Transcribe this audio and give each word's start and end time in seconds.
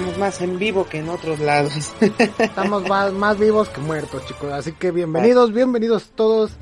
Estamos 0.00 0.18
más 0.18 0.40
en 0.40 0.58
vivo 0.58 0.86
que 0.88 0.96
en 0.96 1.10
otros 1.10 1.40
lados. 1.40 1.92
Estamos 2.38 2.88
más, 2.88 3.12
más 3.12 3.38
vivos 3.38 3.68
que 3.68 3.82
muertos, 3.82 4.24
chicos. 4.24 4.50
Así 4.50 4.72
que 4.72 4.92
bienvenidos, 4.92 5.52
bienvenidos 5.52 6.12
todos. 6.14 6.52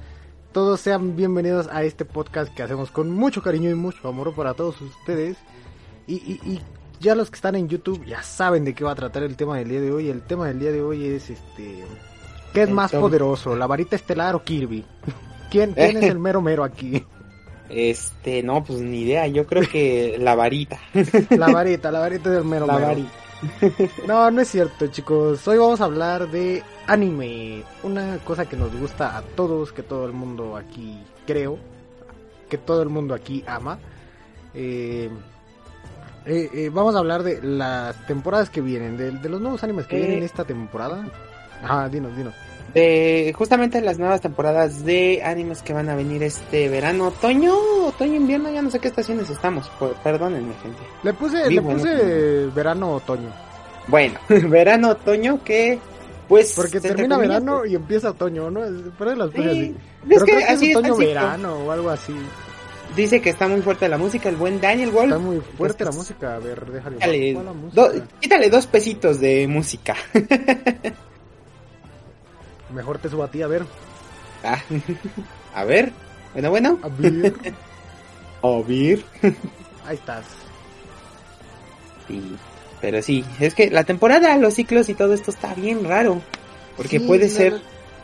Todos 0.50 0.80
sean 0.80 1.14
bienvenidos 1.14 1.68
a 1.70 1.84
este 1.84 2.04
podcast 2.04 2.52
que 2.52 2.64
hacemos 2.64 2.90
con 2.90 3.12
mucho 3.12 3.40
cariño 3.40 3.70
y 3.70 3.76
mucho 3.76 4.08
amor 4.08 4.34
para 4.34 4.54
todos 4.54 4.80
ustedes. 4.80 5.36
Y, 6.08 6.14
y, 6.16 6.40
y 6.50 6.60
ya 6.98 7.14
los 7.14 7.30
que 7.30 7.36
están 7.36 7.54
en 7.54 7.68
YouTube 7.68 8.04
ya 8.04 8.24
saben 8.24 8.64
de 8.64 8.74
qué 8.74 8.82
va 8.82 8.90
a 8.90 8.96
tratar 8.96 9.22
el 9.22 9.36
tema 9.36 9.56
del 9.56 9.68
día 9.68 9.82
de 9.82 9.92
hoy. 9.92 10.08
El 10.08 10.22
tema 10.22 10.48
del 10.48 10.58
día 10.58 10.72
de 10.72 10.82
hoy 10.82 11.06
es 11.06 11.30
este... 11.30 11.84
¿Qué 12.52 12.62
es 12.62 12.70
más 12.70 12.90
poderoso, 12.90 13.54
la 13.54 13.68
varita 13.68 13.94
estelar 13.94 14.34
o 14.34 14.42
Kirby? 14.42 14.84
¿Quién, 15.48 15.74
quién 15.74 15.96
es 15.98 16.10
el 16.10 16.18
mero 16.18 16.42
mero 16.42 16.64
aquí? 16.64 17.06
Este, 17.68 18.42
no, 18.42 18.64
pues 18.64 18.80
ni 18.80 19.02
idea. 19.02 19.28
Yo 19.28 19.46
creo 19.46 19.62
que 19.62 20.16
la 20.18 20.34
varita. 20.34 20.80
La 21.30 21.52
varita, 21.52 21.92
la 21.92 22.00
varita 22.00 22.30
del 22.30 22.44
mero 22.44 22.66
La 22.66 22.74
mero. 22.74 22.86
varita. 22.88 23.27
No, 24.06 24.30
no 24.30 24.40
es 24.40 24.48
cierto, 24.48 24.86
chicos. 24.88 25.46
Hoy 25.46 25.58
vamos 25.58 25.80
a 25.80 25.84
hablar 25.84 26.28
de 26.30 26.62
anime. 26.86 27.62
Una 27.82 28.18
cosa 28.18 28.46
que 28.46 28.56
nos 28.56 28.74
gusta 28.76 29.16
a 29.16 29.22
todos, 29.22 29.72
que 29.72 29.82
todo 29.82 30.06
el 30.06 30.12
mundo 30.12 30.56
aquí 30.56 30.98
creo, 31.26 31.58
que 32.48 32.58
todo 32.58 32.82
el 32.82 32.88
mundo 32.88 33.14
aquí 33.14 33.44
ama. 33.46 33.78
Eh, 34.54 35.08
eh, 36.26 36.50
eh, 36.52 36.70
vamos 36.72 36.94
a 36.94 36.98
hablar 36.98 37.22
de 37.22 37.40
las 37.42 38.06
temporadas 38.06 38.50
que 38.50 38.60
vienen, 38.60 38.96
de, 38.96 39.12
de 39.12 39.28
los 39.28 39.40
nuevos 39.40 39.62
animes 39.62 39.86
que 39.86 39.96
Eh. 39.96 40.06
vienen 40.06 40.24
esta 40.24 40.44
temporada. 40.44 41.06
Ajá, 41.62 41.88
dinos, 41.88 42.16
dinos. 42.16 42.34
De 42.74 43.32
justamente 43.36 43.80
las 43.80 43.98
nuevas 43.98 44.20
temporadas 44.20 44.84
de 44.84 45.22
animes 45.24 45.62
que 45.62 45.72
van 45.72 45.88
a 45.88 45.96
venir 45.96 46.22
este 46.22 46.68
verano, 46.68 47.08
otoño, 47.08 47.54
otoño, 47.86 48.14
invierno, 48.16 48.50
ya 48.50 48.60
no 48.60 48.70
sé 48.70 48.78
qué 48.78 48.88
estaciones 48.88 49.30
estamos. 49.30 49.70
Perdónenme, 50.04 50.52
gente. 50.62 50.78
Le 51.02 51.14
puse, 51.14 51.48
Vivo 51.48 51.70
le 51.70 51.74
puse 51.76 52.46
verano, 52.54 52.92
otoño. 52.94 53.30
Bueno, 53.86 54.18
verano, 54.28 54.90
otoño, 54.90 55.42
que 55.42 55.78
pues. 56.28 56.52
Porque 56.54 56.78
termina 56.78 57.16
verano 57.16 57.64
y 57.64 57.74
empieza 57.74 58.10
otoño, 58.10 58.50
¿no? 58.50 58.62
Ahí 58.62 59.16
las 59.16 59.30
Sí, 59.32 59.40
así. 59.42 59.60
es 59.62 59.74
Pero 60.08 60.24
que 60.26 60.32
creo 60.32 60.38
que 60.46 60.52
así 60.52 60.70
es 60.70 60.76
otoño 60.76 60.92
así, 60.94 61.04
verano 61.06 61.54
o 61.54 61.70
algo 61.70 61.88
así. 61.88 62.14
Dice 62.94 63.20
que 63.22 63.30
está 63.30 63.48
muy 63.48 63.62
fuerte 63.62 63.88
la 63.88 63.96
música, 63.98 64.28
el 64.28 64.36
buen 64.36 64.60
Daniel 64.60 64.90
Wolf. 64.90 65.12
Está 65.12 65.18
muy 65.18 65.40
fuerte 65.40 65.84
la 65.84 65.90
Pues, 65.90 65.98
música. 65.98 66.34
A 66.34 66.38
ver, 66.38 66.70
déjale. 66.70 66.96
Quítale, 66.96 67.32
bajo 67.34 67.44
la 67.46 67.52
música. 67.54 67.82
do- 67.82 68.02
quítale 68.20 68.50
dos 68.50 68.66
pesitos 68.66 69.20
de 69.20 69.46
música. 69.48 69.94
Mejor 72.72 72.98
te 72.98 73.08
subo 73.08 73.24
a 73.24 73.30
ti, 73.30 73.42
a 73.42 73.46
ver. 73.46 73.64
Ah, 74.44 74.60
a 75.54 75.64
ver, 75.64 75.92
bueno, 76.32 76.50
bueno. 76.50 76.78
A 76.82 76.88
ver. 76.88 77.34
A 78.40 78.62
ver. 78.66 79.04
Ahí 79.84 79.96
estás. 79.96 80.24
Sí, 82.06 82.36
pero 82.80 83.02
sí, 83.02 83.24
es 83.40 83.52
que 83.54 83.68
la 83.68 83.82
temporada, 83.82 84.36
los 84.36 84.54
ciclos 84.54 84.88
y 84.88 84.94
todo 84.94 85.12
esto 85.12 85.32
está 85.32 85.54
bien 85.54 85.84
raro. 85.84 86.22
Porque 86.76 87.00
Sí, 87.00 87.06
puede 87.06 87.28
ser. 87.28 87.54
La, 87.54 87.60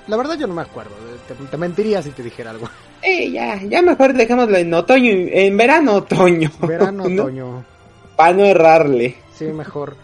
la 0.08 0.16
verdad 0.16 0.37
yo 0.37 0.49
no 0.49 0.55
me 0.55 0.62
acuerdo. 0.62 0.90
Te, 1.28 1.34
te 1.34 1.56
mentiría 1.56 2.02
si 2.02 2.10
te 2.10 2.25
dijera 2.25 2.50
algo. 2.50 2.69
Eh, 3.02 3.31
ya, 3.31 3.62
ya 3.62 3.82
mejor 3.82 4.14
dejémoslo 4.14 4.56
en 4.56 4.75
otoño, 4.75 5.10
en 5.12 5.56
verano, 5.56 5.94
otoño. 5.96 6.50
Verano, 6.60 7.08
¿no? 7.08 7.22
otoño. 7.22 7.64
Para 8.17 8.32
no 8.32 8.44
errarle. 8.44 9.17
Sí, 9.37 9.44
mejor. 9.44 9.96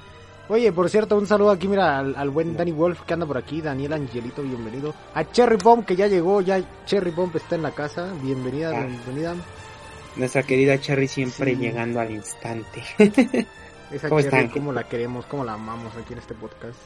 Oye, 0.50 0.72
por 0.72 0.90
cierto, 0.90 1.16
un 1.16 1.28
saludo 1.28 1.50
aquí, 1.52 1.68
mira, 1.68 1.98
al, 2.00 2.16
al 2.16 2.28
buen 2.30 2.56
Danny 2.56 2.72
Wolf 2.72 3.02
que 3.06 3.14
anda 3.14 3.24
por 3.24 3.38
aquí, 3.38 3.60
Daniel 3.60 3.92
Angelito, 3.92 4.42
bienvenido. 4.42 4.92
A 5.14 5.24
Cherry 5.30 5.56
Bomb 5.56 5.84
que 5.84 5.94
ya 5.94 6.08
llegó, 6.08 6.40
ya 6.40 6.60
Cherry 6.86 7.12
Bomb 7.12 7.36
está 7.36 7.54
en 7.54 7.62
la 7.62 7.70
casa, 7.70 8.12
bienvenida, 8.20 8.72
Ah. 8.74 8.84
bienvenida. 8.84 9.34
Nuestra 10.16 10.42
querida 10.42 10.80
Cherry 10.80 11.06
siempre 11.06 11.52
Sí. 11.54 11.60
llegando 11.60 12.00
al 12.00 12.10
instante. 12.10 12.82
Esa 13.92 14.08
¿Cómo 14.08 14.20
Cherry, 14.22 14.48
cómo 14.48 14.72
la 14.72 14.84
queremos, 14.88 15.24
cómo 15.26 15.44
la 15.44 15.52
amamos 15.54 15.92
aquí 15.96 16.14
en 16.14 16.18
este 16.18 16.34
podcast. 16.34 16.78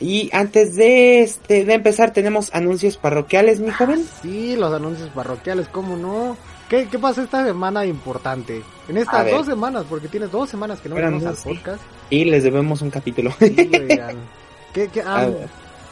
y 0.00 0.28
antes 0.32 0.74
de 0.74 1.22
este 1.22 1.64
de 1.64 1.74
empezar, 1.74 2.12
tenemos 2.12 2.52
anuncios 2.54 2.96
parroquiales, 2.96 3.60
mi 3.60 3.70
joven. 3.70 4.04
Sí, 4.22 4.56
los 4.56 4.72
anuncios 4.74 5.10
parroquiales, 5.10 5.68
¿cómo 5.68 5.96
no? 5.96 6.36
¿Qué, 6.70 6.86
qué 6.88 6.98
pasó 6.98 7.20
esta 7.22 7.44
semana 7.44 7.84
importante? 7.84 8.62
En 8.88 8.96
estas 8.96 9.28
dos 9.30 9.44
semanas, 9.46 9.84
porque 9.90 10.06
tienes 10.08 10.30
dos 10.30 10.48
semanas 10.48 10.80
que 10.80 10.88
no 10.88 10.94
venimos 10.94 11.26
al 11.26 11.34
podcast. 11.36 11.82
Y 12.08 12.24
les 12.24 12.44
debemos 12.44 12.80
un 12.80 12.90
capítulo. 12.90 13.32
Sí, 13.38 13.70
oigan. 13.78 14.16
¿Qué- 14.72 14.88
qué- 14.88 15.02
ah, 15.04 15.28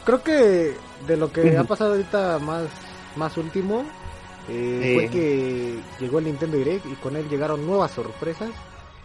creo 0.05 0.23
que 0.23 0.71
de 1.05 1.17
lo 1.17 1.31
que 1.31 1.57
ha 1.57 1.65
pasado 1.65 1.91
ahorita 1.91 2.39
más, 2.39 2.63
más 3.17 3.35
último 3.37 3.83
eh, 4.47 4.93
fue 4.95 5.07
que 5.09 5.75
llegó 5.99 6.19
el 6.19 6.25
Nintendo 6.25 6.57
Direct 6.57 6.85
y 6.85 6.93
con 6.95 7.15
él 7.17 7.27
llegaron 7.29 7.65
nuevas 7.67 7.91
sorpresas. 7.91 8.49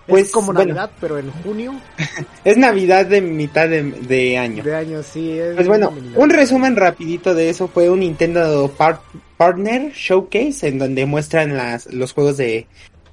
Pues, 0.07 0.27
es 0.27 0.33
como 0.33 0.53
bueno. 0.53 0.75
Navidad, 0.75 0.91
pero 1.01 1.19
en 1.19 1.31
junio 1.43 1.75
es 2.45 2.57
Navidad 2.57 3.07
de 3.07 3.21
mitad 3.21 3.69
de, 3.69 3.83
de 3.83 4.39
año. 4.39 4.63
de 4.63 4.75
año, 4.77 5.03
sí. 5.03 5.39
Es 5.39 5.57
Pues 5.57 5.67
bueno, 5.67 5.93
un 6.15 6.31
resumen 6.31 6.77
rapidito 6.77 7.35
de 7.35 7.49
eso 7.51 7.67
fue 7.69 7.89
un 7.91 8.01
Nintendo 8.01 8.71
Par- 8.77 9.01
Partner 9.37 9.93
Showcase 9.93 10.69
en 10.69 10.79
donde 10.79 11.07
muestran 11.07 11.57
las, 11.57 11.93
los 11.93 12.13
juegos 12.13 12.37
de, 12.37 12.67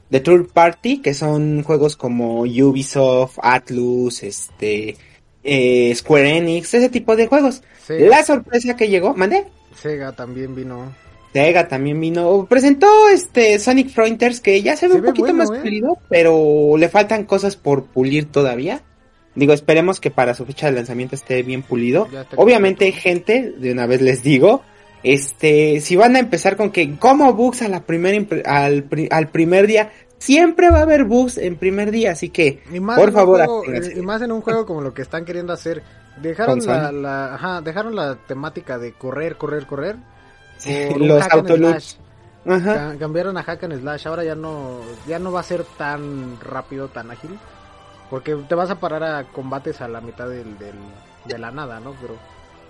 de 0.10 0.20
Third 0.20 0.48
Party, 0.48 1.00
que 1.00 1.14
son 1.14 1.64
juegos 1.64 1.96
como 1.96 2.42
Ubisoft, 2.42 3.40
Atlus, 3.42 4.24
este, 4.24 4.98
eh, 5.44 5.94
Square 5.96 6.38
Enix, 6.38 6.74
ese 6.74 6.90
tipo 6.90 7.16
de 7.16 7.28
juegos. 7.28 7.64
Sega, 7.86 8.10
La 8.10 8.24
sorpresa 8.24 8.76
que 8.76 8.90
llegó, 8.90 9.14
mandé. 9.16 9.48
Sega 9.76 10.12
también 10.12 10.56
vino. 10.56 10.94
Sega 11.34 11.68
también 11.68 12.00
vino, 12.00 12.46
presentó 12.50 12.88
este 13.08 13.58
Sonic 13.58 13.90
Frontiers 13.90 14.42
que 14.42 14.62
ya 14.62 14.76
se 14.76 14.88
ve 14.88 14.94
Se 14.94 15.00
un 15.00 15.04
ve 15.04 15.08
poquito 15.10 15.28
bueno, 15.28 15.38
más 15.38 15.52
¿eh? 15.52 15.62
pulido, 15.62 15.98
pero 16.10 16.76
le 16.78 16.90
faltan 16.90 17.24
cosas 17.24 17.56
por 17.56 17.86
pulir 17.86 18.26
todavía. 18.26 18.84
Digo, 19.34 19.54
esperemos 19.54 20.02
que 20.02 20.12
para 20.12 20.34
su 20.34 20.46
fecha 20.46 20.68
de 20.68 20.74
lanzamiento 20.74 21.16
esté 21.16 21.42
bien 21.42 21.62
pulido. 21.62 22.10
Obviamente, 22.36 22.92
gente, 22.92 23.54
de 23.58 23.72
una 23.72 23.86
vez 23.86 24.02
les 24.02 24.24
digo, 24.24 24.62
este, 25.04 25.80
si 25.82 25.96
van 25.96 26.16
a 26.16 26.20
empezar 26.20 26.56
con 26.58 26.72
que 26.72 26.98
como 26.98 27.34
bugs 27.34 27.62
a 27.62 27.68
la 27.68 27.82
primera 27.82 28.18
impre- 28.18 28.46
al, 28.46 28.88
al 29.12 29.28
primer 29.30 29.68
día, 29.68 29.92
siempre 30.18 30.70
va 30.70 30.80
a 30.80 30.82
haber 30.84 31.06
bugs 31.06 31.38
en 31.38 31.56
primer 31.56 31.92
día, 31.92 32.12
así 32.12 32.30
que 32.30 32.62
por 32.96 33.12
favor, 33.12 33.38
juego- 33.44 33.62
aténganse. 33.64 33.98
y 34.00 34.02
más 34.02 34.22
en 34.22 34.32
un 34.32 34.42
juego 34.42 34.66
como 34.66 34.82
lo 34.82 34.94
que 34.94 35.02
están 35.02 35.26
queriendo 35.26 35.54
hacer. 35.54 35.82
Dejaron 36.22 36.60
la, 36.66 36.92
la- 36.92 37.36
ajá, 37.36 37.62
dejaron 37.62 37.96
la 37.96 38.16
temática 38.28 38.78
de 38.78 38.94
correr, 38.94 39.38
correr, 39.38 39.66
correr. 39.66 39.96
Sí, 40.58 40.90
los 40.98 41.24
autoloops. 41.32 41.98
Ajá. 42.46 42.96
Cambiaron 43.00 43.38
a 43.38 43.44
hack 43.44 43.64
and 43.64 43.80
slash, 43.80 44.08
ahora 44.08 44.24
ya 44.24 44.36
no, 44.36 44.80
ya 45.08 45.20
no 45.20 45.32
va 45.32 45.40
a 45.40 45.44
ser 45.44 45.64
tan 45.78 46.40
rápido, 46.42 46.90
tan 46.90 47.10
ágil. 47.12 47.32
Porque 48.10 48.36
te 48.48 48.56
vas 48.56 48.70
a 48.70 48.80
parar 48.80 49.04
a 49.04 49.24
combates 49.32 49.80
a 49.82 49.88
la 49.88 50.02
mitad 50.02 50.28
del, 50.28 50.58
del- 50.60 50.76
de 51.26 51.38
la 51.40 51.50
nada, 51.50 51.80
¿no? 51.80 51.96
Pero 52.02 52.16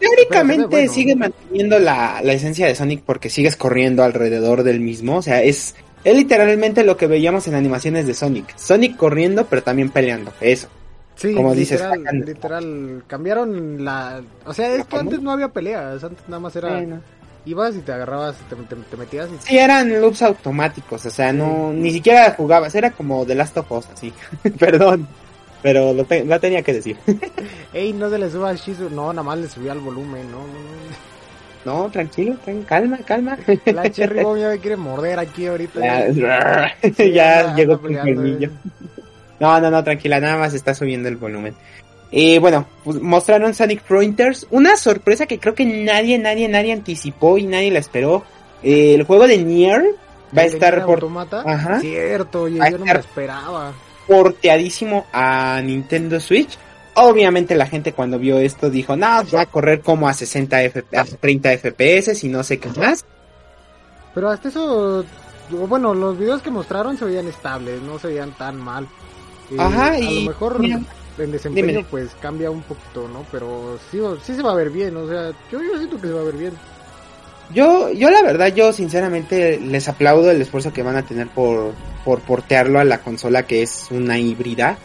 Teóricamente 0.01 0.65
bueno. 0.67 0.91
sigue 0.91 1.15
manteniendo 1.15 1.79
la, 1.79 2.21
la 2.23 2.33
esencia 2.33 2.67
de 2.67 2.75
Sonic 2.75 3.03
porque 3.05 3.29
sigues 3.29 3.55
corriendo 3.55 4.03
alrededor 4.03 4.63
del 4.63 4.79
mismo. 4.79 5.17
O 5.17 5.21
sea, 5.21 5.41
es, 5.43 5.75
es 6.03 6.15
literalmente 6.15 6.83
lo 6.83 6.97
que 6.97 7.07
veíamos 7.07 7.47
en 7.47 7.55
animaciones 7.55 8.07
de 8.07 8.13
Sonic. 8.13 8.57
Sonic 8.57 8.97
corriendo, 8.97 9.45
pero 9.45 9.61
también 9.63 9.89
peleando. 9.89 10.33
Eso. 10.41 10.67
sí, 11.15 11.33
Como 11.33 11.53
dices, 11.53 11.79
literal, 11.81 12.07
and 12.07 12.25
literal, 12.27 13.03
cambiaron 13.07 13.85
la... 13.85 14.21
O 14.45 14.53
sea, 14.53 14.71
es 14.73 14.79
¿La 14.79 14.85
que 14.85 14.95
antes 14.97 15.21
no 15.21 15.31
había 15.31 15.49
peleas, 15.49 16.03
antes 16.03 16.27
nada 16.27 16.39
más 16.39 16.55
era... 16.55 16.69
Bueno. 16.69 17.01
Ibas 17.43 17.75
y 17.75 17.79
te 17.79 17.91
agarrabas, 17.91 18.35
te, 18.49 18.55
te- 18.55 18.75
te 18.75 18.97
metías 18.97 19.27
y... 19.29 19.47
Sí, 19.47 19.57
eran 19.57 19.99
loops 19.99 20.21
automáticos. 20.21 21.03
O 21.07 21.09
sea, 21.09 21.33
no, 21.33 21.73
ni 21.73 21.91
siquiera 21.91 22.31
jugabas. 22.37 22.75
Era 22.75 22.91
como 22.91 23.25
The 23.25 23.33
Last 23.33 23.57
of 23.57 23.71
Us, 23.71 23.87
así. 23.91 24.13
Perdón. 24.59 25.07
Pero 25.61 25.93
lo, 25.93 26.03
te- 26.05 26.23
lo 26.25 26.39
tenía 26.39 26.61
que 26.63 26.73
decir. 26.73 26.97
Ey, 27.73 27.93
no 27.93 28.09
se 28.09 28.17
le 28.17 28.29
suba 28.31 28.49
al 28.49 28.57
Shizu, 28.57 28.89
no, 28.89 29.13
nada 29.13 29.23
más 29.23 29.37
le 29.37 29.47
subía 29.47 29.71
al 29.73 29.79
volumen, 29.79 30.29
no, 30.31 30.39
no, 30.39 31.83
No, 31.83 31.89
tranquilo, 31.91 32.35
tran- 32.45 32.65
calma, 32.65 32.97
calma. 33.05 33.37
La 33.65 33.89
Cherry 33.91 34.23
Bomb 34.23 34.39
ya 34.39 34.49
me 34.49 34.59
quiere 34.59 34.77
morder 34.77 35.19
aquí 35.19 35.45
ahorita. 35.47 35.79
Ya, 35.79 36.75
Sí, 36.97 37.11
ya 37.11 37.55
llegó 37.55 37.79
con 37.79 37.93
colmillo. 37.95 38.47
eh. 38.49 38.69
No, 39.39 39.59
no, 39.59 39.71
no, 39.71 39.83
tranquila, 39.83 40.19
nada 40.19 40.37
más 40.37 40.53
está 40.53 40.73
subiendo 40.73 41.09
el 41.09 41.17
volumen. 41.17 41.55
Y 42.11 42.39
bueno, 42.39 42.65
pues, 42.83 42.99
mostraron 43.01 43.53
Sonic 43.53 43.81
Frontiers, 43.83 44.45
una 44.51 44.75
sorpresa 44.75 45.25
que 45.27 45.39
creo 45.39 45.55
que 45.55 45.65
nadie, 45.65 46.17
nadie, 46.19 46.47
nadie 46.49 46.73
anticipó 46.73 47.37
y 47.37 47.45
nadie 47.47 47.71
la 47.71 47.79
esperó. 47.79 48.23
Eh, 48.63 48.95
el 48.95 49.03
juego 49.03 49.27
de 49.27 49.37
Nier 49.37 49.81
va 50.37 50.41
a 50.41 50.45
¿El 50.45 50.53
estar 50.53 50.85
por, 50.85 50.95
Automata? 50.95 51.41
Ajá. 51.45 51.79
Cierto, 51.79 52.43
oye, 52.43 52.57
yo 52.69 52.77
no 52.79 52.85
me 52.85 52.91
esperaba. 52.91 53.71
Porteadísimo 54.07 55.05
a 55.11 55.61
Nintendo 55.63 56.19
Switch. 56.19 56.57
Obviamente 56.93 57.55
la 57.55 57.67
gente 57.67 57.93
cuando 57.93 58.19
vio 58.19 58.37
esto 58.37 58.69
dijo, 58.69 58.95
no, 58.95 59.07
va 59.33 59.41
a 59.41 59.45
correr 59.45 59.81
como 59.81 60.09
a 60.09 60.13
60 60.13 60.63
F 60.63 60.83
a 60.95 61.05
30 61.05 61.57
FPS 61.57 62.23
y 62.23 62.27
no 62.27 62.43
sé 62.43 62.59
qué 62.59 62.69
más. 62.77 63.05
Pero 64.13 64.29
hasta 64.29 64.49
eso, 64.49 65.05
bueno, 65.49 65.93
los 65.93 66.17
videos 66.17 66.41
que 66.41 66.51
mostraron 66.51 66.97
se 66.97 67.05
veían 67.05 67.27
estables, 67.27 67.81
no 67.81 67.97
se 67.97 68.07
veían 68.07 68.31
tan 68.37 68.57
mal. 68.57 68.87
Eh, 69.49 69.55
Ajá, 69.57 69.91
A 69.91 69.99
y 69.99 70.25
lo 70.25 70.31
mejor 70.31 70.59
mira, 70.59 70.81
en 71.17 71.31
desempeño 71.31 71.85
pues 71.89 72.09
cambia 72.21 72.51
un 72.51 72.61
poquito, 72.61 73.07
¿no? 73.07 73.25
Pero 73.31 73.79
sí, 73.89 73.99
sí 74.23 74.35
se 74.35 74.41
va 74.41 74.51
a 74.51 74.55
ver 74.55 74.69
bien, 74.69 74.95
o 74.97 75.07
sea, 75.07 75.31
yo, 75.49 75.61
yo 75.61 75.77
siento 75.77 75.95
que 75.99 76.07
se 76.07 76.13
va 76.13 76.21
a 76.21 76.25
ver 76.25 76.35
bien. 76.35 76.53
Yo, 77.53 77.89
yo 77.91 78.09
la 78.09 78.21
verdad, 78.21 78.53
yo 78.53 78.71
sinceramente 78.71 79.59
les 79.59 79.87
aplaudo 79.89 80.31
el 80.31 80.41
esfuerzo 80.41 80.71
que 80.71 80.83
van 80.83 80.95
a 80.95 81.05
tener 81.05 81.27
por, 81.27 81.73
por 82.03 82.21
portearlo 82.21 82.79
a 82.79 82.83
la 82.83 82.99
consola 82.99 83.43
que 83.43 83.61
es 83.61 83.87
una 83.91 84.17
híbrida. 84.19 84.77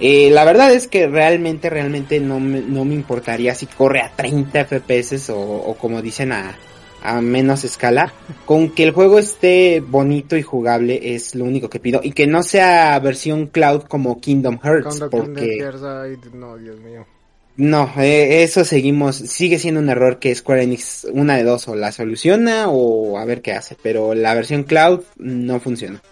Eh, 0.00 0.30
la 0.30 0.44
verdad 0.44 0.72
es 0.72 0.88
que 0.88 1.06
realmente, 1.06 1.70
realmente 1.70 2.18
no 2.20 2.40
me, 2.40 2.60
no 2.60 2.84
me 2.84 2.94
importaría 2.94 3.54
si 3.54 3.66
corre 3.66 4.00
a 4.00 4.10
30 4.14 4.64
FPS 4.64 5.30
o, 5.30 5.40
o 5.40 5.74
como 5.74 6.02
dicen 6.02 6.32
a, 6.32 6.56
a 7.04 7.20
menos 7.20 7.62
escala. 7.62 8.12
Con 8.44 8.70
que 8.70 8.82
el 8.82 8.90
juego 8.90 9.18
esté 9.18 9.80
bonito 9.80 10.36
y 10.36 10.42
jugable 10.42 11.14
es 11.14 11.34
lo 11.34 11.44
único 11.44 11.68
que 11.68 11.78
pido. 11.78 12.00
Y 12.02 12.12
que 12.12 12.26
no 12.26 12.42
sea 12.42 12.98
versión 12.98 13.46
cloud 13.46 13.82
como 13.82 14.20
Kingdom 14.20 14.58
Hearts. 14.60 14.86
Cuando 14.86 15.10
porque... 15.10 15.50
Kingdom 15.50 15.60
Hearts, 15.60 15.84
ay, 15.84 16.30
no, 16.32 16.56
Dios 16.56 16.80
mío. 16.80 17.06
No, 17.56 17.92
eh, 17.98 18.42
eso 18.42 18.64
seguimos, 18.64 19.14
sigue 19.14 19.60
siendo 19.60 19.80
un 19.80 19.88
error 19.88 20.18
que 20.18 20.34
Square 20.34 20.64
Enix, 20.64 21.06
una 21.12 21.36
de 21.36 21.44
dos, 21.44 21.68
o 21.68 21.76
la 21.76 21.92
soluciona 21.92 22.68
o 22.68 23.16
a 23.16 23.24
ver 23.24 23.42
qué 23.42 23.52
hace, 23.52 23.76
pero 23.80 24.12
la 24.14 24.34
versión 24.34 24.64
cloud 24.64 25.02
no 25.18 25.60
funciona. 25.60 26.02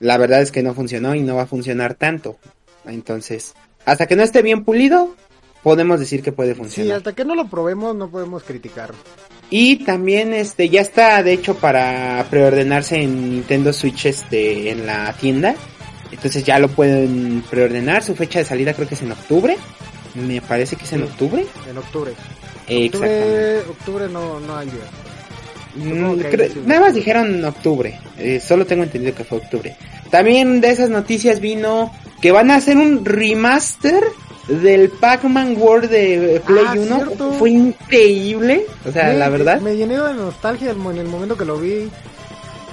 La 0.00 0.16
verdad 0.16 0.42
es 0.42 0.52
que 0.52 0.62
no 0.62 0.74
funcionó 0.74 1.14
y 1.14 1.22
no 1.22 1.36
va 1.36 1.42
a 1.42 1.46
funcionar 1.46 1.94
tanto. 1.94 2.36
Entonces, 2.86 3.54
hasta 3.84 4.06
que 4.06 4.16
no 4.16 4.22
esté 4.22 4.42
bien 4.42 4.64
pulido, 4.64 5.14
podemos 5.62 5.98
decir 6.00 6.22
que 6.22 6.32
puede 6.32 6.52
Sí, 6.54 6.58
funcionar. 6.58 6.96
hasta 6.98 7.12
que 7.14 7.24
no 7.24 7.34
lo 7.34 7.48
probemos 7.48 7.94
no 7.96 8.08
podemos 8.10 8.42
criticar. 8.44 8.92
Y 9.50 9.84
también 9.84 10.32
este 10.34 10.68
ya 10.68 10.80
está 10.82 11.22
de 11.22 11.32
hecho 11.32 11.54
para 11.56 12.24
preordenarse 12.30 13.02
en 13.02 13.30
Nintendo 13.30 13.72
Switch 13.72 14.06
este 14.06 14.70
en 14.70 14.86
la 14.86 15.12
tienda. 15.14 15.54
Entonces 16.12 16.44
ya 16.44 16.58
lo 16.58 16.68
pueden 16.68 17.42
preordenar. 17.50 18.02
Su 18.04 18.14
fecha 18.14 18.38
de 18.38 18.44
salida 18.44 18.74
creo 18.74 18.86
que 18.88 18.94
es 18.94 19.02
en 19.02 19.12
octubre. 19.12 19.56
Me 20.14 20.40
parece 20.40 20.76
que 20.76 20.84
es 20.84 20.92
en 20.92 21.00
Sí. 21.00 21.04
octubre. 21.06 21.46
En 21.68 21.76
octubre. 21.78 22.12
Octubre, 22.70 23.58
octubre 23.68 24.08
no, 24.08 24.38
no 24.40 24.56
hay 24.56 24.66
día. 24.68 24.80
Mm, 25.74 26.66
nada 26.66 26.80
más 26.80 26.94
dijeron 26.94 27.44
octubre. 27.44 27.98
Eh, 28.18 28.40
solo 28.40 28.66
tengo 28.66 28.82
entendido 28.84 29.14
que 29.14 29.24
fue 29.24 29.38
octubre. 29.38 29.76
También 30.10 30.60
de 30.60 30.70
esas 30.70 30.90
noticias 30.90 31.40
vino 31.40 31.92
que 32.20 32.32
van 32.32 32.50
a 32.50 32.56
hacer 32.56 32.76
un 32.76 33.04
remaster 33.04 34.02
del 34.48 34.88
Pac-Man 34.88 35.56
World 35.58 35.90
de 35.90 36.40
Play 36.46 36.64
Ah, 36.66 36.74
1. 36.76 36.96
cierto. 36.96 37.32
Fue 37.32 37.50
increíble. 37.50 38.64
O 38.88 38.92
sea, 38.92 39.08
Me- 39.08 39.14
la 39.18 39.28
verdad. 39.28 39.60
Me 39.60 39.76
llené 39.76 39.94
de 40.00 40.14
nostalgia 40.14 40.70
en 40.70 40.96
el 40.98 41.06
momento 41.06 41.36
que 41.36 41.44
lo 41.44 41.58
vi. 41.58 41.88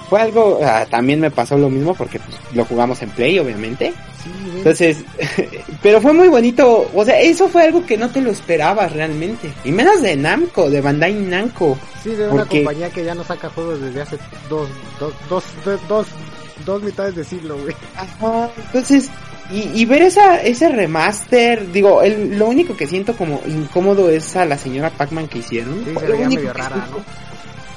Fue 0.10 0.22
algo, 0.22 0.60
ah, 0.64 0.86
también 0.90 1.20
me 1.20 1.32
pasó 1.32 1.58
lo 1.58 1.70
mismo 1.70 1.94
porque 1.96 2.20
pues, 2.20 2.38
lo 2.54 2.66
jugamos 2.66 3.02
en 3.02 3.10
Play, 3.10 3.40
obviamente. 3.40 3.94
Sí. 4.24 4.32
Entonces, 4.58 4.98
pero 5.82 6.02
fue 6.02 6.14
muy 6.14 6.28
bonito, 6.28 6.90
o 6.94 7.06
sea, 7.06 7.20
eso 7.20 7.48
fue 7.48 7.64
algo 7.64 7.86
que 7.86 7.98
no 7.98 8.10
te 8.10 8.22
lo 8.22 8.32
esperabas 8.32 8.92
realmente. 8.94 9.52
Y 9.64 9.72
menos 9.72 10.02
de 10.02 10.16
Namco, 10.16 10.70
de 10.70 10.82
Bandai 10.82 11.14
Namco. 11.14 11.78
sí, 12.04 12.12
de 12.12 12.28
una 12.28 12.44
porque- 12.44 12.64
compañía 12.64 12.90
que 12.90 13.04
ya 13.04 13.16
no 13.16 13.24
saca 13.24 13.50
juegos 13.50 13.82
desde 13.82 14.02
hace 14.02 14.18
dos, 14.50 14.70
dos, 15.00 15.14
dos, 15.30 15.44
dos, 15.64 15.80
dos, 15.88 16.08
dos 16.66 16.84
mitades 16.84 17.16
de 17.16 17.24
siglo, 17.24 17.58
güey. 17.58 17.76
Ajá, 17.96 18.50
entonces, 18.58 19.10
y, 19.52 19.70
y 19.80 19.86
ver 19.86 20.02
esa, 20.04 20.42
ese 20.42 20.70
remaster, 20.70 21.72
digo, 21.72 22.02
el, 22.02 22.38
lo 22.40 22.48
único 22.48 22.76
que 22.76 22.88
siento 22.88 23.16
como 23.16 23.42
incómodo 23.48 24.10
es 24.10 24.36
a 24.36 24.46
la 24.46 24.58
señora 24.58 24.90
Pac-Man 24.90 25.28
que 25.28 25.40
hicieron. 25.40 25.84
Sí, 25.86 25.94
se 26.00 26.08
veía 26.08 26.30
medio 26.30 26.54
rara, 26.54 26.88
¿no? 26.90 26.98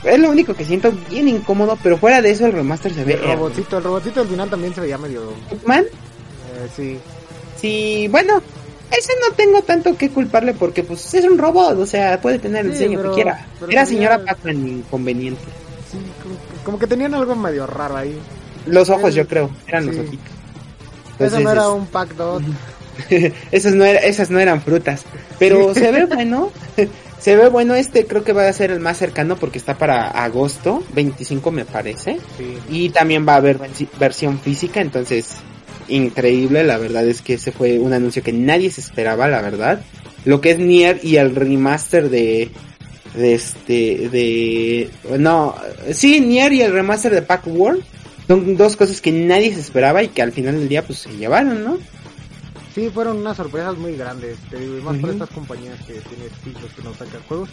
Es 0.05 0.19
lo 0.19 0.31
único 0.31 0.55
que 0.55 0.64
siento 0.64 0.93
bien 1.11 1.28
incómodo, 1.28 1.76
pero 1.83 1.99
fuera 1.99 2.23
de 2.23 2.31
eso 2.31 2.47
el 2.47 2.52
remaster 2.52 2.93
se 2.95 3.05
ve 3.05 3.14
El 3.14 3.23
robotcito, 3.23 3.78
el 3.78 3.85
robotcito 3.85 4.21
del 4.21 4.28
final 4.31 4.49
también 4.49 4.75
se 4.75 4.81
veía 4.81 4.97
medio... 4.99 5.33
Pac-Man, 5.50 5.85
eh, 5.85 6.69
sí. 6.76 6.99
Sí, 7.61 8.07
bueno, 8.09 8.40
ese 8.97 9.12
no 9.28 9.35
tengo 9.35 9.61
tanto 9.62 9.97
que 9.97 10.11
culparle 10.11 10.55
porque 10.55 10.85
pues 10.85 11.12
es 11.14 11.25
un 11.25 11.37
robot, 11.37 11.78
o 11.78 11.87
sea, 11.87 12.21
puede 12.21 12.38
tener 12.38 12.64
el 12.67 12.73
Sí, 12.73 12.78
diseño 12.78 12.99
pero- 12.99 13.11
que 13.11 13.14
quiera. 13.17 13.47
Era 13.59 13.67
tenía- 13.67 13.87
señora 13.87 14.25
Pac-Man 14.25 14.69
inconveniente. 14.69 15.43
Sí, 15.90 15.99
como, 16.64 16.78
que 16.78 16.87
tenían 16.87 17.14
algo 17.14 17.35
medio 17.35 17.67
raro 17.67 17.97
ahí. 17.97 18.17
Los 18.67 18.90
ojos, 18.90 19.11
El- 19.11 19.14
yo 19.17 19.26
creo, 19.26 19.50
eran 19.67 19.85
sí. 19.85 19.90
los 19.90 19.99
ojitos. 20.07 20.28
Eso 21.19 21.40
no 21.40 21.50
era 21.50 21.69
un 21.71 21.87
pack 21.87 22.14
dot. 22.14 22.43
esos 23.50 23.75
no 23.75 23.85
era- 23.85 24.00
esas 24.00 24.31
no 24.31 24.38
eran 24.38 24.61
frutas, 24.62 25.02
pero 25.40 25.75
se 25.75 25.90
ve 25.90 26.05
bueno. 26.07 26.52
se 27.20 27.37
ve 27.37 27.48
bueno 27.48 27.75
este, 27.75 28.06
creo 28.06 28.25
que 28.25 28.32
va 28.32 28.48
a 28.48 28.52
ser 28.52 28.70
el 28.70 28.80
más 28.80 28.96
cercano 28.98 29.37
porque 29.37 29.58
está 29.58 29.76
para 29.76 30.08
agosto 30.08 30.82
25 30.94 31.50
me 31.50 31.64
parece. 31.64 32.18
Sí. 32.37 32.54
Y 32.70 32.88
también 32.90 33.26
va 33.28 33.34
a 33.34 33.37
haber 33.37 33.58
versi- 33.58 33.88
versión 33.98 34.38
física, 34.40 34.80
entonces 34.80 35.37
increíble, 35.88 36.64
la 36.64 36.78
verdad 36.78 37.06
es 37.06 37.22
que 37.22 37.34
ese 37.34 37.50
fue 37.52 37.78
un 37.78 37.92
anuncio 37.92 38.22
que 38.22 38.32
nadie 38.32 38.70
se 38.70 38.80
esperaba, 38.80 39.26
la 39.28 39.40
verdad. 39.42 39.80
Lo 40.25 40.40
que 40.40 40.50
es 40.50 40.58
Nier 40.58 41.00
y 41.02 41.16
el 41.16 41.34
remaster 41.34 42.10
de 42.10 42.50
de 43.14 43.34
este 43.34 44.08
de 44.10 44.90
no, 45.18 45.54
sí, 45.92 46.20
Nier 46.20 46.52
y 46.52 46.60
el 46.62 46.72
remaster 46.72 47.14
de 47.14 47.22
Pack 47.22 47.46
World 47.46 47.82
son 48.26 48.56
dos 48.58 48.76
cosas 48.76 49.00
que 49.00 49.10
nadie 49.10 49.54
se 49.54 49.60
esperaba 49.60 50.02
y 50.02 50.08
que 50.08 50.20
al 50.20 50.32
final 50.32 50.58
del 50.58 50.68
día 50.68 50.82
pues 50.84 50.98
se 50.98 51.10
llevaron, 51.16 51.64
¿no? 51.64 51.78
Sí, 52.75 52.90
fueron 52.90 53.16
unas 53.18 53.37
sorpresas 53.37 53.76
muy 53.76 53.96
grandes, 53.96 54.38
te 54.50 54.58
digo, 54.58 54.78
y 54.78 54.82
más 54.82 54.96
por 54.96 55.10
Ujú. 55.10 55.12
estas 55.12 55.30
compañías 55.30 55.78
que 55.84 55.94
tienen 55.94 56.30
siglos 56.44 56.70
que 56.76 56.82
no 56.82 56.94
sacan 56.94 57.20
juegos. 57.26 57.48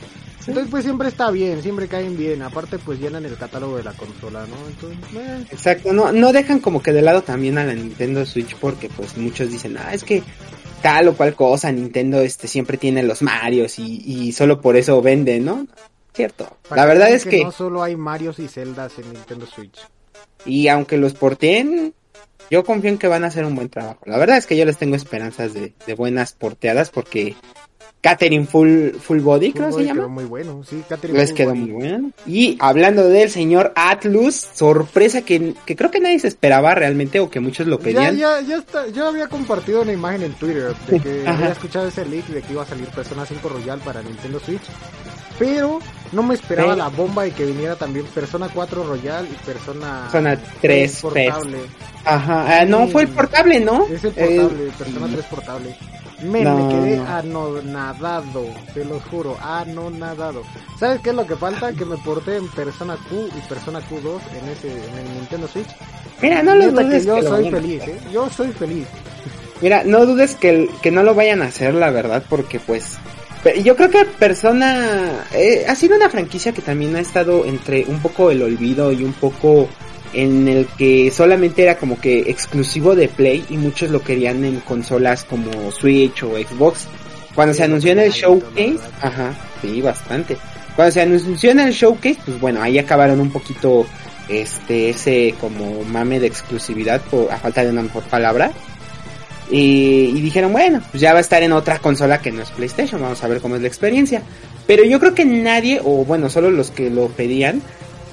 Entonces 0.45 0.67
pues 0.69 0.83
siempre 0.83 1.07
está 1.07 1.31
bien, 1.31 1.61
siempre 1.63 1.87
caen 1.87 2.15
bien, 2.17 2.41
aparte 2.43 2.77
pues 2.77 2.99
llenan 2.99 3.25
el 3.25 3.35
catálogo 3.35 3.77
de 3.77 3.83
la 3.83 3.93
consola, 3.93 4.45
¿no? 4.45 4.67
Entonces, 4.67 4.99
eh, 5.15 5.45
Exacto, 5.51 5.93
no, 5.93 6.11
no 6.11 6.31
dejan 6.33 6.59
como 6.59 6.83
que 6.83 6.91
de 6.91 7.01
lado 7.01 7.23
también 7.23 7.57
a 7.57 7.63
la 7.65 7.73
Nintendo 7.73 8.25
Switch 8.25 8.55
porque 8.57 8.89
pues 8.89 9.17
muchos 9.17 9.49
dicen, 9.49 9.77
ah, 9.77 9.93
es 9.93 10.03
que 10.03 10.21
tal 10.83 11.07
o 11.07 11.15
cual 11.15 11.33
cosa, 11.33 11.71
Nintendo 11.71 12.19
este 12.21 12.47
siempre 12.47 12.77
tiene 12.77 13.01
los 13.01 13.23
Marios 13.23 13.79
y, 13.79 14.03
y 14.05 14.31
solo 14.33 14.61
por 14.61 14.75
eso 14.75 15.01
vende, 15.01 15.39
¿no? 15.39 15.65
Cierto. 16.13 16.57
para 16.69 16.83
La 16.83 16.87
verdad 16.87 17.09
es 17.09 17.25
que, 17.25 17.43
no 17.43 17.51
solo 17.51 17.81
hay 17.81 17.95
Marios 17.95 18.37
y 18.39 18.47
Zeldas 18.47 18.99
en 18.99 19.11
Nintendo 19.11 19.47
Switch. 19.47 19.79
y 20.45 20.67
aunque 20.67 20.97
los 20.97 21.13
porteen, 21.13 21.93
yo 22.51 22.63
confío 22.63 22.89
en 22.91 22.97
que 22.97 23.07
van 23.07 23.23
a 23.23 23.27
hacer 23.27 23.45
un 23.45 23.55
buen 23.55 23.69
trabajo. 23.69 23.99
La 24.05 24.17
verdad 24.17 24.37
es 24.37 24.45
que 24.45 24.57
yo 24.57 24.65
les 24.65 24.77
tengo 24.77 24.95
esperanzas 24.95 25.53
de, 25.53 25.73
de 25.85 25.93
buenas 25.95 26.33
porteadas 26.33 26.89
porque 26.89 27.35
Catherine 28.01 28.45
Full, 28.45 28.91
Full 29.01 29.19
Body, 29.21 29.51
creo 29.51 29.71
Full 29.71 29.81
se 29.81 29.87
llama. 29.87 30.01
quedó 30.01 30.09
muy 30.09 30.25
bueno, 30.25 30.63
sí, 30.63 30.83
Catherine 30.87 31.17
Les 31.17 31.33
quedó 31.33 31.49
Body. 31.49 31.59
muy 31.59 31.71
bueno. 31.71 32.11
Y 32.27 32.55
hablando 32.59 33.09
del 33.09 33.31
señor 33.31 33.73
Atlus, 33.75 34.35
sorpresa 34.35 35.23
que, 35.23 35.55
que 35.65 35.75
creo 35.75 35.89
que 35.89 35.99
nadie 35.99 36.19
se 36.19 36.27
esperaba 36.27 36.75
realmente 36.75 37.19
o 37.19 37.31
que 37.31 37.39
muchos 37.39 37.65
lo 37.65 37.79
Ya, 37.79 37.83
pedían. 37.83 38.15
ya, 38.17 38.41
ya 38.41 38.57
está, 38.57 38.87
yo 38.89 39.07
había 39.07 39.27
compartido 39.27 39.81
una 39.81 39.91
imagen 39.93 40.21
en 40.21 40.33
Twitter 40.33 40.75
de 40.87 40.99
que 40.99 41.23
había 41.27 41.49
escuchado 41.49 41.87
ese 41.87 42.05
leak 42.05 42.27
de 42.27 42.43
que 42.43 42.53
iba 42.53 42.61
a 42.61 42.67
salir 42.67 42.87
Persona 42.89 43.25
5 43.25 43.49
Royal 43.49 43.79
para 43.79 44.03
Nintendo 44.03 44.39
Switch, 44.39 44.61
pero 45.39 45.79
no 46.15 46.23
me 46.23 46.33
esperaba 46.35 46.73
Sí. 46.73 46.79
la 46.79 46.87
bomba 46.87 47.23
de 47.23 47.31
que 47.31 47.45
viniera 47.45 47.75
también 47.75 48.05
Persona 48.07 48.49
4 48.53 48.83
Royal 48.83 49.27
y 49.31 49.35
Persona, 49.45 50.01
Persona 50.11 50.39
3 50.61 51.01
portable. 51.01 51.57
Ajá, 52.05 52.61
ah, 52.61 52.65
no 52.65 52.87
fue 52.87 53.03
el 53.03 53.09
portable, 53.09 53.59
¿no? 53.59 53.85
Es 53.87 54.03
el 54.03 54.13
Eh, 54.15 54.37
portable, 54.39 54.71
Persona 54.77 55.07
3 55.11 55.25
portable. 55.25 55.75
Men, 56.23 56.43
No, 56.45 56.55
me 56.57 56.73
quedé 56.73 56.97
no. 56.97 57.07
anonadado, 57.07 58.45
te 58.73 58.85
lo 58.85 58.99
juro, 59.01 59.37
anonadado. 59.41 60.43
¿Sabes 60.79 61.01
qué 61.01 61.09
es 61.09 61.15
lo 61.15 61.27
que 61.27 61.35
falta? 61.35 61.73
Que 61.73 61.83
me 61.85 61.97
porté 61.97 62.37
en 62.37 62.47
Persona 62.47 62.95
Q 63.09 63.27
y 63.37 63.41
Persona 63.49 63.79
Q2 63.81 64.19
en 64.41 64.49
ese 64.49 64.69
en 64.71 64.97
el 64.97 65.13
Nintendo 65.15 65.47
Switch. 65.47 65.67
Mira, 66.21 66.41
no 66.41 66.55
lo 66.55 66.73
que 66.73 66.83
dudes 66.83 67.05
yo 67.05 67.15
que 67.15 67.23
soy 67.23 67.51
feliz. 67.51 67.83
¿eh? 67.83 67.99
Yo 68.13 68.29
soy 68.29 68.47
feliz. 68.53 68.87
Mira, 69.61 69.83
no 69.83 70.05
dudes 70.05 70.35
que, 70.35 70.49
el- 70.49 70.69
que 70.81 70.91
no 70.91 71.03
lo 71.03 71.13
vayan 71.15 71.41
a 71.41 71.45
hacer, 71.47 71.73
la 71.73 71.89
verdad, 71.91 72.23
porque 72.29 72.59
pues... 72.59 72.97
Yo 73.63 73.75
creo 73.75 73.89
que 73.89 74.05
Persona 74.05 75.27
eh, 75.33 75.65
ha 75.67 75.75
sido 75.75 75.95
una 75.95 76.09
franquicia 76.09 76.51
que 76.51 76.61
también 76.61 76.95
ha 76.95 76.99
estado 76.99 77.45
entre 77.45 77.85
un 77.85 77.99
poco 77.99 78.31
el 78.31 78.41
olvido 78.41 78.91
y 78.91 79.03
un 79.03 79.13
poco 79.13 79.69
en 80.13 80.47
el 80.47 80.65
que 80.77 81.11
solamente 81.11 81.63
era 81.63 81.77
como 81.77 81.99
que 81.99 82.19
exclusivo 82.31 82.95
de 82.95 83.07
Play 83.07 83.45
y 83.49 83.57
muchos 83.57 83.91
lo 83.91 84.01
querían 84.01 84.43
en 84.45 84.61
consolas 84.61 85.25
como 85.25 85.71
Switch 85.71 86.23
o 86.23 86.37
Xbox. 86.37 86.87
Cuando 87.35 87.53
se 87.53 87.63
anunció 87.63 87.91
en 87.91 87.99
el 87.99 88.11
showcase, 88.11 88.79
ajá, 89.01 89.33
sí, 89.61 89.81
bastante. 89.81 90.37
Cuando 90.75 90.91
se 90.91 91.01
anunció 91.01 91.51
en 91.51 91.59
el 91.59 91.73
showcase, 91.73 92.17
pues 92.25 92.39
bueno, 92.39 92.61
ahí 92.61 92.79
acabaron 92.79 93.19
un 93.19 93.29
poquito 93.29 93.85
este 94.27 94.89
ese 94.89 95.35
como 95.39 95.83
mame 95.83 96.19
de 96.19 96.27
exclusividad 96.27 96.99
por 97.01 97.31
a 97.31 97.37
falta 97.37 97.63
de 97.63 97.69
una 97.69 97.83
mejor 97.83 98.03
palabra. 98.03 98.51
Y, 99.51 100.11
y 100.15 100.21
dijeron, 100.21 100.51
bueno, 100.53 100.81
pues 100.91 101.01
ya 101.01 101.11
va 101.13 101.19
a 101.19 101.21
estar 101.21 101.43
en 101.43 101.51
otra 101.51 101.77
consola 101.79 102.19
que 102.21 102.31
no 102.31 102.41
es 102.41 102.49
PlayStation, 102.51 102.99
vamos 103.01 103.23
a 103.23 103.27
ver 103.27 103.41
cómo 103.41 103.55
es 103.55 103.61
la 103.61 103.67
experiencia. 103.67 104.21
Pero 104.65 104.83
yo 104.83 104.99
creo 104.99 105.13
que 105.13 105.25
nadie, 105.25 105.79
o 105.83 106.03
bueno, 106.03 106.29
solo 106.29 106.49
los 106.49 106.71
que 106.71 106.89
lo 106.89 107.07
pedían, 107.09 107.61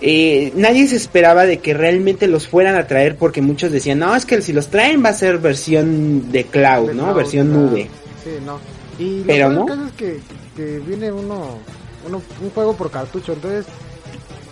eh, 0.02 0.52
nadie 0.56 0.86
se 0.88 0.96
esperaba 0.96 1.46
de 1.46 1.58
que 1.60 1.74
realmente 1.74 2.26
los 2.26 2.48
fueran 2.48 2.74
a 2.76 2.86
traer 2.86 3.16
porque 3.16 3.40
muchos 3.40 3.72
decían, 3.72 4.00
no, 4.00 4.14
es 4.14 4.26
que 4.26 4.42
si 4.42 4.52
los 4.52 4.68
traen 4.68 5.02
va 5.04 5.10
a 5.10 5.14
ser 5.14 5.38
versión 5.38 6.30
de 6.32 6.44
cloud, 6.44 6.88
De 6.88 6.94
¿no? 6.94 7.04
cloud, 7.04 7.16
versión 7.16 7.52
nube. 7.52 7.88
Sí, 8.22 8.30
no. 8.44 8.58
Y 8.98 9.20
lo 9.20 9.26
Pero 9.26 9.50
no. 9.50 9.66
caso 9.66 9.86
es 9.86 9.92
que, 9.92 10.20
que 10.56 10.80
viene 10.80 11.10
uno, 11.12 11.58
uno, 12.06 12.20
un 12.42 12.50
juego 12.50 12.76
por 12.76 12.90
cartucho, 12.90 13.32
entonces 13.32 13.64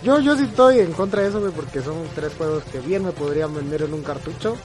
yo, 0.03 0.19
yo 0.19 0.35
sí 0.35 0.43
estoy 0.45 0.79
en 0.79 0.93
contra 0.93 1.21
de 1.21 1.29
eso, 1.29 1.39
güey, 1.39 1.51
porque 1.51 1.81
son 1.81 1.95
tres 2.15 2.31
juegos 2.35 2.63
que 2.71 2.79
bien 2.79 3.03
me 3.03 3.11
podrían 3.11 3.53
vender 3.53 3.83
en 3.83 3.93
un 3.93 4.01
cartucho. 4.01 4.55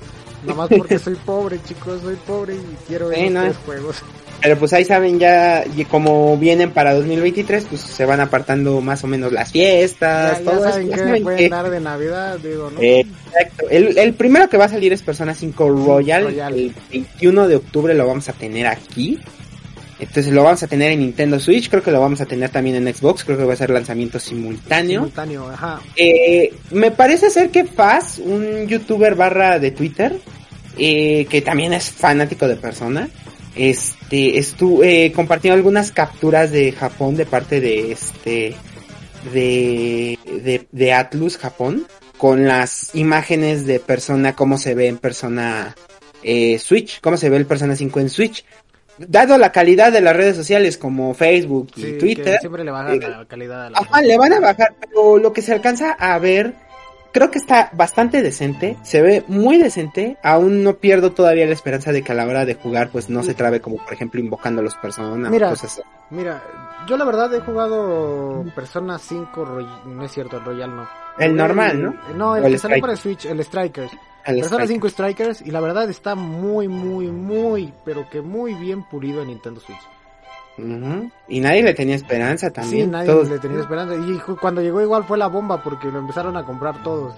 Nada 0.46 0.54
más 0.54 0.68
porque 0.68 0.98
soy 0.98 1.14
pobre, 1.16 1.58
chicos, 1.64 2.00
soy 2.02 2.16
pobre 2.16 2.54
y 2.54 2.76
quiero 2.86 3.08
no. 3.08 3.42
tres 3.42 3.56
juegos. 3.64 3.96
Pero 4.42 4.58
pues 4.58 4.72
ahí 4.74 4.84
saben 4.84 5.18
ya, 5.18 5.64
y 5.76 5.84
como 5.86 6.36
vienen 6.36 6.70
para 6.70 6.94
2023, 6.94 7.66
pues 7.70 7.80
se 7.80 8.04
van 8.04 8.20
apartando 8.20 8.80
más 8.80 9.02
o 9.02 9.06
menos 9.06 9.32
las 9.32 9.50
fiestas, 9.50 10.38
Ya, 10.38 10.44
ya 10.44 10.50
todo 10.50 10.64
eso, 10.64 10.72
saben 10.72 10.88
ya 10.90 10.96
que 10.96 11.20
pueden 11.22 11.50
dar 11.50 11.70
de 11.70 11.80
Navidad, 11.80 12.38
digo, 12.38 12.70
¿no? 12.70 12.80
Eh, 12.80 13.06
Exacto. 13.26 13.66
El, 13.70 13.98
el 13.98 14.14
primero 14.14 14.48
que 14.48 14.56
va 14.56 14.66
a 14.66 14.68
salir 14.68 14.92
es 14.92 15.02
Persona 15.02 15.34
5 15.34 15.68
Royal. 15.68 16.24
Royal. 16.24 16.54
El 16.54 16.74
21 16.90 17.48
de 17.48 17.56
octubre 17.56 17.94
lo 17.94 18.06
vamos 18.06 18.28
a 18.28 18.32
tener 18.32 18.66
aquí. 18.66 19.18
Entonces 19.98 20.32
lo 20.32 20.42
vamos 20.42 20.62
a 20.62 20.66
tener 20.66 20.92
en 20.92 21.00
Nintendo 21.00 21.40
Switch. 21.40 21.70
Creo 21.70 21.82
que 21.82 21.90
lo 21.90 22.00
vamos 22.00 22.20
a 22.20 22.26
tener 22.26 22.50
también 22.50 22.76
en 22.76 22.94
Xbox. 22.94 23.24
Creo 23.24 23.38
que 23.38 23.44
va 23.44 23.54
a 23.54 23.56
ser 23.56 23.70
lanzamiento 23.70 24.18
simultáneo. 24.18 25.00
Simultáneo, 25.00 25.48
ajá. 25.50 25.80
Eh, 25.96 26.52
me 26.70 26.90
parece 26.90 27.30
ser 27.30 27.50
que 27.50 27.64
Faz, 27.64 28.18
un 28.18 28.66
youtuber 28.66 29.14
barra 29.14 29.58
de 29.58 29.70
Twitter, 29.70 30.18
eh, 30.78 31.26
que 31.30 31.42
también 31.42 31.73
es 31.73 31.90
fanático 31.90 32.47
de 32.49 32.56
Persona, 32.56 33.09
este, 33.54 34.38
estuvo, 34.38 34.85
eh, 34.85 35.12
compartió 35.14 35.52
algunas 35.52 35.90
capturas 35.90 36.50
de 36.52 36.73
Japón 36.73 37.16
de 37.16 37.26
parte 37.26 37.61
de 37.61 37.92
este, 37.92 38.54
de, 39.33 40.18
de, 40.26 40.66
de 40.71 40.92
Atlus 40.92 41.38
Japón, 41.38 41.87
con 42.18 42.47
las 42.47 42.95
imágenes 42.95 43.66
de 43.66 43.80
Persona, 43.80 44.35
cómo 44.35 44.59
se 44.59 44.75
ve 44.75 44.88
en 44.88 44.99
Persona 44.99 45.75
eh, 46.23 46.59
Switch, 46.59 47.00
cómo 47.00 47.16
se 47.16 47.30
ve 47.30 47.37
el 47.37 47.47
Persona 47.47 47.76
5 47.76 48.00
en 48.00 48.11
Switch. 48.11 48.45
Dado 48.99 49.37
la 49.37 49.52
calidad 49.52 49.92
de 49.92 50.00
las 50.00 50.16
redes 50.16 50.37
sociales 50.37 50.78
como 50.78 51.12
Facebook 51.12 51.71
y 51.76 51.83
Sí, 51.83 51.92
Twitter, 51.99 52.40
siempre 52.40 52.64
le 52.64 52.71
bajan 52.71 52.99
la 52.99 53.26
calidad 53.26 53.66
a 53.66 53.71
la 53.71 53.78
Ajá, 53.78 54.00
le 54.00 54.16
van 54.16 54.33
a 54.33 54.40
bajar, 54.40 54.75
pero 54.80 55.18
lo 55.18 55.35
que 55.35 55.42
se 55.42 55.52
alcanza 55.52 55.92
a 55.92 56.18
ver, 56.18 56.54
creo 57.16 57.30
que 57.30 57.38
está 57.38 57.70
bastante 57.73 58.20
decente, 58.20 58.76
se 58.82 59.00
ve 59.00 59.25
muy 59.26 59.56
decente, 59.56 60.18
aún 60.23 60.62
no 60.62 60.75
pierdo 60.75 61.12
todavía 61.12 61.46
la 61.46 61.54
esperanza 61.54 61.90
de 61.90 62.02
que 62.02 62.12
a 62.12 62.14
la 62.14 62.26
hora 62.26 62.44
de 62.44 62.56
jugar 62.56 62.90
pues 62.90 63.08
no 63.08 63.23
se 63.23 63.32
trabe 63.32 63.62
como 63.62 63.78
por 63.78 63.94
ejemplo 63.94 64.20
invocando 64.20 64.61
a 64.61 64.64
los 64.64 64.75
personas, 64.75 65.30
Mira, 65.30 65.49
cosas 65.49 65.73
así. 65.73 65.82
Mira, 66.11 66.42
yo 66.87 66.99
la 66.99 67.06
verdad 67.06 67.32
he 67.35 67.40
jugado 67.40 68.44
Persona 68.54 68.99
5 68.99 69.44
Roy- 69.46 69.66
no 69.87 70.04
es 70.04 70.12
cierto, 70.12 70.37
el 70.37 70.44
Royal 70.44 70.76
no. 70.76 70.87
El 71.18 71.35
normal, 71.35 71.82
¿no? 71.82 71.94
No, 72.14 72.37
el, 72.37 72.52
que 72.52 72.58
salió 72.58 72.82
para 72.82 72.92
el 72.92 72.99
Switch, 72.99 73.25
el 73.25 73.42
Strikers. 73.42 73.92
El 74.26 74.40
Persona 74.40 74.64
Strike. 74.64 74.82
5 74.82 74.88
Strikers 74.90 75.40
y 75.40 75.50
la 75.50 75.61
verdad 75.61 75.88
está 75.88 76.14
muy, 76.14 76.68
muy, 76.68 77.06
muy, 77.06 77.73
pero 77.82 78.11
que 78.11 78.20
muy 78.20 78.52
bien 78.52 78.82
pulido 78.82 79.23
en 79.23 79.28
Nintendo 79.28 79.58
Switch. 79.61 79.80
Y 80.58 81.40
nadie 81.40 81.62
le 81.62 81.75
tenía 81.75 81.94
esperanza 81.94 82.50
también. 82.50 82.86
sí, 82.86 82.90
nadie 82.90 83.06
todos- 83.10 83.28
le 83.28 83.38
tenía 83.38 83.60
esperanza. 83.60 83.94
Y 83.94 84.18
cuando 84.40 84.62
llegó 84.62 84.80
igual 84.80 85.04
fue 85.04 85.18
la 85.18 85.26
bomba 85.26 85.62
porque 85.62 85.90
lo 85.90 85.98
empezaron 85.98 86.36
a 86.36 86.44
comprar 86.44 86.82
todos. 86.82 87.14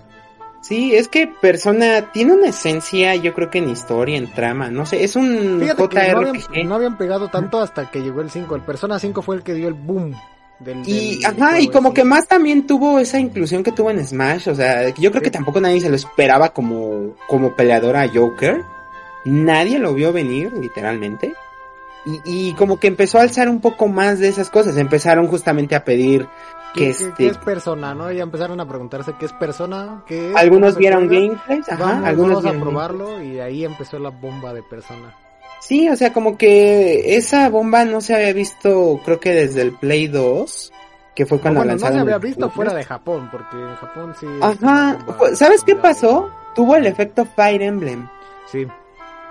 Sí, 0.61 0.95
es 0.97 1.07
que 1.07 1.29
Persona 1.29 2.11
tiene 2.13 2.33
una 2.33 2.49
esencia, 2.49 3.15
yo 3.15 3.33
creo 3.33 3.49
que 3.49 3.59
en 3.59 3.71
historia, 3.71 4.17
en 4.17 4.27
trama, 4.33 4.71
no 4.71 4.85
sé, 4.87 5.05
es 5.05 5.15
un 5.15 5.59
Fíjate 5.61 5.89
que 5.89 6.13
no 6.13 6.19
habían, 6.19 6.69
no 6.69 6.75
habían 6.75 6.99
pegado 6.99 7.29
tanto 7.29 7.61
hasta 7.61 7.89
que 7.91 8.03
llegó 8.03 8.21
el 8.23 8.31
5. 8.31 8.57
El 8.57 8.63
Persona 8.63 8.99
5 8.99 9.23
fue 9.23 9.37
el 9.37 9.43
que 9.45 9.55
dio 9.55 9.69
el 9.69 9.75
boom. 9.75 10.15
Del, 10.59 10.83
Y, 10.85 11.19
del 11.23 11.27
ajá, 11.27 11.61
y 11.61 11.69
como 11.69 11.95
que 11.95 12.03
más 12.03 12.27
también 12.27 12.67
tuvo 12.67 12.99
esa 12.99 13.21
inclusión 13.21 13.63
que 13.63 13.71
tuvo 13.71 13.93
en 13.93 14.05
Smash, 14.05 14.49
o 14.49 14.55
sea, 14.57 14.89
yo 14.97 15.13
creo 15.13 15.23
que 15.23 15.31
tampoco 15.31 15.61
nadie 15.61 15.81
se 15.81 15.89
lo 15.89 15.95
esperaba 15.95 16.49
como, 16.49 17.15
como 17.29 17.55
peleadora 17.55 18.03
a 18.03 18.09
Joker, 18.09 18.61
nadie 19.25 19.79
lo 19.79 19.95
vio 19.95 20.13
venir, 20.13 20.53
literalmente, 20.53 21.33
y, 22.25 22.49
y 22.51 22.55
como 22.55 22.79
que 22.81 22.87
empezó 22.87 23.19
a 23.19 23.23
alzar 23.23 23.49
un 23.49 23.61
poco 23.61 23.89
más 23.89 24.19
de 24.19 24.29
esas 24.29 24.51
cosas, 24.51 24.77
empezaron 24.77 25.27
justamente 25.29 25.75
a 25.75 25.85
pedir 25.85 26.27
que 26.75 26.81
¿Qué, 26.85 26.91
este, 26.91 27.13
qué 27.17 27.27
es 27.29 27.39
persona, 27.39 27.95
no? 27.95 28.11
Ya 28.13 28.23
empezaron 28.23 28.61
a 28.61 28.69
preguntarse 28.69 29.15
qué 29.19 29.27
es 29.27 29.33
persona, 29.33 30.03
qué 30.07 30.31
es, 30.31 30.37
algunos 30.37 30.77
vieron 30.77 31.09
gameplays, 31.09 31.69
ajá, 31.69 31.85
Vamos, 31.85 32.07
algunos 32.07 32.43
vamos 32.43 32.57
a 32.61 32.63
probarlo 32.65 33.23
y 33.23 33.41
ahí 33.41 33.65
empezó 33.65 33.99
la 33.99 34.11
bomba 34.11 34.53
de 34.53 34.63
persona. 34.63 35.15
Sí, 35.61 35.89
o 35.89 35.97
sea, 35.97 36.13
como 36.13 36.37
que 36.39 37.17
esa 37.17 37.49
bomba 37.49 37.85
no 37.85 38.01
se 38.01 38.15
había 38.15 38.33
visto, 38.33 39.01
creo 39.05 39.19
que 39.19 39.31
desde 39.33 39.63
el 39.63 39.73
Play 39.73 40.07
2, 40.07 40.73
que 41.17 41.27
fue 41.27 41.41
cuando 41.41 41.61
Ah, 41.61 41.65
bueno, 41.65 41.73
no 41.75 41.81
lanzaron 41.81 41.97
se 41.97 42.01
había 42.15 42.19
visto 42.19 42.51
fuera 42.51 42.71
3. 42.73 42.85
de 42.85 42.89
Japón, 42.89 43.29
porque 43.33 43.57
en 43.57 43.75
Japón 43.75 44.15
sí. 44.21 44.27
Ajá, 44.41 44.99
fue- 45.19 45.35
¿sabes 45.35 45.65
qué 45.65 45.75
pasó? 45.75 46.31
Tuvo 46.55 46.77
el 46.77 46.87
efecto 46.87 47.25
Fire 47.25 47.63
Emblem. 47.63 48.09
Sí. 48.47 48.67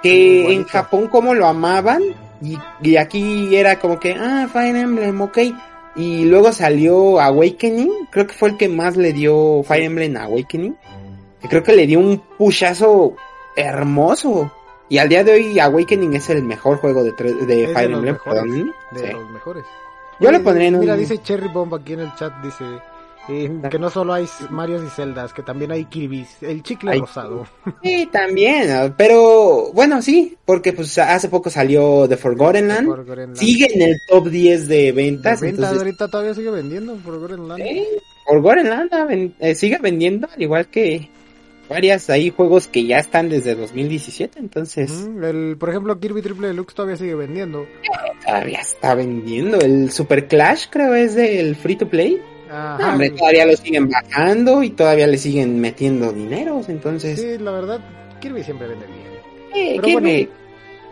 Que 0.04 0.54
en. 0.54 0.66
Japón 0.66 1.08
como 1.08 1.34
lo 1.34 1.48
amaban 1.48 2.04
y, 2.41 2.58
y 2.82 2.98
aquí 2.98 3.56
era 3.56 3.79
como 3.79 4.00
que, 4.00 4.13
ah, 4.13 4.48
Fire 4.51 4.75
Emblem, 4.75 5.20
ok. 5.22 5.38
Y 5.96 6.25
luego 6.25 6.51
salió 6.51 7.20
Awakening, 7.20 7.91
creo 8.12 8.27
que 8.27 8.34
fue 8.34 8.50
el 8.50 8.58
que 8.58 8.70
más 8.70 8.96
le 8.98 9.13
dio 9.13 9.63
Fire 9.63 9.84
Emblem 9.84 10.15
Awakening. 10.17 10.75
Que 11.41 11.48
creo 11.48 11.63
que 11.63 11.75
le 11.75 11.88
dio 11.88 12.00
un 12.00 12.20
pushazo 12.38 13.15
hermoso. 13.56 14.51
Y 14.89 15.00
al 15.00 15.10
día 15.10 15.24
de 15.24 15.34
hoy 15.34 15.60
Awakening 15.60 16.13
es 16.13 16.29
el 16.29 16.44
mejor 16.44 16.77
juego 16.77 17.03
de, 17.03 17.12
de 17.12 17.29
Es 17.32 17.48
de 17.48 17.67
Fire 17.74 17.89
los 17.89 17.98
Emblem. 18.00 18.13
mejores, 18.15 18.41
perdón. 18.44 18.74
De 18.91 19.00
Sí. 19.08 19.13
los 19.13 19.29
mejores. 19.32 19.63
Yo 20.20 20.32
le 20.32 20.39
pondría 20.39 20.67
en 20.70 20.75
un... 20.75 20.79
Mira, 20.82 20.96
dice 20.96 21.17
Cherry 21.20 21.48
Bomb 21.50 21.74
aquí 21.75 21.94
en 21.94 22.00
el 22.01 22.15
chat, 22.15 22.34
dice 22.41 22.63
que 23.28 23.78
no 23.80 23.90
solo 23.90 24.14
hay 24.14 24.26
Marios 24.50 24.84
y 24.86 24.90
Zeldas, 24.90 25.34
que 25.34 25.44
también 25.44 25.72
hay 25.72 25.86
Kirby's, 25.86 26.42
el 26.42 26.64
chicle 26.64 26.92
Hay- 26.92 27.00
rosado. 27.02 27.46
Sí, 27.84 28.08
también, 28.12 28.72
ah, 28.72 28.94
pero 28.98 29.72
bueno, 29.74 30.02
sí, 30.02 30.36
porque 30.46 30.74
pues 30.74 30.98
hace 30.98 31.28
poco 31.30 31.50
salió 31.50 32.08
The 32.08 32.18
Forgotten 32.18 32.68
Land. 32.68 32.88
Por 32.88 33.06
Grenland. 33.06 33.38
Sigue 33.38 33.68
en 33.74 33.82
el 33.82 33.96
top 34.08 34.30
10 34.30 34.68
de 34.68 34.76
De 34.78 34.92
ventas. 34.94 35.42
ventas 35.42 35.60
entonces, 35.72 35.78
ahorita 35.80 36.08
todavía 36.10 36.34
sigue 36.34 36.50
vendiendo 36.52 36.96
por 36.96 37.22
Grenland. 37.22 37.62
Sí, 37.64 37.86
Forgotten 38.26 38.70
Land 38.70 38.90
ah, 38.94 39.08
eh, 39.10 39.56
sigue 39.56 39.78
vendiendo, 39.80 40.28
al 40.34 40.42
igual 40.42 40.68
que 40.68 41.10
varias 41.70 42.10
ahí 42.10 42.30
juegos 42.30 42.68
que 42.68 42.86
ya 42.86 42.98
están 42.98 43.28
desde 43.28 43.54
2017, 43.56 44.40
entonces 44.40 44.90
Ujú, 44.90 45.22
el, 45.26 45.58
por 45.58 45.70
ejemplo, 45.70 46.00
Kirby 46.00 46.22
Triple 46.22 46.48
Deluxe 46.48 46.74
todavía 46.74 46.96
sigue 46.96 47.16
vendiendo. 47.16 47.66
todavía 48.26 48.60
está 48.62 48.96
vendiendo. 48.96 49.60
El 49.60 49.92
Super 49.92 50.28
Clash 50.30 50.68
creo 50.70 50.94
es 50.96 51.16
del 51.16 51.56
free 51.58 51.76
to 51.76 51.90
play. 51.90 52.22
Ajá, 52.50 52.92
hombre, 52.92 53.10
todavía 53.12 53.46
lo 53.46 53.56
siguen 53.58 53.89
bajando 53.89 54.63
y 54.63 54.70
todavía 54.72 55.08
le 55.08 55.18
siguen 55.18 55.60
metiendo 55.60 56.12
dineros, 56.12 56.70
entonces... 56.70 57.20
Sí, 57.20 57.38
la 57.38 57.51
verdad, 57.51 57.80
Kirby 58.22 58.44
siempre 58.44 58.68
vende 58.68 58.86
bien. 58.88 58.98
eh, 59.54 59.72
pero 59.75 59.82
¿qué 59.88 59.94
bueno, 59.94 60.08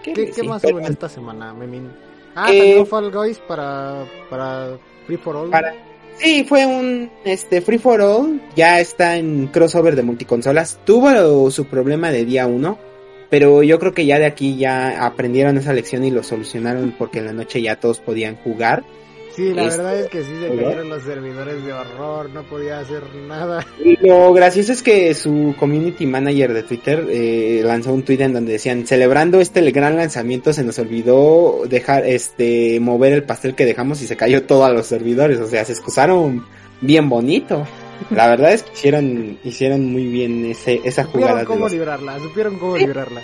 ¿Qué, 0.04 0.10
me- 0.12 0.26
qué 0.28 0.34
sí, 0.34 0.48
más 0.48 0.62
pero 0.62 0.76
hubo 0.78 0.86
en 0.86 0.92
esta 0.92 1.10
semana, 1.10 1.54
Memín? 1.54 1.90
Ah, 2.36 2.52
Eh, 2.52 2.60
salió 2.60 2.86
Fall 2.86 3.12
Guys 3.12 3.40
para, 3.40 4.06
para 4.30 4.78
Free 5.08 5.18
for 5.18 5.36
All. 5.36 5.50
para- 5.50 5.74
Sí, 6.18 6.46
fue 6.48 6.66
un 6.66 7.10
este 7.26 7.60
Free 7.62 7.78
for 7.78 8.00
All, 8.02 8.42
ya 8.56 8.80
está 8.80 9.18
en 9.18 9.48
crossover 9.48 9.96
de 9.98 10.04
multiconsolas. 10.04 10.80
Tuvo 10.86 11.52
su 11.52 11.66
problema 11.66 12.10
de 12.12 12.24
día 12.24 12.48
uno, 12.48 12.78
pero 13.30 13.64
yo 13.64 13.80
creo 13.80 13.94
que 13.94 14.06
ya 14.06 14.18
de 14.18 14.26
aquí 14.26 14.56
ya 14.56 15.06
aprendieron 15.06 15.58
esa 15.58 15.74
lección 15.74 16.06
y 16.06 16.12
lo 16.12 16.24
solucionaron 16.24 16.94
porque 16.98 17.20
en 17.20 17.26
la 17.26 17.34
noche 17.34 17.62
ya 17.62 17.78
todos 17.80 18.00
podían 18.00 18.36
jugar. 18.38 18.84
Sí, 19.36 19.54
la 19.54 19.64
Este, 19.64 19.78
verdad 19.78 20.00
es 20.00 20.08
que 20.10 20.22
sí 20.24 20.30
se 20.40 20.48
¿verdad? 20.50 20.64
cayeron 20.64 20.90
los 20.90 21.04
servidores 21.04 21.66
de 21.66 21.74
horror, 21.74 22.30
no 22.30 22.44
podía 22.44 22.80
hacer 22.80 23.04
nada. 23.28 23.66
Y 23.84 23.98
lo 24.08 24.32
gracioso 24.34 24.72
es 24.72 24.82
que 24.82 25.14
su 25.14 25.54
community 25.60 26.06
manager 26.06 26.54
de 26.54 26.64
Twitter 26.64 27.06
eh, 27.10 27.62
lanzó 27.64 27.94
un 27.94 28.04
tweet 28.04 28.22
en 28.22 28.34
donde 28.34 28.54
decían, 28.54 28.88
celebrando 28.88 29.42
este 29.42 29.60
el 29.60 29.72
gran 29.74 29.98
lanzamiento 29.98 30.54
se 30.54 30.64
nos 30.64 30.80
olvidó 30.80 31.64
dejar 31.68 32.06
este 32.06 32.80
mover 32.80 33.12
el 33.14 33.24
pastel 33.24 33.56
que 33.56 33.66
dejamos 33.66 34.02
y 34.02 34.08
se 34.08 34.16
cayó 34.16 34.44
todo 34.44 34.64
a 34.64 34.70
los 34.72 34.88
servidores, 34.88 35.40
o 35.40 35.48
sea, 35.48 35.66
se 35.66 35.74
excusaron 35.74 36.46
bien 36.82 37.10
bonito. 37.10 37.68
La 38.12 38.28
verdad 38.28 38.54
es 38.54 38.64
que 38.64 38.74
hicieron 38.74 39.38
hicieron 39.44 39.86
muy 39.86 40.06
bien 40.06 40.46
ese 40.46 40.82
esa 40.84 41.04
jugada 41.06 41.12
Supieron 41.32 41.40
de 41.40 41.46
cómo 41.46 41.60
los- 41.66 41.72
librarla, 41.72 42.20
supieron 42.20 42.58
cómo 42.60 42.76
Sí. 42.78 42.84
librarla. 42.86 43.22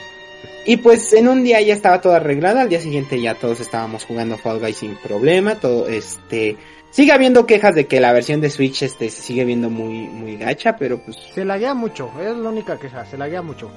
Y 0.66 0.78
pues 0.78 1.12
en 1.14 1.28
un 1.28 1.44
día 1.44 1.60
ya 1.62 1.74
estaba 1.74 2.02
todo 2.02 2.14
arreglado, 2.14 2.60
al 2.60 2.70
día 2.70 2.80
siguiente 2.80 3.20
ya 3.20 3.34
todos 3.34 3.60
estábamos 3.60 4.06
jugando 4.06 4.38
Fall 4.38 4.60
Guys 4.60 4.78
sin 4.78 4.96
problema, 4.96 5.56
todo 5.56 5.88
este 5.88 6.58
sigue 6.92 7.12
habiendo 7.12 7.46
quejas 7.48 7.74
de 7.74 7.88
que 7.88 8.00
la 8.00 8.14
versión 8.14 8.42
de 8.42 8.50
Switch 8.50 8.84
este 8.84 9.10
se 9.10 9.22
sigue 9.22 9.44
viendo 9.44 9.70
muy 9.72 10.08
muy 10.08 10.38
gacha, 10.38 10.76
pero 10.76 11.00
pues 11.00 11.18
Se 11.34 11.46
laguea 11.46 11.74
mucho, 11.74 12.12
es 12.22 12.38
la 12.38 12.50
única 12.50 12.78
queja, 12.78 13.06
se 13.06 13.18
laguea 13.18 13.42
mucho. 13.42 13.72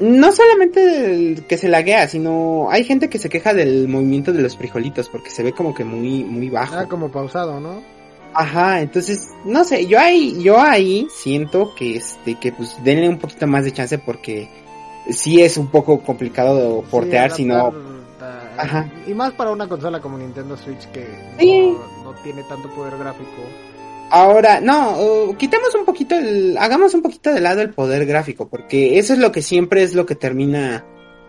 No 0.00 0.32
solamente 0.32 1.44
que 1.46 1.56
se 1.56 1.68
laguea, 1.68 2.08
sino 2.08 2.68
hay 2.70 2.84
gente 2.84 3.08
que 3.08 3.18
se 3.18 3.28
queja 3.28 3.54
del 3.54 3.86
movimiento 3.86 4.32
de 4.32 4.42
los 4.42 4.56
frijolitos 4.56 5.08
porque 5.08 5.30
se 5.30 5.42
ve 5.42 5.52
como 5.52 5.74
que 5.74 5.84
muy 5.84 6.24
muy 6.24 6.48
bajo. 6.48 6.74
Ah, 6.74 6.86
como 6.88 7.10
pausado, 7.10 7.60
¿no? 7.60 7.82
Ajá, 8.32 8.80
entonces 8.80 9.28
no 9.44 9.62
sé, 9.62 9.86
yo 9.86 10.00
ahí 10.00 10.42
yo 10.42 10.58
ahí 10.58 11.06
siento 11.14 11.74
que 11.76 11.96
este 11.96 12.34
que 12.36 12.50
pues 12.50 12.76
denle 12.82 13.08
un 13.10 13.18
poquito 13.18 13.46
más 13.46 13.64
de 13.64 13.72
chance 13.72 13.98
porque 13.98 14.48
sí 15.10 15.42
es 15.42 15.56
un 15.56 15.68
poco 15.68 16.00
complicado 16.00 16.82
portear 16.90 17.30
Sí, 17.30 17.38
si 17.38 17.44
no 17.44 17.56
adaptar, 17.56 17.80
ah, 18.20 18.62
Ajá. 18.62 18.92
Y 19.06 19.14
más 19.14 19.32
para 19.32 19.50
una 19.50 19.68
consola 19.68 20.00
como 20.00 20.18
Nintendo 20.18 20.56
Switch 20.56 20.86
que 20.92 21.06
Sí. 21.38 21.76
no, 22.02 22.12
no 22.12 22.18
tiene 22.22 22.42
tanto 22.44 22.68
poder 22.70 22.96
gráfico. 22.98 23.42
Ahora, 24.10 24.60
no, 24.60 24.98
uh, 25.00 25.36
quitemos 25.36 25.74
un 25.74 25.84
poquito 25.84 26.14
el, 26.14 26.56
hagamos 26.58 26.94
un 26.94 27.02
poquito 27.02 27.32
de 27.32 27.40
lado 27.40 27.62
el 27.62 27.70
poder 27.70 28.06
gráfico, 28.06 28.46
porque 28.48 28.98
eso 28.98 29.12
es 29.12 29.18
lo 29.18 29.32
que 29.32 29.42
siempre 29.42 29.82
es 29.82 29.94
lo 29.94 30.06
que 30.06 30.14
termina 30.14 30.84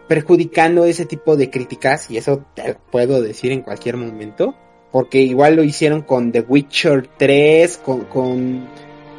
perjudicando 0.08 0.86
ese 0.86 1.06
tipo 1.06 1.36
de 1.36 1.50
críticas, 1.50 2.12
y 2.12 2.18
eso 2.18 2.46
te 2.54 2.68
lo 2.68 2.78
puedo 2.92 3.22
decir 3.22 3.52
en 3.52 3.62
cualquier 3.62 3.98
momento, 3.98 4.56
porque 4.92 5.20
igual 5.20 5.56
lo 5.56 5.64
hicieron 5.64 6.04
con 6.04 6.32
The 6.32 6.42
Witcher 6.42 7.10
3, 7.18 7.78
con, 7.78 8.02
con 8.02 8.68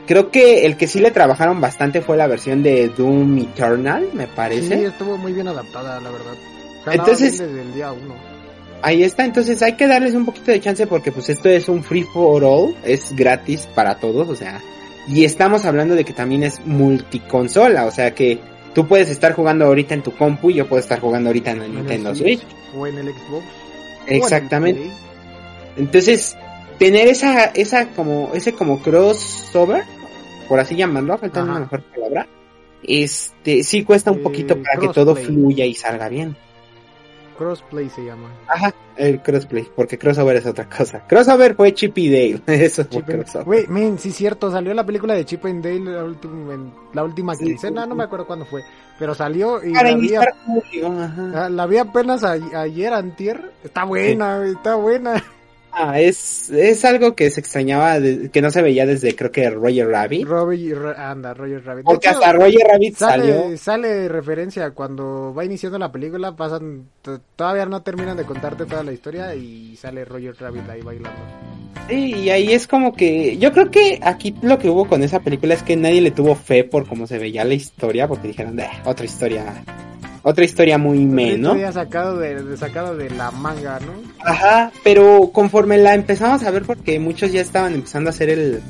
Creo 0.07 0.31
que 0.31 0.65
el 0.67 0.77
que 0.77 0.87
sí 0.87 1.01
le 1.01 1.11
trabajaron 1.11 1.61
bastante 1.61 2.01
fue 2.01 2.17
la 2.17 2.27
versión 2.27 2.63
de 2.63 2.89
Doom 2.89 3.39
Eternal, 3.39 4.09
me 4.13 4.27
parece. 4.27 4.79
Sí, 4.79 4.85
estuvo 4.85 5.17
muy 5.17 5.33
bien 5.33 5.49
adaptada, 5.49 6.01
la 6.01 6.11
verdad. 6.11 6.35
Entonces, 6.93 7.39
desde 7.39 7.61
el 7.61 7.75
día 7.75 7.93
uno. 7.93 8.15
Ahí 8.83 9.03
está, 9.03 9.25
entonces 9.25 9.61
hay 9.63 9.73
que 9.73 9.87
darles 9.87 10.15
un 10.15 10.25
poquito 10.25 10.53
de 10.53 10.61
chance 10.61 10.87
porque 10.87 11.11
pues 11.11 11.29
esto 11.29 11.49
es 11.49 11.69
un 11.69 11.83
free 11.83 12.05
for 12.05 12.45
all, 12.45 12.77
es 12.85 13.15
gratis 13.17 13.67
para 13.75 13.97
todos, 13.97 14.29
o 14.29 14.37
sea, 14.37 14.61
y 15.09 15.25
estamos 15.25 15.65
hablando 15.65 15.95
de 15.95 16.05
que 16.05 16.13
también 16.13 16.43
es 16.43 16.65
multiconsola, 16.65 17.87
o 17.87 17.91
sea 17.91 18.15
que 18.15 18.39
tú 18.75 18.87
puedes 18.87 19.09
estar 19.09 19.33
jugando 19.33 19.65
ahorita 19.65 19.95
en 19.95 20.03
tu 20.03 20.13
compu 20.13 20.51
y 20.51 20.55
yo 20.55 20.69
puedo 20.69 20.81
estar 20.81 21.01
jugando 21.01 21.31
ahorita 21.31 21.53
en 21.53 21.63
el 21.63 21.75
Nintendo 21.75 22.15
Switch. 22.15 22.43
O 22.77 22.87
en 22.87 22.99
el 22.99 23.07
Xbox. 23.07 23.45
Exactamente. 24.07 24.91
Entonces, 25.77 26.37
tener 26.79 27.09
esa, 27.09 27.45
esa 27.47 27.89
como, 27.89 28.31
ese 28.35 28.53
como 28.53 28.81
crossover, 28.81 29.85
por 30.49 30.61
así 30.61 30.77
llamarlo, 30.77 31.19
falta 31.19 31.43
una 31.43 31.61
mejor 31.61 31.83
palabra, 31.83 32.27
este, 32.83 33.63
sí 33.63 33.85
cuesta 33.85 34.11
un 34.11 34.23
poquito 34.23 34.55
eh, 34.55 34.63
para 34.63 34.81
que 34.81 34.89
todo 34.93 35.15
fluya 35.17 35.65
y 35.65 35.75
salga 35.75 36.09
bien. 36.09 36.37
Crossplay 37.37 37.91
se 37.91 38.05
llama. 38.05 38.31
Ajá, 38.47 38.73
el 38.97 39.21
crossplay, 39.21 39.69
porque 39.75 39.99
crossover 39.99 40.37
es 40.37 40.47
otra 40.47 40.69
cosa. 40.69 41.07
Crossover 41.07 41.55
fue 41.55 41.75
Chip 41.75 41.97
y 41.99 42.09
Dale, 42.09 42.43
eso 42.65 42.85
fue 42.85 43.03
crossover. 43.03 43.47
Wey, 43.47 43.67
men, 43.69 43.99
sí 43.99 44.11
cierto, 44.11 44.51
salió 44.51 44.73
la 44.73 44.85
película 44.85 45.15
de 45.15 45.25
Chip 45.25 45.45
and 45.45 45.63
Dale 45.63 45.81
la, 45.81 46.05
última, 46.05 46.73
la 46.95 47.05
última 47.05 47.37
quincena, 47.37 47.87
no 47.87 47.95
me 47.95 48.05
acuerdo 48.05 48.27
cuándo 48.27 48.47
fue, 48.47 48.63
pero 48.99 49.15
salió 49.15 49.63
y 49.63 49.73
la 49.73 49.95
vi, 49.95 50.15
ah, 50.15 51.49
la 51.51 51.67
vi 51.67 51.79
apenas 51.79 52.25
ayer, 52.25 52.93
antier, 52.93 53.53
está 53.63 53.85
buena, 53.85 54.45
está 54.47 54.77
buena. 54.77 55.23
Ah, 55.79 56.01
es, 56.01 56.49
es 56.49 56.87
algo 56.87 57.15
que 57.15 57.31
se 57.31 57.39
extrañaba, 57.39 57.99
que 58.33 58.41
no 58.41 58.51
se 58.51 58.63
veía 58.63 58.87
desde 58.87 59.15
creo 59.15 59.31
que 59.31 59.51
Roger 59.51 59.87
Rabbit. 59.87 60.27
Roger, 60.27 60.79
anda, 60.97 61.35
Roger 61.35 61.63
Rabbit. 61.63 61.85
Porque 61.85 62.09
hasta 62.09 62.33
Roger 62.33 62.67
Rabbit 62.67 62.97
sale, 62.97 63.31
salió. 63.31 63.59
Sale 63.59 64.09
referencia 64.09 64.71
cuando 64.71 65.35
va 65.35 65.45
iniciando 65.45 65.79
la 65.79 65.93
película, 65.93 66.35
pasan, 66.35 66.89
todavía 67.37 67.67
no 67.67 67.83
terminan 67.83 68.17
de 68.17 68.25
contarte 68.25 68.65
toda 68.65 68.83
la 68.83 68.93
historia 68.95 69.35
y 69.35 69.77
sale 69.77 70.07
Roger 70.07 70.35
Rabbit 70.41 70.67
ahí 70.71 70.81
bailando. 70.81 71.21
Sí, 71.91 72.15
y 72.15 72.31
ahí 72.31 72.55
es 72.55 72.67
como 72.67 72.95
que, 72.95 73.37
yo 73.37 73.53
creo 73.53 73.71
que 73.71 74.01
aquí 74.03 74.35
lo 74.41 74.59
que 74.59 74.71
hubo 74.71 74.89
con 74.89 75.03
esa 75.03 75.21
película 75.21 75.53
es 75.53 75.63
que 75.63 75.77
nadie 75.77 76.01
le 76.01 76.11
tuvo 76.11 76.35
fe 76.37 76.65
por 76.65 76.89
cómo 76.89 77.07
se 77.07 77.19
veía 77.19 77.45
la 77.45 77.53
historia, 77.53 78.09
porque 78.09 78.29
dijeron, 78.29 78.59
otra 78.87 79.05
historia 79.05 79.63
otra 80.29 80.45
historia 80.45 80.77
muy 80.77 81.07
menos. 81.07 81.53
Historia 81.53 81.71
sacado 81.71 82.19
de, 82.19 82.57
sacado 82.57 82.97
de 82.97 83.11
la 83.11 83.31
manga, 83.31 83.79
¿no? 83.79 83.93
Ajá, 84.25 84.73
pero 84.83 85.31
conforme 85.33 85.79
la 85.79 85.95
empezamos 85.95 86.43
a 86.43 86.51
ver, 86.51 86.65
porque 86.65 86.99
muchos 86.99 87.31
ya 87.31 87.41
estaban 87.41 87.75
empezando 87.75 88.11
a 88.11 88.13
hacer 88.13 88.31
el, 88.31 88.61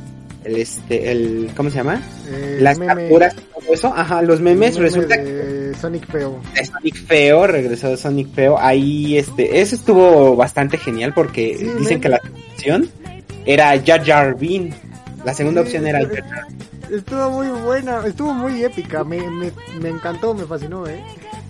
el 0.45 0.57
este, 0.57 1.11
el, 1.11 1.51
¿cómo 1.57 1.71
se 1.71 1.77
llama? 1.77 2.03
Eh, 2.29 2.59
Las 2.61 2.79
capturas 2.79 3.35
y 3.35 3.61
todo 3.61 3.73
eso, 3.73 3.95
ajá, 3.97 4.21
los 4.21 4.42
memes, 4.42 4.77
resulta 4.77 5.16
que... 5.16 5.73
Sonic 5.81 6.07
Feo. 6.11 6.38
Sonic 6.62 6.95
Feo, 7.07 7.47
regresó 7.47 7.97
Sonic 7.97 8.35
Feo, 8.35 8.59
ahí 8.59 9.16
este, 9.16 9.59
eso 9.59 9.77
estuvo 9.77 10.37
bastante 10.37 10.77
genial 10.77 11.14
porque 11.14 11.57
dicen 11.79 12.03
que 12.03 12.11
la 12.11 12.21
opción 12.53 12.90
era 13.47 13.83
Jar 13.83 14.05
Jar 14.05 14.38
Bean, 14.38 14.75
la 15.25 15.33
segunda 15.33 15.62
opción 15.62 15.87
era 15.87 16.01
Jar 16.01 16.23
Jar 16.23 16.47
Estuvo 16.90 17.31
muy 17.31 17.49
buena, 17.62 18.07
estuvo 18.07 18.33
muy 18.33 18.62
épica, 18.62 19.03
me, 19.05 19.19
me, 19.31 19.51
me 19.81 19.88
encantó, 19.88 20.35
me 20.35 20.45
fascinó, 20.45 20.87
eh. 20.87 21.03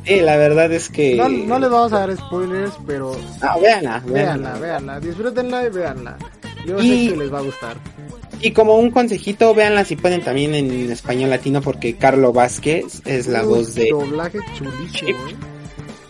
Sí, 0.07 0.21
la 0.21 0.37
verdad 0.37 0.73
es 0.73 0.89
que... 0.89 1.17
No, 1.17 1.29
no 1.29 1.59
les 1.59 1.69
vamos 1.69 1.93
a 1.93 2.07
dar 2.07 2.17
spoilers, 2.17 2.73
pero... 2.87 3.17
Ah, 3.41 3.59
véanla, 3.61 4.03
véanla. 4.07 4.59
Véanla, 4.59 5.01
disfrútenla 5.01 5.67
y 5.67 5.71
véanla. 5.71 6.17
Yo 6.65 6.79
sé 6.79 7.09
que 7.11 7.17
les 7.17 7.33
va 7.33 7.39
a 7.39 7.43
gustar. 7.43 7.77
Y 8.41 8.53
como 8.53 8.77
un 8.77 8.91
consejito, 8.91 9.53
véanla 9.55 9.85
si 9.85 9.97
pueden 9.97 10.23
también 10.23 10.55
en 10.55 10.91
español 10.93 11.31
latino 11.31 11.61
porque 11.61 11.97
Carlo 11.97 12.33
Vázquez 12.33 13.03
es 13.05 13.27
la 13.27 13.43
voz 13.43 13.75
de... 13.75 13.89
Doblaje 13.91 14.39
chulísimo, 14.57 15.19
¿eh? 15.29 15.56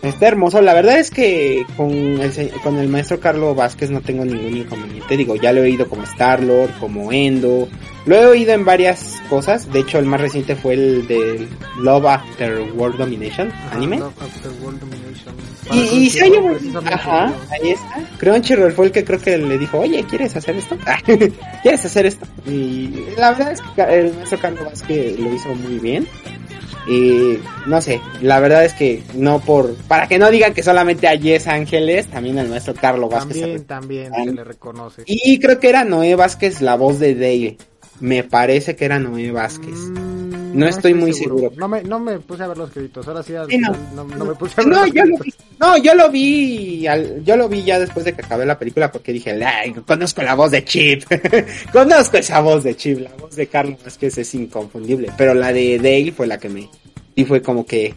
Está 0.01 0.27
hermoso, 0.27 0.61
la 0.61 0.75
verdad 0.75 0.99
es 0.99 1.09
que 1.09 1.65
con 1.75 1.91
el, 1.91 2.51
con 2.63 2.77
el 2.77 2.87
maestro 2.87 3.19
Carlo 3.19 3.55
Vázquez 3.55 3.89
no 3.89 4.01
tengo 4.01 4.23
ningún 4.23 4.55
inconveniente, 4.55 5.17
digo, 5.17 5.35
ya 5.35 5.51
lo 5.51 5.61
he 5.61 5.63
oído 5.63 5.89
como 5.89 6.03
Star-Lord, 6.03 6.71
como 6.79 7.11
Endo, 7.11 7.67
lo 8.05 8.15
he 8.15 8.25
oído 8.27 8.53
en 8.53 8.63
varias 8.63 9.21
cosas, 9.27 9.71
de 9.73 9.79
hecho 9.79 9.97
el 9.97 10.05
más 10.05 10.21
reciente 10.21 10.55
fue 10.55 10.75
el 10.75 11.07
de 11.07 11.47
Love 11.81 12.05
After 12.05 12.61
World 12.75 12.97
Domination, 12.97 13.51
anime. 13.71 13.97
Love 13.97 14.13
After 14.21 14.51
World 14.61 14.79
Domination. 14.79 15.35
Y, 15.73 15.79
y 15.79 16.09
se 16.09 16.23
oye 16.23 16.39
muy... 16.39 16.55
Ajá, 16.85 17.33
ahí 17.49 17.71
está. 17.71 18.17
Crunchyroll 18.19 18.71
fue 18.71 18.85
el 18.85 18.91
que 18.91 19.03
creo 19.03 19.19
que 19.19 19.37
le 19.37 19.57
dijo, 19.57 19.79
oye, 19.79 20.05
¿quieres 20.07 20.35
hacer 20.35 20.55
esto? 20.55 20.77
¿Quieres 21.63 21.85
hacer 21.85 22.05
esto? 22.05 22.25
Y 22.45 23.07
la 23.17 23.31
verdad 23.31 23.51
es 23.51 23.61
que 23.75 23.81
el 23.81 24.13
maestro 24.13 24.39
Carlo 24.39 24.63
Vázquez 24.63 25.19
lo 25.19 25.33
hizo 25.33 25.53
muy 25.55 25.79
bien. 25.79 26.07
Y 26.87 27.39
no 27.65 27.81
sé, 27.81 28.01
la 28.21 28.39
verdad 28.39 28.63
es 28.63 28.73
que 28.73 29.03
no 29.13 29.39
por, 29.39 29.75
para 29.87 30.07
que 30.07 30.17
no 30.17 30.31
digan 30.31 30.53
que 30.53 30.63
solamente 30.63 31.07
a 31.07 31.15
Yes 31.15 31.47
Ángeles, 31.47 32.07
también 32.07 32.37
el 32.37 32.47
maestro 32.47 32.73
Carlos 32.73 33.09
Vázquez. 33.09 33.65
También, 33.67 34.11
también 34.11 34.13
se 34.13 34.33
le 34.33 34.43
reconoce. 34.43 35.03
Y 35.05 35.39
creo 35.39 35.59
que 35.59 35.69
era 35.69 35.83
Noé 35.83 36.15
Vázquez 36.15 36.61
la 36.61 36.75
voz 36.75 36.99
de 36.99 37.15
Dale. 37.15 37.57
Me 37.99 38.23
parece 38.23 38.75
que 38.75 38.85
era 38.85 38.99
Noé 38.99 39.31
Vázquez. 39.31 39.75
Mm, 39.75 40.16
no, 40.57 40.67
estoy, 40.67 40.93
muy 40.93 41.13
seguro. 41.13 41.51
No, 41.55 41.67
me, 41.67 41.83
no 41.83 41.99
me 41.99 42.19
puse 42.19 42.43
a 42.43 42.47
ver 42.47 42.57
los 42.57 42.71
créditos. 42.71 43.07
Ahora 43.07 43.23
sí, 43.23 43.33
no. 43.33 44.05
No, 44.05 44.25
me 44.25 44.35
puse 44.35 44.59
a 44.59 44.63
ver 44.63 44.73
no, 44.73 44.85
los 44.85 44.93
yo 44.93 45.05
Lo 45.05 45.17
vi, 45.17 45.33
no, 45.59 45.77
yo 45.77 45.93
lo 45.95 46.09
vi. 46.09 46.87
yo 47.23 47.37
lo 47.37 47.49
vi 47.49 47.63
ya 47.63 47.79
después 47.79 48.05
de 48.05 48.13
que 48.13 48.21
acabé 48.21 48.45
la 48.45 48.57
película 48.57 48.91
porque 48.91 49.13
dije, 49.13 49.39
conozco 49.85 50.21
la 50.23 50.35
voz 50.35 50.51
de 50.51 50.63
Chip. 50.63 51.03
conozco 51.71 52.17
esa 52.17 52.41
voz 52.41 52.63
de 52.63 52.75
Chip. 52.75 52.99
La 52.99 53.11
voz 53.13 53.35
de 53.35 53.47
Carlos 53.47 53.83
Vázquez 53.83 54.17
es 54.17 54.33
inconfundible. 54.33 55.11
Pero 55.17 55.33
la 55.33 55.53
de 55.53 55.77
Dale 55.77 56.11
fue 56.11 56.27
la 56.27 56.37
que 56.37 56.49
me. 56.49 56.69
Y 57.15 57.25
fue 57.25 57.41
como 57.41 57.65
que. 57.65 57.93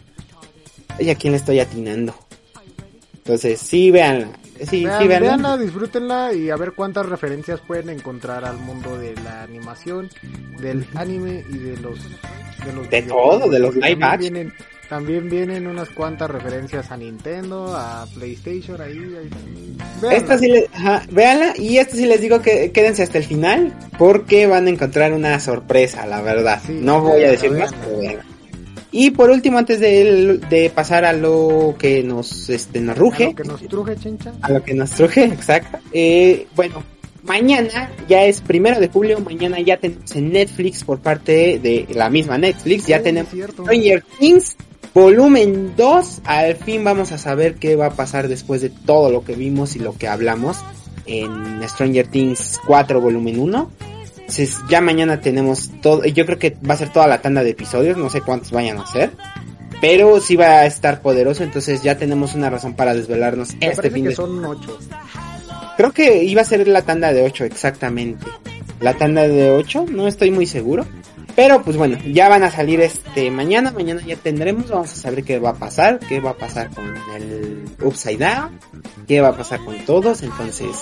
Oye, 0.99 1.11
¿a 1.11 1.15
quién 1.15 1.31
le 1.31 1.37
estoy 1.37 1.59
atinando? 1.59 2.13
Entonces, 3.15 3.59
sí, 3.59 3.91
véanla. 3.91 4.40
Sí, 4.69 4.85
Vean, 4.85 5.01
sí, 5.01 5.07
véanla, 5.07 5.57
disfrútenla 5.57 6.33
y 6.33 6.49
a 6.49 6.55
ver 6.55 6.73
cuántas 6.73 7.05
referencias 7.05 7.59
pueden 7.61 7.89
encontrar 7.89 8.45
al 8.45 8.57
mundo 8.57 8.97
de 8.97 9.15
la 9.23 9.43
animación, 9.43 10.09
del 10.59 10.85
anime 10.95 11.43
y 11.49 11.57
de 11.57 11.77
los... 11.77 11.99
De, 12.65 12.73
los 12.73 12.89
de 12.89 13.01
todo, 13.01 13.49
de 13.49 13.59
los 13.59 13.75
live 13.75 14.03
action. 14.03 14.53
También 14.87 15.29
vienen 15.29 15.67
unas 15.67 15.89
cuantas 15.89 16.29
referencias 16.29 16.91
a 16.91 16.97
Nintendo, 16.97 17.73
a 17.73 18.05
PlayStation, 18.13 18.81
ahí. 18.81 18.97
ahí 18.97 19.77
esta 20.11 20.37
sí 20.37 20.49
les, 20.49 20.65
ajá, 20.73 21.03
véanla 21.09 21.53
y 21.57 21.77
esta 21.77 21.95
sí 21.95 22.05
les 22.05 22.19
digo 22.19 22.41
que 22.41 22.73
quédense 22.73 23.01
hasta 23.01 23.17
el 23.17 23.23
final 23.23 23.73
porque 23.97 24.47
van 24.47 24.67
a 24.67 24.69
encontrar 24.69 25.13
una 25.13 25.39
sorpresa, 25.39 26.05
la 26.05 26.21
verdad. 26.21 26.61
Sí, 26.65 26.77
no 26.81 26.99
voy 26.99 27.23
a 27.23 27.31
decir 27.31 27.51
más, 27.51 27.71
pero 27.73 27.99
véanla. 27.99 28.25
Y 28.91 29.11
por 29.11 29.29
último, 29.29 29.57
antes 29.57 29.79
de, 29.79 30.39
de 30.49 30.69
pasar 30.69 31.05
a 31.05 31.13
lo 31.13 31.75
que 31.79 32.03
nos, 32.03 32.49
este, 32.49 32.81
nos 32.81 32.97
ruge. 32.97 33.25
A 33.25 33.29
lo 33.29 33.35
que 33.35 33.43
nos 33.43 33.61
truje, 33.61 33.95
chencha. 33.95 34.33
A 34.41 34.51
lo 34.51 34.63
que 34.63 34.73
nos 34.73 34.89
truje, 34.91 35.23
exacto. 35.25 35.77
Eh, 35.93 36.47
bueno, 36.55 36.83
mañana 37.23 37.89
ya 38.09 38.25
es 38.25 38.41
primero 38.41 38.79
de 38.81 38.89
julio, 38.89 39.19
mañana 39.21 39.61
ya 39.61 39.77
tenemos 39.77 40.13
en 40.15 40.33
Netflix 40.33 40.83
por 40.83 40.99
parte 40.99 41.59
de 41.59 41.87
la 41.93 42.09
misma 42.09 42.37
Netflix, 42.37 42.87
ya 42.87 43.01
tenemos 43.01 43.31
Stranger 43.31 44.03
Things 44.19 44.57
volumen 44.93 45.73
2. 45.77 46.21
Al 46.25 46.55
fin 46.57 46.83
vamos 46.83 47.13
a 47.13 47.17
saber 47.17 47.55
qué 47.55 47.77
va 47.77 47.87
a 47.87 47.91
pasar 47.91 48.27
después 48.27 48.61
de 48.61 48.69
todo 48.69 49.09
lo 49.09 49.23
que 49.23 49.35
vimos 49.35 49.77
y 49.77 49.79
lo 49.79 49.93
que 49.97 50.09
hablamos 50.09 50.57
en 51.05 51.61
Stranger 51.67 52.07
Things 52.07 52.59
4 52.65 52.99
volumen 52.99 53.39
1 53.39 53.69
ya 54.69 54.81
mañana 54.81 55.21
tenemos 55.21 55.69
todo, 55.81 56.03
yo 56.05 56.25
creo 56.25 56.39
que 56.39 56.57
va 56.67 56.73
a 56.73 56.77
ser 56.77 56.91
toda 56.91 57.07
la 57.07 57.21
tanda 57.21 57.43
de 57.43 57.51
episodios, 57.51 57.97
no 57.97 58.09
sé 58.09 58.21
cuántos 58.21 58.51
vayan 58.51 58.77
a 58.77 58.87
ser. 58.87 59.11
Pero 59.81 60.19
sí 60.19 60.35
va 60.35 60.59
a 60.59 60.65
estar 60.67 61.01
poderoso, 61.01 61.43
entonces 61.43 61.81
ya 61.81 61.97
tenemos 61.97 62.35
una 62.35 62.49
razón 62.51 62.75
para 62.75 62.93
desvelarnos 62.93 63.55
este 63.59 63.89
fin 63.89 64.05
que 64.05 64.15
son 64.15 64.45
ocho. 64.45 64.77
Creo 65.75 65.91
que 65.91 66.23
iba 66.23 66.41
a 66.41 66.45
ser 66.45 66.67
la 66.67 66.83
tanda 66.83 67.11
de 67.11 67.23
8 67.23 67.45
exactamente. 67.45 68.27
La 68.79 68.93
tanda 68.93 69.27
de 69.27 69.49
8, 69.49 69.85
no 69.89 70.07
estoy 70.07 70.29
muy 70.29 70.45
seguro. 70.45 70.85
Pero 71.35 71.63
pues 71.63 71.77
bueno, 71.77 71.97
ya 72.05 72.29
van 72.29 72.43
a 72.43 72.51
salir 72.51 72.81
este 72.81 73.31
mañana, 73.31 73.71
mañana 73.71 74.01
ya 74.05 74.17
tendremos, 74.17 74.69
vamos 74.69 74.91
a 74.91 74.95
saber 74.95 75.23
qué 75.23 75.39
va 75.39 75.51
a 75.51 75.55
pasar, 75.55 75.99
qué 75.99 76.19
va 76.19 76.31
a 76.31 76.37
pasar 76.37 76.69
con 76.69 76.93
el 77.15 77.63
Upside 77.81 78.17
Down, 78.17 78.59
qué 79.07 79.21
va 79.21 79.29
a 79.29 79.37
pasar 79.37 79.63
con 79.63 79.77
todos, 79.85 80.23
entonces 80.23 80.75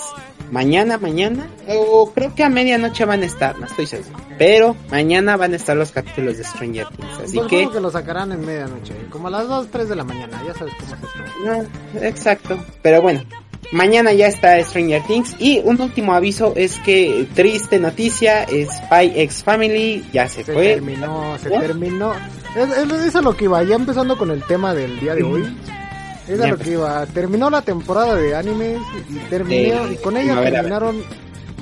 mañana, 0.50 0.98
mañana, 0.98 1.48
o 1.68 2.10
creo 2.12 2.34
que 2.34 2.44
a 2.44 2.48
medianoche 2.48 3.04
van 3.04 3.22
a 3.22 3.26
estar, 3.26 3.58
no 3.58 3.66
estoy 3.66 3.86
seguro. 3.86 4.18
Pero 4.38 4.76
mañana 4.90 5.36
van 5.36 5.52
a 5.52 5.56
estar 5.56 5.76
los 5.76 5.92
capítulos 5.92 6.38
de 6.38 6.44
Stranger 6.44 6.86
Things, 6.88 7.18
así 7.24 7.36
pues 7.36 7.48
que... 7.48 7.70
que 7.70 7.80
lo 7.80 7.90
sacarán 7.90 8.32
en 8.32 8.44
medianoche, 8.44 8.94
como 9.10 9.28
a 9.28 9.30
las 9.30 9.48
2, 9.48 9.68
3 9.70 9.88
de 9.88 9.96
la 9.96 10.04
mañana, 10.04 10.42
ya 10.46 10.54
sabes 10.54 10.74
cómo 10.80 10.94
es 10.94 11.02
esto. 11.02 11.70
No, 11.92 12.06
exacto, 12.06 12.58
pero 12.82 13.02
bueno, 13.02 13.22
mañana 13.72 14.12
ya 14.12 14.26
está 14.26 14.62
Stranger 14.62 15.02
Things 15.02 15.36
y 15.38 15.60
un 15.64 15.80
último 15.80 16.14
aviso 16.14 16.52
es 16.56 16.78
que 16.78 17.28
triste 17.34 17.78
noticia, 17.78 18.46
Spy 18.46 19.12
X 19.14 19.44
Family 19.44 20.04
ya 20.12 20.28
se, 20.28 20.44
se 20.44 20.52
fue. 20.52 20.74
terminó, 20.74 21.38
se 21.38 21.50
terminó. 21.50 22.12
Es, 22.56 22.68
es, 23.06 23.16
a 23.16 23.22
lo 23.22 23.36
que 23.36 23.44
iba, 23.44 23.62
ya 23.62 23.76
empezando 23.76 24.18
con 24.18 24.30
el 24.30 24.42
tema 24.42 24.74
del 24.74 24.98
día 24.98 25.14
de 25.14 25.22
hoy. 25.22 25.42
Es 25.42 25.79
a 26.34 26.46
lo 26.48 26.58
que 26.58 26.70
iba. 26.72 27.06
Terminó 27.06 27.50
la 27.50 27.62
temporada 27.62 28.14
de 28.16 28.34
animes 28.34 28.78
y 29.08 29.14
terminó, 29.30 29.90
y 29.90 29.96
con 29.96 30.16
ella 30.16 30.40
terminaron 30.42 31.02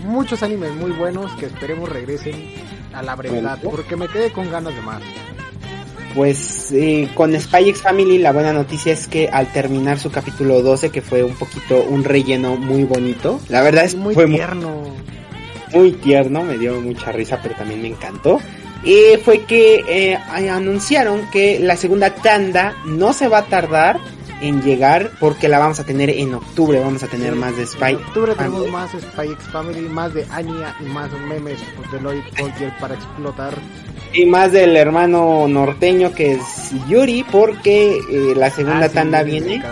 muchos 0.04 0.42
animes 0.42 0.72
muy 0.74 0.92
buenos 0.92 1.32
que 1.32 1.46
esperemos 1.46 1.88
regresen 1.88 2.52
a 2.94 3.02
la 3.02 3.14
brevedad, 3.16 3.58
Bueno. 3.62 3.70
porque 3.76 3.96
me 3.96 4.08
quedé 4.08 4.30
con 4.32 4.50
ganas 4.50 4.74
de 4.74 4.80
más. 4.82 5.02
Pues 6.14 6.72
eh, 6.72 7.08
con 7.14 7.38
Spy 7.38 7.68
X 7.68 7.82
Family 7.82 8.18
la 8.18 8.32
buena 8.32 8.52
noticia 8.52 8.92
es 8.92 9.06
que 9.06 9.28
al 9.28 9.52
terminar 9.52 9.98
su 9.98 10.10
capítulo 10.10 10.62
12, 10.62 10.90
que 10.90 11.02
fue 11.02 11.22
un 11.22 11.34
poquito 11.34 11.82
un 11.82 12.02
relleno 12.02 12.56
muy 12.56 12.84
bonito, 12.84 13.40
la 13.48 13.62
verdad 13.62 13.84
es 13.84 13.94
muy 13.94 14.14
fue 14.14 14.26
muy, 14.26 14.36
tierno. 14.36 14.82
muy 15.74 15.92
tierno, 15.92 16.42
me 16.42 16.56
dio 16.58 16.80
mucha 16.80 17.12
risa, 17.12 17.38
pero 17.42 17.54
también 17.54 17.82
me 17.82 17.88
encantó. 17.88 18.40
Y 18.82 19.16
fue 19.24 19.44
que 19.44 19.84
eh, 19.88 20.16
anunciaron 20.50 21.28
que 21.30 21.58
la 21.60 21.76
segunda 21.76 22.14
tanda 22.14 22.74
no 22.86 23.12
se 23.12 23.28
va 23.28 23.38
a 23.38 23.44
tardar 23.46 23.98
en 24.40 24.62
llegar 24.62 25.10
porque 25.20 25.48
la 25.48 25.58
vamos 25.58 25.80
a 25.80 25.84
tener 25.84 26.10
en 26.10 26.34
octubre, 26.34 26.78
vamos 26.80 27.02
a 27.02 27.06
tener 27.08 27.32
Sí, 27.34 27.38
más 27.38 27.56
de 27.56 27.62
En 27.62 27.68
Spy. 27.68 27.94
octubre 27.94 28.34
tenemos 28.34 28.58
Family. 28.66 28.72
más 28.72 28.90
Spy 28.92 29.32
X 29.32 29.44
Family, 29.52 29.88
más 29.88 30.14
de 30.14 30.26
Anya 30.30 30.76
y 30.80 30.84
más 30.84 31.10
memes 31.12 31.58
de 31.92 32.00
Lloyd 32.00 32.22
Collier 32.38 32.72
para 32.80 32.94
explotar. 32.94 33.54
Y 34.14 34.24
más 34.26 34.52
del 34.52 34.76
hermano 34.76 35.46
norteño 35.48 36.12
que 36.12 36.32
es 36.32 36.40
Yuri, 36.88 37.24
porque 37.30 37.98
eh, 37.98 38.34
la 38.36 38.50
segunda 38.50 38.86
Ah, 38.86 38.88
sí, 38.88 38.94
tanda 38.94 39.22
viene 39.22 39.62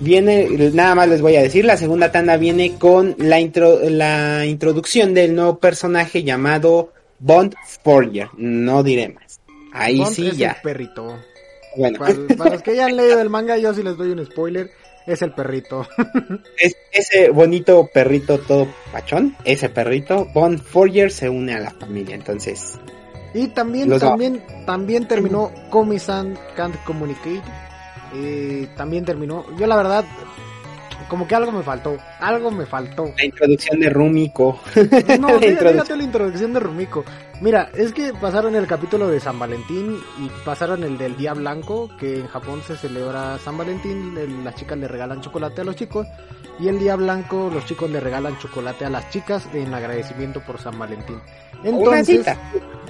viene, 0.00 0.48
nada 0.72 0.94
más 0.94 1.08
les 1.08 1.20
voy 1.22 1.36
a 1.36 1.42
decir, 1.42 1.64
la 1.64 1.76
segunda 1.76 2.10
tanda 2.12 2.36
viene 2.36 2.74
con 2.78 3.14
la 3.18 3.40
intro, 3.40 3.78
la 3.88 4.44
introducción 4.46 5.14
del 5.14 5.34
nuevo 5.34 5.58
personaje 5.58 6.22
llamado 6.24 6.92
Bond 7.20 7.54
Forger, 7.82 8.28
no 8.36 8.82
diré 8.82 9.08
más. 9.10 9.40
Ahí 9.72 9.98
Bond 9.98 10.14
sí 10.14 10.26
es 10.28 10.36
ya, 10.36 10.50
el 10.52 10.62
perrito. 10.62 11.16
Bueno, 11.76 11.98
Para, 11.98 12.14
para 12.36 12.50
los 12.52 12.62
que 12.62 12.76
ya 12.76 12.86
han 12.86 12.96
leído 12.96 13.20
el 13.20 13.30
manga, 13.30 13.56
yo 13.58 13.72
sí 13.74 13.82
les 13.82 13.96
doy 13.96 14.10
un 14.10 14.24
spoiler. 14.24 14.70
Es 15.06 15.20
el 15.20 15.32
perrito. 15.32 15.86
es, 16.58 16.76
ese 16.90 17.28
bonito 17.28 17.90
perrito 17.92 18.38
todo 18.38 18.66
pachón, 18.90 19.36
ese 19.44 19.68
perrito, 19.68 20.26
Bond 20.32 20.62
Forger 20.62 21.10
se 21.12 21.28
une 21.28 21.54
a 21.54 21.60
la 21.60 21.70
familia, 21.72 22.14
entonces, 22.14 22.78
Y 23.34 23.48
también, 23.48 23.90
Los- 23.90 24.00
también, 24.00 24.42
también 24.64 25.06
terminó 25.06 25.52
Komi-san 25.70 26.38
Can't 26.56 26.82
Communicate. 26.84 27.42
Eh, 28.14 28.68
también 28.76 29.04
terminó. 29.04 29.44
Yo 29.58 29.66
la 29.66 29.76
verdad, 29.76 30.04
como 31.08 31.26
que 31.26 31.34
algo 31.34 31.52
me 31.52 31.62
faltó. 31.62 31.96
Algo 32.20 32.50
me 32.50 32.66
faltó. 32.66 33.12
la 33.16 33.24
introducción 33.24 33.80
de 33.80 33.90
Rumiko. 33.90 34.60
No, 35.20 35.28
La 35.40 35.46
introducción. 35.46 35.98
la 35.98 36.04
introducción 36.04 36.52
de 36.52 36.60
Rumiko. 36.60 37.04
Mira, 37.40 37.70
es 37.74 37.92
que 37.92 38.12
pasaron 38.14 38.54
el 38.54 38.66
capítulo 38.66 39.08
de 39.08 39.20
San 39.20 39.38
Valentín 39.38 39.98
y 40.18 40.30
pasaron 40.44 40.84
el 40.84 40.96
del 40.96 41.16
Día 41.16 41.34
Blanco, 41.34 41.90
que 41.98 42.20
en 42.20 42.26
Japón 42.28 42.62
se 42.66 42.76
celebra 42.76 43.38
San 43.38 43.58
Valentín, 43.58 44.14
las 44.44 44.54
chicas 44.54 44.78
le 44.78 44.86
regalan 44.88 45.20
chocolate 45.20 45.60
a 45.60 45.64
los 45.64 45.76
chicos, 45.76 46.06
y 46.60 46.68
el 46.68 46.78
Día 46.78 46.94
Blanco 46.96 47.50
los 47.52 47.64
chicos 47.66 47.90
le 47.90 48.00
regalan 48.00 48.38
chocolate 48.38 48.84
a 48.84 48.90
las 48.90 49.10
chicas 49.10 49.48
en 49.52 49.74
agradecimiento 49.74 50.40
por 50.40 50.60
San 50.60 50.78
Valentín. 50.78 51.20
Una 51.64 51.70
Entonces, 51.70 52.18
cita. 52.18 52.36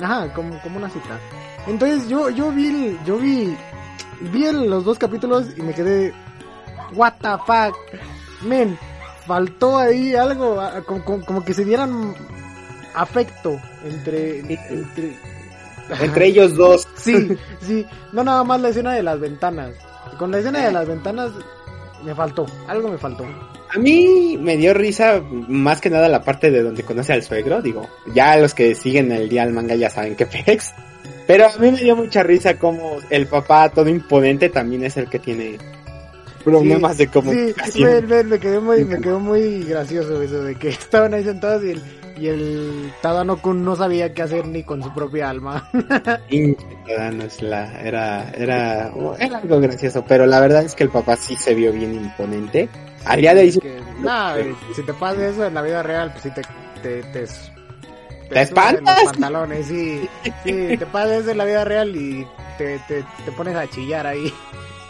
Ajá, 0.02 0.32
como, 0.34 0.60
como 0.60 0.76
una 0.76 0.90
cita. 0.90 1.18
Entonces 1.66 2.08
yo, 2.08 2.28
yo 2.30 2.50
vi, 2.52 2.98
yo 3.06 3.16
vi, 3.16 3.56
vi 4.32 4.52
los 4.52 4.84
dos 4.84 4.98
capítulos 4.98 5.46
y 5.56 5.62
me 5.62 5.72
quedé, 5.72 6.12
what 6.92 7.14
the 7.20 7.30
fuck, 7.46 7.76
men, 8.42 8.78
faltó 9.26 9.78
ahí 9.78 10.14
algo, 10.14 10.60
ah, 10.60 10.82
como, 10.86 11.04
como- 11.04 11.24
como 11.24 11.44
que 11.44 11.54
se 11.54 11.64
dieran 11.64 12.14
afecto 12.94 13.60
entre, 13.84 14.40
entre, 14.40 15.16
Entre 16.00 16.26
ellos 16.26 16.54
dos. 16.54 16.86
sí, 16.96 17.28
sí, 17.60 17.86
no 18.12 18.24
nada 18.24 18.44
más 18.44 18.60
la 18.60 18.68
escena 18.70 18.92
de 18.94 19.02
las 19.02 19.18
ventanas, 19.20 19.72
con 20.18 20.30
la 20.30 20.38
escena 20.38 20.64
de 20.66 20.72
las 20.72 20.86
ventanas 20.86 21.30
me 22.04 22.14
faltó, 22.14 22.46
algo 22.68 22.88
me 22.88 22.98
faltó. 22.98 23.24
A 23.74 23.78
mí 23.78 24.38
me 24.40 24.56
dio 24.56 24.72
risa 24.72 25.20
más 25.48 25.80
que 25.80 25.90
nada 25.90 26.08
la 26.08 26.22
parte 26.22 26.50
de 26.50 26.62
donde 26.62 26.84
conoce 26.84 27.12
al 27.12 27.22
suegro, 27.22 27.60
digo, 27.60 27.88
ya 28.14 28.36
los 28.36 28.54
que 28.54 28.74
siguen 28.74 29.10
el 29.10 29.28
día 29.28 29.44
del 29.44 29.52
manga 29.54 29.74
ya 29.74 29.90
saben 29.90 30.14
que 30.14 30.26
pex. 30.26 30.72
Pero 31.26 31.46
a 31.46 31.58
mí 31.58 31.70
me 31.72 31.78
dio 31.80 31.96
mucha 31.96 32.22
risa 32.22 32.58
como 32.58 32.98
el 33.10 33.26
papá 33.26 33.70
todo 33.70 33.88
imponente 33.88 34.50
también 34.50 34.84
es 34.84 34.96
el 34.98 35.08
que 35.08 35.18
tiene 35.18 35.58
problemas 36.44 36.92
Sí, 36.96 36.98
de 36.98 37.04
Sí, 37.04 37.10
comunicación. 37.10 37.90
me, 37.90 38.00
me- 38.02 38.24
me 38.24 38.38
quedó 38.38 38.60
muy, 38.62 38.84
me 38.84 39.00
quedó 39.00 39.18
muy 39.20 39.64
gracioso 39.64 40.22
eso 40.22 40.42
de 40.42 40.54
que 40.56 40.68
estaban 40.70 41.14
ahí 41.14 41.24
sentados 41.24 41.64
y 41.64 41.70
el, 41.70 41.82
y 42.18 42.26
el 42.28 42.92
Tadano 43.02 43.40
Kun 43.40 43.64
no 43.64 43.74
sabía 43.76 44.12
qué 44.14 44.22
hacer 44.22 44.46
ni 44.46 44.62
con 44.62 44.82
su 44.82 44.92
propia 44.94 45.30
alma. 45.30 45.68
Pinche 46.28 46.64
Tadanos, 46.86 47.42
la, 47.42 47.80
era, 47.80 48.30
era, 48.36 48.92
era 49.18 49.38
algo 49.38 49.60
gracioso, 49.60 50.04
pero 50.06 50.26
la 50.26 50.40
verdad 50.40 50.62
es 50.64 50.74
que 50.74 50.84
el 50.84 50.90
papá 50.90 51.16
sí 51.16 51.34
se 51.36 51.54
vio 51.54 51.72
bien 51.72 51.94
imponente. 51.94 52.68
Al 53.04 53.20
día 53.20 53.34
de 53.34 53.50
sí- 53.50 53.60
si 54.74 54.82
te 54.82 54.94
pasa 54.94 55.26
eso 55.28 55.44
en 55.44 55.54
la 55.54 55.62
vida 55.62 55.82
real, 55.82 56.10
pues 56.12 56.22
sí 56.22 56.30
te... 56.30 56.42
te, 56.82 57.02
te, 57.12 57.24
¿Te 57.24 57.26
suben 57.26 58.42
espantas? 58.42 58.96
Los 59.04 59.12
pantalones, 59.12 59.66
sí. 59.66 60.08
Sí, 60.44 60.76
te 60.78 60.86
pasa 60.86 61.16
eso 61.18 61.30
en 61.30 61.38
la 61.38 61.44
vida 61.44 61.64
real 61.64 61.94
y 61.94 62.26
te, 62.58 62.78
te, 62.88 63.04
te 63.24 63.32
pones 63.32 63.54
a 63.56 63.66
chillar 63.68 64.06
ahí. 64.06 64.32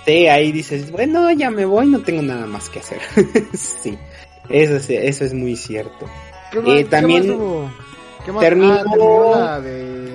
Ahí 0.07 0.53
dices, 0.53 0.91
bueno, 0.91 1.31
ya 1.33 1.51
me 1.51 1.65
voy, 1.65 1.87
no 1.89 2.01
tengo 2.01 2.23
nada 2.23 2.47
más 2.47 2.69
que 2.69 2.81
hacer. 2.81 3.01
sí, 3.55 3.97
eso, 4.49 4.79
sí, 4.81 4.97
eso 4.97 5.25
es 5.25 5.33
muy 5.35 5.57
cierto. 5.57 6.07
¿Qué 6.53 6.61
más, 6.61 6.69
Eh, 6.69 6.77
qué 6.79 6.85
también 6.85 7.29
más? 7.29 7.71
¿Qué 8.25 8.33
más? 8.33 8.41
terminó- 8.43 8.75
Ah, 8.75 8.85
terminó 8.91 9.35
la 9.37 9.61
de... 9.61 10.15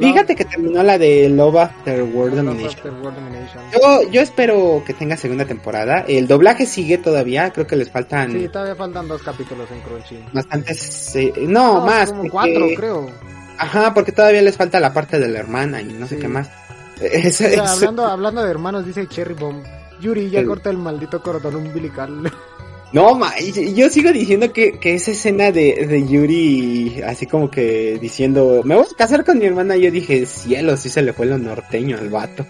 Fíjate 0.00 0.34
que 0.34 0.46
terminó 0.46 0.82
la 0.82 0.96
de 0.96 1.28
Love 1.28 1.56
After 1.56 2.02
World 2.02 2.36
Love 2.36 2.46
Domination. 2.46 3.62
Yo, 3.74 4.10
yo 4.10 4.22
espero 4.22 4.82
que 4.86 4.94
tenga 4.94 5.18
segunda 5.18 5.44
temporada. 5.44 6.06
El 6.08 6.26
doblaje 6.26 6.64
sigue 6.64 6.96
todavía, 6.96 7.50
creo 7.52 7.66
que 7.66 7.76
les 7.76 7.90
faltan 7.90 8.32
Sí, 8.32 8.48
todavía 8.48 8.74
faltan 8.74 9.06
dos 9.06 9.22
capítulos 9.22 9.68
en 9.70 9.80
Crunchy. 9.80 10.18
bastantes... 10.32 11.14
eh, 11.16 11.32
no, 11.46 11.84
más. 11.84 12.08
Como 12.08 12.22
porque- 12.22 12.30
cuatro, 12.30 12.66
creo. 12.74 13.10
Ajá, 13.58 13.92
porque 13.92 14.12
todavía 14.12 14.40
les 14.40 14.56
falta 14.56 14.80
la 14.80 14.94
parte 14.94 15.20
de 15.20 15.28
la 15.28 15.38
hermana 15.40 15.82
y 15.82 15.84
no 15.84 16.06
sé 16.08 16.16
qué 16.18 16.26
más. 16.26 16.48
O 17.26 17.30
sea, 17.30 17.72
hablando, 17.72 18.06
hablando 18.06 18.42
de 18.42 18.50
hermanos, 18.50 18.86
dice 18.86 19.06
Cherry 19.06 19.34
Bomb. 19.34 19.64
Yuri 20.00 20.30
ya 20.30 20.40
El- 20.40 20.46
corta 20.46 20.70
el 20.70 20.78
maldito 20.78 21.22
cordón 21.22 21.56
umbilical. 21.56 22.30
No, 22.92 23.14
ma, 23.14 23.32
yo 23.38 23.88
sigo 23.88 24.12
diciendo 24.12 24.52
que, 24.52 24.78
que 24.78 24.92
esa 24.96 25.12
escena 25.12 25.50
de, 25.50 25.86
de 25.86 26.06
Yuri, 26.06 27.00
así 27.06 27.26
como 27.26 27.50
que 27.50 27.96
diciendo, 27.98 28.60
me 28.66 28.74
voy 28.74 28.84
a 28.84 28.94
casar 28.94 29.24
con 29.24 29.38
mi 29.38 29.46
hermana, 29.46 29.76
yo 29.78 29.90
dije, 29.90 30.26
cielo, 30.26 30.76
sí 30.76 30.90
se 30.90 31.00
le 31.00 31.14
fue 31.14 31.24
lo 31.24 31.38
norteño 31.38 31.96
al 31.96 32.10
vato. 32.10 32.44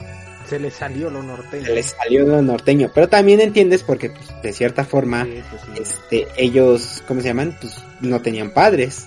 Se 0.49 0.59
le 0.59 0.73
salió 0.73 1.11
lo 1.11 1.23
norteño. 1.23 1.65
Se 1.67 1.73
le 1.73 1.83
salió 1.85 2.27
lo 2.27 2.43
norteño. 2.43 2.91
Pero 2.93 3.09
también 3.09 3.41
entiendes 3.41 3.85
porque, 3.85 4.11
pues, 4.11 4.31
de 4.43 4.53
cierta 4.53 4.85
forma, 4.85 5.27
Sí, 5.27 5.41
pues 5.49 5.63
sí. 5.63 5.81
este, 5.81 6.27
ellos, 6.37 7.05
¿cómo 7.07 7.21
se 7.21 7.29
llaman? 7.29 7.57
Pues 7.61 7.77
no 8.01 8.21
tenían 8.21 8.51
padres. 8.51 9.07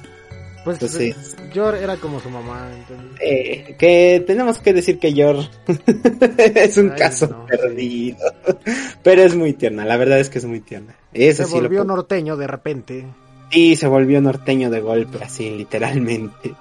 Pues 0.65 0.75
entonces- 0.81 1.35
eh, 1.39 1.51
Yor 1.53 1.75
era 1.75 1.95
como 1.97 2.19
su 2.19 2.29
mamá. 2.29 2.69
Entonces... 2.75 3.21
Eh, 3.21 3.75
que 3.79 4.21
tenemos 4.27 4.57
que 4.59 4.73
decir 4.73 4.99
que 4.99 5.13
Yor 5.13 5.37
es 6.55 6.77
un 6.77 6.91
Ay, 6.91 6.97
caso 6.99 7.27
no, 7.27 7.45
perdido. 7.45 8.17
Pero 9.03 9.21
es 9.21 9.35
muy 9.35 9.53
tierna, 9.53 9.85
la 9.85 9.95
verdad 9.95 10.19
es 10.19 10.29
que 10.29 10.39
es 10.39 10.45
muy 10.45 10.59
tierna. 10.59 10.95
Eso 11.13 11.43
se 11.43 11.49
sí 11.49 11.55
lo 11.55 11.61
volvió 11.61 11.79
puedo- 11.85 11.95
norteño 11.95 12.35
de 12.35 12.47
repente. 12.47 13.05
Sí, 13.51 13.75
se 13.77 13.87
volvió 13.87 14.19
norteño 14.21 14.69
de 14.69 14.81
golpe, 14.81 15.23
así, 15.23 15.51
literalmente. 15.51 16.53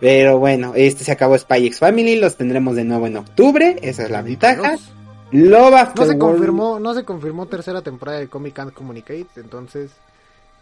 Pero 0.00 0.38
bueno, 0.38 0.72
este 0.74 1.04
se 1.04 1.12
acabó 1.12 1.38
Spy 1.38 1.66
X 1.66 1.78
Family, 1.78 2.16
los 2.16 2.36
tendremos 2.36 2.74
de 2.74 2.82
nuevo 2.84 3.06
en 3.06 3.18
octubre, 3.18 3.76
esa 3.82 4.02
es 4.04 4.10
la 4.10 4.22
ventaja. 4.22 4.70
Dios. 4.70 4.92
Love 5.30 5.74
After 5.74 6.00
No 6.06 6.10
se 6.12 6.16
World- 6.16 6.18
confirmó, 6.18 6.78
no 6.80 6.94
se 6.94 7.04
confirmó 7.04 7.46
tercera 7.46 7.80
temporada 7.82 8.18
de 8.18 8.28
Comic 8.28 8.54
Can't 8.54 8.72
Communicate, 8.74 9.26
entonces 9.36 9.90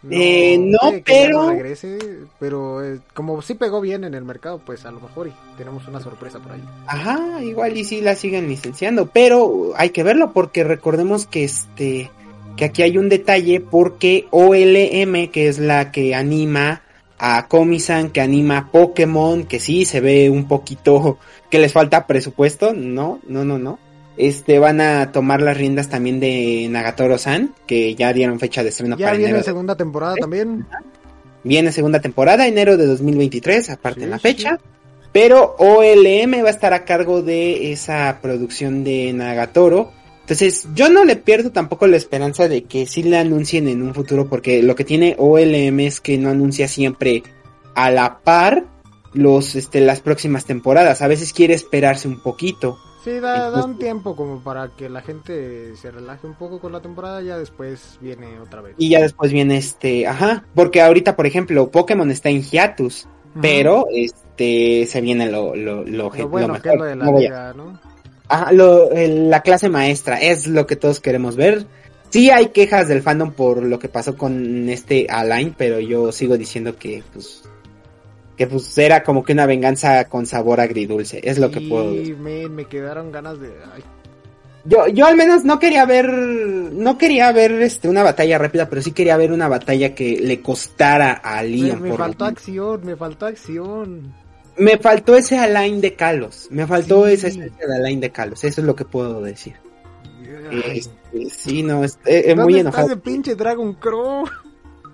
Eh, 0.09 0.57
no, 0.57 0.79
que 0.91 0.97
ya 0.97 1.03
pero- 1.05 1.43
no 1.43 1.49
regrese, 1.51 1.99
pero 2.39 2.83
eh, 2.83 2.99
como 3.13 3.41
sí 3.41 3.53
pegó 3.53 3.81
bien 3.81 4.03
en 4.03 4.15
el 4.15 4.23
mercado, 4.23 4.59
pues 4.65 4.85
a 4.85 4.91
lo 4.91 4.99
mejor 4.99 5.27
y 5.27 5.33
tenemos 5.57 5.87
una 5.87 5.99
sorpresa 5.99 6.39
por 6.39 6.53
ahí. 6.53 6.63
Ajá, 6.87 7.43
igual 7.43 7.77
y 7.77 7.83
sí 7.83 8.01
la 8.01 8.15
siguen 8.15 8.47
licenciando, 8.47 9.07
pero 9.07 9.73
hay 9.75 9.91
que 9.91 10.03
verlo 10.03 10.31
porque 10.33 10.63
recordemos 10.63 11.27
que 11.27 11.43
este 11.43 12.09
que 12.57 12.65
aquí 12.65 12.81
hay 12.83 12.97
un 12.97 13.09
detalle 13.09 13.61
porque 13.61 14.27
OLM, 14.31 15.29
que 15.31 15.47
es 15.47 15.59
la 15.59 15.91
que 15.91 16.15
anima 16.15 16.81
a 17.17 17.47
Comisan, 17.47 18.09
que 18.09 18.19
anima 18.21 18.57
a 18.57 18.67
Pokémon, 18.71 19.45
que 19.45 19.59
sí 19.59 19.85
se 19.85 20.01
ve 20.01 20.29
un 20.29 20.47
poquito 20.47 21.17
que 21.49 21.59
les 21.59 21.71
falta 21.71 22.07
presupuesto, 22.07 22.73
no, 22.73 23.19
no, 23.27 23.45
no, 23.45 23.59
no. 23.59 23.77
Este 24.21 24.59
van 24.59 24.81
a 24.81 25.11
tomar 25.11 25.41
las 25.41 25.57
riendas 25.57 25.89
también 25.89 26.19
de 26.19 26.67
Nagatoro-san, 26.69 27.55
que 27.65 27.95
ya 27.95 28.13
dieron 28.13 28.39
fecha 28.39 28.61
de 28.61 28.69
estreno 28.69 28.95
ya 28.95 29.07
para 29.07 29.17
viene 29.17 29.31
enero. 29.31 29.43
segunda 29.43 29.75
temporada 29.75 30.15
también. 30.15 30.67
Viene 31.43 31.71
segunda 31.71 31.99
temporada, 32.01 32.45
enero 32.47 32.77
de 32.77 32.85
2023, 32.85 33.71
aparte 33.71 34.01
Sí, 34.01 34.03
en 34.03 34.09
la 34.11 34.17
sí. 34.17 34.21
fecha. 34.21 34.59
Pero 35.11 35.55
OLM 35.57 36.43
va 36.43 36.47
a 36.49 36.51
estar 36.51 36.71
a 36.73 36.85
cargo 36.85 37.23
de 37.23 37.71
esa 37.71 38.19
producción 38.21 38.83
de 38.83 39.11
Nagatoro. 39.11 39.91
Entonces, 40.21 40.67
yo 40.75 40.89
no 40.89 41.03
le 41.03 41.15
pierdo 41.15 41.51
tampoco 41.51 41.87
la 41.87 41.97
esperanza 41.97 42.47
de 42.47 42.65
que 42.65 42.85
sí 42.85 43.01
le 43.01 43.17
anuncien 43.17 43.67
en 43.67 43.81
un 43.81 43.95
futuro, 43.95 44.29
porque 44.29 44.61
lo 44.61 44.75
que 44.75 44.83
tiene 44.85 45.15
OLM 45.17 45.79
es 45.79 45.99
que 45.99 46.19
no 46.19 46.29
anuncia 46.29 46.67
siempre 46.67 47.23
a 47.73 47.89
la 47.89 48.19
par 48.19 48.65
los, 49.13 49.55
este, 49.55 49.81
las 49.81 49.99
próximas 49.99 50.45
temporadas. 50.45 51.01
A 51.01 51.07
veces 51.07 51.33
quiere 51.33 51.55
esperarse 51.55 52.07
un 52.07 52.21
poquito. 52.21 52.77
Sí, 53.03 53.19
da, 53.19 53.49
da 53.49 53.65
un 53.65 53.79
tiempo 53.79 54.15
como 54.15 54.39
para 54.41 54.69
que 54.75 54.87
la 54.87 55.01
gente 55.01 55.75
se 55.75 55.89
relaje 55.89 56.27
un 56.27 56.35
poco 56.35 56.59
con 56.59 56.71
la 56.71 56.81
temporada, 56.81 57.21
ya 57.21 57.37
después 57.37 57.97
viene 57.99 58.39
otra 58.39 58.61
vez. 58.61 58.75
Y 58.77 58.89
ya 58.89 58.99
después 59.01 59.31
viene 59.31 59.57
este, 59.57 60.05
ajá, 60.05 60.45
porque 60.53 60.81
ahorita, 60.81 61.15
por 61.15 61.25
ejemplo, 61.25 61.71
Pokémon 61.71 62.11
está 62.11 62.29
en 62.29 62.43
hiatus, 62.43 63.07
pero 63.41 63.85
este 63.91 64.85
se 64.87 65.01
viene 65.01 65.31
lo, 65.31 65.55
lo, 65.55 65.83
lo, 65.83 66.11
lo 66.11 66.27
bueno 66.29 66.53
lo 66.55 66.61
que 66.61 66.69
es 66.69 66.75
mejor. 66.75 66.77
lo 66.79 66.83
de 66.85 66.95
la 66.95 67.05
No 67.05 67.17
liga, 67.19 67.53
¿no? 67.53 67.79
Ajá, 68.27 68.51
lo- 68.51 68.89
la 68.93 69.41
clase 69.41 69.67
maestra 69.69 70.19
es 70.21 70.47
lo 70.47 70.67
que 70.67 70.75
todos 70.75 70.99
queremos 70.99 71.35
ver. 71.35 71.65
Sí 72.11 72.29
hay 72.29 72.47
quejas 72.47 72.87
del 72.87 73.01
fandom 73.01 73.31
por 73.31 73.63
lo 73.63 73.79
que 73.79 73.89
pasó 73.89 74.15
con 74.15 74.69
este 74.69 75.07
Align, 75.09 75.55
pero 75.57 75.79
yo 75.79 76.11
sigo 76.11 76.37
diciendo 76.37 76.75
que 76.75 77.03
pues 77.13 77.43
que 78.41 78.47
pues 78.47 78.75
era 78.79 79.03
como 79.03 79.23
que 79.23 79.33
una 79.33 79.45
venganza 79.45 80.05
con 80.09 80.25
sabor 80.25 80.59
agridulce, 80.61 81.21
es 81.23 81.37
lo 81.37 81.51
que 81.51 81.61
puedo 81.61 81.91
decir. 81.93 82.17
men, 82.17 82.55
me 82.55 82.65
quedaron 82.65 83.11
ganas 83.11 83.39
de... 83.39 83.49
ay, 83.75 83.83
Yo 84.65 84.87
yo 84.87 85.05
al 85.05 85.15
menos 85.15 85.43
no 85.43 85.59
quería 85.59 85.85
ver 85.85 86.09
no 86.09 86.97
quería 86.97 87.31
ver 87.31 87.51
este 87.61 87.87
una 87.87 88.01
batalla 88.01 88.39
rápida, 88.39 88.67
pero 88.67 88.81
sí 88.81 88.93
quería 88.93 89.15
ver 89.15 89.31
una 89.31 89.47
batalla 89.47 89.93
que 89.93 90.19
le 90.19 90.41
costara 90.41 91.21
a 91.23 91.43
me, 91.43 91.49
Leon 91.49 91.81
me 91.83 91.89
lo 91.89 91.97
faltó 91.97 92.25
acción, 92.25 92.81
me 92.83 92.95
faltó 92.95 93.27
acción. 93.27 94.11
Me 94.57 94.77
faltó 94.79 95.15
ese 95.15 95.37
Align 95.37 95.79
de 95.81 95.95
Kalos, 95.95 96.47
me 96.49 96.65
faltó 96.65 97.05
Sí. 97.05 97.13
esa 97.13 97.27
esencia 97.27 97.67
de 97.67 97.75
Align 97.75 97.99
de 98.01 98.09
Kalos, 98.11 98.43
eso 98.43 98.61
es 98.61 98.65
lo 98.67 98.75
que 98.75 98.85
puedo 98.85 99.21
decir. 99.21 99.53
Este, 100.73 101.29
sí, 101.29 101.61
no, 101.63 101.83
es, 101.83 101.97
eh, 102.05 102.23
eh, 102.27 102.35
muy 102.35 102.53
¿Dónde 102.53 102.59
enojado. 102.61 102.87
ese 102.87 102.97
pinche 102.97 103.35
Dragon 103.35 103.73
Crow? 103.75 104.25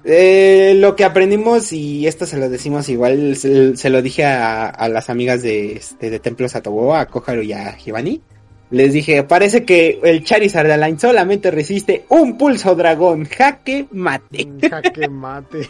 Eh, 0.10 0.74
lo 0.78 0.96
que 0.96 1.04
aprendimos, 1.04 1.74
y 1.74 2.08
esto 2.08 2.26
se 2.26 2.38
lo 2.38 2.50
decimos 2.50 2.88
igual, 2.88 3.36
se, 3.36 3.76
se 3.76 3.90
lo 3.90 4.02
dije 4.02 4.24
a, 4.24 4.68
a 4.70 4.88
las 4.88 5.10
amigas 5.10 5.42
de, 5.44 5.74
este, 5.74 6.10
de 6.10 6.20
Templo 6.20 6.48
Satobo, 6.48 6.96
a 6.96 7.08
Koharu 7.08 7.42
y 7.42 7.52
a 7.52 7.76
Hibani. 7.78 8.22
Les 8.70 8.94
dije, 8.94 9.24
parece 9.24 9.64
que 9.66 10.00
el 10.04 10.24
Charizard 10.24 10.68
de 10.68 10.78
Line 10.78 10.98
solamente 11.00 11.52
resiste 11.52 12.06
un 12.10 12.38
pulso 12.38 12.74
dragón. 12.76 13.26
Jaque 13.26 13.88
mate. 13.92 14.48
Jaque 14.70 15.08
mate. 15.10 15.68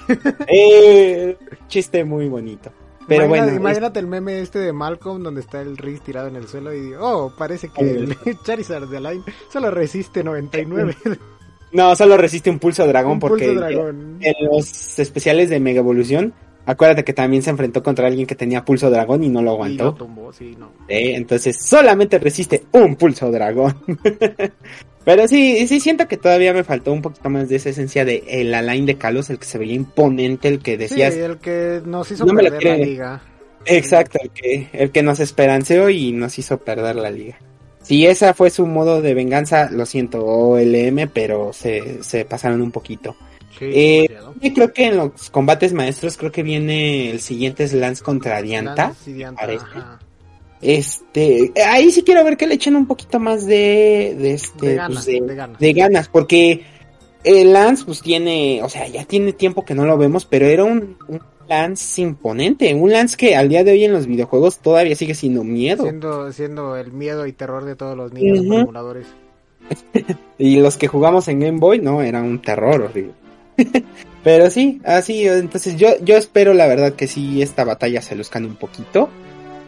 eh, 0.47 1.35
chiste 1.67 2.03
muy 2.03 2.27
bonito. 2.27 2.71
Pero 3.07 3.25
Imagina- 3.25 3.45
bueno, 3.45 3.57
Imagínate 3.59 3.99
el 3.99 4.07
meme 4.07 4.41
este 4.41 4.59
de 4.59 4.73
Malcolm 4.73 5.23
donde 5.23 5.41
está 5.41 5.61
el 5.61 5.77
Riz 5.77 6.01
tirado 6.01 6.27
en 6.27 6.35
el 6.35 6.47
suelo 6.47 6.73
y 6.75 6.93
oh, 6.99 7.31
parece 7.37 7.69
que 7.69 7.81
el 7.81 8.15
Charizard 8.43 8.87
de 8.89 8.99
Line 8.99 9.23
solo 9.51 9.71
resiste 9.71 10.23
99. 10.23 10.95
no, 11.71 11.95
solo 11.95 12.17
resiste 12.17 12.49
un 12.49 12.59
pulso 12.59 12.87
dragón 12.87 13.17
Un 13.17 13.19
porque 13.19 13.45
pulso 13.45 13.53
dragón. 13.53 14.17
en 14.21 14.33
los 14.51 14.99
especiales 14.99 15.49
de 15.49 15.59
Mega 15.59 15.79
Evolución, 15.79 16.33
acuérdate 16.65 17.03
que 17.03 17.13
también 17.13 17.43
se 17.43 17.49
enfrentó 17.51 17.83
contra 17.83 18.07
alguien 18.07 18.27
que 18.27 18.35
tenía 18.35 18.65
pulso 18.65 18.89
dragón 18.89 19.23
y 19.23 19.29
no 19.29 19.41
lo 19.41 19.51
Y 19.51 19.53
aguantó. 19.53 19.83
lo 19.83 19.93
tumbó, 19.95 20.31
sí, 20.33 20.55
no. 20.57 20.77
¿eh? 20.87 21.15
Entonces 21.15 21.57
solamente 21.65 22.19
resiste 22.19 22.67
un 22.71 22.95
pulso 22.95 23.31
dragón. 23.31 23.75
Pero 25.03 25.27
sí, 25.27 25.67
sí 25.67 25.79
siento 25.79 26.07
que 26.07 26.17
todavía 26.17 26.53
me 26.53 26.63
faltó 26.65 26.91
un 26.91 27.01
poquito 27.01 27.29
más 27.29 27.47
de 27.49 27.55
esa 27.57 27.69
esencia 27.69 28.03
de 28.05 28.23
el 28.27 28.53
Alain 28.53 28.85
de 28.85 28.97
Kalos, 28.97 29.29
el 29.29 29.39
que 29.39 29.45
se 29.45 29.57
veía 29.57 29.73
imponente, 29.73 30.49
el 30.49 30.61
que 30.61 30.77
Sí, 30.77 30.77
decías, 30.77 31.15
el 31.15 31.39
que 31.39 31.81
nos 31.85 32.11
hizo 32.11 32.25
No 32.25 32.33
me 32.33 32.43
la 32.43 32.51
perder 32.51 32.63
la 32.63 32.77
liga. 32.77 33.21
exacto, 33.65 34.19
el 34.21 34.31
que, 34.31 34.69
el 34.73 34.91
que 34.91 35.03
nos 35.03 35.19
esperanceó 35.19 35.89
y 35.89 36.11
nos 36.13 36.37
hizo 36.39 36.59
perder 36.59 36.95
la 36.97 37.11
liga. 37.11 37.43
Si 37.87 38.05
esa 38.05 38.33
fue 38.33 38.49
su 38.49 38.65
modo 38.67 39.01
de 39.01 39.13
venganza, 39.13 39.69
lo 39.71 39.85
siento, 39.85 40.25
OLM, 40.25 41.09
pero 41.13 41.53
se, 41.53 42.03
se 42.03 42.25
pasaron 42.25 42.61
un 42.61 42.71
poquito. 42.71 43.15
Sí, 43.57 43.65
Eh, 43.73 44.09
creo 44.53 44.73
que 44.73 44.87
en 44.87 44.97
los 44.97 45.29
combates 45.31 45.71
maestros, 45.73 46.17
creo 46.17 46.31
que 46.31 46.43
viene 46.43 47.09
el 47.11 47.21
siguiente 47.21 47.63
es 47.63 47.73
Lance 47.73 48.03
contra 48.03 48.41
Dianta. 48.41 48.87
Lance 48.87 49.09
y 49.09 49.13
Dianta, 49.13 49.41
parece. 49.41 49.63
ajá. 49.65 49.99
Este, 50.61 51.53
ahí 51.65 51.91
sí 51.91 52.01
quiero 52.03 52.23
ver 52.23 52.35
que 52.35 52.47
le 52.47 52.55
echen 52.55 52.75
un 52.75 52.87
poquito 52.87 53.19
más 53.19 53.45
de, 53.45 54.15
de 54.19 54.33
este, 54.33 54.69
De 54.69 54.75
ganas, 54.75 55.05
pues, 55.05 55.05
de, 55.05 55.47
de 55.59 55.73
ganas. 55.73 56.07
porque 56.09 56.65
el 57.23 57.53
Lance 57.53 57.85
pues 57.85 58.01
tiene, 58.01 58.61
o 58.63 58.69
sea, 58.69 58.87
ya 58.87 59.05
tiene 59.05 59.33
tiempo 59.33 59.63
que 59.65 59.75
no 59.75 59.85
lo 59.85 59.97
vemos, 59.97 60.25
pero 60.25 60.47
era 60.47 60.63
un, 60.63 60.97
un 61.07 61.21
Lance 61.47 62.01
imponente, 62.01 62.73
un 62.73 62.91
Lance 62.91 63.17
que 63.17 63.35
al 63.35 63.49
día 63.49 63.63
de 63.63 63.71
hoy 63.71 63.83
en 63.83 63.93
los 63.93 64.07
videojuegos 64.07 64.59
todavía 64.59 64.95
sigue 64.95 65.15
siendo 65.15 65.43
miedo. 65.43 65.83
Siendo, 65.83 66.31
siendo 66.31 66.75
el 66.75 66.91
miedo 66.91 67.25
y 67.27 67.33
terror 67.33 67.65
de 67.65 67.75
todos 67.75 67.95
los 67.95 68.11
niños 68.13 68.39
emuladores. 68.39 69.07
Y 70.37 70.59
los 70.59 70.77
que 70.77 70.87
jugamos 70.87 71.27
en 71.27 71.39
Game 71.39 71.59
Boy, 71.59 71.79
no, 71.79 72.01
era 72.01 72.21
un 72.21 72.41
terror 72.41 72.81
horrible. 72.81 73.13
pero 74.23 74.49
sí, 74.49 74.79
así, 74.85 75.27
entonces 75.27 75.75
yo, 75.75 75.89
yo 76.03 76.15
espero 76.15 76.53
la 76.53 76.67
verdad 76.67 76.93
que 76.93 77.07
sí 77.07 77.41
esta 77.41 77.65
batalla 77.65 78.01
se 78.01 78.15
luzcan 78.15 78.45
un 78.45 78.55
poquito. 78.55 79.09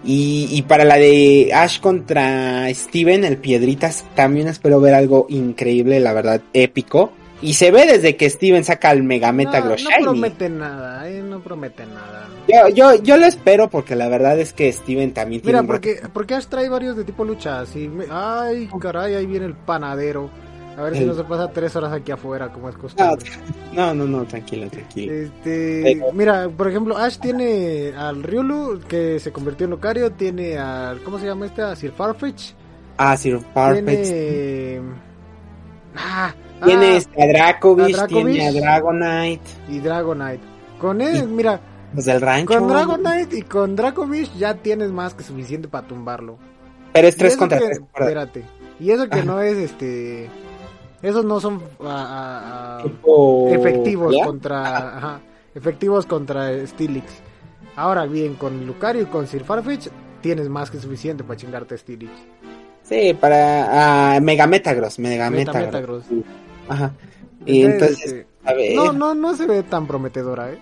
Y, 0.06 0.48
y 0.52 0.62
para 0.62 0.86
la 0.86 0.96
de 0.96 1.52
Ash 1.54 1.82
contra 1.82 2.74
Steven, 2.74 3.26
el 3.26 3.38
Piedritas, 3.38 4.06
también 4.16 4.48
espero 4.48 4.80
ver 4.80 4.94
algo 4.94 5.26
increíble, 5.30 6.00
la 6.00 6.14
verdad, 6.14 6.42
épico. 6.54 7.12
Y 7.42 7.54
se 7.54 7.72
ve 7.72 7.86
desde 7.86 8.16
que 8.18 8.30
Steven 8.30 8.64
saca 8.64 8.92
el 8.92 9.04
Mega 9.04 9.32
No, 9.32 9.44
no 9.44 9.78
promete 10.02 10.50
nada, 10.50 11.10
eh, 11.10 11.22
no 11.22 11.40
promete 11.40 11.86
nada. 11.86 12.28
Yo, 12.48 12.68
yo, 12.70 12.96
yo 13.04 13.18
lo 13.18 13.26
espero 13.26 13.70
porque 13.70 13.96
la 13.96 14.10
verdad 14.10 14.40
es 14.40 14.54
que 14.54 14.72
Steven 14.74 15.14
también 15.14 15.42
tiene 15.42 15.54
Mira, 15.54 15.62
un 15.62 15.68
porque, 15.68 16.02
porque 16.12 16.34
Ash 16.34 16.48
trae 16.48 16.68
varios 16.68 16.98
de 16.98 17.04
tipo 17.06 17.24
lucha. 17.24 17.62
Así, 17.62 17.88
me- 17.88 18.06
ay, 18.10 18.68
caray, 18.82 19.16
ahí 19.16 19.26
viene 19.26 19.46
el 19.46 19.54
panadero. 19.56 20.30
A 20.78 20.84
ver 20.84 20.96
si 20.96 21.04
no 21.04 21.14
se 21.14 21.26
pasa 21.26 21.52
tres 21.52 21.76
horas 21.76 21.92
aquí 21.92 22.12
afuera, 22.12 22.48
como 22.54 22.70
es 22.70 22.78
costumbre. 22.78 23.30
no, 23.74 23.94
no, 23.94 24.06
no, 24.06 24.24
tranquilo, 24.26 24.70
tranquilo. 24.70 25.12
Este, 25.14 25.82
Pero- 25.84 26.14
mira, 26.14 26.48
por 26.50 26.70
ejemplo, 26.70 26.98
Ash 26.98 27.18
tiene 27.20 27.94
al 27.98 28.24
Ryulu, 28.24 28.80
que 28.88 29.20
se 29.20 29.32
convirtió 29.32 29.66
en 29.66 29.72
Lucario, 29.72 30.12
tiene 30.12 30.58
al, 30.58 31.02
¿cómo 31.04 31.20
se 31.20 31.26
llama 31.26 31.46
este? 31.48 31.62
A 31.64 31.76
Sir 31.76 31.92
Farfetch. 31.92 32.54
Ah, 32.98 33.16
Sir 33.18 33.40
Farfetch. 33.54 33.86
Tiene... 33.86 34.82
Ah, 35.96 36.34
Tiene 36.66 36.86
ah, 36.88 36.98
este, 36.98 37.24
a 37.24 37.28
Dracovish, 37.28 37.94
a 37.96 37.98
Dracovish. 37.98 38.36
tiene 38.36 38.48
a 38.48 38.52
Dragonite, 38.52 39.42
y 39.70 39.80
Dragonite. 39.80 40.44
Con 40.80 41.02
él, 41.02 41.28
mira, 41.28 41.60
los 41.96 42.06
del 42.06 42.22
rancho. 42.22 42.48
con 42.54 42.68
Dragonite 42.68 43.38
y 43.38 43.42
con 43.44 43.76
Dracovish 43.76 44.34
ya 44.38 44.54
tienes 44.56 44.92
más 44.92 45.14
que 45.14 45.24
suficiente 45.24 45.68
para 45.68 45.88
tumbarlo. 45.88 46.38
Pero 46.94 47.08
es 47.08 47.16
Y 47.16 47.20
3 47.20 47.32
eso 47.32 47.40
contra 47.40 47.60
que- 47.60 47.66
3. 47.66 47.80
Espérate. 47.94 48.44
Y 48.80 48.92
eso 48.92 49.10
que 49.10 49.24
no 49.24 49.42
es 49.42 49.58
este. 49.58 50.30
Esos 51.02 51.24
no 51.26 51.40
son 51.40 51.62
ah, 51.82 51.86
ah, 51.88 52.78
ah, 52.80 52.84
Tipo... 52.84 53.48
efectivos 53.50 54.16
¿Ya? 54.18 54.26
contra. 54.26 54.98
Ajá, 54.98 55.20
efectivos 55.56 56.06
contra 56.06 56.66
Steelix. 56.68 57.06
Ahora 57.76 58.06
bien, 58.06 58.36
con 58.36 58.66
Lucario 58.68 59.04
y 59.04 59.06
con 59.06 59.26
Sir 59.28 59.44
Farfetch 59.44 59.88
tienes 60.22 60.50
más 60.50 60.70
que 60.70 60.80
suficiente 60.80 61.24
para 61.24 61.38
chingarte 61.38 61.76
a 61.76 61.78
Steelix. 61.78 62.12
Sí, 62.84 63.14
para 63.14 64.16
ah, 64.16 64.20
Mega 64.20 64.48
Metagross, 64.48 65.00
Mega 65.00 65.30
Meta- 65.30 65.54
Metagross. 65.54 66.10
Metagross. 66.10 66.26
Ajá. 66.70 66.94
Y 67.46 67.64
Entonces, 67.64 68.00
entonces, 68.04 68.26
a 68.46 68.54
ver. 68.54 68.76
no, 68.76 68.86
No, 68.86 68.94
no, 68.94 69.16
no 69.16 69.36
se 69.36 69.48
ve 69.48 69.64
tan 69.64 69.88
prometedora, 69.88 70.52
¿eh? 70.52 70.60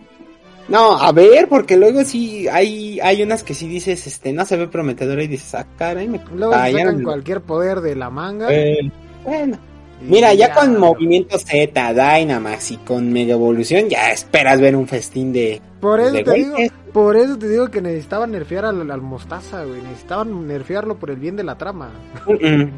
a 0.76 1.12
ver, 1.12 1.48
porque 1.48 1.78
luego 1.78 2.04
sí 2.04 2.48
hay 2.48 3.00
hay 3.00 3.24
unas 3.24 3.44
que 3.44 3.54
sí 3.54 3.68
dices, 3.68 4.06
este, 4.06 4.34
no 4.34 4.46
se 4.46 4.58
ve 4.58 4.68
prometedora 4.68 5.24
y 5.24 5.28
dices, 5.28 5.56
ah, 5.56 5.66
caray, 5.78 6.08
me 6.08 6.20
Luego 6.36 6.54
sacan 6.54 7.04
cualquier 7.04 7.42
poder 7.42 7.82
de 7.82 7.96
la 7.96 8.10
manga. 8.10 8.48
Eh, 8.52 8.92
bueno, 9.24 9.58
mira, 10.02 10.34
ya 10.34 10.54
con 10.54 10.78
movimiento 10.80 11.38
Z, 11.40 11.94
Dynamax 11.94 12.72
y 12.72 12.78
con 12.78 13.12
Mega 13.12 13.34
Evolución, 13.34 13.90
ya 13.90 14.12
esperas 14.12 14.60
ver 14.62 14.76
un 14.76 14.88
festín 14.88 15.32
de. 15.34 15.62
Por 15.80 16.00
eso 16.00 16.12
de 16.14 16.24
te 16.24 16.34
digo, 16.34 16.56
por 16.92 17.16
eso 17.16 17.38
te 17.38 17.48
digo 17.48 17.70
que 17.70 17.82
necesitaban 17.82 18.32
nerfear 18.32 18.66
al, 18.66 18.90
al 18.90 19.02
Mostaza, 19.02 19.64
güey. 19.64 19.80
Necesitaban 19.82 20.48
nerfearlo 20.48 20.96
por 20.98 21.12
el 21.12 21.18
bien 21.18 21.36
de 21.36 21.44
la 21.44 21.56
trama. 21.56 21.92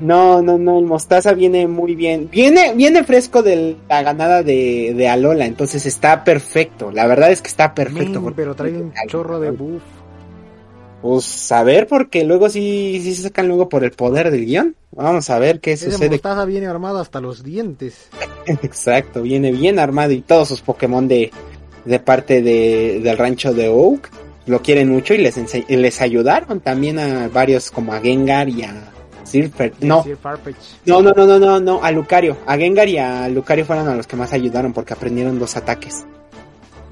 No, 0.02 0.42
no, 0.42 0.58
no, 0.58 0.80
el 0.80 0.86
Mostaza 0.86 1.34
viene 1.34 1.68
muy 1.68 1.96
bien. 1.96 2.30
Viene, 2.30 2.74
viene 2.76 3.04
fresco 3.06 3.42
de 3.42 3.78
la 3.88 4.04
ganada 4.04 4.44
de, 4.44 4.94
de 4.96 5.08
Alola, 5.08 5.46
entonces 5.46 5.86
está 5.86 6.24
perfecto. 6.26 6.92
La 6.92 7.08
verdad 7.08 7.32
es 7.32 7.42
que 7.42 7.48
está 7.48 7.74
perfecto. 7.74 8.22
Porque- 8.22 8.36
pero 8.36 8.56
trae 8.56 8.74
un 8.74 8.92
chorro 9.08 9.40
de 9.40 9.52
buff. 9.52 9.82
Pues 11.02 11.52
a 11.52 11.64
ver, 11.64 11.88
porque 11.88 12.26
luego 12.26 12.50
sí, 12.50 13.00
sí 13.02 13.16
se 13.16 13.24
sacan 13.24 13.48
luego 13.48 13.70
por 13.70 13.84
el 13.84 13.92
poder 13.92 14.32
del 14.32 14.46
guion. 14.46 14.76
Vamos 14.92 15.30
a 15.30 15.40
ver 15.40 15.60
qué 15.62 15.74
Ese 15.74 15.92
sucede. 15.92 16.10
Mostaza 16.10 16.46
viene 16.46 16.68
armado 16.68 17.00
hasta 17.00 17.22
los 17.22 17.44
dientes. 17.44 18.10
Exacto, 18.46 19.22
viene 19.22 19.52
bien 19.52 19.80
armado 19.80 20.12
y 20.12 20.22
todos 20.22 20.50
sus 20.50 20.62
Pokémon 20.62 21.08
de, 21.08 21.32
de 21.86 22.00
parte 22.00 22.42
de, 22.42 23.00
del 23.02 23.18
rancho 23.18 23.54
de 23.54 23.70
Oak 23.70 24.10
lo 24.50 24.62
quieren 24.62 24.90
mucho 24.90 25.14
y 25.14 25.20
les, 25.20 25.38
y 25.38 25.76
les 25.78 26.02
ayudaron 26.02 26.60
también 26.60 26.98
a 26.98 27.28
varios 27.28 27.70
como 27.70 27.94
a 27.94 28.02
Gengar 28.02 28.50
y 28.50 28.64
a 28.64 28.92
Silver. 29.24 29.74
No, 29.82 30.04
no, 30.86 31.02
no, 31.02 31.14
no, 31.14 31.26
no, 31.28 31.40
no, 31.40 31.60
no, 31.60 31.84
a 31.84 31.92
Lucario. 31.92 32.36
A 32.48 32.58
Gengar 32.58 32.90
y 32.90 32.98
a 32.98 33.30
Lucario 33.30 33.64
fueron 33.64 33.88
a 33.88 33.96
los 33.96 34.08
que 34.08 34.16
más 34.16 34.34
ayudaron 34.34 34.74
porque 34.74 34.94
aprendieron 34.94 35.38
dos 35.38 35.56
ataques. 35.56 36.04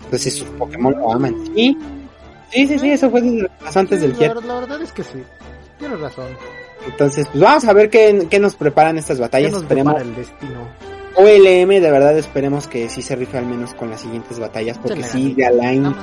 Entonces 0.03 0.35
sus 0.35 0.47
Pokémon 0.49 0.93
lo 0.93 1.11
aman. 1.11 1.35
Sí, 1.55 1.75
sí, 2.51 2.67
sí, 2.67 2.79
sí, 2.79 2.89
eso 2.91 3.09
fue 3.09 3.21
desde- 3.21 3.49
antes 3.75 4.01
del 4.01 4.11
Sí, 4.11 4.17
cierre. 4.17 4.35
la, 4.41 4.47
la 4.47 4.59
verdad 4.61 4.81
es 4.81 4.91
que 4.91 5.03
sí. 5.03 5.23
Tienes 5.79 5.99
razón. 5.99 6.25
Entonces, 6.85 7.27
pues 7.31 7.43
vamos 7.43 7.65
a 7.65 7.73
ver 7.73 7.89
qué, 7.89 8.27
qué 8.29 8.39
nos 8.39 8.55
preparan 8.55 8.97
estas 8.97 9.17
¿Qué 9.17 9.21
batallas. 9.21 9.51
nos 9.51 9.61
Esperemos. 9.63 10.01
el 10.01 10.15
destino? 10.15 10.67
OLM, 11.15 11.69
de 11.81 11.91
verdad 11.91 12.15
esperemos 12.17 12.67
que 12.67 12.89
sí 12.89 13.01
se 13.01 13.15
rife 13.15 13.37
al 13.39 13.45
menos 13.47 13.73
con 13.73 13.89
las 13.89 14.01
siguientes 14.01 14.37
batallas, 14.39 14.77
porque 14.77 15.03
sí, 15.03 15.33
de 15.33 15.45
Alain. 15.47 15.93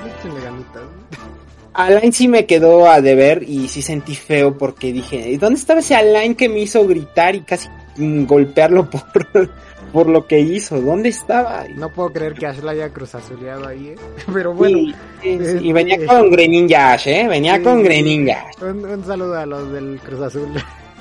Alain 1.72 2.12
sí 2.12 2.28
me 2.28 2.46
quedó 2.46 2.88
a 2.88 3.00
deber 3.00 3.42
y 3.42 3.68
sí 3.68 3.82
sentí 3.82 4.14
feo 4.14 4.56
porque 4.56 4.92
dije, 4.92 5.36
¿dónde 5.38 5.58
estaba 5.58 5.80
ese 5.80 5.94
Alain 5.96 6.34
que 6.34 6.48
me 6.48 6.60
hizo 6.60 6.86
gritar 6.86 7.34
y 7.34 7.40
casi 7.42 7.68
mm, 7.96 8.24
golpearlo 8.26 8.88
por, 8.90 9.50
por 9.94 10.10
lo 10.10 10.26
que 10.26 10.40
hizo? 10.40 10.78
¿Dónde 10.80 11.08
estaba? 11.08 11.64
No 11.74 11.88
puedo 11.88 12.12
creer 12.12 12.34
que 12.34 12.46
Ash 12.46 12.58
la 12.58 12.72
haya 12.72 12.90
cruzazuleado 12.90 13.66
ahí, 13.68 13.88
¿eh? 13.90 13.96
Pero 14.34 14.52
bueno. 14.52 14.76
Sí, 15.22 15.38
sí, 15.38 15.58
sí. 15.58 15.68
Y 15.68 15.72
venía 15.72 16.04
con 16.06 16.30
Greninja 16.30 16.92
Ash, 16.92 17.06
¿eh? 17.08 17.26
Venía 17.28 17.62
con. 17.62 17.82
Greninja. 17.82 18.44
Un, 18.60 18.84
un 18.84 19.04
saludo 19.06 19.38
a 19.38 19.46
los 19.46 19.72
del 19.72 19.98
Cruz 20.04 20.20
Azul. 20.20 20.48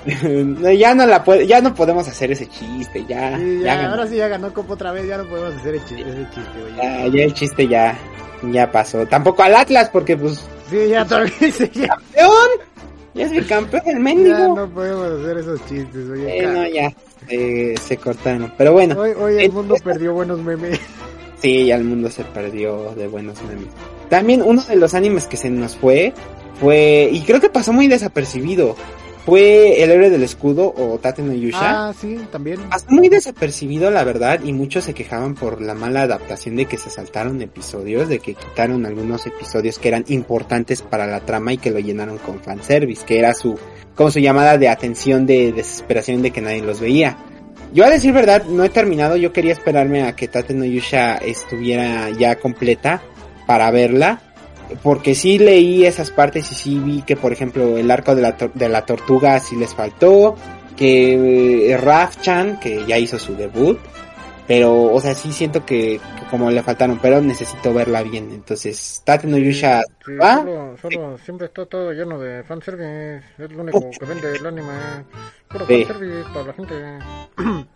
Ya 0.77 0.93
no 0.93 1.06
la 1.06 1.23
puede, 1.23 1.47
ya 1.47 1.62
no 1.62 1.73
podemos 1.73 2.06
hacer 2.10 2.29
ese 2.32 2.45
chiste, 2.47 3.06
ya. 3.08 3.38
Ya 3.39 3.63
ya, 3.63 3.89
ahora 3.89 4.06
sí 4.06 4.17
ya 4.17 4.27
ganó 4.27 4.53
Copa 4.53 4.73
otra 4.73 4.91
vez, 4.91 5.08
ya 5.08 5.17
no 5.17 5.23
podemos 5.29 5.53
hacer 5.56 5.75
el 5.75 5.86
chi- 5.86 6.01
ese 6.01 6.27
chiste, 6.34 6.62
oye. 6.62 6.75
Ya, 6.75 7.08
ya 7.08 7.23
el 7.23 7.34
chiste 7.34 7.67
ya, 7.69 7.97
ya 8.51 8.69
pasó. 8.69 9.06
Tampoco 9.08 9.43
al 9.43 9.56
Atlas 9.56 9.89
porque 9.93 10.17
pues, 10.17 10.45
Sí, 10.69 10.89
ya 10.89 11.06
ya, 11.08 11.08
campeón. 11.08 12.49
Ya 13.13 13.25
es 13.25 13.32
bicampeón 13.32 13.84
el 13.86 13.93
ya 13.93 13.99
mendigo. 13.99 14.56
no 14.58 14.67
podemos 14.69 15.21
hacer 15.21 15.38
esos 15.38 15.65
chistes, 15.67 16.10
oye. 16.10 16.38
Eh, 16.39 16.47
no, 16.47 16.67
ya, 16.67 16.91
eh, 17.30 17.76
se 17.82 17.98
cortaron. 17.98 18.54
Pero 18.58 18.74
bueno, 18.74 19.00
Hoy, 19.00 19.12
hoy 19.12 19.44
el 19.44 19.52
mundo 19.52 19.76
perdió 19.84 20.14
buenos 20.14 20.40
memes. 20.42 20.80
sí, 21.42 21.66
ya 21.68 21.76
el 21.76 21.84
mundo 21.84 22.10
se 22.10 22.24
perdió 22.24 22.94
de 22.96 23.08
buenos 23.08 23.42
memes. 23.44 23.68
También 24.10 24.42
uno 24.44 24.62
de 24.64 24.76
los 24.76 24.94
animes 24.94 25.26
que 25.28 25.38
se 25.38 25.50
nos 25.50 25.76
fue, 25.76 26.14
fue, 26.60 27.10
y 27.12 27.22
creo 27.22 27.40
que 27.42 27.50
pasó 27.50 27.74
muy 27.74 27.88
desapercibido, 27.88 28.76
fue 29.26 29.82
El 29.82 29.92
héroe 29.92 30.10
del 30.10 30.24
escudo 30.24 30.74
o 30.76 30.98
Tate 31.00 31.22
no 31.22 31.34
Yusha. 31.34 31.90
Ah, 31.90 31.94
sí, 31.94 32.20
también. 32.32 32.60
Pasó 32.70 32.86
muy 32.90 33.08
desapercibido, 33.08 33.90
la 33.90 34.04
verdad, 34.04 34.42
y 34.44 34.52
muchos 34.52 34.84
se 34.84 34.94
quejaban 34.94 35.36
por 35.36 35.62
la 35.62 35.74
mala 35.74 36.04
adaptación 36.04 36.56
de 36.58 36.66
que 36.66 36.78
se 36.78 36.90
saltaron 36.90 37.42
episodios, 37.42 38.10
de 38.10 38.20
que 38.20 38.34
quitaron 38.34 38.86
algunos 38.86 39.26
episodios 39.26 39.80
que 39.80 39.88
eran 39.88 40.04
importantes 40.08 40.82
para 40.82 41.08
la 41.08 41.22
trama 41.22 41.54
y 41.54 41.58
que 41.58 41.72
lo 41.72 41.80
llenaron 41.80 42.18
con 42.18 42.42
fanservice, 42.42 43.06
que 43.06 43.20
era 43.20 43.34
su, 43.34 43.58
como 43.96 44.12
su 44.12 44.20
llamada 44.20 44.58
de 44.58 44.68
atención 44.68 45.26
de 45.26 45.54
desesperación 45.54 46.22
de 46.22 46.32
que 46.32 46.42
nadie 46.42 46.62
los 46.62 46.82
veía. 46.82 47.18
Yo 47.74 47.86
a 47.86 47.90
decir 47.90 48.14
verdad, 48.14 48.44
no 48.46 48.64
he 48.64 48.70
terminado, 48.70 49.16
yo 49.16 49.34
quería 49.34 49.54
esperarme 49.54 50.04
a 50.04 50.16
que 50.16 50.28
Tate 50.28 50.54
no 50.54 50.66
Yusha 50.66 51.18
estuviera 51.18 52.10
ya 52.12 52.36
completa 52.36 53.02
para 53.48 53.72
verla, 53.72 54.22
porque 54.82 55.16
sí 55.16 55.38
leí 55.40 55.86
esas 55.86 56.12
partes 56.12 56.52
y 56.52 56.56
sí 56.56 56.80
vi 56.80 57.02
que, 57.04 57.16
por 57.16 57.32
ejemplo, 57.32 57.78
el 57.78 57.90
arco 57.92 58.16
de 58.16 58.22
la, 58.22 58.38
tor- 58.38 58.54
de 58.54 58.70
la 58.70 58.86
tortuga 58.86 59.40
sí 59.40 59.56
les 59.56 59.74
faltó, 59.76 60.36
que 60.76 61.70
eh, 61.72 61.78
Raf-chan, 61.78 62.60
que 62.60 62.86
ya 62.86 62.98
hizo 62.98 63.20
su 63.20 63.36
debut, 63.36 63.78
pero, 64.48 64.92
o 64.94 65.00
sea, 65.00 65.14
sí 65.14 65.32
siento 65.32 65.66
que, 65.66 66.00
que 66.20 66.26
como 66.30 66.52
le 66.52 66.62
faltaron, 66.64 67.00
pero 67.02 67.22
necesito 67.22 67.74
verla 67.74 68.04
bien, 68.04 68.30
entonces, 68.32 69.02
Tate 69.06 69.28
no 69.28 69.38
Yusha, 69.38 69.82
Sí, 70.06 70.16
¿va? 70.16 70.40
solo, 70.40 70.76
solo 70.82 71.18
siempre 71.20 71.48
está 71.48 71.66
todo 71.66 71.94
lleno 71.94 72.20
de 72.20 72.44
fanservice. 72.44 73.22
Es 73.38 73.52
lo 73.52 73.62
único 73.64 73.80
que 73.98 74.06
vende 74.06 74.36
el 74.36 74.46
anime. 74.46 74.74
Puro 75.48 75.66
fanservice 75.66 76.26
para 76.34 76.48
la 76.48 76.54
gente. 76.54 76.76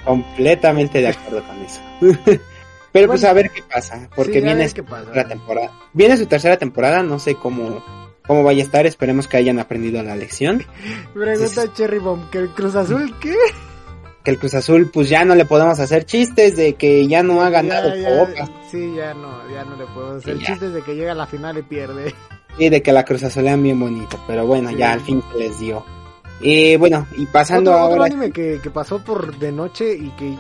completamente 0.04 1.00
de 1.02 1.08
acuerdo 1.08 1.44
con 1.48 1.62
eso. 1.64 1.82
pero 2.92 3.08
pues 3.08 3.24
a 3.24 3.34
ver 3.34 3.50
qué 3.52 3.62
pasa, 3.64 4.10
porque 4.16 4.34
Sí, 4.36 4.42
viene 4.42 4.68
su 4.70 4.84
pasa. 4.84 5.06
tercera 5.06 5.28
temporada. 5.28 5.72
Viene 5.94 6.18
su 6.18 6.26
tercera 6.26 6.58
temporada, 6.58 7.04
no 7.04 7.20
sé 7.20 7.36
cómo, 7.36 7.84
cómo 8.26 8.44
vaya 8.44 8.62
a 8.64 8.66
estar, 8.66 8.86
esperemos 8.86 9.28
que 9.28 9.38
hayan 9.38 9.60
aprendido 9.60 10.02
la 10.04 10.16
lección. 10.16 10.66
Pregunta 11.14 11.74
Cherry 11.74 12.00
Bomb, 12.00 12.30
¿que 12.30 12.40
el 12.40 12.50
Cruz 12.50 12.76
Azul 12.76 13.14
qué? 13.20 13.36
Que 14.24 14.32
el 14.32 14.40
Cruz 14.40 14.56
Azul, 14.56 14.90
pues 14.92 15.08
ya 15.10 15.24
no 15.24 15.36
le 15.36 15.46
podemos 15.46 15.80
hacer 15.80 16.06
chistes 16.06 16.58
de 16.58 16.74
que 16.74 17.08
ya 17.08 17.24
no 17.24 17.42
ha 17.42 17.50
ganado 17.50 17.96
Ya, 17.96 18.46
sí, 18.70 18.94
ya 18.96 19.14
no, 19.14 19.50
ya 19.50 19.64
no 19.64 19.78
le 19.78 19.86
puedo 19.86 20.18
hacer 20.18 20.38
Sí, 20.38 20.44
chistes 20.44 20.74
de 20.74 20.82
que 20.82 20.96
llega 20.96 21.14
a 21.14 21.16
la 21.16 21.28
final 21.28 21.58
y 21.58 21.62
pierde. 21.62 22.14
Y 22.58 22.68
de 22.70 22.82
que 22.82 22.92
la 22.92 23.06
Cruz 23.06 23.24
Azulean 23.24 23.62
bien 23.64 23.80
bonito, 23.80 24.20
pero 24.28 24.46
bueno, 24.46 24.72
ya 24.72 24.92
al 24.94 25.00
fin 25.02 25.24
se 25.32 25.38
les 25.40 25.60
dio. 25.60 25.86
Y 26.42 26.76
bueno, 26.76 27.08
y 27.16 27.26
pasando 27.28 27.72
Otro, 27.72 27.84
otro 27.84 27.94
ahora... 27.96 28.06
anime 28.08 28.32
que, 28.32 28.60
que 28.62 28.70
pasó 28.70 29.00
por 29.04 29.38
de 29.38 29.52
noche 29.52 29.94
y 29.94 30.10
que 30.18 30.36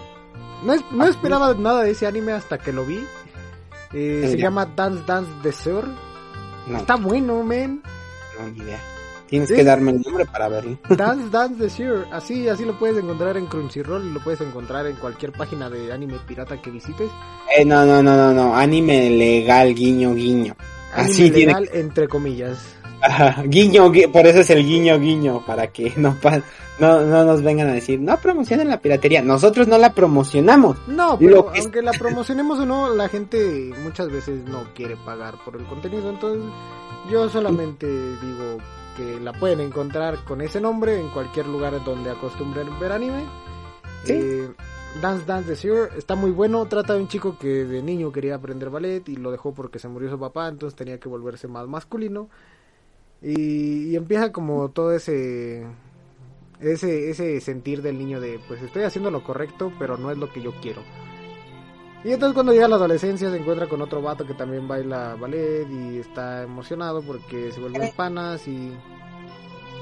no, 0.64 0.76
no 0.91 1.03
Ah, 1.03 1.10
esperaba 1.10 1.53
nada 1.53 1.84
de 1.84 1.91
ese 1.91 2.08
anime 2.08 2.34
hasta 2.34 2.58
que 2.58 2.72
lo 2.74 2.86
vi. 2.86 3.05
Eh, 3.93 4.24
Ah, 4.26 4.30
se 4.30 4.38
llama 4.38 4.66
Dance 4.76 5.03
Dance 5.05 5.32
de 5.43 5.51
Sur. 5.53 5.88
No, 6.68 6.78
Está 6.78 6.95
bueno, 6.95 7.43
men. 7.43 7.82
no, 8.39 8.47
ni 8.49 8.60
idea. 8.60 8.80
Tienes 9.28 9.49
Sí. 9.49 9.55
que 9.55 9.64
darme 9.66 9.91
el 9.91 10.01
nombre 10.01 10.26
para 10.26 10.47
verlo. 10.47 10.78
Dance 10.89 11.30
Dance 11.30 11.62
de 11.64 11.70
Sur. 11.70 12.08
Así, 12.12 12.47
así 12.47 12.64
lo 12.66 12.78
puedes 12.80 12.97
encontrar 12.97 13.36
en 13.38 13.45
Crunchyroll 13.47 14.05
y 14.05 14.12
lo 14.14 14.22
puedes 14.24 14.39
encontrar 14.41 14.86
en 14.88 14.95
cualquier 14.97 15.32
página 15.34 15.70
de 15.70 15.91
anime 15.91 16.18
pirata 16.28 16.62
que 16.62 16.70
visites. 16.72 17.10
Eh, 17.58 17.66
no, 17.66 17.86
no, 17.86 18.01
no, 18.03 18.16
no, 18.16 18.34
no, 18.34 18.55
anime 18.55 19.10
legal, 19.10 19.74
guiño, 19.76 20.14
guiño. 20.14 20.55
Anime 20.93 21.12
Así 21.12 21.30
tiene 21.32 21.47
legal, 21.53 21.70
entre 21.74 22.08
comillas. 22.08 22.58
Ajá, 23.02 23.43
guiño, 23.43 23.91
gui- 23.91 24.12
por 24.12 24.26
eso 24.26 24.39
es 24.39 24.50
el 24.50 24.66
guiño, 24.66 25.00
guiño, 25.00 25.43
para 25.45 25.68
que 25.68 25.93
no, 25.98 26.16
pa- 26.22 26.41
no, 26.80 27.02
no 27.02 27.24
nos 27.26 27.41
vengan 27.43 27.70
a 27.70 27.74
decir, 27.74 28.00
no 28.00 28.18
promocionen 28.18 28.70
la 28.70 28.80
piratería. 28.82 29.22
Nosotros 29.22 29.68
no 29.68 29.78
la 29.78 29.93
promocionamos. 29.93 30.78
No, 30.88 31.18
pero 31.20 31.52
que- 31.52 31.60
aunque 31.60 31.82
la 31.82 31.91
promocionemos 31.91 32.60
o 32.60 32.66
no, 32.66 32.93
la 32.95 33.08
gente 33.10 33.72
muchas 33.84 34.10
veces 34.12 34.43
no 34.45 34.64
quiere 34.74 34.95
pagar 34.98 35.36
por 35.45 35.56
el 35.58 35.66
contenido. 35.66 36.10
Entonces, 36.10 36.43
yo 37.12 37.30
solamente 37.30 37.86
digo 37.88 38.58
que 38.95 39.20
la 39.20 39.32
pueden 39.34 39.60
encontrar 39.60 40.24
con 40.26 40.41
ese 40.41 40.60
nombre 40.60 41.00
en 41.00 41.10
cualquier 41.10 41.45
lugar 41.48 41.84
donde 41.84 42.10
acostumbren 42.10 42.80
ver 42.80 42.91
anime. 42.91 43.24
Sí. 44.04 44.14
Eh, 44.14 44.50
Dance 45.02 45.26
Dance 45.26 45.50
de 45.50 45.56
Sewer 45.56 45.89
está 45.95 46.16
muy 46.16 46.32
bueno. 46.32 46.66
Trata 46.66 46.93
de 46.93 47.02
un 47.02 47.08
chico 47.08 47.38
que 47.38 47.48
de 47.66 47.84
niño 47.84 48.12
quería 48.12 48.36
aprender 48.36 48.72
ballet 48.72 49.08
y 49.08 49.16
lo 49.18 49.30
dejó 49.32 49.54
porque 49.54 49.78
se 49.78 49.88
murió 49.88 50.10
su 50.10 50.18
papá, 50.20 50.48
entonces 50.48 50.76
tenía 50.76 51.00
que 51.00 51.08
volverse 51.10 51.48
más 51.48 51.68
masculino. 51.68 52.30
Y, 53.22 53.89
y 53.91 53.95
empieza 53.95 54.32
como 54.32 54.70
todo 54.70 54.91
ese 54.93 55.65
ese 56.59 57.09
ese 57.09 57.39
sentir 57.41 57.82
del 57.82 57.97
niño 57.97 58.20
de 58.22 58.39
pues 58.47 58.61
estoy 58.61 58.84
haciendo 58.84 59.11
lo 59.11 59.24
correcto 59.24 59.72
pero 59.80 59.97
no 59.97 60.11
es 60.11 60.18
lo 60.18 60.32
que 60.32 60.41
yo 60.41 60.53
quiero 60.61 60.82
y 62.03 62.11
entonces 62.11 62.34
cuando 62.36 62.51
llega 62.53 62.65
a 62.65 62.70
la 62.70 62.76
adolescencia 62.76 63.30
se 63.32 63.38
encuentra 63.38 63.68
con 63.68 63.82
otro 63.82 64.01
vato 64.01 64.26
que 64.26 64.34
también 64.36 64.68
baila 64.68 65.15
ballet 65.20 65.68
y 65.70 65.97
está 65.97 66.43
emocionado 66.43 67.01
porque 67.01 67.51
se 67.51 67.59
vuelven 67.59 67.91
panas 67.95 68.47
y 68.47 68.72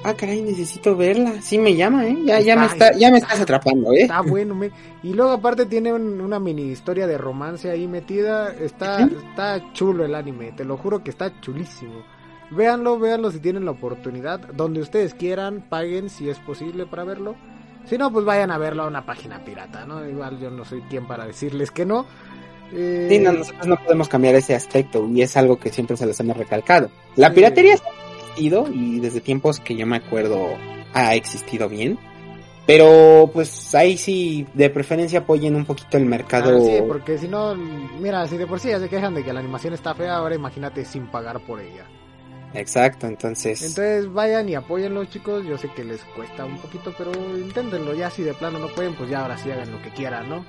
Ah, 0.07 0.13
caray, 0.13 0.39
necesito 0.43 0.95
verla. 0.95 1.41
Sí 1.41 1.57
me 1.57 1.73
llama, 1.75 2.05
¿eh? 2.05 2.15
Ya, 2.25 2.39
ya 2.39 2.55
me 2.55 2.65
Está- 2.67 2.89
está, 2.89 2.99
ya 2.99 3.09
me 3.09 3.17
estás 3.17 3.39
atrapando, 3.41 3.91
¿eh? 3.91 4.01
está 4.03 4.21
bueno 4.21 4.53
me- 4.53 4.69
y 5.01 5.13
luego 5.13 5.31
aparte 5.31 5.65
tiene 5.65 5.91
un- 5.93 6.21
una 6.21 6.39
mini 6.39 6.63
historia 6.71 7.07
de 7.07 7.17
romance 7.17 7.71
ahí 7.71 7.87
metida 7.87 8.53
está 8.53 9.01
está 9.03 9.73
chulo 9.73 10.05
el 10.05 10.13
anime 10.13 10.51
te 10.51 10.63
lo 10.63 10.77
juro 10.77 11.03
que 11.03 11.09
está 11.09 11.41
chulísimo 11.41 12.03
véanlo 12.51 12.99
véanlo 12.99 13.31
si 13.31 13.39
tienen 13.39 13.65
la 13.65 13.71
oportunidad 13.71 14.39
donde 14.53 14.81
ustedes 14.81 15.13
quieran 15.13 15.63
paguen 15.67 16.09
si 16.09 16.29
es 16.29 16.39
posible 16.39 16.85
para 16.85 17.03
verlo 17.03 17.35
si 17.85 17.97
no 17.97 18.11
pues 18.11 18.25
vayan 18.25 18.51
a 18.51 18.57
verlo 18.57 18.83
a 18.83 18.87
una 18.87 19.05
página 19.05 19.43
pirata 19.43 19.85
no 19.85 20.07
igual 20.07 20.39
yo 20.39 20.49
no 20.51 20.65
soy 20.65 20.81
quien 20.81 21.07
para 21.07 21.25
decirles 21.25 21.71
que 21.71 21.85
no 21.85 22.05
Eh, 22.73 23.07
Sí, 23.09 23.19
no, 23.19 23.31
nosotros 23.31 23.67
no 23.67 23.77
podemos 23.77 24.09
cambiar 24.09 24.35
ese 24.35 24.55
aspecto 24.55 25.07
y 25.07 25.21
es 25.21 25.37
algo 25.37 25.57
que 25.57 25.69
siempre 25.69 25.95
se 25.97 26.05
les 26.05 26.19
hemos 26.19 26.35
recalcado. 26.35 26.89
La 27.15 27.31
piratería 27.31 27.73
ha 27.73 27.75
existido 27.75 28.67
y 28.73 28.99
desde 28.99 29.21
tiempos 29.21 29.59
que 29.59 29.75
yo 29.75 29.85
me 29.85 29.97
acuerdo 29.97 30.47
ha 30.93 31.13
existido 31.13 31.69
bien. 31.69 31.97
Pero 32.65 33.29
pues 33.31 33.75
ahí 33.75 33.95
sí, 33.97 34.47
de 34.55 34.71
preferencia 34.71 35.19
apoyen 35.19 35.55
un 35.55 35.65
poquito 35.65 35.97
el 35.97 36.05
mercado. 36.05 36.57
Ah, 36.57 36.59
sí, 36.59 36.81
porque 36.87 37.19
si 37.19 37.27
no, 37.27 37.53
mira, 37.53 38.25
si 38.27 38.37
de 38.37 38.47
por 38.47 38.59
sí 38.59 38.69
ya 38.69 38.79
se 38.79 38.89
quejan 38.89 39.13
de 39.13 39.23
que 39.23 39.31
la 39.31 39.41
animación 39.41 39.75
está 39.75 39.93
fea, 39.93 40.15
ahora 40.15 40.33
imagínate 40.33 40.83
sin 40.83 41.05
pagar 41.05 41.39
por 41.41 41.59
ella. 41.61 41.85
Exacto, 42.55 43.07
entonces... 43.07 43.61
Entonces 43.61 44.11
vayan 44.11 44.47
y 44.49 44.55
apóyenlo, 44.55 45.05
chicos. 45.05 45.45
Yo 45.45 45.57
sé 45.57 45.69
que 45.75 45.83
les 45.83 46.01
cuesta 46.15 46.45
un 46.45 46.57
poquito, 46.57 46.93
pero 46.97 47.11
inténtenlo. 47.37 47.93
Ya 47.93 48.09
si 48.09 48.23
de 48.23 48.33
plano 48.33 48.59
no 48.59 48.67
pueden, 48.69 48.95
pues 48.95 49.09
ya 49.09 49.21
ahora 49.21 49.37
sí 49.37 49.51
hagan 49.51 49.71
lo 49.71 49.81
que 49.81 49.89
quieran, 49.91 50.29
¿no? 50.29 50.45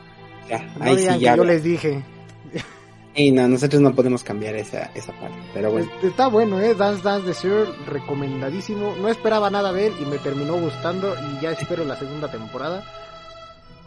ya, 0.49 0.63
No 0.79 0.85
ahí 0.85 0.97
digan 0.97 1.15
sí 1.15 1.19
que 1.21 1.25
ya. 1.25 1.37
yo 1.37 1.45
les 1.45 1.63
dije. 1.63 2.05
Y 3.15 3.33
no, 3.33 3.49
nosotros 3.49 3.81
no 3.81 3.95
podemos 3.95 4.23
cambiar 4.23 4.57
esa, 4.57 4.91
esa 4.95 5.11
parte. 5.19 5.39
Pero 5.55 5.71
bueno, 5.71 5.91
Está 6.03 6.27
bueno, 6.29 6.61
¿eh? 6.61 6.75
Dance 6.75 7.03
Dance 7.03 7.27
de 7.27 7.33
Sir, 7.35 7.67
recomendadísimo. 7.87 8.95
No 9.01 9.09
esperaba 9.09 9.49
nada 9.49 9.73
de 9.73 9.87
él 9.87 9.95
y 10.01 10.05
me 10.05 10.19
terminó 10.19 10.61
gustando 10.61 11.15
y 11.33 11.41
ya 11.41 11.53
espero 11.53 11.85
la 11.87 11.97
segunda 11.97 12.31
temporada. 12.31 12.85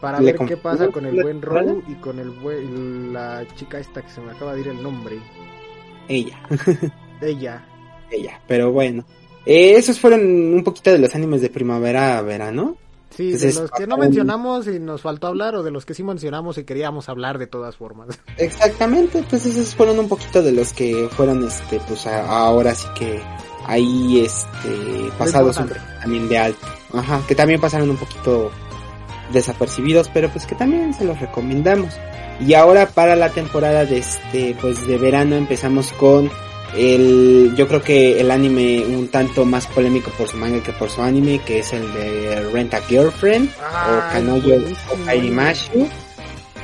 Para 0.00 0.18
¿Le 0.18 0.32
ver 0.32 0.44
qué 0.48 0.56
pasa 0.56 0.88
con 0.88 1.06
el 1.06 1.22
buen? 1.22 1.42
Row 1.42 1.82
y 1.86 1.94
con 1.96 2.18
el 2.18 2.30
buen, 2.30 3.12
la 3.12 3.44
chica 3.54 3.78
esta 3.78 4.02
que 4.02 4.08
se 4.08 4.20
me 4.20 4.32
acaba 4.32 4.54
de 4.54 4.62
ir 4.62 4.68
el 4.68 4.82
nombre. 4.82 5.20
ella, 6.08 6.40
Ella. 7.20 7.62
Ella. 8.10 8.40
Pero 8.46 8.72
bueno. 8.72 9.04
Eh, 9.46 9.74
esos 9.76 9.98
fueron 9.98 10.20
un 10.54 10.62
poquito 10.64 10.90
de 10.92 10.98
los 10.98 11.14
animes 11.14 11.40
de 11.40 11.48
primavera 11.50 12.18
a 12.18 12.22
verano. 12.22 12.76
Sí, 13.10 13.24
Entonces, 13.32 13.54
de 13.56 13.60
los 13.62 13.70
que 13.72 13.86
no 13.86 13.96
mencionamos 13.96 14.66
y 14.68 14.78
nos 14.78 15.00
faltó 15.02 15.26
hablar 15.26 15.54
o 15.56 15.62
de 15.62 15.70
los 15.70 15.84
que 15.84 15.94
sí 15.94 16.02
mencionamos 16.04 16.58
y 16.58 16.64
queríamos 16.64 17.08
hablar 17.08 17.38
de 17.38 17.46
todas 17.46 17.76
formas. 17.76 18.20
Exactamente, 18.36 19.24
pues 19.28 19.46
esos 19.46 19.74
fueron 19.74 19.98
un 19.98 20.08
poquito 20.08 20.42
de 20.42 20.52
los 20.52 20.72
que 20.72 21.08
fueron, 21.16 21.44
este, 21.44 21.80
pues 21.88 22.06
a- 22.06 22.26
ahora 22.28 22.74
sí 22.74 22.86
que 22.96 23.20
ahí, 23.66 24.20
este, 24.24 25.10
pasados 25.18 25.56
un 25.56 25.70
también 26.00 26.28
de 26.28 26.38
alto. 26.38 26.66
Ajá, 26.94 27.20
que 27.26 27.34
también 27.34 27.60
pasaron 27.60 27.90
un 27.90 27.96
poquito 27.96 28.50
desapercibidos, 29.32 30.08
pero 30.12 30.28
pues 30.30 30.46
que 30.46 30.54
también 30.54 30.94
se 30.94 31.04
los 31.04 31.18
recomendamos. 31.20 31.94
Y 32.40 32.54
ahora 32.54 32.86
para 32.88 33.16
la 33.16 33.30
temporada 33.30 33.84
de 33.84 33.98
este, 33.98 34.56
pues 34.60 34.86
de 34.86 34.96
verano 34.98 35.36
empezamos 35.36 35.92
con 35.92 36.30
El, 36.76 37.54
yo 37.56 37.66
creo 37.66 37.82
que 37.82 38.20
el 38.20 38.30
anime 38.30 38.84
un 38.86 39.08
tanto 39.08 39.44
más 39.44 39.66
polémico 39.66 40.10
por 40.12 40.28
su 40.28 40.36
manga 40.36 40.62
que 40.62 40.72
por 40.72 40.88
su 40.88 41.02
anime, 41.02 41.40
que 41.44 41.58
es 41.60 41.72
el 41.72 41.92
de 41.92 42.48
Rent 42.52 42.74
a 42.74 42.80
Girlfriend 42.82 43.48
o 43.50 44.12
Kanoyo 44.12 44.62
Okaimashi. 44.92 45.88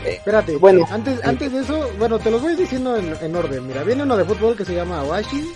Espérate, 0.04 0.56
bueno, 0.56 0.86
antes, 0.90 1.22
antes 1.24 1.52
de 1.52 1.60
eso, 1.60 1.90
bueno, 1.98 2.18
te 2.20 2.30
los 2.30 2.40
voy 2.40 2.54
diciendo 2.54 2.96
en, 2.96 3.16
en 3.20 3.34
orden. 3.34 3.66
Mira, 3.66 3.82
viene 3.82 4.04
uno 4.04 4.16
de 4.16 4.24
fútbol 4.24 4.56
que 4.56 4.64
se 4.64 4.74
llama 4.74 5.00
Awashi. 5.00 5.52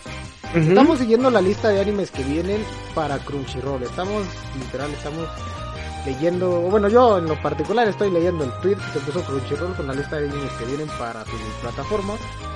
Estamos 0.55 0.98
siguiendo 0.98 1.30
la 1.30 1.40
lista 1.40 1.68
de 1.68 1.80
animes 1.80 2.11
que 2.11 2.24
vienen 2.24 2.64
para 2.92 3.18
Crunchyroll. 3.18 3.84
Estamos, 3.84 4.24
literal, 4.59 4.90
estamos 4.90 5.28
leyendo, 6.05 6.61
bueno, 6.62 6.88
yo 6.88 7.18
en 7.18 7.26
lo 7.26 7.40
particular 7.40 7.86
estoy 7.88 8.11
leyendo 8.11 8.44
el 8.44 8.51
tweet 8.61 8.76
que 8.76 8.98
se 8.98 9.01
puso 9.01 9.22
Crunchyroll 9.22 9.74
con 9.74 9.86
la 9.86 9.94
lista 9.94 10.16
de 10.16 10.28
animes 10.28 10.53
que 10.53 10.64
vienen 10.64 10.88
para 10.98 11.24
su 11.24 11.36
plataforma. 11.61 12.14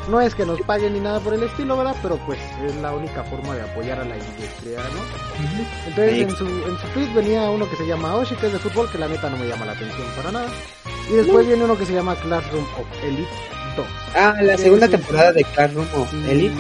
No 0.09 0.21
es 0.21 0.35
que 0.35 0.45
nos 0.45 0.61
paguen 0.63 0.93
ni 0.93 1.01
nada 1.01 1.21
por 1.21 1.35
el 1.35 1.43
estilo, 1.43 1.77
¿verdad? 1.77 1.97
Pero 2.03 2.17
pues 2.27 2.39
es 2.65 2.77
la 2.77 2.93
única 2.93 3.25
forma 3.25 3.55
de 3.55 3.63
apoyar 3.63 4.01
a 4.01 4.05
la 4.05 4.17
industria, 4.17 4.79
¿no? 4.79 5.89
Entonces 5.89 6.19
en 6.23 6.31
su, 6.31 6.47
en 6.47 6.79
su 6.79 6.87
tweet 6.93 7.13
venía 7.15 7.51
uno 7.51 7.69
que 7.69 7.77
se 7.77 7.87
llama 7.87 8.15
Oshi, 8.17 8.35
que 8.37 8.47
es 8.47 8.53
de 8.53 8.59
fútbol, 8.59 8.91
que 8.91 8.99
la 8.99 9.09
neta 9.09 9.31
no 9.31 9.37
me 9.37 9.47
llama 9.47 9.67
la 9.67 9.73
atención 9.73 10.07
para 10.17 10.33
nada. 10.33 10.49
Y 11.11 11.15
después 11.15 11.47
viene 11.47 11.65
uno 11.65 11.77
que 11.77 11.87
se 11.87 11.95
llama 11.95 12.17
Classroom 12.17 12.65
of 12.65 13.05
Elite 13.05 13.29
2. 13.77 13.87
Ah, 14.15 14.35
la 14.43 14.57
segunda 14.57 14.89
temporada 14.89 15.33
de 15.33 15.45
Classroom 15.45 15.87
of 15.95 16.13
Elite. 16.29 16.55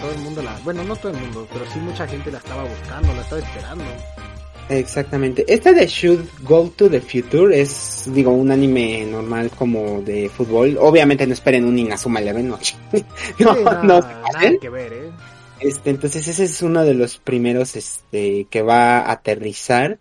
Todo 0.00 0.12
el 0.12 0.18
mundo 0.18 0.42
la, 0.42 0.58
bueno, 0.64 0.84
no 0.84 0.96
todo 0.96 1.12
el 1.12 1.18
mundo, 1.18 1.48
pero 1.52 1.64
sí 1.72 1.78
mucha 1.78 2.06
gente 2.06 2.30
la 2.30 2.38
estaba 2.38 2.64
buscando, 2.64 3.14
la 3.14 3.22
estaba 3.22 3.40
esperando. 3.40 3.84
Exactamente. 4.68 5.44
Este 5.46 5.72
de 5.72 5.86
Should 5.86 6.26
Go 6.42 6.72
to 6.74 6.88
the 6.88 7.00
Future 7.00 7.58
es, 7.58 8.04
digo, 8.06 8.32
un 8.32 8.50
anime 8.50 9.04
normal 9.04 9.50
como 9.50 10.00
de 10.02 10.28
fútbol. 10.28 10.76
Obviamente 10.80 11.26
no 11.26 11.34
esperen 11.34 11.64
un 11.64 11.78
Inazuma 11.78 12.20
Eleven, 12.20 12.48
no. 12.48 12.58
no, 13.38 13.54
no, 13.82 14.00
nada 14.00 14.58
que 14.60 14.68
ver, 14.68 14.92
¿eh? 14.92 15.10
Este, 15.60 15.90
entonces 15.90 16.26
ese 16.28 16.44
es 16.44 16.62
uno 16.62 16.84
de 16.84 16.94
los 16.94 17.18
primeros, 17.18 17.76
este, 17.76 18.46
que 18.50 18.62
va 18.62 18.98
a 19.00 19.12
aterrizar. 19.12 19.98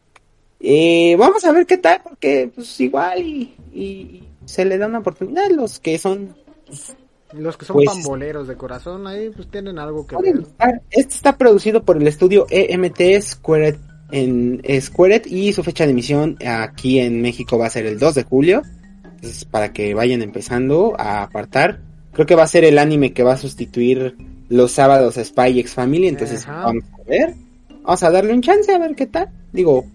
Eh, 0.60 1.16
vamos 1.18 1.44
a 1.44 1.52
ver 1.52 1.66
qué 1.66 1.78
tal, 1.78 2.02
porque 2.04 2.50
pues 2.54 2.80
igual 2.80 3.20
y, 3.20 3.54
y 3.74 4.24
se 4.46 4.66
le 4.66 4.78
da 4.78 4.88
una 4.88 5.00
oportunidad 5.00 5.46
a 5.46 5.50
los 5.50 5.80
que 5.80 5.98
son 5.98 6.36
pues, 6.66 6.96
los 7.34 7.58
que 7.58 7.66
son 7.66 7.76
pues, 7.76 7.90
pamboleros 7.90 8.48
de 8.48 8.56
corazón 8.56 9.08
ahí 9.08 9.30
pues 9.30 9.50
tienen 9.50 9.80
algo 9.80 10.08
que 10.08 10.16
ver. 10.18 10.46
Este 10.90 11.16
está 11.16 11.38
producido 11.38 11.84
por 11.84 11.98
el 11.98 12.08
estudio 12.08 12.46
EMT 12.50 13.22
Squared 13.22 13.78
en 14.14 14.62
Squared 14.80 15.26
y 15.26 15.54
su 15.54 15.64
fecha 15.64 15.86
de 15.86 15.92
emisión 15.92 16.38
aquí 16.46 17.00
en 17.00 17.22
México 17.22 17.58
va 17.58 17.66
a 17.66 17.70
ser 17.70 17.86
el 17.86 17.98
2 18.00 18.16
de 18.16 18.24
julio. 18.24 18.62
Entonces, 19.04 19.46
para 19.46 19.74
que 19.74 19.94
vayan 19.94 20.22
empezando 20.22 20.96
a 20.98 21.24
apartar. 21.24 21.82
Creo 22.12 22.28
que 22.28 22.36
va 22.36 22.44
a 22.44 22.48
ser 22.48 22.64
el 22.64 22.78
anime 22.78 23.12
que 23.12 23.24
va 23.24 23.34
a 23.34 23.38
sustituir 23.38 24.16
los 24.50 24.72
sábados 24.72 25.18
a 25.18 25.26
Spy 25.26 25.60
X 25.60 25.74
Family. 25.74 26.08
Entonces, 26.08 26.46
vamos 26.46 26.84
a 26.94 27.10
ver. 27.10 27.34
Vamos 27.82 28.04
a 28.04 28.12
darle 28.12 28.34
un 28.34 28.42
chance 28.42 28.72
a 28.72 28.78
ver 28.78 28.96
qué 28.96 29.08
tal. 29.08 29.30
Digo, 29.52 29.86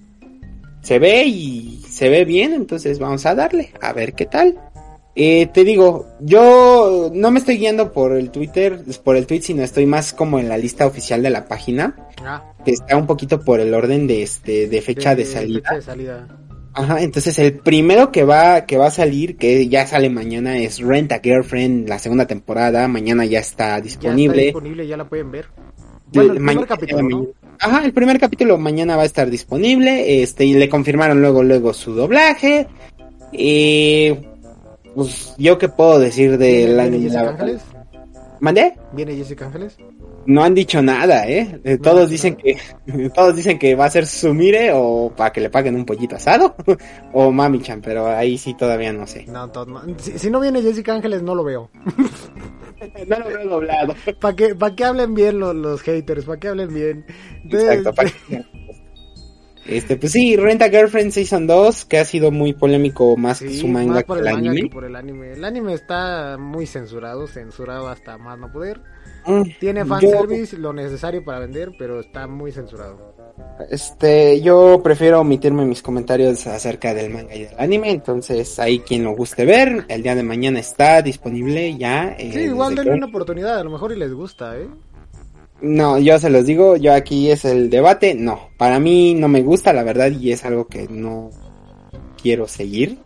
se 0.83 0.99
ve 0.99 1.25
y 1.27 1.83
se 1.89 2.09
ve 2.09 2.25
bien, 2.25 2.53
entonces 2.53 2.99
vamos 2.99 3.25
a 3.27 3.35
darle 3.35 3.73
a 3.81 3.93
ver 3.93 4.15
qué 4.15 4.27
tal. 4.27 4.59
Eh, 5.21 5.49
te 5.53 5.65
digo, 5.65 6.07
yo 6.21 7.11
no 7.13 7.33
me 7.33 7.41
estoy 7.41 7.59
guiando 7.59 7.93
por 7.93 8.13
el 8.13 8.31
Twitter, 8.31 8.79
por 9.03 9.17
el 9.17 9.27
tweet, 9.27 9.41
sino 9.41 9.65
estoy 9.65 9.85
más 9.85 10.13
como 10.13 10.39
en 10.39 10.49
la 10.49 10.57
lista 10.57 10.87
oficial 10.87 11.25
de 11.25 11.31
la 11.31 11.49
página. 11.49 11.97
Ah. 12.25 12.53
Que 12.65 12.71
está 12.71 12.97
un 12.97 13.09
poquito 13.09 13.41
por 13.41 13.59
el 13.59 13.75
orden 13.75 14.07
de 14.07 14.23
este, 14.23 14.69
de 14.69 14.81
fecha 14.81 15.17
de, 15.17 15.25
salida. 15.25 16.29
Ajá, 16.73 17.03
entonces 17.03 17.37
el 17.41 17.55
primero 17.55 18.13
que 18.13 18.23
va, 18.23 18.65
que 18.65 18.77
va 18.77 18.87
a 18.87 18.91
salir, 18.93 19.37
que 19.37 19.67
ya 19.69 19.89
sale 19.89 20.09
mañana, 20.09 20.57
es 20.57 20.79
Rent 20.79 21.11
a 21.11 21.19
Girlfriend, 21.19 21.89
la 21.89 21.99
segunda 21.99 22.29
temporada. 22.29 22.87
Mañana 22.87 23.25
ya 23.25 23.41
está 23.41 23.81
disponible. 23.81 24.37
Ya 24.37 24.43
está 24.43 24.59
disponible, 24.59 24.87
ya 24.87 24.97
la 24.97 25.09
pueden 25.09 25.33
ver. 25.33 25.47
Bueno, 26.13 26.35
el 26.35 26.45
primer 26.45 26.67
capítulo, 26.69 27.27
Ajá, 27.59 27.85
el 27.85 27.93
primer 27.93 28.21
capítulo 28.21 28.57
mañana 28.57 28.95
va 28.95 29.03
a 29.03 29.07
estar 29.07 29.29
disponible. 29.29 30.23
Este, 30.23 30.45
y 30.45 30.55
le 30.55 30.69
confirmaron 30.69 31.21
luego, 31.21 31.43
luego 31.43 31.75
su 31.75 31.93
doblaje. 31.93 32.69
Y 33.33 34.13
pues 34.95 35.35
yo 35.39 35.59
qué 35.59 35.69
puedo 35.69 35.99
decir 35.99 36.39
del 36.39 36.79
anime. 36.79 37.05
Jessica 37.05 37.29
Ángeles? 37.31 37.63
¿Mandé? 38.41 38.75
¿Viene 38.93 39.17
Jessica 39.17 39.47
Ángeles? 39.47 39.77
No 40.27 40.45
han 40.45 40.55
dicho 40.55 40.83
nada, 40.83 41.27
¿eh? 41.27 41.61
eh 41.65 41.79
todos 41.79 42.11
dicen 42.11 42.37
que 42.37 42.57
todos 43.15 43.35
dicen 43.35 43.59
que 43.59 43.75
va 43.75 43.87
a 43.87 43.91
ser 43.91 44.07
Sumire 44.07 44.71
o 44.73 45.13
para 45.17 45.33
que 45.33 45.41
le 45.41 45.51
paguen 45.51 45.75
un 45.75 45.85
pollito 45.85 46.17
asado 46.17 46.55
o 47.13 47.33
Mami-chan, 47.33 47.81
pero 47.81 48.07
ahí 48.07 48.39
sí 48.39 48.55
todavía 48.55 48.93
no 48.93 49.07
sé. 49.07 49.27
No, 49.27 49.51
si, 49.99 50.31
no 50.31 50.41
viene 50.41 50.63
Jessica 50.63 50.95
Ángeles 50.95 51.23
no 51.23 51.35
lo 51.35 51.45
veo. 51.45 51.71
no 53.07 53.19
lo 53.19 53.25
veo 53.25 53.49
doblado. 53.49 53.95
Para 54.21 54.37
que, 54.37 54.55
pa 54.55 54.75
que 54.77 54.85
hablen 54.85 55.15
bien 55.15 55.41
los, 55.41 55.55
los 55.55 55.81
haters, 55.83 56.25
para 56.25 56.39
que 56.39 56.49
hablen 56.49 56.73
bien. 56.73 57.07
Exacto, 57.45 57.95
para 57.95 58.11
que... 58.11 58.45
Este, 59.69 59.97
pues 59.97 60.13
sí, 60.13 60.35
Renta 60.37 60.71
Girlfriend 60.71 61.13
Season 61.13 61.47
2, 61.47 61.85
que 61.85 61.99
ha 61.99 62.05
sido 62.07 62.31
muy 62.31 62.55
polémico 62.55 63.17
más 63.19 63.41
que 63.41 63.55
su 63.55 63.69
manga, 63.69 64.01
por 64.01 64.19
el, 64.19 64.27
anime. 64.27 64.71
por 64.71 64.85
el 64.85 64.97
anime. 64.97 65.33
El 65.33 65.45
anime 65.45 65.75
está 65.75 66.39
muy 66.39 66.67
censurado, 66.67 67.27
censurado 67.27 67.89
hasta 67.89 68.17
más 68.17 68.39
no 68.39 68.51
poder. 68.51 68.81
Mm, 69.27 69.43
Tiene 69.61 69.85
fanservice, 69.85 70.57
lo 70.57 70.73
necesario 70.73 71.23
para 71.23 71.41
vender, 71.41 71.73
pero 71.79 72.01
está 72.01 72.27
muy 72.27 72.51
censurado. 72.51 73.15
Este, 73.71 74.41
yo 74.41 74.81
prefiero 74.83 75.21
omitirme 75.21 75.65
mis 75.65 75.83
comentarios 75.83 76.47
acerca 76.47 76.95
del 76.95 77.13
manga 77.13 77.35
y 77.35 77.45
del 77.45 77.55
anime, 77.59 77.91
entonces 77.91 78.59
ahí 78.59 78.81
quien 78.81 79.05
lo 79.05 79.15
guste 79.15 79.45
ver, 79.45 79.85
el 79.89 80.03
día 80.03 80.15
de 80.15 80.23
mañana 80.23 80.61
está 80.61 81.03
disponible 81.03 81.77
ya. 81.77 82.17
Eh, 82.19 82.31
sí, 82.33 82.41
igual 82.41 82.75
denle 82.75 82.95
una 82.95 83.07
oportunidad, 83.07 83.59
a 83.59 83.65
lo 83.65 83.71
mejor 83.71 83.93
y 83.93 83.97
les 83.97 84.13
gusta, 84.13 84.57
¿eh? 84.59 84.69
No, 85.61 85.99
yo 85.99 86.19
se 86.19 86.31
los 86.31 86.47
digo, 86.47 86.77
yo 86.77 86.95
aquí 86.95 87.31
es 87.31 87.45
el 87.45 87.69
debate, 87.69 88.15
no, 88.15 88.51
para 88.57 88.79
mí 88.79 89.15
no 89.15 89.27
me 89.29 89.43
gusta 89.43 89.73
la 89.73 89.83
verdad 89.83 90.11
y 90.11 90.31
es 90.31 90.45
algo 90.45 90.69
que 90.69 90.87
no 90.89 91.31
quiero 92.21 92.47
seguir. 92.47 92.99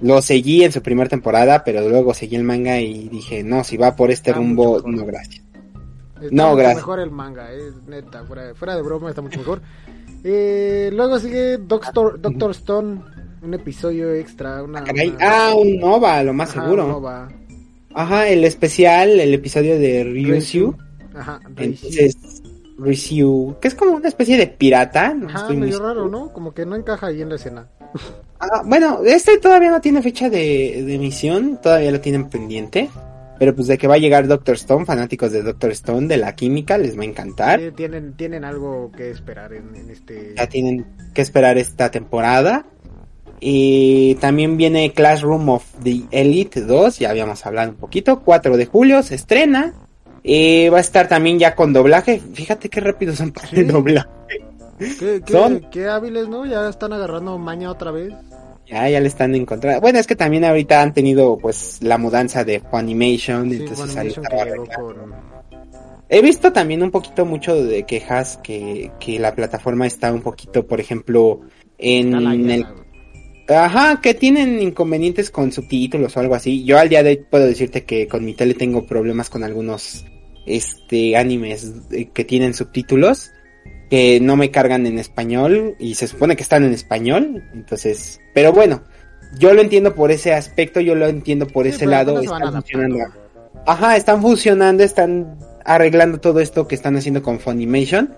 Lo 0.00 0.22
seguí 0.22 0.62
en 0.62 0.70
su 0.70 0.80
primera 0.80 1.08
temporada, 1.08 1.64
pero 1.64 1.88
luego 1.88 2.14
seguí 2.14 2.36
el 2.36 2.44
manga 2.44 2.78
y 2.80 3.08
dije, 3.08 3.42
no, 3.42 3.64
si 3.64 3.76
va 3.76 3.96
por 3.96 4.12
este 4.12 4.32
rumbo, 4.32 4.80
no, 4.86 5.04
gracias. 5.04 5.44
Está 6.14 6.28
no, 6.30 6.54
gracias. 6.54 6.76
mejor 6.76 7.00
el 7.00 7.10
manga, 7.10 7.52
eh, 7.52 7.72
neta, 7.88 8.24
fuera, 8.24 8.76
de 8.76 8.82
broma, 8.82 9.08
está 9.08 9.22
mucho 9.22 9.40
mejor. 9.40 9.60
Eh, 10.22 10.90
luego 10.92 11.18
sigue 11.18 11.58
Doctor, 11.58 12.20
Doctor 12.20 12.52
Stone, 12.52 13.00
un 13.42 13.54
episodio 13.54 14.14
extra. 14.14 14.62
Una, 14.62 14.84
Ah, 15.20 15.52
un 15.56 15.78
Nova, 15.78 16.22
lo 16.22 16.32
más 16.32 16.50
seguro. 16.50 16.86
Nova. 16.86 17.28
Ajá, 17.94 18.28
el 18.28 18.44
especial, 18.44 19.18
el 19.18 19.34
episodio 19.34 19.78
de 19.78 20.04
Ryushu. 20.04 20.76
Ajá, 21.18 21.40
Entonces, 21.56 22.16
que 23.60 23.68
es 23.68 23.74
como 23.74 23.92
una 23.92 24.08
especie 24.08 24.36
de 24.36 24.46
pirata. 24.46 25.12
No 25.14 25.28
Ajá, 25.28 25.48
medio 25.50 25.80
raro, 25.80 26.08
¿no? 26.08 26.32
Como 26.32 26.54
que 26.54 26.64
no 26.64 26.76
encaja 26.76 27.08
ahí 27.08 27.22
en 27.22 27.28
la 27.28 27.34
escena. 27.34 27.68
Ah, 28.40 28.62
bueno, 28.64 29.00
este 29.04 29.38
todavía 29.38 29.70
no 29.70 29.80
tiene 29.80 30.00
fecha 30.00 30.30
de, 30.30 30.84
de 30.86 30.94
emisión, 30.94 31.58
todavía 31.60 31.90
lo 31.90 32.00
tienen 32.00 32.28
pendiente. 32.28 32.88
Pero 33.38 33.54
pues 33.54 33.68
de 33.68 33.78
que 33.78 33.86
va 33.86 33.94
a 33.94 33.98
llegar 33.98 34.26
Doctor 34.26 34.56
Stone, 34.56 34.84
fanáticos 34.84 35.30
de 35.32 35.42
Doctor 35.42 35.70
Stone, 35.70 36.08
de 36.08 36.16
la 36.16 36.34
química, 36.34 36.76
les 36.76 36.98
va 36.98 37.02
a 37.02 37.06
encantar. 37.06 37.60
tienen, 37.76 38.14
tienen 38.14 38.44
algo 38.44 38.90
que 38.96 39.10
esperar 39.10 39.52
en, 39.52 39.74
en, 39.76 39.90
este... 39.90 40.34
Ya 40.36 40.48
tienen 40.48 40.86
que 41.14 41.22
esperar 41.22 41.56
esta 41.56 41.90
temporada. 41.90 42.66
Y 43.40 44.16
también 44.16 44.56
viene 44.56 44.92
Classroom 44.92 45.48
of 45.48 45.64
the 45.82 46.02
Elite 46.10 46.62
2, 46.62 46.98
ya 46.98 47.10
habíamos 47.10 47.46
hablado 47.46 47.70
un 47.70 47.76
poquito, 47.76 48.20
4 48.20 48.56
de 48.56 48.66
julio 48.66 49.02
se 49.04 49.14
estrena. 49.14 49.72
Eh, 50.24 50.70
va 50.70 50.78
a 50.78 50.80
estar 50.80 51.08
también 51.08 51.38
ya 51.38 51.54
con 51.54 51.72
doblaje. 51.72 52.20
Fíjate 52.34 52.68
qué 52.68 52.80
rápido 52.80 53.14
son 53.14 53.32
para 53.32 53.48
el 53.52 53.68
doblaje. 53.68 54.08
¿Qué, 54.78 55.22
qué, 55.24 55.62
qué, 55.70 55.88
hábiles, 55.88 56.28
¿no? 56.28 56.46
Ya 56.46 56.68
están 56.68 56.92
agarrando 56.92 57.36
maña 57.38 57.70
otra 57.70 57.90
vez. 57.90 58.12
Ya, 58.66 58.88
ya 58.88 59.00
le 59.00 59.08
están 59.08 59.34
encontrando. 59.34 59.80
Bueno, 59.80 59.98
es 59.98 60.06
que 60.06 60.14
también 60.14 60.44
ahorita 60.44 60.82
han 60.82 60.92
tenido 60.92 61.38
pues 61.38 61.82
la 61.82 61.98
mudanza 61.98 62.44
de 62.44 62.60
Funimation. 62.60 63.50
entonces 63.52 63.96
ahí 63.96 64.14
He 66.10 66.22
visto 66.22 66.52
también 66.52 66.82
un 66.82 66.90
poquito 66.90 67.26
mucho 67.26 67.54
de 67.54 67.84
quejas 67.84 68.38
que, 68.42 68.90
que 68.98 69.18
la 69.18 69.34
plataforma 69.34 69.86
está 69.86 70.12
un 70.12 70.22
poquito, 70.22 70.66
por 70.66 70.80
ejemplo, 70.80 71.40
en 71.76 72.14
el... 72.50 72.66
Ajá, 73.48 74.00
que 74.02 74.14
tienen 74.14 74.60
inconvenientes 74.60 75.30
con 75.30 75.52
subtítulos 75.52 76.16
o 76.16 76.20
algo 76.20 76.34
así. 76.34 76.64
Yo 76.64 76.78
al 76.78 76.88
día 76.88 77.02
de 77.02 77.10
hoy 77.10 77.16
puedo 77.30 77.46
decirte 77.46 77.84
que 77.84 78.06
con 78.06 78.24
mi 78.24 78.34
tele 78.34 78.54
tengo 78.54 78.86
problemas 78.86 79.30
con 79.30 79.42
algunos 79.42 80.04
este 80.46 81.16
animes 81.16 81.72
que 82.12 82.24
tienen 82.24 82.54
subtítulos 82.54 83.30
que 83.90 84.20
no 84.20 84.36
me 84.36 84.50
cargan 84.50 84.86
en 84.86 84.98
español 84.98 85.76
y 85.78 85.94
se 85.94 86.06
supone 86.06 86.36
que 86.36 86.42
están 86.42 86.64
en 86.64 86.74
español, 86.74 87.42
entonces, 87.54 88.20
pero 88.34 88.52
bueno, 88.52 88.82
yo 89.38 89.54
lo 89.54 89.62
entiendo 89.62 89.94
por 89.94 90.10
ese 90.10 90.34
aspecto, 90.34 90.80
yo 90.80 90.94
lo 90.94 91.06
entiendo 91.06 91.46
por 91.46 91.66
ese 91.66 91.86
lado, 91.86 92.20
están 92.20 92.52
funcionando. 92.52 92.98
Ajá, 93.66 93.96
están 93.96 94.22
funcionando, 94.22 94.82
están 94.82 95.38
arreglando 95.64 96.20
todo 96.20 96.40
esto 96.40 96.68
que 96.68 96.74
están 96.74 96.96
haciendo 96.96 97.22
con 97.22 97.40
Funimation. 97.40 98.14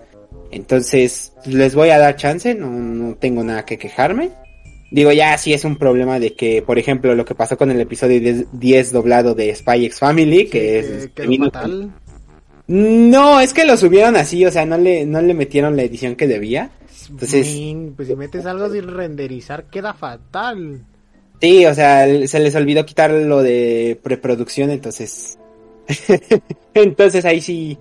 Entonces, 0.51 1.33
les 1.45 1.75
voy 1.75 1.89
a 1.89 1.97
dar 1.97 2.15
chance, 2.15 2.53
no, 2.53 2.69
no 2.69 3.15
tengo 3.15 3.43
nada 3.43 3.65
que 3.65 3.77
quejarme. 3.77 4.31
Digo, 4.91 5.13
ya 5.13 5.37
sí 5.37 5.53
es 5.53 5.63
un 5.63 5.77
problema 5.77 6.19
de 6.19 6.33
que, 6.33 6.61
por 6.61 6.77
ejemplo, 6.77 7.15
lo 7.15 7.23
que 7.23 7.33
pasó 7.33 7.57
con 7.57 7.71
el 7.71 7.79
episodio 7.79 8.45
10 8.51 8.91
doblado 8.91 9.33
de 9.33 9.55
Spy 9.55 9.85
X 9.85 9.99
Family, 9.99 10.47
que, 10.47 10.79
es... 10.79 11.09
Que, 11.15 11.27
No, 12.67 13.39
es 13.39 13.53
que 13.53 13.65
lo 13.65 13.77
subieron 13.77 14.17
así, 14.17 14.45
o 14.45 14.51
sea, 14.51 14.65
no 14.65 14.77
le, 14.77 15.05
no 15.05 15.21
le 15.21 15.33
metieron 15.33 15.77
la 15.77 15.83
edición 15.83 16.17
que 16.17 16.27
debía. 16.27 16.71
Entonces, 17.09 17.57
pues 17.95 18.07
si 18.07 18.15
metes 18.15 18.45
algo 18.45 18.69
sin 18.69 18.87
renderizar 18.87 19.65
queda 19.65 19.93
fatal. 19.93 20.85
sí, 21.39 21.65
o 21.65 21.73
sea, 21.73 22.05
se 22.27 22.39
les 22.39 22.55
olvidó 22.55 22.85
quitar 22.85 23.11
lo 23.11 23.41
de 23.41 23.97
preproducción, 24.03 24.71
entonces. 24.71 25.37
entonces 26.73 27.25
ahí 27.25 27.41
sí, 27.41 27.77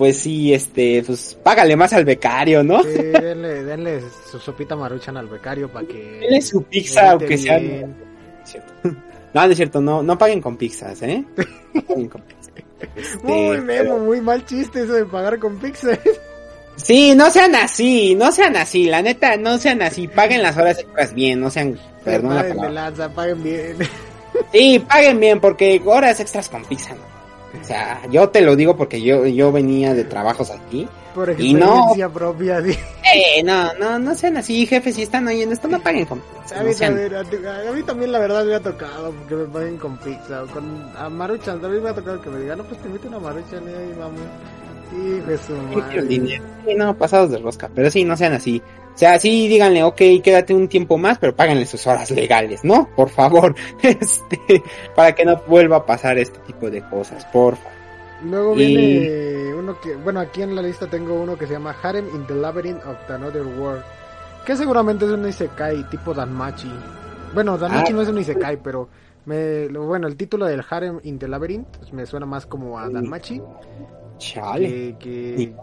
pues 0.00 0.16
sí, 0.16 0.54
este, 0.54 1.02
pues 1.06 1.36
págale 1.42 1.76
más 1.76 1.92
al 1.92 2.06
becario, 2.06 2.64
¿no? 2.64 2.82
Sí, 2.84 2.88
denle, 2.88 3.64
denle 3.64 4.00
su 4.30 4.38
sopita 4.38 4.74
maruchan 4.74 5.18
al 5.18 5.26
becario 5.28 5.68
para 5.70 5.86
que... 5.86 6.20
Denle 6.22 6.40
su 6.40 6.62
pizza, 6.62 7.10
aunque 7.10 7.36
sea. 7.36 7.58
bien. 7.58 7.94
No, 9.34 9.44
no 9.44 9.50
es 9.50 9.56
cierto, 9.58 9.82
no, 9.82 10.02
no 10.02 10.16
paguen 10.16 10.40
con 10.40 10.56
pizzas, 10.56 11.02
¿eh? 11.02 11.22
No 11.74 11.82
paguen 11.82 12.08
con 12.08 12.22
pizzas. 12.22 12.50
Este, 12.96 13.18
Muy 13.26 13.60
memo, 13.60 13.98
muy 13.98 14.22
mal 14.22 14.46
chiste 14.46 14.84
eso 14.84 14.94
de 14.94 15.04
pagar 15.04 15.38
con 15.38 15.58
Pixel. 15.58 16.00
Sí, 16.76 17.14
no 17.14 17.28
sean 17.30 17.54
así, 17.56 18.14
no 18.14 18.32
sean 18.32 18.56
así, 18.56 18.86
la 18.86 19.02
neta, 19.02 19.36
no 19.36 19.58
sean 19.58 19.82
así, 19.82 20.08
paguen 20.08 20.40
las 20.42 20.56
horas 20.56 20.78
extras 20.78 21.12
bien, 21.12 21.38
no 21.42 21.50
sean, 21.50 21.78
perdón 22.06 22.36
la 22.36 22.40
Paguen 22.40 22.56
palabra. 22.56 22.82
lanza, 22.84 23.12
paguen 23.12 23.42
bien. 23.42 23.76
Sí, 24.50 24.78
paguen 24.88 25.20
bien, 25.20 25.40
porque 25.40 25.78
horas 25.84 26.20
extras 26.20 26.48
con 26.48 26.64
pizza, 26.64 26.94
¿no? 26.94 27.09
O 27.60 27.64
sea, 27.64 28.02
yo 28.10 28.28
te 28.28 28.40
lo 28.42 28.54
digo 28.56 28.76
porque 28.76 29.02
yo, 29.02 29.26
yo 29.26 29.50
venía 29.50 29.94
de 29.94 30.04
trabajos 30.04 30.50
aquí. 30.50 30.88
Por 31.14 31.40
Y 31.40 31.54
no- 31.54 31.92
propia. 32.12 32.60
Eh, 32.60 33.42
no, 33.42 33.72
no, 33.74 33.98
no 33.98 34.14
sean 34.14 34.36
así, 34.36 34.66
jefes, 34.66 34.94
si 34.94 35.02
están 35.02 35.26
oyendo 35.26 35.52
esto, 35.52 35.66
no 35.66 35.80
paguen 35.80 36.04
con 36.04 36.20
pizza, 36.20 36.60
A 36.60 36.62
mí, 36.62 36.70
no 36.70 36.78
también, 36.78 37.14
a, 37.14 37.68
a 37.68 37.72
mí 37.72 37.82
también 37.82 38.12
la 38.12 38.18
verdad 38.20 38.44
me 38.44 38.54
ha 38.54 38.60
tocado 38.60 39.12
que 39.28 39.34
me 39.34 39.44
paguen 39.46 39.76
con 39.78 39.96
pizza 39.98 40.44
o 40.44 40.46
con 40.46 40.88
a 40.96 41.08
Maruchan 41.08 41.60
también 41.60 41.82
me 41.82 41.90
ha 41.90 41.94
tocado 41.94 42.20
que 42.22 42.30
me 42.30 42.38
digan, 42.40 42.58
no 42.58 42.64
pues 42.64 42.80
te 42.80 42.86
invito 42.86 43.08
una 43.08 43.18
Maruchan 43.18 43.64
y 43.64 43.74
ahí 43.74 43.94
vamos. 43.98 44.20
Hijo. 44.92 46.02
Sí, 46.08 46.74
no, 46.76 46.96
pasados 46.96 47.30
de 47.30 47.38
rosca, 47.38 47.70
pero 47.74 47.90
sí, 47.90 48.04
no 48.04 48.16
sean 48.16 48.32
así. 48.32 48.62
O 48.94 48.98
sea, 49.00 49.18
sí, 49.18 49.48
díganle, 49.48 49.82
ok, 49.82 49.96
quédate 50.22 50.52
un 50.52 50.68
tiempo 50.68 50.98
más, 50.98 51.18
pero 51.18 51.34
páganle 51.34 51.64
sus 51.64 51.86
horas 51.86 52.10
legales, 52.10 52.64
¿no? 52.64 52.88
Por 52.96 53.08
favor, 53.08 53.54
este, 53.82 54.62
para 54.94 55.14
que 55.14 55.24
no 55.24 55.40
vuelva 55.46 55.76
a 55.78 55.86
pasar 55.86 56.18
este 56.18 56.38
tipo 56.40 56.68
de 56.70 56.82
cosas, 56.88 57.24
por 57.26 57.56
favor. 57.56 57.72
Luego 58.24 58.54
Y- 58.54 58.56
viene 58.66 59.54
uno 59.54 59.80
que, 59.80 59.96
bueno, 59.96 60.20
aquí 60.20 60.42
en 60.42 60.54
la 60.54 60.60
lista 60.62 60.86
tengo 60.86 61.14
uno 61.14 61.38
que 61.38 61.46
se 61.46 61.54
llama 61.54 61.74
Harem 61.82 62.06
in 62.14 62.26
the 62.26 62.34
Labyrinth 62.34 62.84
of 62.84 62.96
the 63.06 63.14
Another 63.14 63.42
World, 63.46 63.82
que 64.44 64.56
seguramente 64.56 65.06
es 65.06 65.10
un 65.12 65.26
isekai 65.26 65.88
tipo 65.88 66.12
Danmachi. 66.12 66.70
Bueno, 67.32 67.56
Danmachi 67.56 67.92
Ah. 67.92 67.96
no 67.96 68.02
es 68.02 68.08
un 68.08 68.18
isekai, 68.18 68.58
pero 68.62 68.88
me, 69.24 69.68
bueno, 69.68 70.06
el 70.08 70.16
título 70.16 70.44
del 70.46 70.62
Harem 70.68 70.98
in 71.04 71.18
the 71.18 71.28
Labyrinth 71.28 71.68
pues, 71.78 71.92
me 71.94 72.04
suena 72.04 72.26
más 72.26 72.44
como 72.44 72.78
a 72.78 72.90
Danmachi 72.90 73.40
Chale. 74.20 74.68
que, 74.68 74.96
que, 74.98 75.54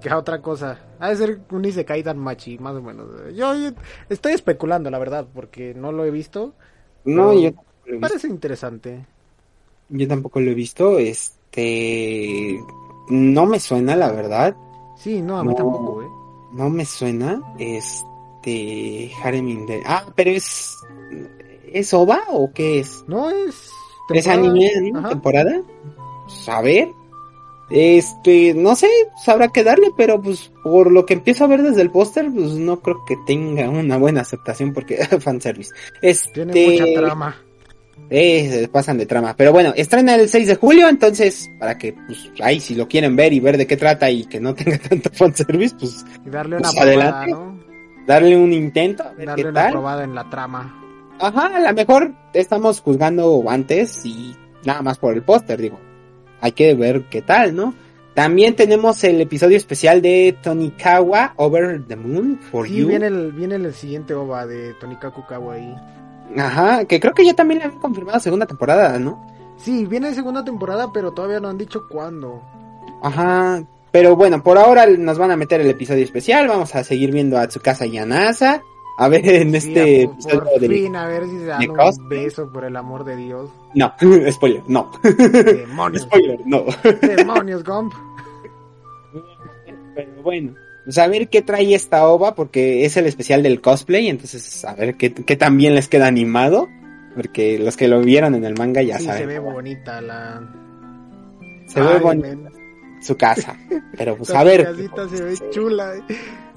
que 0.00 0.10
a 0.10 0.18
otra 0.18 0.40
cosa. 0.42 0.78
Ha 0.98 1.10
de 1.10 1.16
ser 1.16 1.40
un 1.50 1.64
isekai 1.64 2.02
Danmachi, 2.02 2.58
más 2.58 2.74
o 2.74 2.82
menos. 2.82 3.06
Yo, 3.34 3.54
yo 3.54 3.70
estoy 4.08 4.32
especulando, 4.32 4.90
la 4.90 4.98
verdad, 4.98 5.26
porque 5.32 5.74
no 5.74 5.92
lo 5.92 6.04
he 6.04 6.10
visto. 6.10 6.54
No, 7.04 7.32
yo, 7.32 7.50
lo 7.84 7.86
he 7.86 7.92
visto. 7.92 8.00
Parece 8.00 8.26
interesante. 8.28 9.06
yo 9.88 10.08
tampoco 10.08 10.40
lo 10.40 10.50
he 10.50 10.54
visto, 10.54 10.98
este, 10.98 12.58
no 13.08 13.46
me 13.46 13.60
suena, 13.60 13.94
la 13.94 14.10
verdad, 14.10 14.56
Sí, 14.96 15.20
no, 15.20 15.38
a 15.38 15.44
mí 15.44 15.50
No. 15.50 15.54
tampoco, 15.54 16.02
¿eh? 16.02 16.06
no 16.54 16.70
me 16.70 16.84
suena, 16.84 17.40
este, 17.58 19.12
Harem 19.22 19.66
ah, 19.84 20.06
pero 20.16 20.30
es, 20.30 20.74
¿es 21.72 21.92
OVA 21.92 22.20
o 22.30 22.50
qué 22.52 22.80
es? 22.80 23.04
No 23.06 23.28
es... 23.30 23.70
¿Es 24.14 24.26
anime, 24.26 24.70
Ajá. 24.94 25.10
temporada? 25.10 25.60
A 26.48 26.62
ver. 26.62 26.88
Este, 27.70 28.54
no 28.54 28.76
sé, 28.76 28.88
sabrá 29.24 29.48
que 29.48 29.64
darle, 29.64 29.88
pero 29.96 30.20
pues 30.22 30.52
por 30.62 30.92
lo 30.92 31.04
que 31.04 31.14
empiezo 31.14 31.44
a 31.44 31.48
ver 31.48 31.62
desde 31.62 31.82
el 31.82 31.90
póster, 31.90 32.30
pues 32.32 32.52
no 32.52 32.80
creo 32.80 32.98
que 33.06 33.16
tenga 33.26 33.68
una 33.68 33.96
buena 33.96 34.20
aceptación 34.20 34.72
porque 34.72 34.96
fanservice. 35.20 35.72
Este, 36.00 36.44
Tiene 36.46 36.70
mucha 36.84 37.00
trama. 37.00 37.36
eh, 38.08 38.48
se 38.50 38.68
pasan 38.68 38.98
de 38.98 39.06
trama. 39.06 39.34
Pero 39.36 39.52
bueno, 39.52 39.72
estrena 39.76 40.14
el 40.14 40.28
6 40.28 40.46
de 40.46 40.54
julio, 40.56 40.88
entonces, 40.88 41.50
para 41.58 41.76
que, 41.76 41.92
pues, 41.92 42.30
ahí 42.40 42.60
si 42.60 42.74
lo 42.76 42.86
quieren 42.86 43.16
ver 43.16 43.32
y 43.32 43.40
ver 43.40 43.56
de 43.56 43.66
qué 43.66 43.76
trata 43.76 44.08
y 44.10 44.24
que 44.26 44.38
no 44.40 44.54
tenga 44.54 44.78
tanto 44.78 45.10
fanservice, 45.12 45.74
pues, 45.78 46.04
Y 46.24 46.30
darle 46.30 46.56
una 46.58 46.70
Pues, 46.70 46.74
probada, 46.84 47.22
adelante. 47.22 47.30
¿no? 47.32 47.66
darle 48.06 48.36
un 48.36 48.52
intento, 48.52 49.02
a 49.02 49.10
ver 49.14 49.26
Darle 49.26 49.42
qué 49.42 49.48
una 49.48 49.62
tal. 49.62 49.72
probada 49.72 50.04
en 50.04 50.14
la 50.14 50.30
trama. 50.30 50.82
Ajá, 51.18 51.46
a 51.46 51.60
lo 51.60 51.72
mejor 51.74 52.12
estamos 52.32 52.80
juzgando 52.80 53.42
antes 53.48 54.06
y 54.06 54.36
nada 54.64 54.82
más 54.82 54.98
por 54.98 55.14
el 55.14 55.22
póster, 55.24 55.60
digo. 55.60 55.80
Hay 56.40 56.52
que 56.52 56.74
ver 56.74 57.04
qué 57.10 57.22
tal, 57.22 57.54
¿no? 57.54 57.74
También 58.14 58.56
tenemos 58.56 59.04
el 59.04 59.20
episodio 59.20 59.56
especial 59.58 60.00
de 60.00 60.36
Tonikawa 60.42 61.34
Over 61.36 61.82
the 61.86 61.96
Moon 61.96 62.38
for 62.50 62.66
Sí, 62.66 62.76
You. 62.76 62.88
viene 62.88 63.08
el, 63.08 63.32
viene 63.32 63.56
el 63.56 63.74
siguiente 63.74 64.14
OVA 64.14 64.46
de 64.46 64.72
Tonikaku 64.74 65.26
Kawaii. 65.26 65.74
Ajá, 66.38 66.84
que 66.86 66.98
creo 66.98 67.12
que 67.14 67.24
ya 67.26 67.34
también 67.34 67.58
le 67.60 67.66
han 67.66 67.78
confirmado 67.78 68.18
segunda 68.20 68.46
temporada, 68.46 68.98
¿no? 68.98 69.24
Sí, 69.58 69.86
viene 69.86 70.14
segunda 70.14 70.44
temporada, 70.44 70.92
pero 70.92 71.12
todavía 71.12 71.40
no 71.40 71.48
han 71.48 71.58
dicho 71.58 71.86
cuándo. 71.88 72.42
Ajá, 73.02 73.62
pero 73.92 74.16
bueno, 74.16 74.42
por 74.42 74.58
ahora 74.58 74.86
nos 74.86 75.18
van 75.18 75.30
a 75.30 75.36
meter 75.36 75.60
el 75.60 75.68
episodio 75.70 76.02
especial, 76.04 76.48
vamos 76.48 76.74
a 76.74 76.84
seguir 76.84 77.12
viendo 77.12 77.38
a 77.38 77.46
Tsukasa 77.48 77.86
y 77.86 77.98
a 77.98 78.06
Nasa. 78.06 78.62
A 78.98 79.08
ver 79.08 79.28
en 79.28 79.50
Sí, 79.50 79.56
este 79.68 80.06
por, 80.06 80.14
episodio 80.14 80.44
por 80.44 80.60
del... 80.60 80.72
fin, 80.72 80.96
a 80.96 81.06
ver 81.06 81.24
si 81.24 81.38
se 81.38 81.44
dan 81.46 81.60
de 81.60 81.68
un 81.68 82.08
beso, 82.08 82.50
por 82.50 82.64
el 82.64 82.76
amor 82.76 83.04
de 83.04 83.16
Dios. 83.16 83.50
No, 83.74 83.92
spoiler, 84.30 84.62
no. 84.68 84.90
Demonios. 85.02 86.02
spoiler, 86.06 86.40
no. 86.46 86.64
Demonios, 87.02 87.62
Gump. 87.62 87.92
Pero 89.94 90.22
bueno, 90.22 90.54
pues 90.84 90.98
a 90.98 91.06
ver 91.08 91.28
qué 91.28 91.42
trae 91.42 91.74
esta 91.74 92.06
ova, 92.08 92.34
porque 92.34 92.84
es 92.84 92.96
el 92.96 93.06
especial 93.06 93.42
del 93.42 93.60
cosplay, 93.60 94.08
entonces 94.08 94.64
a 94.64 94.74
ver 94.74 94.96
qué, 94.96 95.12
qué 95.12 95.36
tan 95.36 95.56
bien 95.56 95.74
les 95.74 95.88
queda 95.88 96.06
animado, 96.06 96.68
porque 97.14 97.58
los 97.58 97.76
que 97.76 97.88
lo 97.88 98.00
vieron 98.00 98.34
en 98.34 98.44
el 98.44 98.54
manga 98.56 98.82
ya 98.82 98.98
Sí, 98.98 99.04
saben. 99.06 99.20
se 99.20 99.26
ve 99.26 99.38
bonita 99.38 100.00
la... 100.00 100.42
Se 101.66 101.80
ve 101.80 101.98
bonita 101.98 102.50
su 103.00 103.16
casa, 103.16 103.56
pero 103.96 104.16
pues 104.16 104.30
a 104.30 104.42
ver. 104.44 104.64
casita 104.64 105.08
se 105.08 105.22
ve 105.22 105.34
chula. 105.50 105.92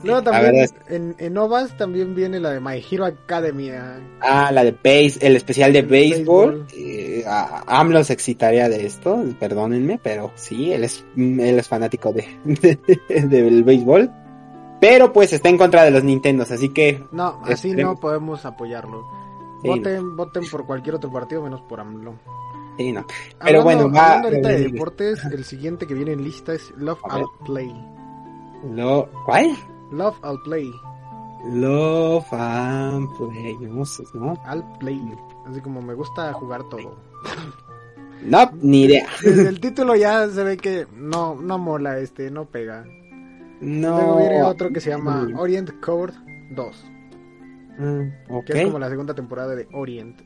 Luego 0.04 0.24
también 0.24 0.66
en, 0.88 1.16
en 1.18 1.38
OVAs 1.38 1.76
también 1.78 2.16
viene 2.16 2.40
la 2.40 2.52
de 2.52 2.60
My 2.60 2.84
Hero 2.90 3.06
Academia. 3.06 4.00
Ah, 4.22 4.52
la 4.52 4.64
de 4.64 4.72
base, 4.72 5.18
el 5.22 5.36
especial 5.36 5.74
de 5.74 5.80
El 5.80 5.86
béisbol. 5.88 6.66
Eh, 6.74 7.24
a- 7.28 7.64
AMLO 7.68 8.04
se 8.04 8.14
excitaría 8.14 8.70
de 8.70 8.86
esto, 8.86 9.24
perdónenme, 9.40 10.00
pero 10.02 10.32
sí, 10.36 10.72
él 10.72 10.84
es, 10.86 11.04
él 11.18 11.40
es 11.60 11.68
fanático 11.68 12.14
de, 12.14 12.80
del 13.10 13.64
béisbol. 13.64 14.10
Pero 14.82 15.12
pues 15.12 15.34
está 15.34 15.50
en 15.50 15.58
contra 15.58 15.84
de 15.84 15.92
los 15.92 16.04
Nintendos, 16.06 16.50
así 16.52 16.70
que 16.70 17.04
No, 17.12 17.42
así 17.44 17.70
Esperemos. 17.70 17.96
no 17.96 18.00
podemos 18.00 18.46
apoyarlo. 18.46 19.06
Sí, 19.62 19.68
Voten, 19.68 20.16
voten 20.16 20.44
por 20.50 20.66
cualquier 20.66 20.96
otro 20.96 21.12
partido 21.12 21.42
menos 21.44 21.60
por 21.64 21.82
AMLO. 21.82 22.14
sí, 22.78 22.94
no. 22.94 23.06
Pero 23.44 23.60
Hablando- 23.60 23.64
bueno, 23.90 23.94
va- 23.94 24.06
hablando 24.14 24.28
ahorita 24.30 24.48
de 24.50 24.60
deportes, 24.70 25.26
el 25.26 25.44
siguiente 25.44 25.86
que 25.86 25.94
viene 25.94 26.14
en 26.14 26.24
lista 26.24 26.54
es 26.54 26.72
Love. 26.78 27.00
I'll 27.14 27.26
Play. 27.46 27.76
Lo, 28.74 29.10
¿Cuál? 29.26 29.52
Love 29.92 30.18
I'll 30.24 30.42
Play. 30.44 30.72
Love 31.46 32.26
and 32.34 33.08
Play, 33.18 33.58
no. 33.62 34.38
I'll 34.46 34.64
Play. 34.80 35.02
Así 35.48 35.62
como 35.62 35.82
me 35.82 35.94
gusta 35.94 36.34
jugar 36.34 36.68
todo. 36.70 36.98
No, 38.24 38.52
ni 38.62 38.84
idea. 38.84 39.08
Desde 39.24 39.48
el 39.48 39.60
título 39.60 39.96
ya 39.96 40.28
se 40.28 40.44
ve 40.44 40.58
que 40.58 40.88
no, 40.94 41.36
no 41.36 41.58
mola 41.58 42.00
este, 42.00 42.30
no 42.30 42.46
pega. 42.46 42.86
No. 43.62 43.98
Luego 43.98 44.18
viene 44.18 44.44
otro 44.44 44.70
que 44.72 44.82
se 44.82 44.90
llama 44.90 45.28
Mm, 45.30 45.40
Orient 45.40 45.80
Code 45.82 46.14
2, 46.52 46.86
mm, 47.78 48.02
ok. 48.30 48.46
que 48.46 48.58
es 48.58 48.66
como 48.66 48.80
la 48.80 48.90
segunda 48.90 49.14
temporada 49.14 49.56
de 49.56 49.68
Orient. 49.74 50.22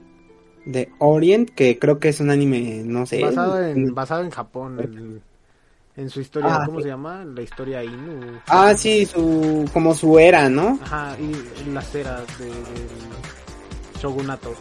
De 0.66 0.92
Orient, 1.00 1.50
que 1.50 1.78
creo 1.80 2.00
que 2.00 2.10
es 2.10 2.20
un 2.20 2.30
anime, 2.30 2.84
no 2.86 3.06
sé. 3.06 3.22
Basado 3.22 3.62
en, 3.64 3.94
basado 3.94 4.24
en 4.24 4.30
Japón, 4.30 4.80
en, 4.80 5.22
en 5.96 6.10
su 6.10 6.22
historia, 6.22 6.56
Ah, 6.56 6.64
¿cómo 6.66 6.80
sí. 6.80 6.84
se 6.84 6.90
llama? 6.90 7.24
La 7.26 7.42
historia 7.42 7.84
Inu. 7.84 8.40
Ah, 8.48 8.74
sí, 8.76 9.06
su, 9.06 9.70
como 9.74 9.94
su 9.94 10.18
era, 10.20 10.50
¿no? 10.50 10.80
Ajá, 10.84 11.16
y 11.20 11.70
las 11.70 11.94
eras 11.96 12.24
de, 12.40 12.52
Shogunato. 14.00 14.54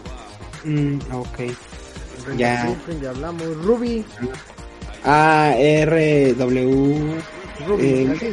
Mm, 0.64 0.98
ok. 1.12 1.38
Ya. 2.36 2.74
Ya 3.00 3.10
hablamos. 3.10 3.56
Ruby, 3.64 4.04
A, 5.04 5.54
R, 5.56 6.34
W, 6.34 7.20
Ruby, 7.66 7.86
Eh, 7.86 8.12
así. 8.14 8.30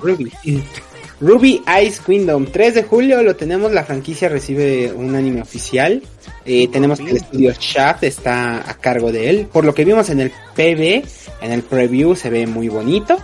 Ruby. 0.00 0.32
Ruby 1.20 1.62
Ice 1.82 2.00
Kingdom, 2.04 2.46
3 2.46 2.74
de 2.74 2.82
julio 2.82 3.22
lo 3.22 3.36
tenemos, 3.36 3.72
la 3.72 3.84
franquicia 3.84 4.30
recibe 4.30 4.90
un 4.92 5.14
anime 5.14 5.42
oficial. 5.42 6.02
Eh, 6.46 6.68
tenemos 6.68 6.98
que 6.98 7.10
el 7.10 7.16
estudio 7.16 7.52
Shaft 7.58 8.04
está 8.04 8.68
a 8.68 8.74
cargo 8.74 9.12
de 9.12 9.28
él. 9.28 9.46
Por 9.52 9.66
lo 9.66 9.74
que 9.74 9.84
vimos 9.84 10.08
en 10.08 10.20
el 10.20 10.30
PB, 10.30 11.04
en 11.42 11.52
el 11.52 11.62
preview 11.62 12.16
se 12.16 12.30
ve 12.30 12.46
muy 12.46 12.68
bonito. 12.68 13.18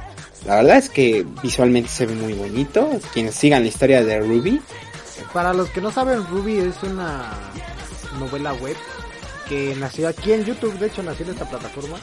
La 0.46 0.56
verdad 0.56 0.76
es 0.76 0.90
que 0.90 1.24
visualmente 1.42 1.88
se 1.88 2.04
ve 2.04 2.14
muy 2.14 2.34
bonito. 2.34 2.90
Quienes 3.14 3.34
sigan 3.34 3.62
la 3.62 3.68
historia 3.68 4.04
de 4.04 4.20
Ruby. 4.20 4.60
Para 5.32 5.54
los 5.54 5.70
que 5.70 5.80
no 5.80 5.90
saben, 5.90 6.26
Ruby 6.26 6.58
es 6.58 6.82
una 6.82 7.32
novela 8.18 8.52
web 8.54 8.76
que 9.48 9.74
nació 9.76 10.08
aquí 10.08 10.32
en 10.32 10.44
YouTube, 10.44 10.78
de 10.78 10.88
hecho 10.88 11.02
nació 11.02 11.24
en 11.26 11.32
esta 11.32 11.48
plataforma. 11.48 11.96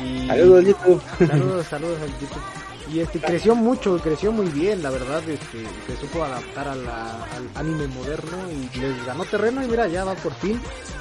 Y... 0.00 0.28
Saludos, 0.28 0.64
YouTube. 0.64 1.02
Saludos, 1.18 1.66
saludos 1.66 1.98
al 2.00 2.10
YouTube. 2.20 2.59
Y 2.92 3.00
este 3.00 3.20
creció 3.20 3.54
mucho, 3.54 3.98
creció 3.98 4.32
muy 4.32 4.48
bien, 4.48 4.82
la 4.82 4.90
verdad, 4.90 5.22
este, 5.28 5.64
se 5.86 6.00
supo 6.00 6.24
adaptar 6.24 6.68
a 6.68 6.74
la, 6.74 7.24
al 7.24 7.48
anime 7.54 7.86
moderno 7.86 8.38
y 8.50 8.78
les 8.78 9.06
ganó 9.06 9.24
terreno 9.24 9.64
y 9.64 9.68
mira, 9.68 9.86
ya 9.86 10.04
va 10.04 10.14
por 10.14 10.34
fin 10.34 10.60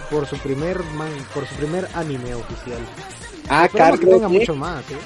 por 0.09 0.27
su 0.27 0.37
primer 0.37 0.83
man, 0.95 1.09
por 1.33 1.47
su 1.47 1.55
primer 1.55 1.87
anime 1.95 2.35
oficial. 2.35 2.79
Ah, 3.49 3.65
Esperemos 3.65 3.99
que 3.99 4.05
tenga 4.05 4.27
¿eh? 4.27 4.29
mucho 4.29 4.55
más, 4.55 4.81
¿eh? 4.91 4.97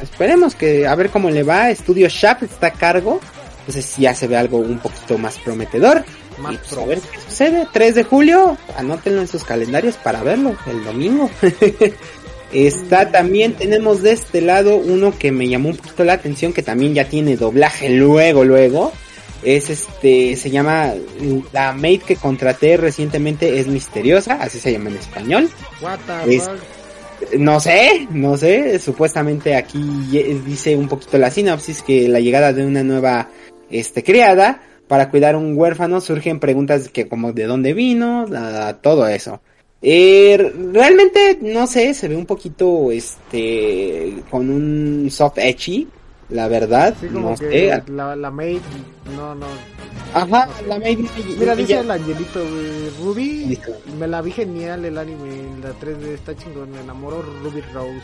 Esperemos 0.00 0.54
que 0.54 0.86
a 0.86 0.94
ver 0.96 1.10
cómo 1.10 1.30
le 1.30 1.44
va. 1.44 1.70
Estudio 1.70 2.08
Sharp 2.08 2.42
está 2.42 2.68
a 2.68 2.72
cargo. 2.72 3.20
Entonces 3.60 3.96
ya 3.96 4.12
se 4.14 4.26
ve 4.26 4.36
algo 4.36 4.58
un 4.58 4.78
poquito 4.78 5.16
más 5.18 5.38
prometedor. 5.38 6.04
Más 6.38 6.54
y 6.54 6.56
pues, 6.58 6.72
a 6.72 6.86
ver 6.86 7.00
qué 7.00 7.20
sucede. 7.20 7.68
3 7.72 7.94
de 7.94 8.04
julio, 8.04 8.56
anótenlo 8.76 9.20
en 9.20 9.28
sus 9.28 9.44
calendarios 9.44 9.96
para 9.96 10.22
verlo 10.22 10.56
el 10.66 10.84
domingo. 10.84 11.30
Está 12.52 13.10
también, 13.10 13.54
tenemos 13.54 14.02
de 14.02 14.12
este 14.12 14.40
lado 14.42 14.76
uno 14.76 15.16
que 15.18 15.32
me 15.32 15.48
llamó 15.48 15.70
un 15.70 15.76
poquito 15.76 16.04
la 16.04 16.12
atención, 16.14 16.52
que 16.52 16.62
también 16.62 16.92
ya 16.94 17.08
tiene 17.08 17.36
doblaje 17.36 17.88
luego, 17.90 18.44
luego. 18.44 18.92
Es 19.42 19.70
este, 19.70 20.36
se 20.36 20.50
llama 20.50 20.92
La 21.52 21.72
maid 21.72 22.02
que 22.02 22.14
contraté 22.16 22.76
recientemente 22.76 23.58
es 23.58 23.66
misteriosa, 23.66 24.34
así 24.34 24.60
se 24.60 24.70
llama 24.70 24.90
en 24.90 24.96
español. 24.96 25.48
What 25.80 25.98
the 26.24 26.36
Es- 26.36 26.44
fuck? 26.44 26.58
No 27.38 27.60
sé, 27.60 28.08
no 28.10 28.36
sé, 28.36 28.80
supuestamente 28.80 29.54
aquí 29.54 29.80
dice 30.44 30.74
un 30.76 30.88
poquito 30.88 31.18
la 31.18 31.30
sinopsis 31.30 31.80
que 31.82 32.08
la 32.08 32.18
llegada 32.18 32.52
de 32.52 32.66
una 32.66 32.82
nueva 32.82 33.28
este 33.70 34.02
criada 34.02 34.60
para 34.88 35.08
cuidar 35.08 35.36
a 35.36 35.38
un 35.38 35.56
huérfano 35.56 36.00
surgen 36.00 36.40
preguntas 36.40 36.88
que 36.88 37.06
como 37.08 37.32
de 37.32 37.44
dónde 37.44 37.74
vino, 37.74 38.26
a- 38.36 38.78
todo 38.82 39.06
eso. 39.06 39.40
Eh, 39.82 40.52
realmente 40.72 41.38
no 41.42 41.66
sé, 41.66 41.92
se 41.94 42.06
ve 42.08 42.16
un 42.16 42.26
poquito 42.26 42.92
este 42.92 44.22
con 44.30 44.48
un 44.48 45.08
soft 45.10 45.38
edgy, 45.38 45.88
la 46.30 46.46
verdad, 46.48 46.94
Sí, 47.00 47.08
como 47.08 47.30
no 47.30 47.36
que 47.36 47.50
sé. 47.50 47.82
la, 47.90 48.14
la 48.14 48.30
maid, 48.30 48.60
no, 49.16 49.34
no. 49.34 49.46
Ajá, 50.14 50.48
la 50.68 50.78
maid 50.78 51.00
Mira, 51.38 51.56
dice 51.56 51.78
el 51.80 51.90
angelito, 51.90 52.40
güey, 52.40 52.90
Ruby, 53.02 53.58
me 53.98 54.06
la 54.06 54.22
vi 54.22 54.30
genial 54.30 54.84
el 54.84 54.96
anime, 54.98 55.30
la 55.62 55.70
3D 55.80 56.14
está 56.14 56.36
chingón, 56.36 56.70
me 56.70 56.80
enamoró 56.80 57.22
Ruby 57.42 57.60
Rose. 57.74 58.00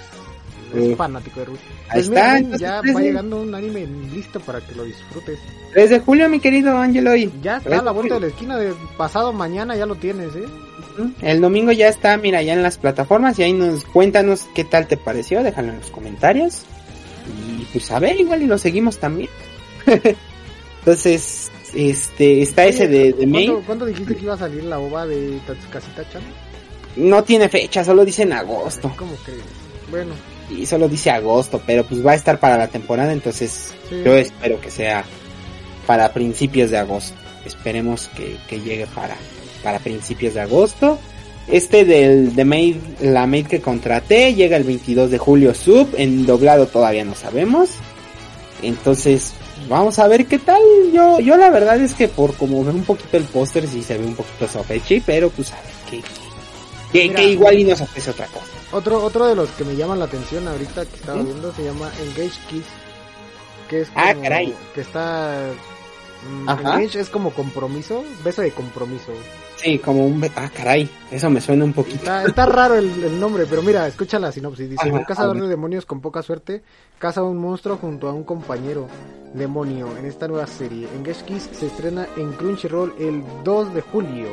Es 0.75 0.89
Uh. 0.93 0.97
fanático 0.97 1.41
de 1.41 1.47
Ruby. 1.47 1.59
Ahí 1.89 2.03
Pues 2.05 2.09
está, 2.09 2.41
ya 2.59 2.75
va 2.77 2.83
de- 2.83 3.03
llegando 3.07 3.41
un 3.41 3.55
anime 3.55 3.87
listo 4.15 4.39
para 4.41 4.61
que 4.61 4.75
lo 4.75 4.85
disfrutes. 4.85 5.39
3 5.73 5.91
de 5.91 6.01
julio, 6.01 6.29
mi 6.29 6.41
querido 6.41 6.77
Angelo. 6.77 7.15
y- 7.17 7.33
Ya 7.43 7.57
está 7.59 7.79
a 7.79 7.83
la 7.83 7.91
vuelta 7.93 8.15
de 8.15 8.21
la 8.21 8.27
esquina 8.27 8.57
de 8.59 8.75
pasado 8.97 9.33
mañana, 9.33 9.77
ya 9.77 9.87
lo 9.87 9.95
tienes, 9.95 10.35
¿eh? 10.37 10.45
El 11.23 11.41
domingo 11.41 11.71
ya 11.73 11.89
está, 11.89 12.17
mira, 12.17 12.43
ya 12.43 12.53
en 12.55 12.63
las 12.63 12.77
plataformas 12.77 13.39
y 13.39 13.45
ahí 13.45 13.53
nos 13.53 13.85
cuéntanos 13.85 14.47
qué 14.55 14.65
tal 14.65 14.87
te 14.89 14.97
pareció, 14.97 15.43
déjalo 15.43 15.69
en 15.73 15.79
los 15.79 15.91
comentarios. 15.91 16.63
Y 17.59 17.65
pues 17.73 17.91
a 17.91 17.99
ver, 17.99 18.19
igual 18.21 18.43
y 18.43 18.47
lo 18.47 18.59
seguimos 18.59 18.99
también. 18.99 19.31
Entonces, 20.81 21.51
este, 21.75 22.43
está 22.43 22.65
ese 22.67 22.89
de, 22.89 23.13
de 23.13 23.27
May. 23.27 23.49
¿Cuándo, 23.67 23.85
dijiste 23.87 24.17
que 24.17 24.23
iba 24.25 24.35
a 24.35 24.39
salir 24.39 24.65
la 24.65 24.79
ova 24.79 25.07
de 25.07 25.39
Tatsukasita-chan? 25.47 26.23
No 26.97 27.23
tiene 27.25 27.49
fecha, 27.49 27.85
solo 27.85 28.05
dice 28.05 28.23
en 28.23 28.33
agosto. 28.33 28.93
¿Cómo 28.97 29.15
crees? 29.25 29.41
Bueno, 29.91 30.13
Y 30.51 30.67
solo 30.67 30.89
dice 30.89 31.11
agosto, 31.11 31.61
pero 31.67 31.85
pues 31.85 32.05
va 32.05 32.13
a 32.13 32.15
estar 32.15 32.39
para 32.39 32.57
la 32.57 32.69
temporada, 32.69 33.13
entonces 33.13 33.73
sí. 33.89 34.03
yo 34.05 34.17
espero 34.17 34.61
que 34.61 34.71
sea 34.71 35.05
para 35.87 36.13
principios 36.13 36.71
de 36.71 36.79
agosto. 36.79 37.17
Esperemos 37.45 38.09
que, 38.17 38.37
que 38.49 38.61
llegue 38.61 38.87
para, 38.87 39.17
para 39.63 39.79
principios 39.79 40.35
de 40.35 40.41
agosto. 40.41 40.99
Este 41.49 41.85
del 41.87 42.35
de 42.35 42.45
Maid, 42.45 42.77
la 43.01 43.27
Maid 43.27 43.47
que 43.47 43.61
contraté 43.61 44.35
llega 44.35 44.57
el 44.57 44.65
22 44.65 45.11
de 45.11 45.19
julio 45.19 45.55
sub, 45.55 45.89
en 45.97 46.27
doblado 46.27 46.67
todavía 46.67 47.05
no 47.05 47.15
sabemos. 47.15 47.71
Entonces, 48.63 49.33
vamos 49.69 49.99
a 49.99 50.09
ver 50.09 50.27
qué 50.27 50.39
tal. 50.39 50.61
Yo, 50.93 51.21
yo 51.21 51.37
la 51.37 51.51
verdad 51.51 51.81
es 51.81 51.95
que 51.95 52.09
por 52.09 52.35
como 52.35 52.63
ver 52.65 52.75
un 52.75 52.85
poquito 52.85 53.17
el 53.17 53.25
póster 53.25 53.67
sí 53.67 53.83
se 53.83 53.97
ve 53.97 54.05
un 54.05 54.15
poquito 54.15 54.47
sofechi, 54.47 55.01
pero 55.01 55.31
pues 55.31 55.53
a 55.53 55.57
ver 55.57 55.73
que, 55.91 56.28
que, 56.93 57.03
Mira. 57.05 57.17
que 57.17 57.25
igual 57.31 57.59
y 57.59 57.65
nos 57.65 57.81
ofrece 57.81 58.11
otra 58.11 58.27
cosa. 58.27 58.47
Otro, 58.73 59.03
otro 59.03 59.27
de 59.27 59.35
los 59.35 59.49
que 59.51 59.65
me 59.65 59.77
llaman 59.77 59.99
la 59.99 60.05
atención 60.07 60.47
ahorita 60.49 60.85
que 60.87 60.97
estaba 60.97 61.19
¿Sí? 61.21 61.25
viendo 61.27 61.53
se 61.53 61.65
llama 61.65 61.91
Engage 62.01 62.39
Kiss. 62.49 62.65
Que 63.69 63.81
es 63.83 63.89
Ah, 63.95 64.11
como- 64.13 64.23
caray. 64.23 64.55
Que 64.75 64.81
está... 64.81 65.51
mm. 66.31 66.49
Engage 66.49 67.01
es 67.01 67.09
como 67.11 67.31
compromiso, 67.31 68.03
beso 68.25 68.43
de 68.43 68.51
compromiso. 68.53 69.13
Sí, 69.57 69.79
como 69.81 70.07
un... 70.07 70.25
Ah, 70.37 70.51
caray, 70.55 70.89
eso 71.11 71.29
me 71.31 71.41
suena 71.41 71.65
un 71.65 71.73
poquito. 71.73 71.97
Está, 71.99 72.23
está 72.25 72.47
raro 72.47 72.77
el, 72.77 73.03
el 73.03 73.19
nombre, 73.19 73.45
pero 73.51 73.61
mira, 73.61 73.87
escucha 73.89 74.19
la 74.21 74.31
sinopsis. 74.31 74.71
Dice, 74.71 74.91
un 74.93 75.03
cazador 75.03 75.41
de 75.41 75.49
demonios 75.49 75.85
con 75.85 76.01
poca 76.01 76.23
suerte 76.23 76.63
caza 76.99 77.21
a 77.21 77.25
un 77.25 77.39
monstruo 77.39 77.77
junto 77.77 78.09
a 78.09 78.13
un 78.13 78.23
compañero 78.23 78.87
demonio 79.35 79.89
en 79.99 80.05
esta 80.07 80.29
nueva 80.29 80.47
serie. 80.47 80.87
Engage 80.97 81.25
Kiss 81.25 81.51
se 81.53 81.67
estrena 81.67 82.07
en 82.17 82.33
Crunchyroll 82.35 82.95
el 83.01 83.23
2 83.45 83.75
de 83.75 83.81
julio. 83.81 84.29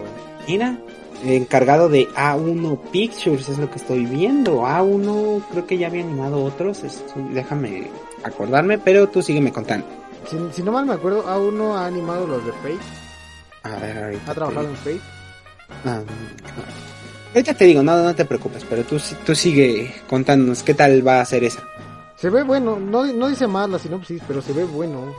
Mira, 0.47 0.77
encargado 1.23 1.89
de 1.89 2.07
A1 2.15 2.77
Pictures, 2.91 3.49
es 3.49 3.57
lo 3.57 3.69
que 3.69 3.77
estoy 3.77 4.05
viendo. 4.05 4.61
A1 4.65 5.41
creo 5.51 5.65
que 5.65 5.77
ya 5.77 5.87
había 5.87 6.03
animado 6.03 6.43
otros, 6.43 6.83
es- 6.83 7.03
déjame 7.33 7.89
acordarme, 8.23 8.77
pero 8.77 9.07
tú 9.09 9.21
sígueme 9.21 9.51
contando. 9.51 9.85
Si, 10.29 10.37
si 10.53 10.63
no 10.63 10.71
mal 10.71 10.85
me 10.85 10.93
acuerdo, 10.93 11.23
A1 11.27 11.75
ha 11.77 11.85
animado 11.85 12.25
los 12.27 12.45
de 12.45 12.51
Fate, 12.53 12.77
A 13.63 13.75
ver, 13.79 14.03
ahorita. 14.03 14.31
ha 14.31 14.35
trabajado 14.35 14.67
en 14.69 14.75
Fate. 14.75 15.01
Ah, 15.85 16.01
ahorita 17.33 17.53
te 17.53 17.65
digo, 17.65 17.81
no, 17.83 17.97
no 18.01 18.15
te 18.15 18.25
preocupes, 18.25 18.65
pero 18.69 18.83
tú, 18.83 18.97
tú 19.25 19.35
sigue 19.35 19.93
contándonos 20.09 20.63
qué 20.63 20.73
tal 20.73 21.05
va 21.07 21.21
a 21.21 21.25
ser 21.25 21.43
esa. 21.43 21.61
Se 22.15 22.29
ve 22.29 22.43
bueno, 22.43 22.79
no, 22.79 23.05
no 23.05 23.27
dice 23.27 23.45
más 23.45 23.69
la 23.69 23.77
sinopsis, 23.77 24.21
pero 24.27 24.41
se 24.41 24.53
ve 24.53 24.63
bueno. 24.63 25.13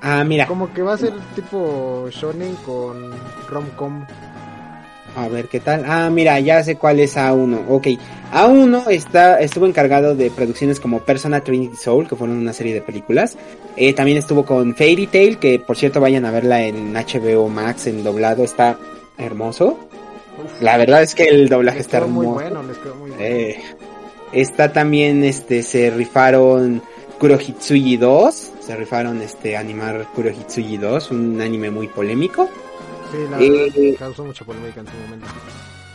Ah, 0.00 0.22
mira, 0.24 0.46
Como 0.46 0.72
que 0.72 0.82
va 0.82 0.94
a 0.94 0.98
ser 0.98 1.12
tipo 1.34 2.06
shonen 2.10 2.54
con 2.64 3.10
rom-com. 3.48 4.06
A 5.14 5.28
ver 5.28 5.48
qué 5.48 5.60
tal. 5.60 5.84
Ah, 5.86 6.08
mira, 6.10 6.40
ya 6.40 6.64
sé 6.64 6.76
cuál 6.76 6.98
es 7.00 7.16
A1. 7.16 7.66
Ok. 7.68 7.86
A1 8.32 8.90
está, 8.90 9.40
estuvo 9.40 9.66
encargado 9.66 10.14
de 10.14 10.30
producciones 10.30 10.80
como 10.80 11.00
Persona 11.00 11.42
Trinity 11.44 11.76
Soul, 11.76 12.08
que 12.08 12.16
fueron 12.16 12.38
una 12.38 12.54
serie 12.54 12.72
de 12.72 12.80
películas. 12.80 13.36
Eh, 13.76 13.92
también 13.92 14.16
estuvo 14.16 14.44
con 14.46 14.74
Fairy 14.74 15.06
Tail, 15.06 15.38
que 15.38 15.58
por 15.58 15.76
cierto 15.76 16.00
vayan 16.00 16.24
a 16.24 16.30
verla 16.30 16.62
en 16.62 16.94
HBO 16.94 17.48
Max 17.48 17.86
en 17.88 18.02
doblado, 18.02 18.42
está 18.42 18.78
hermoso. 19.18 19.78
Uf, 20.42 20.62
La 20.62 20.78
verdad 20.78 21.02
es 21.02 21.14
que 21.14 21.24
el 21.24 21.48
doblaje 21.50 21.78
les 21.78 21.86
está 21.86 21.98
quedó 21.98 22.08
muy 22.08 22.26
hermoso. 22.26 22.40
bueno, 22.44 22.62
les 22.62 22.78
quedó 22.78 22.94
muy 22.94 23.10
bueno. 23.10 23.22
Eh, 23.22 23.60
está 24.32 24.72
también, 24.72 25.24
este, 25.24 25.62
se 25.62 25.90
rifaron 25.90 26.82
Kurohitsuji 27.18 27.98
2. 27.98 28.50
Se 28.60 28.76
rifaron, 28.76 29.20
este, 29.20 29.58
animar 29.58 30.06
Kurohitsuji 30.14 30.78
2, 30.78 31.10
un 31.10 31.40
anime 31.42 31.70
muy 31.70 31.88
polémico. 31.88 32.48
Sí, 33.12 33.18
la 33.30 33.40
eh, 33.40 33.72
verdad, 33.74 33.98
causó 33.98 34.24
mucha 34.24 34.44
polémica 34.44 34.80
en 34.80 34.86
su 34.86 34.92
momento. 34.94 35.26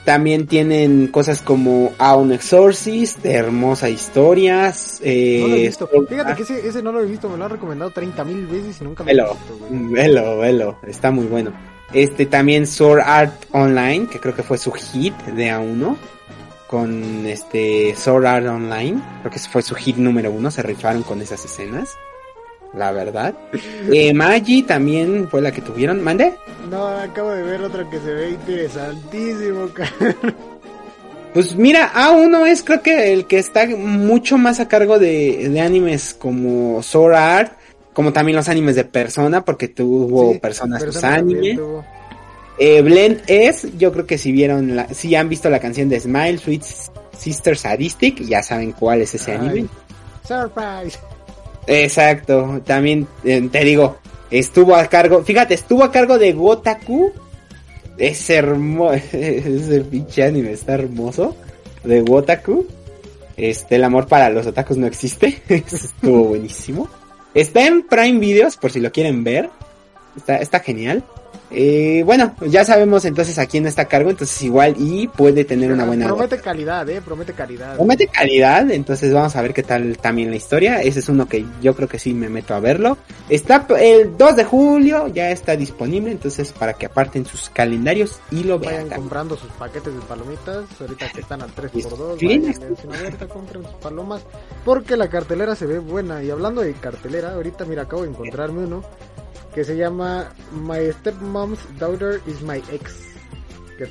También 0.05 0.47
tienen 0.47 1.07
cosas 1.07 1.41
como 1.41 1.91
A 1.97 2.15
un 2.15 2.31
Exorcist, 2.31 3.25
hermosas 3.25 3.89
historias. 3.89 5.01
Eh, 5.03 5.39
No 5.41 5.47
lo 5.49 5.55
he 5.55 5.61
visto. 5.63 5.89
Sword 5.91 6.07
Fíjate 6.07 6.35
que 6.35 6.43
ese, 6.43 6.67
ese 6.67 6.81
no 6.81 6.93
lo 6.93 7.01
he 7.01 7.05
visto, 7.05 7.27
me 7.27 7.35
lo 7.35 7.43
han 7.43 7.51
recomendado 7.51 7.91
30 7.91 8.23
mil 8.23 8.47
veces 8.47 8.79
y 8.79 8.83
nunca 8.85 9.03
me 9.03 9.11
Velo, 9.11 9.25
lo 9.25 9.31
he 9.31 9.69
visto, 9.73 9.91
velo, 9.91 10.37
velo, 10.37 10.79
está 10.87 11.11
muy 11.11 11.25
bueno. 11.25 11.51
Este 11.93 12.25
también 12.25 12.67
Sword 12.67 13.01
Art 13.01 13.33
Online, 13.51 14.07
que 14.07 14.19
creo 14.19 14.35
que 14.35 14.43
fue 14.43 14.57
su 14.57 14.71
hit 14.71 15.15
de 15.23 15.51
A1. 15.51 15.97
Con 16.67 17.25
este 17.25 17.95
Sword 17.95 18.25
Art 18.25 18.45
Online, 18.45 19.01
creo 19.21 19.31
que 19.31 19.39
fue 19.39 19.61
su 19.61 19.73
hit 19.73 19.95
número 19.97 20.31
uno, 20.31 20.51
se 20.51 20.61
rifaron 20.61 21.03
con 21.03 21.21
esas 21.21 21.43
escenas. 21.43 21.97
La 22.73 22.91
verdad. 22.91 23.33
Eh, 23.91 24.13
Magi 24.13 24.63
también 24.63 25.27
fue 25.29 25.41
la 25.41 25.51
que 25.51 25.61
tuvieron. 25.61 26.03
¿Mande? 26.03 26.33
No, 26.69 26.87
acabo 26.87 27.31
de 27.31 27.43
ver 27.43 27.61
otro 27.61 27.89
que 27.89 27.99
se 27.99 28.13
ve 28.13 28.29
interesantísimo. 28.31 29.69
Pues 31.33 31.55
mira, 31.55 31.93
A1 31.93 32.47
es 32.47 32.63
creo 32.63 32.81
que 32.81 33.13
el 33.13 33.27
que 33.27 33.37
está 33.37 33.67
mucho 33.67 34.39
más 34.39 34.59
a 34.59 34.67
cargo 34.67 34.97
de, 34.97 35.49
de 35.49 35.61
animes 35.61 36.15
como 36.17 36.81
Sword 36.81 37.13
Art, 37.13 37.51
como 37.93 38.11
también 38.11 38.35
los 38.37 38.49
animes 38.49 38.75
de 38.75 38.85
Persona, 38.85 39.45
porque 39.45 39.67
tuvo 39.67 40.33
Sí, 40.33 40.39
Persona 40.39 40.79
sus 40.79 41.03
animes. 41.03 41.59
Eh, 42.57 42.81
Blend 42.81 43.21
es, 43.27 43.67
yo 43.77 43.91
creo 43.93 44.07
que 44.07 44.17
si 44.17 44.31
vieron, 44.31 44.75
la, 44.75 44.91
si 44.93 45.13
han 45.13 45.29
visto 45.29 45.47
la 45.49 45.59
canción 45.59 45.89
de 45.89 45.99
Smile, 45.99 46.39
Sweet 46.39 46.63
Sister 47.15 47.55
Sadistic, 47.55 48.19
ya 48.23 48.41
saben 48.41 48.71
cuál 48.71 49.01
es 49.01 49.13
ese 49.13 49.33
Ay. 49.33 49.37
anime. 49.37 49.67
Surprise. 50.27 50.97
Exacto, 51.67 52.61
también 52.65 53.07
eh, 53.25 53.47
te 53.51 53.63
digo, 53.65 53.97
estuvo 54.31 54.75
a 54.75 54.87
cargo, 54.87 55.23
fíjate, 55.23 55.53
estuvo 55.53 55.83
a 55.83 55.91
cargo 55.91 56.17
de 56.17 56.31
Gotaku. 56.31 57.11
Es 57.97 58.29
hermoso, 58.29 58.93
ese 59.13 59.81
pinche 59.81 60.23
anime 60.23 60.53
está 60.53 60.75
hermoso. 60.75 61.35
De 61.83 62.01
Gotaku. 62.01 62.65
Este, 63.35 63.75
el 63.75 63.83
amor 63.83 64.07
para 64.07 64.29
los 64.29 64.47
otakus 64.47 64.77
no 64.77 64.87
existe. 64.87 65.41
estuvo 65.49 66.23
buenísimo. 66.23 66.89
Está 67.33 67.67
en 67.67 67.83
Prime 67.83 68.19
Videos, 68.19 68.57
por 68.57 68.71
si 68.71 68.79
lo 68.79 68.91
quieren 68.91 69.23
ver. 69.23 69.49
Está 70.27 70.59
genial. 70.61 71.03
Eh, 71.49 72.03
bueno, 72.05 72.35
ya 72.41 72.65
sabemos 72.65 73.05
entonces 73.05 73.39
a 73.39 73.45
quién 73.45 73.65
está 73.67 73.83
a 73.83 73.87
cargo, 73.87 74.09
entonces 74.09 74.41
igual 74.41 74.75
y 74.77 75.07
puede 75.07 75.45
tener 75.45 75.71
una 75.71 75.85
buena... 75.85 76.05
Promete 76.05 76.39
calidad, 76.39 76.89
eh, 76.89 77.01
promete 77.01 77.33
calidad. 77.33 77.75
Promete 77.75 78.07
calidad, 78.07 78.69
entonces 78.69 79.13
vamos 79.13 79.35
a 79.35 79.41
ver 79.41 79.53
qué 79.53 79.63
tal 79.63 79.97
también 79.97 80.29
la 80.29 80.35
historia. 80.35 80.81
Ese 80.81 80.99
es 80.99 81.09
uno 81.09 81.27
que 81.27 81.45
yo 81.61 81.75
creo 81.75 81.87
que 81.87 81.99
sí 81.99 82.13
me 82.13 82.27
meto 82.27 82.53
a 82.53 82.59
verlo. 82.59 82.97
Está 83.29 83.65
el 83.79 84.17
2 84.17 84.35
de 84.35 84.43
julio, 84.43 85.07
ya 85.07 85.31
está 85.31 85.55
disponible, 85.55 86.11
entonces 86.11 86.51
para 86.51 86.73
que 86.73 86.87
aparten 86.87 87.25
sus 87.25 87.49
calendarios 87.49 88.19
y 88.31 88.43
lo 88.43 88.59
vayan 88.59 88.89
vean. 88.89 89.01
comprando 89.01 89.37
sus 89.37 89.51
paquetes 89.51 89.93
de 89.93 90.01
palomitas, 90.01 90.65
ahorita 90.79 91.09
que 91.11 91.21
están 91.21 91.41
al 91.41 91.55
3x2, 91.55 92.17
vayan, 92.21 93.03
ahorita 93.03 93.27
compren 93.27 93.63
sus 93.63 93.73
palomas, 93.75 94.21
porque 94.65 94.97
la 94.97 95.09
cartelera 95.09 95.55
se 95.55 95.65
ve 95.65 95.79
buena. 95.79 96.21
Y 96.23 96.29
hablando 96.29 96.61
de 96.61 96.73
cartelera, 96.73 97.33
ahorita 97.35 97.65
mira, 97.65 97.83
acabo 97.83 98.03
de 98.03 98.09
encontrarme 98.09 98.65
uno 98.65 98.83
que 99.57 99.63
se 99.63 99.75
llama 99.75 100.31
My 100.51 100.91
Stepmom's 100.99 101.57
Daughter 101.79 102.21
is 102.27 102.43
My 102.43 102.61
Ex. 102.71 103.07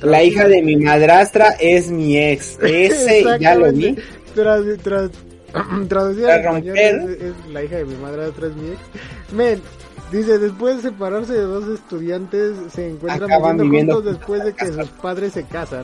La 0.01 0.23
hija 0.23 0.47
de 0.47 0.61
mi 0.61 0.77
madrastra 0.77 1.57
es 1.59 1.91
mi 1.91 2.17
ex. 2.17 2.57
Ese 2.63 3.25
ya 3.37 3.53
lo 3.53 3.69
vi. 3.73 3.97
Tras, 4.33 4.63
tras, 4.81 5.11
traducida 5.89 6.37
es, 6.37 7.21
es, 7.21 7.33
la 7.51 7.65
hija 7.65 7.75
de 7.75 7.83
mi 7.83 7.95
madrastra 7.95 8.47
es 8.47 8.55
mi 8.55 8.69
ex. 8.69 8.79
Men, 9.33 9.61
dice, 10.09 10.37
después 10.39 10.77
de 10.77 10.83
separarse 10.83 11.33
de 11.33 11.41
dos 11.41 11.67
estudiantes, 11.67 12.55
se 12.71 12.87
encuentran 12.87 13.29
viviendo, 13.29 13.63
viviendo 13.65 13.95
juntos 13.95 14.13
después 14.13 14.45
de 14.45 14.53
que 14.53 14.67
sus 14.67 14.87
padres 15.01 15.33
se 15.33 15.43
casan. 15.43 15.83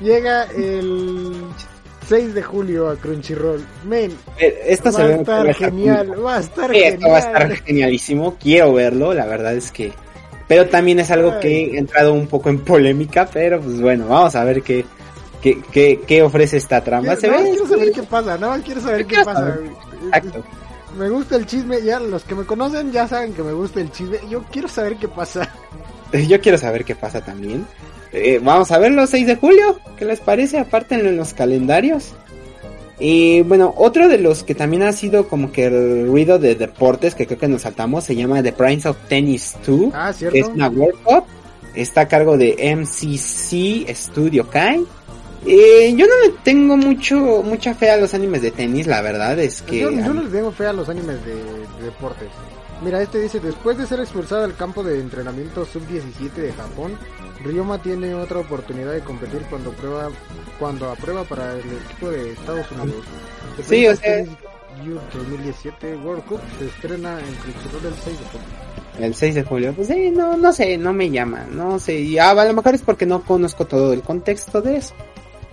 Llega 0.00 0.46
el 0.46 1.32
6 2.10 2.34
de 2.34 2.42
julio 2.42 2.88
a 2.88 2.96
Crunchyroll. 2.96 3.64
Men, 3.84 4.10
eh, 4.36 4.62
Esto 4.66 4.90
va 4.90 5.04
a 5.04 5.12
estar 5.12 5.54
genial, 5.54 6.24
va 6.26 6.36
a 6.38 6.40
estar 6.40 6.72
genial. 6.72 6.98
va 7.08 7.16
a 7.16 7.20
estar 7.20 7.56
genialísimo, 7.58 8.36
quiero 8.36 8.72
verlo, 8.72 9.14
la 9.14 9.26
verdad 9.26 9.54
es 9.54 9.70
que... 9.70 9.92
Pero 10.48 10.68
también 10.68 10.98
es 10.98 11.08
algo 11.12 11.38
que 11.38 11.66
he 11.66 11.78
entrado 11.78 12.12
un 12.12 12.26
poco 12.26 12.48
en 12.48 12.64
polémica, 12.64 13.30
pero 13.32 13.60
pues 13.60 13.80
bueno, 13.80 14.08
vamos 14.08 14.34
a 14.34 14.42
ver 14.42 14.60
qué, 14.62 14.84
qué, 15.40 15.62
qué, 15.70 16.00
qué 16.04 16.20
ofrece 16.22 16.56
esta 16.56 16.82
trama. 16.82 17.14
¿Se 17.14 17.30
ve? 17.30 17.36
quiero 17.44 17.68
saber 17.68 17.92
qué 17.92 18.02
pasa, 18.02 18.36
nada 18.36 18.56
más 18.56 18.64
quiero 18.64 18.80
saber 18.80 19.06
qué 19.06 19.16
pasa. 19.24 19.58
Exacto. 20.06 20.44
Me 20.98 21.08
gusta 21.08 21.36
el 21.36 21.46
chisme, 21.46 21.80
ya 21.80 22.00
los 22.00 22.24
que 22.24 22.34
me 22.34 22.44
conocen 22.44 22.90
ya 22.90 23.06
saben 23.06 23.32
que 23.34 23.44
me 23.44 23.52
gusta 23.52 23.80
el 23.80 23.92
chisme, 23.92 24.18
yo 24.28 24.42
quiero 24.50 24.66
saber 24.66 24.96
qué 24.96 25.06
pasa. 25.06 25.48
Yo 26.12 26.40
quiero 26.40 26.58
saber 26.58 26.84
qué 26.84 26.96
pasa 26.96 27.24
también. 27.24 27.64
Eh, 28.12 28.40
vamos 28.42 28.70
a 28.72 28.78
verlo 28.78 29.06
6 29.06 29.26
de 29.26 29.36
julio. 29.36 29.80
¿Qué 29.96 30.04
les 30.04 30.20
parece? 30.20 30.58
Apártenlo 30.58 31.08
en 31.08 31.16
los 31.16 31.34
calendarios. 31.34 32.12
Y 32.98 33.40
bueno, 33.42 33.72
otro 33.78 34.08
de 34.08 34.18
los 34.18 34.42
que 34.42 34.54
también 34.54 34.82
ha 34.82 34.92
sido 34.92 35.26
como 35.26 35.52
que 35.52 35.66
el 35.66 36.06
ruido 36.06 36.38
de 36.38 36.54
deportes 36.54 37.14
que 37.14 37.26
creo 37.26 37.38
que 37.38 37.48
nos 37.48 37.62
saltamos 37.62 38.04
se 38.04 38.14
llama 38.14 38.42
The 38.42 38.52
Prince 38.52 38.88
of 38.88 38.96
Tennis 39.08 39.56
2. 39.66 39.92
Ah, 39.94 40.12
¿cierto? 40.12 40.36
es 40.36 40.46
una 40.48 40.68
World 40.68 41.02
Cup. 41.02 41.24
Está 41.74 42.02
a 42.02 42.08
cargo 42.08 42.36
de 42.36 42.76
MCC 42.76 43.88
Studio 43.94 44.48
Kai. 44.50 44.84
Eh, 45.46 45.94
yo 45.96 46.06
no 46.06 46.12
le 46.26 46.34
tengo 46.44 46.76
mucho 46.76 47.42
mucha 47.42 47.74
fe 47.74 47.90
a 47.90 47.96
los 47.96 48.12
animes 48.12 48.42
de 48.42 48.50
tenis, 48.50 48.86
la 48.86 49.00
verdad 49.00 49.38
es 49.38 49.62
que... 49.62 49.80
Yo, 49.80 49.90
yo 49.90 50.12
no 50.12 50.22
le 50.22 50.28
tengo 50.28 50.52
fe 50.52 50.66
a 50.66 50.72
los 50.74 50.86
animes 50.90 51.24
de, 51.24 51.34
de 51.34 51.84
deportes. 51.84 52.28
Mira, 52.82 53.02
este 53.02 53.20
dice, 53.20 53.40
después 53.40 53.76
de 53.76 53.86
ser 53.86 54.00
expulsado 54.00 54.42
del 54.42 54.56
campo 54.56 54.82
de 54.82 54.98
entrenamiento 55.00 55.66
sub-17 55.66 56.32
de 56.32 56.52
Japón, 56.52 56.96
Ryoma 57.44 57.82
tiene 57.82 58.14
otra 58.14 58.38
oportunidad 58.38 58.92
de 58.92 59.00
competir 59.00 59.42
cuando 59.50 59.70
prueba 59.72 60.08
cuando 60.58 60.90
aprueba 60.90 61.24
para 61.24 61.54
el 61.54 61.60
equipo 61.60 62.10
de 62.10 62.32
Estados 62.32 62.70
Unidos. 62.72 63.04
Sí, 63.62 63.86
o 63.86 63.96
sea... 63.96 64.24
2017 65.12 65.96
World 65.96 66.24
Cup 66.24 66.40
se 66.58 66.66
estrena 66.66 67.18
en 67.18 67.34
Crunchyroll 67.34 67.86
el 67.86 67.94
6 67.94 68.18
de 68.18 68.24
julio. 68.24 68.46
El 68.98 69.14
6 69.14 69.34
de 69.34 69.42
julio, 69.42 69.72
pues 69.74 69.88
sí, 69.88 70.10
no, 70.10 70.36
no 70.36 70.52
sé, 70.52 70.78
no 70.78 70.92
me 70.92 71.10
llama, 71.10 71.46
no 71.50 71.78
sé, 71.78 72.00
y 72.00 72.18
ah, 72.18 72.30
a 72.30 72.44
lo 72.44 72.54
mejor 72.54 72.74
es 72.74 72.82
porque 72.82 73.04
no 73.04 73.22
conozco 73.22 73.66
todo 73.66 73.92
el 73.92 74.02
contexto 74.02 74.62
de 74.62 74.76
eso, 74.76 74.94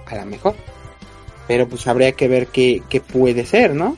a 0.06 0.16
lo 0.16 0.26
mejor, 0.26 0.56
pero 1.48 1.68
pues 1.68 1.88
habría 1.88 2.12
que 2.12 2.28
ver 2.28 2.48
qué, 2.48 2.84
qué 2.90 3.02
puede 3.02 3.46
ser, 3.46 3.74
¿no? 3.74 3.98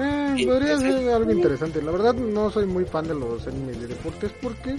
Eh, 0.00 0.46
podría 0.46 0.78
ser 0.78 1.08
algo 1.10 1.30
interesante. 1.30 1.82
La 1.82 1.90
verdad 1.90 2.14
no 2.14 2.50
soy 2.50 2.66
muy 2.66 2.84
fan 2.84 3.06
de 3.06 3.14
los 3.14 3.46
animes 3.46 3.80
de 3.80 3.88
deportes 3.88 4.32
porque 4.40 4.76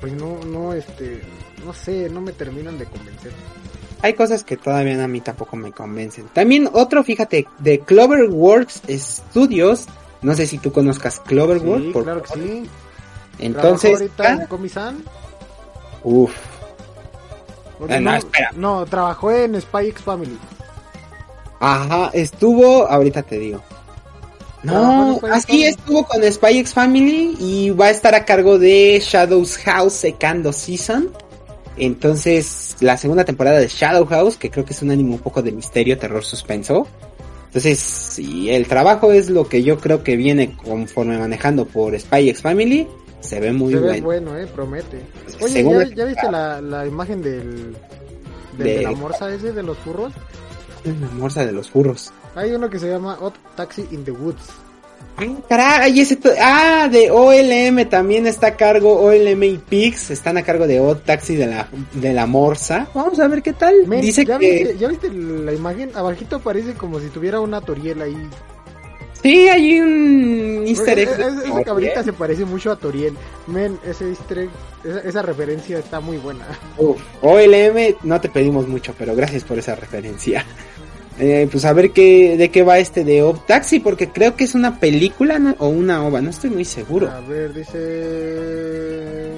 pues 0.00 0.12
no 0.12 0.44
no 0.44 0.72
este 0.72 1.22
no 1.64 1.72
sé, 1.72 2.08
no 2.10 2.20
me 2.20 2.32
terminan 2.32 2.78
de 2.78 2.86
convencer. 2.86 3.32
Hay 4.02 4.14
cosas 4.14 4.44
que 4.44 4.56
todavía 4.56 5.02
a 5.02 5.08
mí 5.08 5.20
tampoco 5.20 5.56
me 5.56 5.72
convencen. 5.72 6.28
También 6.32 6.68
otro, 6.72 7.02
fíjate, 7.02 7.46
de 7.58 7.80
Cloverworks 7.80 8.82
Studios, 8.88 9.86
no 10.22 10.34
sé 10.34 10.46
si 10.46 10.58
tú 10.58 10.70
conozcas 10.70 11.18
Cloverworks. 11.20 11.86
Sí, 11.86 11.92
claro 11.92 12.22
que 12.22 12.34
sí. 12.34 12.70
Entonces, 13.38 13.92
ahorita 13.92 14.32
en 14.32 14.46
Comisan? 14.46 15.02
Uf. 16.04 16.34
no, 17.80 18.00
no, 18.00 18.14
espera. 18.14 18.50
no, 18.54 18.86
trabajó 18.86 19.32
en 19.32 19.60
Spy 19.60 19.88
X 19.88 20.02
Family. 20.02 20.38
Ajá, 21.58 22.10
estuvo, 22.12 22.86
ahorita 22.86 23.22
te 23.22 23.38
digo. 23.38 23.62
No, 24.66 25.20
así 25.30 25.64
estuvo 25.64 26.04
con 26.04 26.22
Spy 26.22 26.58
X 26.58 26.74
Family 26.74 27.36
y 27.38 27.70
va 27.70 27.86
a 27.86 27.90
estar 27.90 28.14
a 28.14 28.24
cargo 28.24 28.58
de 28.58 29.00
Shadows 29.02 29.58
House 29.58 29.92
Secando 29.92 30.52
Season. 30.52 31.10
Entonces, 31.76 32.76
la 32.80 32.96
segunda 32.96 33.24
temporada 33.24 33.58
de 33.58 33.68
Shadow 33.68 34.06
House, 34.06 34.36
que 34.36 34.50
creo 34.50 34.64
que 34.64 34.72
es 34.72 34.82
un 34.82 34.90
anime 34.90 35.12
un 35.12 35.18
poco 35.18 35.42
de 35.42 35.52
misterio, 35.52 35.98
terror, 35.98 36.24
suspenso. 36.24 36.86
Entonces, 37.46 37.78
si 37.78 38.50
el 38.50 38.66
trabajo 38.66 39.12
es 39.12 39.30
lo 39.30 39.48
que 39.48 39.62
yo 39.62 39.78
creo 39.78 40.02
que 40.02 40.16
viene 40.16 40.56
conforme 40.56 41.16
manejando 41.18 41.66
por 41.66 41.98
Spy 41.98 42.30
X 42.30 42.42
Family, 42.42 42.88
se 43.20 43.40
ve 43.40 43.52
muy 43.52 43.72
se 43.72 43.80
bueno. 43.80 43.92
Ve 43.92 44.00
bueno, 44.00 44.38
eh, 44.38 44.46
promete. 44.46 45.00
Oye, 45.42 45.62
¿ya, 45.62 45.94
¿ya, 45.94 46.04
viste 46.06 46.30
la, 46.30 46.60
la 46.60 46.86
imagen 46.86 47.22
del, 47.22 47.76
del 48.56 48.66
de... 48.66 48.76
de 48.76 48.82
la 48.82 48.92
morsa 48.92 49.32
ese 49.32 49.52
de 49.52 49.62
los 49.62 49.76
furros? 49.78 50.12
La 50.86 51.08
morsa 51.08 51.44
de 51.44 51.52
los 51.52 51.70
furros. 51.70 52.12
Hay 52.34 52.52
uno 52.52 52.70
que 52.70 52.78
se 52.78 52.88
llama 52.88 53.16
Hot 53.16 53.34
Taxi 53.56 53.86
in 53.90 54.04
the 54.04 54.10
Woods. 54.10 54.66
Ah, 55.18 55.24
caray, 55.48 55.98
ese 55.98 56.18
ah, 56.40 56.88
de 56.92 57.10
OLM 57.10 57.88
también 57.88 58.26
está 58.26 58.48
a 58.48 58.56
cargo, 58.56 59.00
OLM 59.00 59.42
y 59.44 59.56
Pix 59.56 60.10
están 60.10 60.36
a 60.36 60.42
cargo 60.42 60.66
de 60.66 60.78
Hot 60.78 61.04
Taxi 61.04 61.36
de 61.36 61.46
la, 61.46 61.68
de 61.94 62.12
la 62.12 62.26
Morsa. 62.26 62.86
Vamos 62.92 63.18
a 63.18 63.26
ver 63.26 63.42
qué 63.42 63.54
tal. 63.54 63.86
Men, 63.86 64.02
Dice 64.02 64.26
¿ya 64.26 64.38
que... 64.38 64.50
Viste, 64.50 64.78
¿Ya 64.78 64.88
viste 64.88 65.10
la 65.10 65.54
imagen? 65.54 65.90
Abajito 65.94 66.40
parece 66.40 66.74
como 66.74 67.00
si 67.00 67.08
tuviera 67.08 67.40
una 67.40 67.62
Toriel 67.62 68.02
ahí. 68.02 68.28
Sí, 69.22 69.48
hay 69.48 69.80
un 69.80 70.64
easter 70.66 70.98
egg. 70.98 71.08
Esa, 71.08 71.28
esa 71.28 71.64
cabrita 71.64 72.04
se 72.04 72.12
parece 72.12 72.44
mucho 72.44 72.70
a 72.70 72.76
Toriel. 72.76 73.16
Men, 73.46 73.78
ese 73.86 74.10
easter 74.10 74.40
egg, 74.40 74.50
esa, 74.84 75.00
esa 75.00 75.22
referencia 75.22 75.78
está 75.78 75.98
muy 75.98 76.18
buena. 76.18 76.46
Uf, 76.76 77.00
OLM, 77.22 77.96
no 78.02 78.20
te 78.20 78.28
pedimos 78.28 78.68
mucho, 78.68 78.94
pero 78.98 79.16
gracias 79.16 79.44
por 79.44 79.58
esa 79.58 79.74
referencia. 79.74 80.44
Eh, 81.18 81.48
pues 81.50 81.64
a 81.64 81.72
ver 81.72 81.92
qué, 81.92 82.36
de 82.36 82.50
qué 82.50 82.62
va 82.62 82.78
este 82.78 83.02
de 83.02 83.22
Ob 83.22 83.46
Taxi, 83.46 83.80
porque 83.80 84.08
creo 84.10 84.36
que 84.36 84.44
es 84.44 84.54
una 84.54 84.78
película 84.78 85.38
¿no? 85.38 85.54
o 85.58 85.68
una 85.68 86.04
ova, 86.06 86.20
no 86.20 86.28
estoy 86.30 86.50
muy 86.50 86.64
seguro. 86.66 87.10
A 87.10 87.20
ver, 87.20 87.54
dice... 87.54 89.30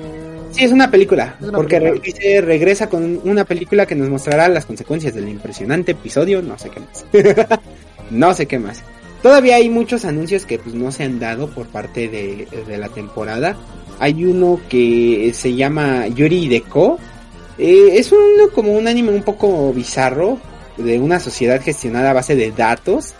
Sí, 0.50 0.64
es 0.64 0.72
una 0.72 0.90
película, 0.90 1.36
Es 1.40 1.48
una 1.48 1.56
porque 1.58 1.78
película. 1.78 2.00
re- 2.02 2.12
dice, 2.12 2.40
regresa 2.40 2.88
con 2.88 3.20
una 3.24 3.44
película 3.44 3.86
que 3.86 3.94
nos 3.94 4.08
mostrará 4.08 4.48
las 4.48 4.64
consecuencias 4.66 5.14
del 5.14 5.28
impresionante 5.28 5.92
episodio, 5.92 6.42
no 6.42 6.58
sé 6.58 6.70
qué 6.70 6.80
más. 6.80 7.04
no 8.10 8.34
sé 8.34 8.46
qué 8.46 8.58
más. 8.58 8.82
Todavía 9.22 9.56
hay 9.56 9.68
muchos 9.68 10.04
anuncios 10.04 10.46
que 10.46 10.58
pues 10.58 10.74
no 10.74 10.90
se 10.90 11.04
han 11.04 11.18
dado 11.20 11.48
por 11.48 11.66
parte 11.66 12.08
de, 12.08 12.46
de 12.66 12.78
la 12.78 12.88
temporada. 12.88 13.56
Hay 14.00 14.24
uno 14.24 14.60
que 14.68 15.32
se 15.34 15.54
llama 15.54 16.06
Yuri 16.08 16.48
Deco. 16.48 16.98
Eh, 17.58 17.90
es 17.94 18.12
uno 18.12 18.48
como 18.54 18.72
un 18.72 18.86
anime 18.86 19.10
un 19.10 19.22
poco 19.24 19.72
bizarro 19.72 20.38
de 20.78 20.98
una 20.98 21.20
sociedad 21.20 21.60
gestionada 21.62 22.10
a 22.10 22.14
base 22.14 22.34
de 22.36 22.50
datos. 22.52 23.14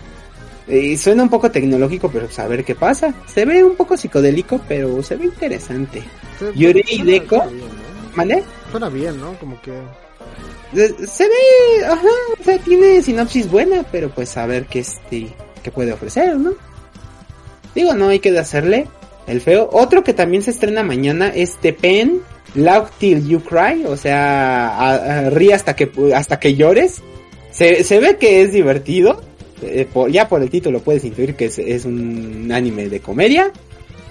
Eh, 0.66 0.96
suena 0.98 1.22
un 1.22 1.30
poco 1.30 1.50
tecnológico, 1.50 2.10
pero 2.10 2.26
pues 2.26 2.38
a 2.38 2.46
ver 2.46 2.64
qué 2.64 2.74
pasa. 2.74 3.14
Se 3.26 3.44
ve 3.44 3.64
un 3.64 3.74
poco 3.76 3.96
psicodélico, 3.96 4.60
pero 4.68 5.02
se 5.02 5.16
ve 5.16 5.24
interesante. 5.26 6.02
Yuri 6.54 6.82
suena- 6.82 7.04
Deco. 7.10 7.44
¿Vale? 8.14 8.42
Suena 8.70 8.88
bien, 8.88 9.18
¿no? 9.20 9.32
Como 9.38 9.60
que... 9.62 9.72
Eh, 10.74 10.94
Se 11.06 11.24
ve, 11.24 11.84
ajá, 11.86 12.06
o 12.38 12.44
sea, 12.44 12.58
tiene 12.58 13.00
sinopsis 13.02 13.50
buena, 13.50 13.84
pero 13.90 14.10
pues 14.10 14.36
a 14.36 14.44
ver 14.46 14.66
qué 14.66 14.80
este, 14.80 15.28
qué 15.62 15.70
puede 15.70 15.92
ofrecer, 15.92 16.36
¿no? 16.36 16.52
Digo, 17.74 17.94
no 17.94 18.08
hay 18.08 18.18
que 18.18 18.36
hacerle 18.38 18.86
el 19.26 19.40
feo. 19.40 19.68
Otro 19.72 20.04
que 20.04 20.12
también 20.12 20.42
se 20.42 20.50
estrena 20.50 20.82
mañana 20.82 21.28
es 21.28 21.56
The 21.62 21.72
Pen, 21.72 22.20
Loud 22.54 22.88
Till 22.98 23.26
You 23.26 23.40
Cry, 23.40 23.84
o 23.86 23.96
sea, 23.96 24.68
a- 24.68 24.94
a- 25.26 25.30
ríe 25.30 25.54
hasta 25.54 25.74
que, 25.74 25.90
hasta 26.14 26.38
que 26.38 26.54
llores. 26.56 27.00
Se, 27.58 27.82
se 27.82 27.98
ve 27.98 28.16
que 28.18 28.42
es 28.42 28.52
divertido, 28.52 29.20
eh, 29.62 29.84
por- 29.92 30.10
ya 30.12 30.28
por 30.28 30.40
el 30.40 30.48
título 30.48 30.80
puedes 30.80 31.04
intuir 31.04 31.34
que 31.34 31.46
es, 31.46 31.58
es 31.58 31.84
un 31.84 32.48
anime 32.52 32.88
de 32.88 33.00
comedia. 33.00 33.52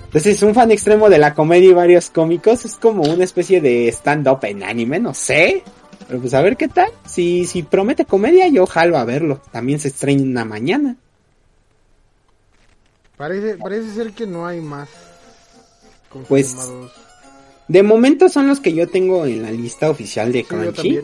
Entonces, 0.05 0.41
un 0.43 0.53
fan 0.53 0.71
extremo 0.71 1.09
de 1.09 1.17
la 1.17 1.33
comedia 1.33 1.69
y 1.69 1.73
varios 1.73 2.09
cómicos 2.09 2.65
es 2.65 2.75
como 2.75 3.03
una 3.03 3.23
especie 3.23 3.61
de 3.61 3.87
stand-up 3.89 4.39
en 4.43 4.63
anime, 4.63 4.99
no 4.99 5.13
sé. 5.13 5.63
Pero 6.07 6.19
pues 6.21 6.33
a 6.33 6.41
ver 6.41 6.57
qué 6.57 6.67
tal. 6.67 6.89
Si, 7.05 7.45
si 7.45 7.63
promete 7.63 8.05
comedia, 8.05 8.47
yo 8.47 8.65
jalo 8.65 8.97
a 8.97 9.05
verlo. 9.05 9.41
También 9.51 9.79
se 9.79 9.89
estrena 9.89 10.43
mañana. 10.45 10.95
Parece, 13.17 13.55
parece 13.57 13.93
ser 13.93 14.11
que 14.11 14.27
no 14.27 14.45
hay 14.45 14.61
más 14.61 14.89
Pues. 16.27 16.55
De 17.67 17.83
momento 17.83 18.29
son 18.29 18.47
los 18.47 18.59
que 18.59 18.73
yo 18.73 18.87
tengo 18.87 19.25
en 19.25 19.41
la 19.41 19.51
lista 19.51 19.89
oficial 19.89 20.31
de 20.31 20.39
Sí, 20.39 20.45
Crunchy. 20.45 20.99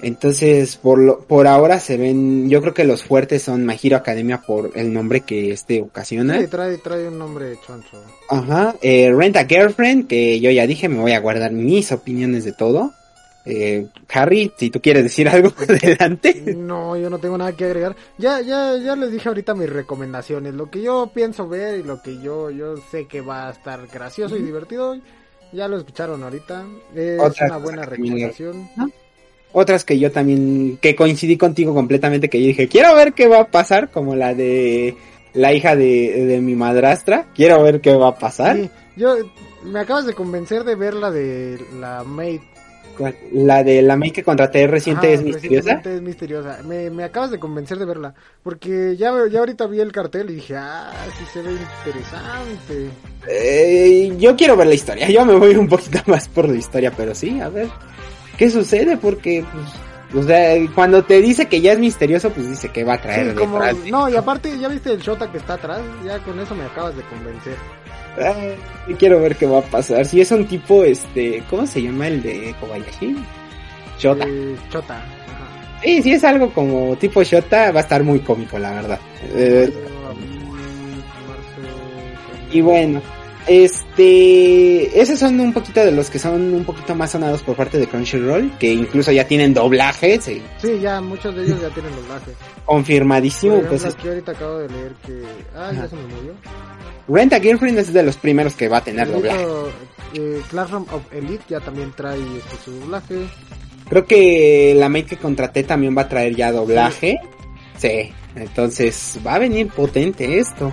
Entonces, 0.00 0.76
por 0.76 0.98
lo, 0.98 1.20
por 1.20 1.46
ahora 1.46 1.80
se 1.80 1.96
ven, 1.96 2.48
yo 2.48 2.60
creo 2.60 2.74
que 2.74 2.84
los 2.84 3.02
fuertes 3.02 3.42
son 3.42 3.66
My 3.66 3.76
Hero 3.82 3.96
Academia 3.96 4.42
por 4.46 4.70
el 4.74 4.92
nombre 4.92 5.22
que 5.22 5.50
este 5.50 5.80
ocasiona. 5.80 6.40
Sí, 6.40 6.46
trae, 6.46 6.78
trae 6.78 7.08
un 7.08 7.18
nombre 7.18 7.56
choncho. 7.66 8.02
Ajá, 8.28 8.76
eh, 8.80 9.12
Rent 9.12 9.36
a 9.36 9.46
Girlfriend, 9.46 10.06
que 10.06 10.38
yo 10.40 10.50
ya 10.50 10.66
dije, 10.66 10.88
me 10.88 11.00
voy 11.00 11.12
a 11.12 11.20
guardar 11.20 11.52
mis 11.52 11.90
opiniones 11.90 12.44
de 12.44 12.52
todo. 12.52 12.92
Eh, 13.44 13.88
Harry, 14.12 14.52
si 14.58 14.68
tú 14.70 14.80
quieres 14.80 15.02
decir 15.04 15.28
algo, 15.28 15.52
adelante. 15.58 16.54
No, 16.56 16.96
yo 16.96 17.08
no 17.10 17.18
tengo 17.18 17.38
nada 17.38 17.52
que 17.52 17.64
agregar. 17.64 17.96
Ya, 18.18 18.40
ya, 18.40 18.76
ya 18.76 18.94
les 18.94 19.10
dije 19.10 19.28
ahorita 19.28 19.54
mis 19.54 19.70
recomendaciones. 19.70 20.54
Lo 20.54 20.70
que 20.70 20.82
yo 20.82 21.10
pienso 21.14 21.48
ver 21.48 21.80
y 21.80 21.82
lo 21.82 22.02
que 22.02 22.20
yo, 22.20 22.50
yo 22.50 22.76
sé 22.90 23.06
que 23.06 23.20
va 23.20 23.48
a 23.48 23.52
estar 23.52 23.86
gracioso 23.86 24.36
y 24.36 24.42
divertido. 24.42 24.96
Ya 25.52 25.66
lo 25.66 25.78
escucharon 25.78 26.22
ahorita. 26.22 26.66
Es 26.94 27.18
Otra 27.18 27.46
una 27.46 27.56
buena 27.56 27.86
recomendación. 27.86 28.68
Otras 29.52 29.84
que 29.84 29.98
yo 29.98 30.10
también, 30.12 30.78
que 30.80 30.94
coincidí 30.94 31.36
contigo 31.36 31.74
completamente, 31.74 32.28
que 32.28 32.40
yo 32.40 32.48
dije, 32.48 32.68
quiero 32.68 32.94
ver 32.94 33.12
qué 33.14 33.28
va 33.28 33.40
a 33.40 33.46
pasar, 33.46 33.90
como 33.90 34.14
la 34.14 34.34
de 34.34 34.94
la 35.34 35.52
hija 35.52 35.74
de, 35.76 36.24
de 36.26 36.40
mi 36.40 36.54
madrastra, 36.54 37.26
quiero 37.34 37.62
ver 37.62 37.80
qué 37.80 37.94
va 37.94 38.08
a 38.08 38.18
pasar. 38.18 38.56
Sí, 38.56 38.70
yo, 38.96 39.16
me 39.64 39.80
acabas 39.80 40.06
de 40.06 40.14
convencer 40.14 40.64
de 40.64 40.74
ver 40.74 40.94
la 40.94 41.10
de 41.10 41.58
la 41.78 42.04
Maid. 42.04 42.40
La 43.32 43.62
de 43.62 43.80
la 43.80 43.96
May 43.96 44.10
que 44.10 44.24
contraté 44.24 44.66
reciente 44.66 45.06
Ajá, 45.06 45.14
es 45.14 45.22
misteriosa. 45.22 45.80
es 45.84 46.02
misteriosa. 46.02 46.58
Me, 46.64 46.90
me 46.90 47.04
acabas 47.04 47.30
de 47.30 47.38
convencer 47.38 47.78
de 47.78 47.84
verla. 47.84 48.12
Porque 48.42 48.96
ya, 48.96 49.12
ya 49.30 49.38
ahorita 49.38 49.68
vi 49.68 49.78
el 49.78 49.92
cartel 49.92 50.30
y 50.30 50.34
dije, 50.34 50.56
ah, 50.56 50.90
sí 51.16 51.24
se 51.32 51.42
ve 51.42 51.52
interesante. 51.52 52.90
Eh, 53.28 54.12
yo 54.18 54.34
quiero 54.34 54.56
ver 54.56 54.66
la 54.66 54.74
historia, 54.74 55.08
yo 55.12 55.24
me 55.24 55.34
voy 55.36 55.54
un 55.54 55.68
poquito 55.68 56.00
más 56.06 56.28
por 56.28 56.48
la 56.48 56.56
historia, 56.56 56.92
pero 56.96 57.14
sí, 57.14 57.40
a 57.40 57.48
ver, 57.48 57.68
¿qué 58.38 58.48
sucede? 58.48 58.96
Porque, 58.96 59.44
pues, 59.52 60.24
o 60.24 60.26
sea, 60.26 60.54
cuando 60.74 61.04
te 61.04 61.20
dice 61.20 61.46
que 61.46 61.60
ya 61.60 61.72
es 61.72 61.78
misterioso, 61.78 62.30
pues 62.30 62.48
dice 62.48 62.70
que 62.70 62.84
va 62.84 62.94
a 62.94 63.00
traer 63.02 63.32
Sí, 63.32 63.36
como, 63.36 63.58
detrás 63.60 63.84
de- 63.84 63.90
no, 63.90 64.08
y 64.08 64.16
aparte, 64.16 64.58
ya 64.58 64.68
viste 64.68 64.90
el 64.92 65.00
Shota 65.00 65.30
que 65.30 65.36
está 65.36 65.54
atrás, 65.54 65.80
ya 66.06 66.18
con 66.20 66.40
eso 66.40 66.54
me 66.54 66.64
acabas 66.64 66.96
de 66.96 67.02
convencer. 67.02 67.56
Ay, 68.16 68.94
quiero 68.98 69.20
ver 69.20 69.36
qué 69.36 69.46
va 69.46 69.58
a 69.58 69.62
pasar. 69.62 70.04
Si 70.06 70.20
es 70.20 70.30
un 70.32 70.46
tipo, 70.46 70.82
este, 70.82 71.42
¿cómo 71.50 71.66
se 71.66 71.82
llama 71.82 72.08
el 72.08 72.22
de 72.22 72.54
Kobayashi? 72.58 73.16
Shota. 73.98 74.24
Eh, 74.26 74.56
Chota. 74.70 74.94
Ajá. 74.94 75.80
Sí, 75.84 76.02
si 76.02 76.12
es 76.12 76.24
algo 76.24 76.50
como 76.52 76.96
tipo 76.96 77.22
Shota, 77.22 77.70
va 77.70 77.80
a 77.80 77.82
estar 77.82 78.02
muy 78.02 78.20
cómico, 78.20 78.58
la 78.58 78.72
verdad. 78.72 78.98
Eh, 79.34 79.72
y 82.50 82.60
bueno, 82.60 83.00
este, 83.48 85.00
esos 85.00 85.18
son 85.18 85.38
un 85.40 85.52
poquito 85.52 85.80
de 85.84 85.92
los 85.92 86.10
que 86.10 86.18
son 86.18 86.54
un 86.54 86.64
poquito 86.64 86.94
más 86.94 87.10
sonados 87.12 87.42
por 87.42 87.56
parte 87.56 87.78
de 87.78 87.86
Crunchyroll, 87.86 88.56
que 88.58 88.72
incluso 88.72 89.12
ya 89.12 89.26
tienen 89.26 89.54
doblaje, 89.54 90.20
sí, 90.20 90.42
Sí, 90.60 90.78
ya 90.80 91.00
muchos 91.00 91.34
de 91.34 91.44
ellos 91.44 91.60
ya 91.60 91.70
tienen 91.70 91.92
doblaje. 91.94 92.32
confirmadísimo. 92.64 93.54
Por 93.54 93.64
ejemplo, 93.64 93.76
Entonces, 93.76 93.98
aquí 93.98 94.08
ahorita 94.08 94.32
acabo 94.32 94.58
de 94.58 94.68
leer 94.68 94.92
que... 95.06 95.22
Ah, 95.56 95.70
ya 95.74 95.88
se 95.88 95.96
me 95.96 96.02
murió. 96.02 96.34
Rent 97.08 97.32
a 97.32 97.40
Girlfriend 97.40 97.78
es 97.78 97.92
de 97.92 98.02
los 98.02 98.16
primeros 98.16 98.54
que 98.54 98.68
va 98.68 98.78
a 98.78 98.84
tener 98.84 99.10
doblaje. 99.10 99.44
eh, 100.14 100.40
Classroom 100.50 100.84
of 100.92 101.02
Elite 101.12 101.44
ya 101.48 101.60
también 101.60 101.92
trae 101.96 102.18
este, 102.36 102.56
su 102.64 102.72
doblaje. 102.72 103.16
Creo 103.88 104.04
que 104.04 104.74
la 104.76 104.88
maid 104.90 105.06
que 105.06 105.16
contraté 105.16 105.62
también 105.62 105.96
va 105.96 106.02
a 106.02 106.08
traer 106.08 106.36
ya 106.36 106.52
doblaje. 106.52 107.18
Sí, 107.78 108.12
entonces 108.36 109.18
va 109.26 109.34
a 109.36 109.38
venir 109.38 109.68
potente 109.68 110.38
esto. 110.38 110.72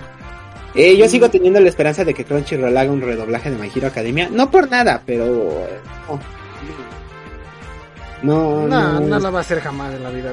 Eh, 0.76 0.96
yo 0.98 1.08
sigo 1.08 1.30
teniendo 1.30 1.58
la 1.60 1.68
esperanza 1.70 2.04
de 2.04 2.12
que 2.12 2.24
Crunchyroll 2.24 2.76
haga 2.76 2.90
un 2.90 3.00
redoblaje 3.00 3.50
de 3.50 3.56
My 3.56 3.70
Hero 3.74 3.86
Academia. 3.88 4.28
No 4.30 4.50
por 4.50 4.70
nada, 4.70 5.02
pero... 5.06 5.24
eh, 5.24 5.80
No, 8.22 8.66
no, 8.66 9.00
No, 9.00 9.18
la 9.18 9.30
va 9.30 9.38
a 9.38 9.40
hacer 9.42 9.60
jamás 9.60 9.94
en 9.94 10.02
la 10.02 10.10
vida. 10.10 10.32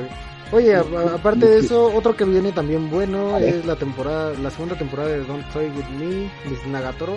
Oye, 0.52 0.76
aparte 0.76 1.48
de 1.48 1.60
eso, 1.60 1.86
otro 1.96 2.16
que 2.16 2.26
viene 2.26 2.52
también 2.52 2.90
bueno 2.90 3.38
es 3.40 3.66
la 3.66 3.76
temporada, 3.76 4.34
la 4.42 4.52
segunda 4.52 4.76
temporada 4.76 5.10
de 5.10 5.24
Don't 5.24 5.50
Toy 5.52 5.66
With 5.66 5.90
Me, 5.98 6.30
Miss 6.50 6.66
Nagatoro, 6.68 7.16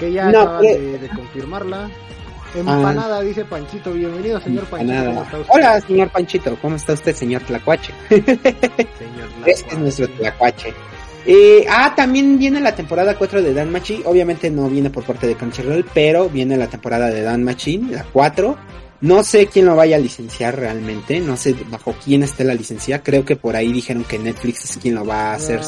que 0.00 0.12
ya 0.12 0.30
No, 0.30 0.40
acaban 0.40 0.60
pero- 0.62 0.80
de, 0.80 0.98
de 0.98 1.08
confirmarla. 1.10 1.90
Empanada, 2.54 3.20
dice 3.20 3.44
Panchito, 3.44 3.90
bienvenido 3.92 4.40
señor 4.40 4.64
Panchito. 4.66 4.92
¿cómo 4.94 5.10
nada. 5.12 5.24
está 5.24 5.38
usted? 5.38 5.52
Hola, 5.54 5.80
señor 5.80 6.08
Panchito, 6.10 6.56
¿cómo 6.62 6.76
está 6.76 6.92
usted, 6.92 7.14
señor 7.16 7.42
Tlacuache? 7.42 7.92
señor 8.08 8.32
Este 9.46 9.72
es 9.74 9.78
nuestro 9.78 10.08
Tlacuache. 10.08 10.72
Eh, 11.26 11.64
ah, 11.70 11.94
también 11.96 12.38
viene 12.38 12.60
la 12.60 12.74
temporada 12.74 13.16
4 13.16 13.42
de 13.42 13.54
Danmachi. 13.54 14.02
Obviamente 14.04 14.50
no 14.50 14.68
viene 14.68 14.90
por 14.90 15.04
parte 15.04 15.26
de 15.26 15.36
Crunchyroll, 15.36 15.86
pero 15.94 16.28
viene 16.28 16.56
la 16.56 16.66
temporada 16.68 17.10
de 17.10 17.22
Danmachi, 17.22 17.78
la 17.90 18.04
4. 18.04 18.56
No 19.00 19.22
sé 19.22 19.46
quién 19.48 19.66
lo 19.66 19.76
vaya 19.76 19.96
a 19.96 19.98
licenciar 19.98 20.56
realmente, 20.58 21.20
no 21.20 21.36
sé 21.36 21.54
bajo 21.70 21.94
quién 22.02 22.22
esté 22.22 22.42
la 22.44 22.54
licencia. 22.54 23.02
Creo 23.02 23.22
que 23.24 23.36
por 23.36 23.54
ahí 23.54 23.70
dijeron 23.70 24.04
que 24.04 24.18
Netflix 24.18 24.64
es 24.64 24.78
quien 24.78 24.94
lo 24.94 25.04
va 25.04 25.32
a 25.32 25.34
hacer. 25.34 25.60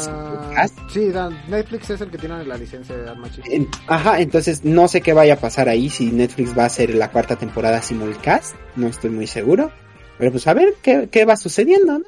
Ah, 0.56 0.66
sí, 0.90 1.08
Dan- 1.10 1.38
Netflix 1.48 1.90
es 1.90 2.00
el 2.00 2.10
que 2.10 2.16
tiene 2.16 2.42
la 2.44 2.56
licencia 2.56 2.96
de 2.96 3.02
Danmachi. 3.02 3.42
En- 3.50 3.68
Ajá, 3.88 4.20
entonces 4.20 4.64
no 4.64 4.88
sé 4.88 5.02
qué 5.02 5.12
vaya 5.12 5.34
a 5.34 5.38
pasar 5.38 5.68
ahí, 5.68 5.90
si 5.90 6.06
Netflix 6.12 6.56
va 6.56 6.62
a 6.62 6.66
hacer 6.66 6.94
la 6.94 7.10
cuarta 7.10 7.36
temporada 7.36 7.82
simulcast, 7.82 8.54
no 8.76 8.86
estoy 8.86 9.10
muy 9.10 9.26
seguro. 9.26 9.70
Pero 10.18 10.30
pues 10.30 10.46
a 10.46 10.54
ver 10.54 10.74
qué, 10.80 11.08
qué 11.10 11.26
va 11.26 11.36
sucediendo, 11.36 11.98
¿no? 11.98 12.04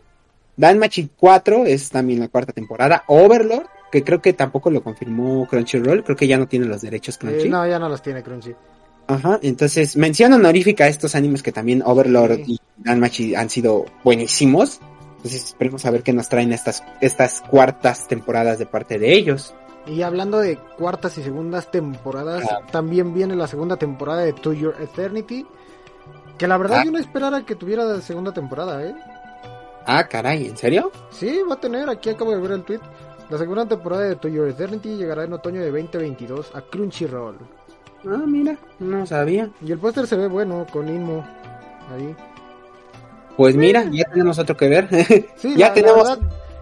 Danmachi 0.59 1.11
4 1.17 1.65
es 1.67 1.89
también 1.89 2.21
la 2.21 2.29
cuarta 2.29 2.53
temporada. 2.53 3.05
Overlord, 3.07 3.67
que 3.91 4.03
creo 4.05 4.21
que 4.21 4.33
tampoco 4.35 4.71
lo 4.71 4.83
confirmó 4.83 5.47
Crunchyroll, 5.49 6.05
creo 6.05 6.17
que 6.17 6.27
ya 6.27 6.37
no 6.37 6.47
tiene 6.49 6.67
los 6.67 6.83
derechos 6.83 7.17
Crunchy. 7.17 7.47
Eh, 7.47 7.49
no, 7.49 7.67
ya 7.67 7.79
no 7.79 7.89
los 7.89 8.03
tiene 8.03 8.23
Crunchy. 8.23 8.55
Ajá, 9.07 9.39
entonces 9.41 9.97
mención 9.97 10.33
honorífica 10.35 10.85
a 10.85 10.89
estos 10.89 11.15
animes 11.15 11.43
que 11.43 11.53
también 11.53 11.83
Overlord 11.87 12.45
Sí. 12.45 12.53
y 12.55 12.61
Danmachi 12.77 13.35
han 13.35 13.49
sido 13.49 13.87
buenísimos. 14.05 14.81
Entonces 15.17 15.45
esperemos 15.47 15.87
a 15.87 15.91
ver 15.91 16.03
qué 16.03 16.13
nos 16.13 16.29
traen 16.29 16.53
estas, 16.53 16.83
estas 17.01 17.41
cuartas 17.41 18.07
temporadas 18.07 18.59
de 18.59 18.67
parte 18.67 18.99
de 18.99 19.15
ellos. 19.15 19.55
Y 19.87 20.03
hablando 20.03 20.39
de 20.39 20.59
cuartas 20.77 21.17
y 21.17 21.23
segundas 21.23 21.71
temporadas, 21.71 22.45
Ah. 22.51 22.59
también 22.71 23.15
viene 23.15 23.35
la 23.35 23.47
segunda 23.47 23.77
temporada 23.77 24.21
de 24.23 24.33
To 24.35 24.53
Your 24.53 24.75
Eternity. 24.81 25.47
Que 26.37 26.47
la 26.47 26.59
verdad 26.59 26.81
Ah. 26.81 26.85
yo 26.85 26.91
no 26.91 26.99
esperara 26.99 27.47
que 27.47 27.55
tuviera 27.55 28.01
segunda 28.03 28.33
temporada, 28.33 28.85
¿eh? 28.85 28.95
Ah, 29.91 30.07
caray, 30.07 30.47
¿en 30.49 30.57
serio? 30.57 30.93
Sí, 31.11 31.41
va 31.51 31.55
a 31.55 31.61
tener, 31.61 31.89
aquí 31.89 32.11
acabo 32.11 32.33
de 32.33 32.41
ver 32.41 32.51
el 32.53 32.63
tweet. 32.63 32.81
La 33.31 33.39
segunda 33.39 33.67
temporada 33.67 34.03
de 34.05 34.17
To 34.17 34.29
Your 34.29 34.49
Eternity 34.49 34.97
llegará 34.97 35.25
en 35.25 35.33
otoño 35.33 35.61
de 35.63 35.71
2022 35.71 36.55
a 36.55 36.61
Crunchyroll. 36.61 37.37
Ah, 38.07 38.23
mira, 38.27 38.57
no 38.79 39.07
sabía. 39.07 39.51
Y 39.63 39.73
el 39.73 39.79
póster 39.79 40.07
se 40.07 40.17
ve 40.17 40.29
bueno, 40.29 40.67
con 40.71 40.89
Inmo. 40.89 41.27
Ahí. 41.91 42.15
Pues 43.37 43.57
mira, 43.57 43.85
ya 43.91 44.05
tenemos 44.11 44.39
otro 44.39 44.57
que 44.57 44.69
ver. 44.69 44.89
Sí, 45.37 45.55
Ya 45.57 45.59
la, 45.59 45.69
la 45.69 45.75
tenemos- 45.75 46.09
verdad 46.19 46.19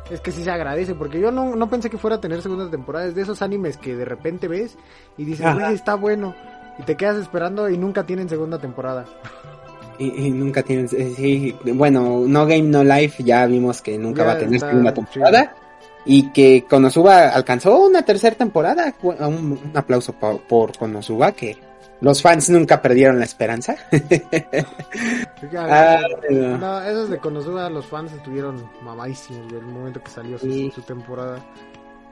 es 0.09 0.21
que 0.21 0.31
sí 0.31 0.45
se 0.45 0.51
agradece, 0.53 0.95
porque 0.95 1.19
yo 1.19 1.33
no, 1.33 1.57
no 1.57 1.69
pensé 1.69 1.91
que 1.91 1.99
fuera 1.99 2.17
a 2.17 2.21
tener 2.21 2.41
segunda 2.43 2.71
temporada. 2.71 3.07
Es 3.07 3.17
de 3.17 3.23
esos 3.23 3.43
animes 3.43 3.77
que 3.77 3.97
de 3.97 4.05
repente 4.05 4.47
ves 4.47 4.79
y 5.17 5.25
dices, 5.25 5.53
güey, 5.53 5.75
está 5.75 5.97
bueno. 5.97 6.33
Y 6.79 6.83
te 6.85 6.97
quedas 6.97 7.17
esperando 7.17 7.69
y 7.69 7.77
nunca 7.77 8.05
tienen 8.07 8.29
segunda 8.29 8.59
temporada. 8.59 9.05
Y, 9.99 10.27
y 10.27 10.31
nunca 10.31 10.63
tienes, 10.63 10.93
eh, 10.93 11.13
sí, 11.17 11.57
bueno, 11.75 12.25
No 12.27 12.47
Game 12.47 12.63
No 12.63 12.83
Life 12.85 13.23
ya 13.25 13.47
vimos 13.47 13.83
que 13.83 13.97
nunca 13.99 14.23
Ya 14.23 14.27
va 14.27 14.33
a 14.35 14.39
tener 14.39 14.55
está, 14.57 14.69
segunda 14.69 14.93
temporada. 14.95 15.55
Y 16.05 16.31
que 16.31 16.65
Konosuba 16.69 17.31
alcanzó 17.31 17.85
una 17.85 18.03
tercera 18.03 18.37
temporada. 18.37 18.95
Un, 19.03 19.59
un 19.63 19.71
aplauso 19.75 20.13
pa- 20.13 20.37
por 20.39 20.77
Konosuba, 20.79 21.33
que 21.33 21.57
los 22.01 22.23
fans 22.23 22.49
nunca 22.51 22.81
perdieron 22.81 23.19
la 23.19 23.25
esperanza. 23.25 23.75
Ah, 25.55 26.01
no. 26.31 26.59
no, 26.59 26.83
esos 26.83 27.11
de 27.11 27.19
Konosuba, 27.19 27.69
los 27.71 27.87
fans 27.87 28.13
estuvieron 28.13 28.69
mamadísimos 28.83 29.51
del 29.53 29.63
momento 29.63 30.03
que 30.03 30.11
salió 30.11 30.39
su 30.39 30.83
temporada. 30.87 31.45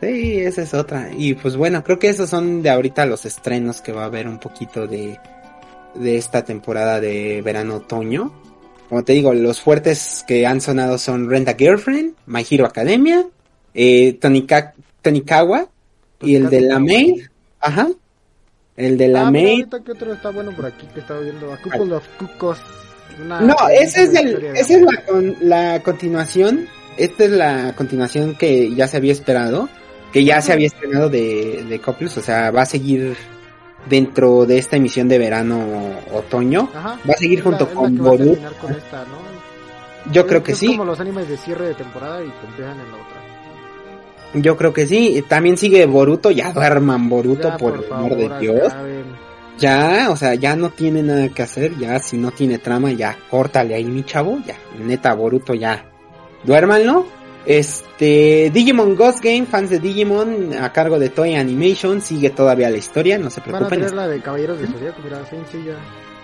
Sí, 0.00 0.40
esa 0.40 0.62
es 0.62 0.74
otra. 0.74 1.08
Y 1.16 1.34
pues 1.34 1.56
bueno, 1.56 1.82
creo 1.82 1.98
que 1.98 2.08
esos 2.08 2.28
son 2.28 2.62
de 2.62 2.70
ahorita 2.70 3.06
los 3.06 3.24
estrenos 3.24 3.80
que 3.80 3.92
va 3.92 4.02
a 4.02 4.06
haber 4.06 4.28
un 4.28 4.38
poquito 4.38 4.86
de, 4.86 5.18
de 5.94 6.16
esta 6.16 6.44
temporada 6.44 7.00
de 7.00 7.42
verano-otoño. 7.42 8.32
Como 8.88 9.02
te 9.04 9.12
digo, 9.14 9.32
los 9.34 9.60
fuertes 9.60 10.24
que 10.26 10.46
han 10.46 10.60
sonado 10.60 10.98
son 10.98 11.28
Rent 11.30 11.48
a 11.48 11.54
Girlfriend, 11.54 12.14
My 12.26 12.44
Hero 12.48 12.66
Academia, 12.66 13.26
eh, 13.74 14.14
Tonika, 14.20 14.74
Tonikawa 15.02 15.68
y 16.20 16.36
el 16.36 16.50
de 16.50 16.60
la 16.60 16.78
Maid. 16.78 17.22
Ajá. 17.60 17.88
El 18.76 18.98
de 18.98 19.08
la 19.08 19.26
ah, 19.26 19.30
Maid. 19.30 19.68
que 19.84 19.92
otro 19.92 20.12
está 20.12 20.30
bueno 20.30 20.52
por 20.54 20.66
aquí 20.66 20.86
que 20.92 21.00
estaba 21.00 21.20
viendo. 21.20 21.52
A 21.52 21.56
Couple 21.58 21.94
of 21.94 22.04
Cucos. 22.18 22.58
Una- 23.24 23.40
No, 23.40 23.54
ese 23.72 24.04
es 24.04 24.14
el, 24.14 24.44
esa 24.56 24.74
es 24.76 24.82
la, 24.82 25.04
con- 25.06 25.36
la 25.40 25.82
continuación. 25.82 26.66
Esta 26.96 27.24
es 27.24 27.30
la 27.30 27.74
continuación 27.76 28.36
que 28.36 28.74
ya 28.74 28.86
se 28.86 28.96
había 28.96 29.12
esperado, 29.12 29.68
que 30.12 30.24
ya 30.24 30.40
se 30.40 30.52
había 30.52 30.68
estrenado 30.68 31.08
de, 31.08 31.64
de 31.68 31.80
Couples, 31.80 32.16
o 32.16 32.22
sea, 32.22 32.50
va 32.50 32.62
a 32.62 32.66
seguir 32.66 33.16
dentro 33.88 34.46
de 34.46 34.58
esta 34.58 34.76
emisión 34.76 35.08
de 35.08 35.18
verano-otoño. 35.18 36.68
Ajá. 36.74 36.98
Va 37.08 37.14
a 37.14 37.16
seguir 37.16 37.42
junto 37.42 37.66
la 37.66 37.74
con 37.74 37.96
Boruto. 37.96 38.24
terminar 38.24 38.52
con 38.54 38.72
esta, 38.72 38.98
¿no? 39.04 40.12
Yo 40.12 40.22
Es- 40.22 40.26
creo 40.26 40.42
que 40.42 40.52
es 40.52 40.58
sí, 40.58 40.66
como 40.68 40.84
los 40.84 41.00
animes 41.00 41.28
de 41.28 41.36
cierre 41.36 41.68
de 41.68 41.74
temporada 41.74 42.20
y 42.22 42.24
empiezan 42.46 42.72
en 42.80 42.90
la 42.90 42.96
otra. 42.96 43.20
yo 44.34 44.56
creo 44.56 44.72
que 44.72 44.86
sí. 44.86 45.24
También 45.28 45.56
sigue 45.56 45.86
Boruto, 45.86 46.30
ya 46.30 46.52
duerman 46.52 47.08
Boruto 47.08 47.48
Ya, 47.50 47.56
por, 47.56 47.84
el 47.84 47.92
amor 47.92 48.16
de 48.16 48.38
Dios. 48.40 48.72
acaben. 48.72 49.04
Ya, 49.58 50.08
o 50.10 50.16
sea, 50.16 50.34
ya 50.34 50.56
no 50.56 50.70
tiene 50.70 51.00
nada 51.02 51.28
que 51.28 51.42
hacer, 51.42 51.78
ya 51.78 52.00
si 52.00 52.16
no 52.18 52.32
tiene 52.32 52.58
trama, 52.58 52.90
ya 52.90 53.16
córtale 53.30 53.76
ahí 53.76 53.84
mi 53.84 54.02
chavo, 54.02 54.38
ya, 54.44 54.56
neta 54.84 55.14
Boruto 55.14 55.54
ya. 55.54 55.84
Duérmanlo. 56.42 57.06
Este, 57.46 58.50
Digimon 58.52 58.96
Ghost 58.96 59.22
Game, 59.22 59.46
fans 59.46 59.70
de 59.70 59.78
Digimon, 59.78 60.54
a 60.54 60.72
cargo 60.72 60.98
de 60.98 61.10
Toy 61.10 61.34
Animation, 61.34 62.00
sigue 62.00 62.30
todavía 62.30 62.70
la 62.70 62.78
historia, 62.78 63.18
no 63.18 63.30
se 63.30 63.40
Van 63.40 63.48
a 63.48 63.52
preocupen. 63.58 63.78
traer 63.80 63.94
la 63.94 64.08
de 64.08 64.20
Caballeros 64.20 64.60
de 64.60 64.66
Zodíaco, 64.66 65.00
mira, 65.04 65.18
sí, 65.28 65.36
sí, 65.52 65.58
ya. 65.66 65.74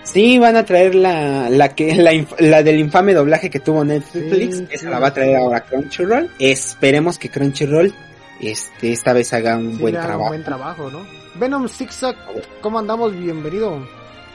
Sí, 0.03 0.39
van 0.39 0.55
a 0.55 0.65
traer 0.65 0.95
la, 0.95 1.47
la 1.49 1.69
que, 1.75 1.93
la, 1.95 2.11
la 2.39 2.63
del 2.63 2.79
infame 2.79 3.13
doblaje 3.13 3.49
que 3.51 3.59
tuvo 3.59 3.83
Netflix, 3.85 4.57
Sí, 4.57 4.67
esa 4.71 4.85
sí. 4.85 4.89
la 4.91 4.99
va 4.99 5.07
a 5.07 5.13
traer 5.13 5.35
ahora 5.37 5.61
Crunchyroll. 5.61 6.29
Esperemos 6.39 7.19
que 7.19 7.29
Crunchyroll, 7.29 7.93
este, 8.39 8.91
esta 8.91 9.13
vez 9.13 9.31
haga 9.33 9.57
un 9.57 9.73
Sí, 9.75 9.77
buen 9.81 9.93
trabajo. 9.93 10.21
un 10.23 10.27
buen 10.29 10.43
trabajo, 10.43 10.89
¿no? 10.89 11.05
Venom 11.35 11.67
Zigzag, 11.69 12.15
¿cómo 12.61 12.79
andamos? 12.79 13.15
Bienvenido. 13.17 13.87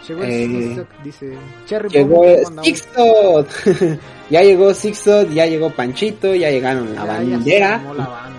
Llegó 0.09 0.22
el 0.22 0.30
Eh, 0.30 0.86
dice 1.02 1.34
Cherry 1.66 1.88
Llegó 1.88 2.16
Bomb, 2.16 2.26
¿cómo 2.36 2.48
andamos? 2.48 2.64
Sixto, 2.66 3.46
ya 4.30 4.42
llegó 4.42 4.74
Sixto, 4.74 5.22
ya 5.30 5.46
llegó 5.46 5.70
Panchito, 5.70 6.34
ya 6.34 6.50
llegaron 6.50 6.94
la 6.94 7.04
Ya, 7.07 7.22
ya 7.22 7.30
bandera. 7.36 7.74
armó 7.76 7.94
la 7.94 8.07
banda. 8.09 8.32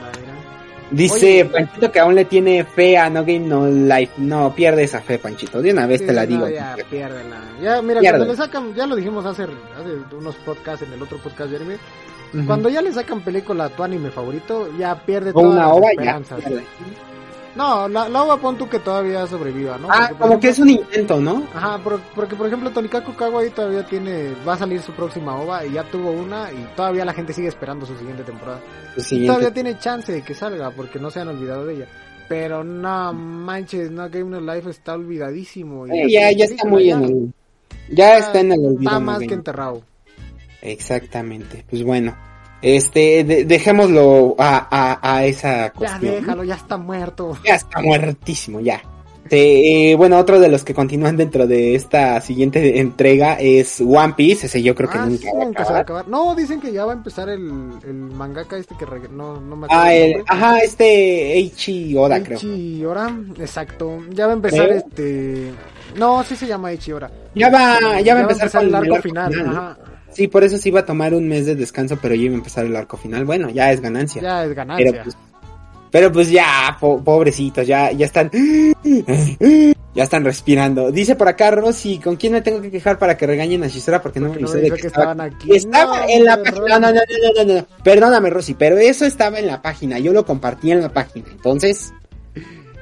Dice 0.90 1.42
Oye. 1.44 1.46
Panchito 1.46 1.92
que 1.92 2.00
aún 2.00 2.16
le 2.16 2.24
tiene 2.24 2.64
fe 2.64 2.98
a 2.98 3.10
No 3.10 3.22
Game 3.26 3.40
No 3.42 3.68
Life. 3.68 4.14
No, 4.20 4.56
pierde 4.56 4.84
esa 4.84 5.02
fe, 5.02 5.20
Panchito. 5.20 5.62
De 5.62 5.72
una 5.72 5.86
vez 5.86 6.00
Sí, 6.00 6.08
te 6.08 6.14
la 6.14 6.22
no, 6.24 6.28
digo. 6.30 6.48
ya, 6.50 6.78
piérdela. 6.90 7.42
Ya, 7.62 7.82
mira, 7.82 8.00
cuando 8.00 8.26
le 8.26 8.36
sacan, 8.38 8.74
ya 8.74 8.88
lo 8.88 8.96
dijimos 8.96 9.26
hace, 9.26 9.44
hace 9.44 10.16
unos 10.18 10.36
podcasts 10.38 10.86
en 10.88 10.94
el 10.94 11.02
otro 11.02 11.18
podcast 11.18 11.50
de 11.50 11.58
anime. 11.58 11.78
Ujú. 12.34 12.46
Cuando 12.46 12.70
ya 12.70 12.82
le 12.82 12.94
sacan 12.94 13.20
película 13.22 13.66
a 13.66 13.70
tu 13.70 13.84
anime 13.84 14.12
favorito, 14.12 14.70
ya 14.78 14.96
pierde 15.06 15.32
O 15.32 15.34
todas 15.34 15.52
una 15.52 15.64
las 15.68 15.72
ova, 15.74 15.82
ya. 15.88 15.90
esperanzas. 15.92 16.40
pierde. 16.40 16.64
No, 17.58 17.88
la, 17.90 18.08
la 18.08 18.24
ova 18.24 18.38
pon 18.38 18.56
tú 18.58 18.70
que 18.70 18.78
todavía 18.80 19.26
sobreviva, 19.26 19.78
¿no? 19.80 19.88
Ah, 19.90 20.08
Porque, 20.10 20.22
como 20.24 20.40
que 20.40 20.50
es 20.50 20.60
un 20.60 20.70
intento, 20.70 21.20
¿no? 21.20 21.44
Ajá, 21.56 21.80
por- 21.80 22.00
porque 22.16 22.36
por 22.36 22.46
ejemplo 22.48 22.70
Tonikaku 22.72 23.16
Kawaii 23.16 23.50
todavía 23.50 23.84
tiene, 23.86 24.34
va 24.48 24.54
a 24.54 24.58
salir 24.58 24.80
su 24.82 24.92
próxima 24.94 25.36
ova 25.36 25.66
y 25.66 25.74
ya 25.74 25.84
tuvo 25.84 26.12
una 26.12 26.52
y 26.52 26.68
todavía 26.76 27.04
la 27.04 27.14
gente 27.14 27.34
sigue 27.34 27.48
esperando 27.48 27.86
su 27.86 27.98
siguiente 27.98 28.24
temporada. 28.24 28.60
Siguiente- 28.98 29.28
todavía 29.28 29.52
tiene 29.54 29.78
chance 29.80 30.12
de 30.12 30.22
que 30.22 30.34
salga 30.36 30.70
porque 30.72 31.00
no 31.00 31.10
se 31.10 31.20
han 31.20 31.30
olvidado 31.30 31.66
de 31.66 31.74
ella. 31.76 31.88
Pero 32.30 32.64
no 32.64 33.14
manches, 33.14 33.90
no 33.90 34.10
Game 34.10 34.26
No 34.40 34.54
Life 34.54 34.70
está 34.70 34.94
olvidadísimo. 34.94 35.88
y 35.88 35.92
Eh, 35.92 36.12
ya, 36.12 36.32
ya 36.32 36.46
está 36.46 36.68
muy 36.68 36.92
en 36.92 37.04
el. 37.04 37.34
Ya 37.90 38.18
está 38.18 38.42
en 38.42 38.52
el 38.52 38.60
olvido. 38.60 38.82
Está 38.92 39.00
más 39.00 39.20
que 39.20 39.34
enterrado. 39.34 39.82
Exactamente. 40.62 41.64
Pues 41.70 41.84
bueno. 41.84 42.16
Este, 42.62 43.24
de- 43.24 43.46
dejémoslo 43.46 44.36
a, 44.40 44.68
a, 44.70 45.16
a 45.18 45.26
esa 45.26 45.68
Ya 45.68 45.72
cuestión. 45.74 46.16
déjalo, 46.16 46.44
ya 46.44 46.56
está 46.56 46.78
muerto. 46.78 47.38
Ya 47.46 47.56
está 47.56 47.82
muertísimo, 47.82 48.60
ya. 48.60 48.82
Este, 49.26 49.92
eh, 49.92 49.96
bueno, 49.96 50.18
otro 50.18 50.40
de 50.40 50.48
los 50.48 50.64
que 50.64 50.74
continúan 50.74 51.18
dentro 51.18 51.46
de 51.48 51.76
esta 51.76 52.22
siguiente 52.22 52.80
entrega 52.80 53.34
es 53.34 53.82
One 53.82 54.14
Piece. 54.16 54.46
Ese 54.46 54.64
yo 54.64 54.74
creo 54.74 54.90
que 54.90 54.98
Ah, 54.98 55.06
nunca 55.06 55.22
sí, 55.22 55.28
va 55.38 55.44
nunca 55.46 55.66
se 55.66 55.72
va 55.74 55.80
a 55.80 55.82
acabar. 55.82 56.08
No, 56.08 56.34
dicen 56.34 56.62
que 56.62 56.72
ya 56.72 56.86
va 56.86 56.94
a 56.94 56.96
empezar 56.96 57.28
el, 57.28 57.42
el 57.86 57.94
mangaka 57.94 58.58
este 58.58 58.76
que 58.78 58.86
reg- 58.86 59.10
no, 59.10 59.42
no 59.42 59.58
me 59.58 59.66
acuerdo. 59.66 59.84
Ah, 59.84 59.94
el 59.94 60.14
el, 60.14 60.24
ajá, 60.28 60.60
este 60.60 61.34
Eichi 61.34 61.96
Oda, 61.98 62.24
creo. 62.24 62.38
Eichi 62.38 62.86
Ora, 62.86 63.14
exacto. 63.38 64.00
Ya 64.12 64.28
va 64.28 64.32
a 64.32 64.36
empezar 64.38 64.70
este. 64.70 65.52
No, 65.98 66.24
sí 66.24 66.38
se 66.38 66.48
llama 66.48 66.72
Eichi 66.72 66.94
Ora. 66.94 67.12
Ya 67.36 67.50
va, 67.50 68.00
ya 68.00 68.14
va 68.14 68.20
a 68.22 68.24
empezar, 68.24 68.50
con 68.50 68.68
el 68.70 68.76
arco 68.76 68.96
final. 69.02 69.46
¿no? 69.46 69.52
Ajá. 69.52 69.78
Sí, 70.18 70.28
por 70.28 70.44
eso 70.44 70.58
sí 70.58 70.70
iba 70.70 70.80
a 70.80 70.86
tomar 70.86 71.14
un 71.14 71.28
mes 71.28 71.46
de 71.46 71.54
descanso, 71.56 72.00
pero 72.02 72.16
ya 72.16 72.24
iba 72.24 72.34
a 72.34 72.38
empezar 72.40 72.66
el 72.66 72.76
arco 72.76 72.98
final. 72.98 73.24
Bueno, 73.24 73.52
ya 73.52 73.72
es 73.72 73.82
ganancia. 73.82 74.20
Ya 74.20 74.44
es 74.46 74.54
ganancia. 74.56 74.84
pero, 74.92 75.04
pues, 75.04 75.18
pero 75.92 76.12
pues 76.12 76.32
ya, 76.32 76.76
po- 76.80 77.04
pobrecitos, 77.04 77.68
ya, 77.68 77.92
ya 77.92 78.08
están, 78.08 78.32
ya 79.94 80.04
están 80.04 80.26
respirando. 80.26 80.92
Dice 80.92 81.16
por 81.16 81.28
acá 81.28 81.52
Rosy, 81.52 82.00
¿con 82.00 82.16
quién 82.16 82.34
me 82.34 82.42
tengo 82.42 82.62
que 82.62 82.72
quejar 82.72 82.98
para 82.98 83.16
que 83.16 83.28
regañen 83.28 83.64
a 83.64 83.68
Shizora? 83.68 84.02
Porque 84.02 84.20
no 84.20 84.26
me 84.30 84.32
Porque 84.40 84.44
no 84.46 84.50
me 84.50 84.56
de 84.58 84.62
dijo 84.64 84.76
que, 84.76 84.82
que 84.82 84.88
estaba 84.88 85.12
estaban 85.12 85.34
aquí. 85.34 85.56
Estaba 85.56 85.98
No, 86.00 86.10
en 86.10 86.26
la 86.26 86.44
página. 86.44 86.60
No, 86.68 86.80
no, 86.80 86.92
no, 86.94 87.02
no, 87.36 87.44
no, 87.46 87.54
no. 87.60 87.66
Perdóname, 87.84 88.30
Rosy, 88.32 88.54
pero 88.56 88.78
eso 88.80 89.06
estaba 89.06 89.38
en 89.38 89.46
la 89.46 89.62
página. 89.62 90.00
Yo 90.00 90.14
lo 90.14 90.26
compartí 90.26 90.72
en 90.72 90.82
la 90.82 90.90
página. 90.92 91.28
Entonces, 91.32 91.94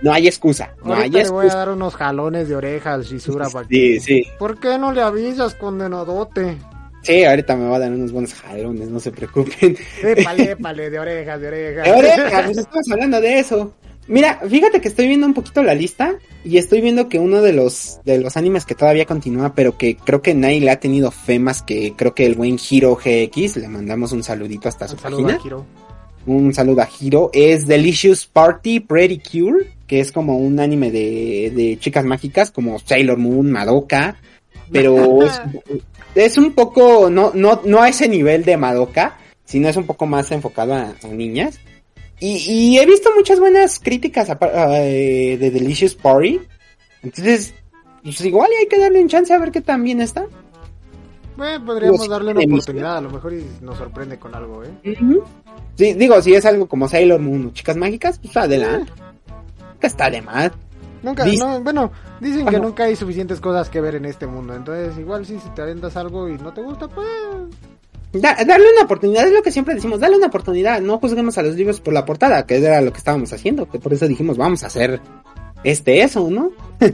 no 0.01 0.13
hay 0.13 0.27
excusa. 0.27 0.73
No 0.83 0.93
hay 0.93 1.01
Ahorita 1.03 1.17
le 1.23 1.29
voy 1.29 1.39
a 1.43 1.47
excusa. 1.47 1.57
dar 1.57 1.69
unos 1.71 1.95
jalones 1.95 2.47
de 2.49 2.55
oreja 2.55 2.93
al 2.93 3.03
Shizura 3.03 3.49
para 3.49 3.67
Sí, 3.67 3.93
que... 3.93 3.99
sí. 3.99 4.23
¿Por 4.39 4.59
qué 4.59 4.77
no 4.77 4.91
le 4.93 5.01
avisas, 5.01 5.53
condenadote? 5.55 6.57
Sí, 7.05 7.23
ahorita 7.23 7.55
me 7.55 7.67
va 7.67 7.75
a 7.75 7.79
dar 7.79 7.91
unos 7.91 8.11
buenos 8.11 8.33
jalones, 8.33 8.89
no 8.89 8.99
se 8.99 9.11
preocupen. 9.11 9.77
Épale, 10.01 10.51
épale, 10.51 10.89
de 10.89 10.99
orejas, 10.99 11.39
de 11.39 11.47
orejas. 11.47 11.87
Oreja, 11.87 12.43
pues 12.45 12.57
estamos 12.57 12.91
hablando 12.91 13.21
de 13.21 13.39
eso. 13.39 13.73
Mira, 14.07 14.39
fíjate 14.47 14.81
que 14.81 14.87
estoy 14.87 15.07
viendo 15.07 15.25
un 15.27 15.33
poquito 15.33 15.61
la 15.63 15.73
lista 15.75 16.15
y 16.43 16.57
estoy 16.57 16.81
viendo 16.81 17.09
que 17.09 17.17
uno 17.19 17.41
de 17.41 17.53
los 17.53 17.99
de 18.05 18.19
los 18.19 18.37
animes 18.37 18.65
que 18.65 18.75
todavía 18.75 19.05
continúa, 19.05 19.53
pero 19.55 19.77
que 19.77 19.97
creo 19.97 20.21
que 20.21 20.33
nadie 20.35 20.59
le 20.61 20.69
ha 20.71 20.79
tenido 20.79 21.09
fe 21.11 21.39
más 21.39 21.61
que 21.63 21.93
creo 21.95 22.13
que 22.13 22.25
el 22.25 22.35
buen 22.35 22.57
Hiro 22.69 22.95
GX, 22.95 23.57
le 23.57 23.67
mandamos 23.67 24.11
un 24.11 24.23
saludito 24.23 24.67
hasta 24.69 24.87
su 24.87 24.95
Un 24.95 24.99
saludo 24.99 25.21
página. 25.23 25.39
a 25.39 25.43
Kiro. 25.43 25.65
un 26.27 26.53
saludo 26.53 26.81
a 26.81 26.89
Hiro, 26.99 27.29
es 27.33 27.65
Delicious 27.65 28.25
Party 28.27 28.79
Pretty 28.79 29.19
Cure, 29.19 29.65
que 29.87 29.99
es 29.99 30.11
como 30.11 30.37
un 30.37 30.59
anime 30.59 30.91
de, 30.91 31.51
de 31.55 31.77
chicas 31.79 32.05
mágicas, 32.05 32.51
como 32.51 32.77
Sailor 32.79 33.17
Moon, 33.17 33.51
Madoka, 33.51 34.17
pero 34.71 35.23
es, 35.25 35.41
es 36.15 36.37
un 36.37 36.53
poco, 36.53 37.09
no, 37.09 37.31
no, 37.33 37.61
no 37.65 37.81
a 37.81 37.89
ese 37.89 38.07
nivel 38.07 38.43
de 38.43 38.57
Madoka, 38.57 39.17
sino 39.43 39.67
es 39.69 39.75
un 39.77 39.85
poco 39.85 40.05
más 40.05 40.31
enfocado 40.31 40.73
a, 40.73 40.93
a 41.03 41.07
niñas. 41.07 41.59
Y, 42.19 42.37
y 42.37 42.79
he 42.79 42.85
visto 42.85 43.09
muchas 43.15 43.39
buenas 43.39 43.79
críticas 43.79 44.29
a- 44.29 44.37
a- 44.41 44.81
eh, 44.81 45.37
de 45.37 45.51
Delicious 45.51 45.95
Party, 45.95 46.39
entonces, 47.03 47.53
pues 48.03 48.21
igual 48.21 48.49
hay 48.59 48.67
que 48.67 48.79
darle 48.79 49.01
un 49.01 49.09
chance 49.09 49.33
a 49.33 49.37
ver 49.37 49.51
qué 49.51 49.61
tan 49.61 49.83
bien 49.83 50.01
está. 50.01 50.25
Bueno, 51.37 51.65
podríamos 51.65 52.01
Digo, 52.01 52.13
darle 52.13 52.31
una 52.31 52.41
oportunidad, 52.45 52.97
a 52.97 53.01
lo 53.01 53.09
mejor 53.09 53.33
y 53.33 53.45
nos 53.61 53.77
sorprende 53.77 54.17
con 54.17 54.33
algo, 54.33 54.63
¿eh? 54.63 54.69
Ujú. 55.01 55.21
Sí, 55.77 55.93
digo, 55.93 56.21
si 56.21 56.33
es 56.33 56.45
algo 56.45 56.67
como 56.67 56.87
Sailor 56.87 57.19
Moon 57.19 57.47
o 57.47 57.51
Chicas 57.51 57.75
Mágicas, 57.75 58.17
pues 58.19 58.35
adelante. 58.37 58.89
Nunca 59.73 59.87
está 59.87 60.09
de 60.09 60.21
más. 60.21 60.51
Nunca, 61.05 61.23
no, 61.37 61.61
bueno, 61.61 61.91
dicen 62.19 62.45
que 62.47 62.59
nunca 62.59 62.83
hay 62.85 62.95
suficientes 62.95 63.39
cosas 63.39 63.69
que 63.69 63.79
ver 63.79 63.95
en 63.95 64.05
este 64.05 64.25
mundo, 64.27 64.55
entonces 64.55 64.97
igual 64.97 65.25
si 65.25 65.37
te 65.55 65.61
aventas 65.61 65.95
algo 65.95 66.27
y 66.27 66.33
no 66.37 66.51
te 66.51 66.61
gusta, 66.61 66.87
pues... 66.87 67.07
Da- 68.13 68.35
darle 68.45 68.65
una 68.75 68.85
oportunidad, 68.85 69.27
es 69.27 69.33
lo 69.33 69.43
que 69.43 69.51
siempre 69.51 69.75
decimos, 69.75 69.99
dale 69.99 70.17
una 70.17 70.27
oportunidad, 70.27 70.81
no 70.81 70.97
juzguemos 70.99 71.37
a 71.37 71.43
los 71.43 71.55
libros 71.55 71.79
por 71.79 71.93
la 71.93 72.05
portada, 72.05 72.45
que 72.45 72.57
era 72.57 72.81
lo 72.81 72.91
que 72.91 72.97
estábamos 72.97 73.31
haciendo, 73.33 73.69
que 73.69 73.77
por 73.79 73.93
eso 73.93 74.07
dijimos, 74.07 74.35
vamos 74.37 74.63
a 74.63 74.67
hacer 74.67 74.99
este 75.63 76.01
eso, 76.01 76.27
¿no? 76.29 76.51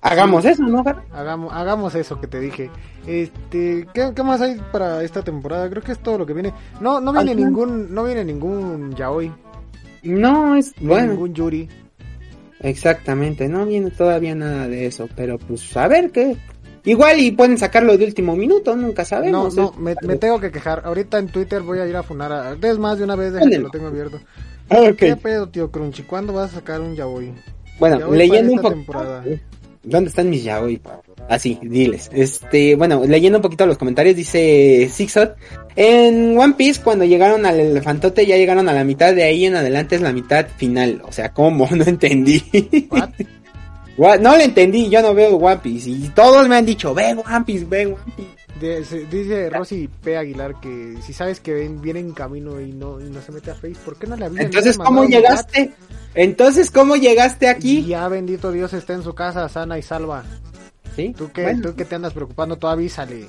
Hagamos 0.00 0.44
eso, 0.44 0.62
¿no? 0.62 0.84
Hagamos, 1.12 1.52
hagamos 1.52 1.94
eso 1.96 2.20
que 2.20 2.28
te 2.28 2.38
dije. 2.38 2.70
Este, 3.06 3.86
¿qué, 3.92 4.12
qué 4.14 4.22
más 4.22 4.40
hay 4.40 4.60
para 4.70 5.02
esta 5.02 5.22
temporada? 5.22 5.68
Creo 5.68 5.82
que 5.82 5.90
es 5.92 5.98
todo 5.98 6.18
lo 6.18 6.24
que 6.26 6.34
viene. 6.34 6.52
No, 6.80 7.00
no 7.00 7.12
viene 7.12 7.34
ningún, 7.34 7.92
no 7.92 8.04
viene 8.04 8.24
ningún 8.24 8.94
yaoi, 8.94 9.32
No, 10.04 10.54
es 10.54 10.72
ni 10.80 10.86
bueno, 10.86 11.12
ningún 11.12 11.34
yuri. 11.34 11.68
Exactamente, 12.60 13.48
no 13.48 13.66
viene 13.66 13.90
todavía 13.90 14.34
nada 14.34 14.68
de 14.68 14.86
eso, 14.86 15.08
pero 15.16 15.38
pues 15.38 15.76
a 15.76 15.88
ver 15.88 16.10
qué. 16.10 16.36
Igual 16.84 17.20
y 17.20 17.32
pueden 17.32 17.58
sacarlo 17.58 17.98
de 17.98 18.04
último 18.06 18.34
minuto, 18.36 18.74
nunca 18.74 19.02
No, 19.02 19.08
sabemos. 19.08 19.54
no, 19.56 19.70
es- 19.72 19.78
me, 19.78 19.94
me 20.06 20.16
tengo 20.16 20.40
que 20.40 20.50
quejar. 20.50 20.82
Ahorita 20.86 21.18
en 21.18 21.26
Twitter 21.28 21.60
voy 21.60 21.80
a 21.80 21.86
ir 21.86 21.96
a 21.96 22.02
funar 22.02 22.32
a... 22.32 22.52
Es 22.62 22.78
más, 22.78 22.96
de 22.98 23.04
una 23.04 23.14
vez, 23.16 23.34
que 23.34 23.58
lo 23.58 23.70
tengo 23.70 23.88
abierto. 23.88 24.18
Ah, 24.70 24.80
ok. 24.90 24.96
¿Qué 24.96 25.16
pedo, 25.16 25.48
tío 25.48 25.70
Crunchy? 25.70 26.04
¿Cuándo 26.04 26.32
vas 26.32 26.52
a 26.52 26.56
sacar 26.56 26.80
un 26.80 26.94
yaoi? 26.94 27.34
Bueno, 27.78 27.98
Yaoi 27.98 28.16
leyendo 28.18 28.52
un 28.52 28.58
poco. 28.58 28.68
temporada. 28.74 29.24
¿Dónde 29.82 30.08
están 30.08 30.30
mis 30.30 30.44
yaoi? 30.44 30.80
Así, 31.28 31.58
diles. 31.62 32.08
Este, 32.12 32.74
bueno, 32.74 33.02
leyendo 33.06 33.38
un 33.38 33.42
poquito 33.42 33.66
los 33.66 33.76
comentarios, 33.76 34.16
dice 34.16 34.88
Sixot. 34.92 35.36
En 35.76 36.36
One 36.38 36.54
Piece, 36.56 36.80
cuando 36.82 37.04
llegaron 37.04 37.44
al 37.44 37.60
elefantote, 37.60 38.24
ya 38.26 38.36
llegaron 38.36 38.68
a 38.68 38.72
la 38.72 38.82
mitad, 38.84 39.14
de 39.14 39.24
ahí 39.24 39.44
en 39.44 39.54
adelante 39.54 39.96
es 39.96 40.00
la 40.00 40.12
mitad 40.12 40.46
final. 40.56 41.02
O 41.06 41.12
sea, 41.12 41.32
¿cómo? 41.32 41.68
No 41.76 41.84
entendí. 41.84 42.42
What? 42.90 43.10
What? 43.98 44.20
No 44.20 44.36
lo 44.36 44.42
entendí, 44.42 44.88
yo 44.88 45.02
no 45.02 45.12
veo 45.12 45.36
One 45.36 45.58
Piece. 45.58 45.90
Y 45.90 46.08
todos 46.14 46.48
me 46.48 46.56
han 46.56 46.64
dicho, 46.66 46.94
ve 46.94 47.12
One 47.12 47.44
Piece, 47.44 47.64
ve 47.66 47.86
One 47.86 47.96
Piece. 48.16 48.30
De- 48.60 48.84
se- 48.84 49.04
dice 49.04 49.50
Rosy 49.50 49.88
P. 50.02 50.16
Aguilar 50.16 50.58
que 50.60 50.94
si 51.06 51.12
sabes 51.12 51.38
que 51.40 51.52
ven, 51.52 51.80
viene 51.80 52.00
en 52.00 52.10
camino 52.12 52.60
y 52.60 52.72
no, 52.72 53.00
y 53.00 53.04
no 53.10 53.20
se 53.22 53.30
mete 53.32 53.50
a 53.52 53.54
Face, 53.54 53.76
¿por 53.84 53.96
qué 53.96 54.06
no 54.08 54.16
le 54.16 54.24
avisas? 54.24 54.46
Entonces, 54.46 54.78
¿cómo 54.78 55.04
llegaste? 55.04 55.70
Entonces, 56.14 56.70
¿cómo 56.72 56.96
llegaste 56.96 57.46
Y 57.46 57.48
aquí? 57.50 57.84
ya 57.86 58.08
bendito 58.08 58.50
Dios 58.50 58.72
está 58.72 58.94
en 58.94 59.04
su 59.04 59.14
casa 59.14 59.48
sana 59.48 59.78
y 59.78 59.82
salva. 59.82 60.24
¿Sí? 60.98 61.14
¿Tú 61.16 61.30
qué, 61.32 61.44
Bueno, 61.44 61.62
tú 61.70 61.76
que 61.76 61.84
te 61.84 61.94
andas 61.94 62.12
preocupando? 62.12 62.56
Tú 62.56 62.66
avísale. 62.66 63.26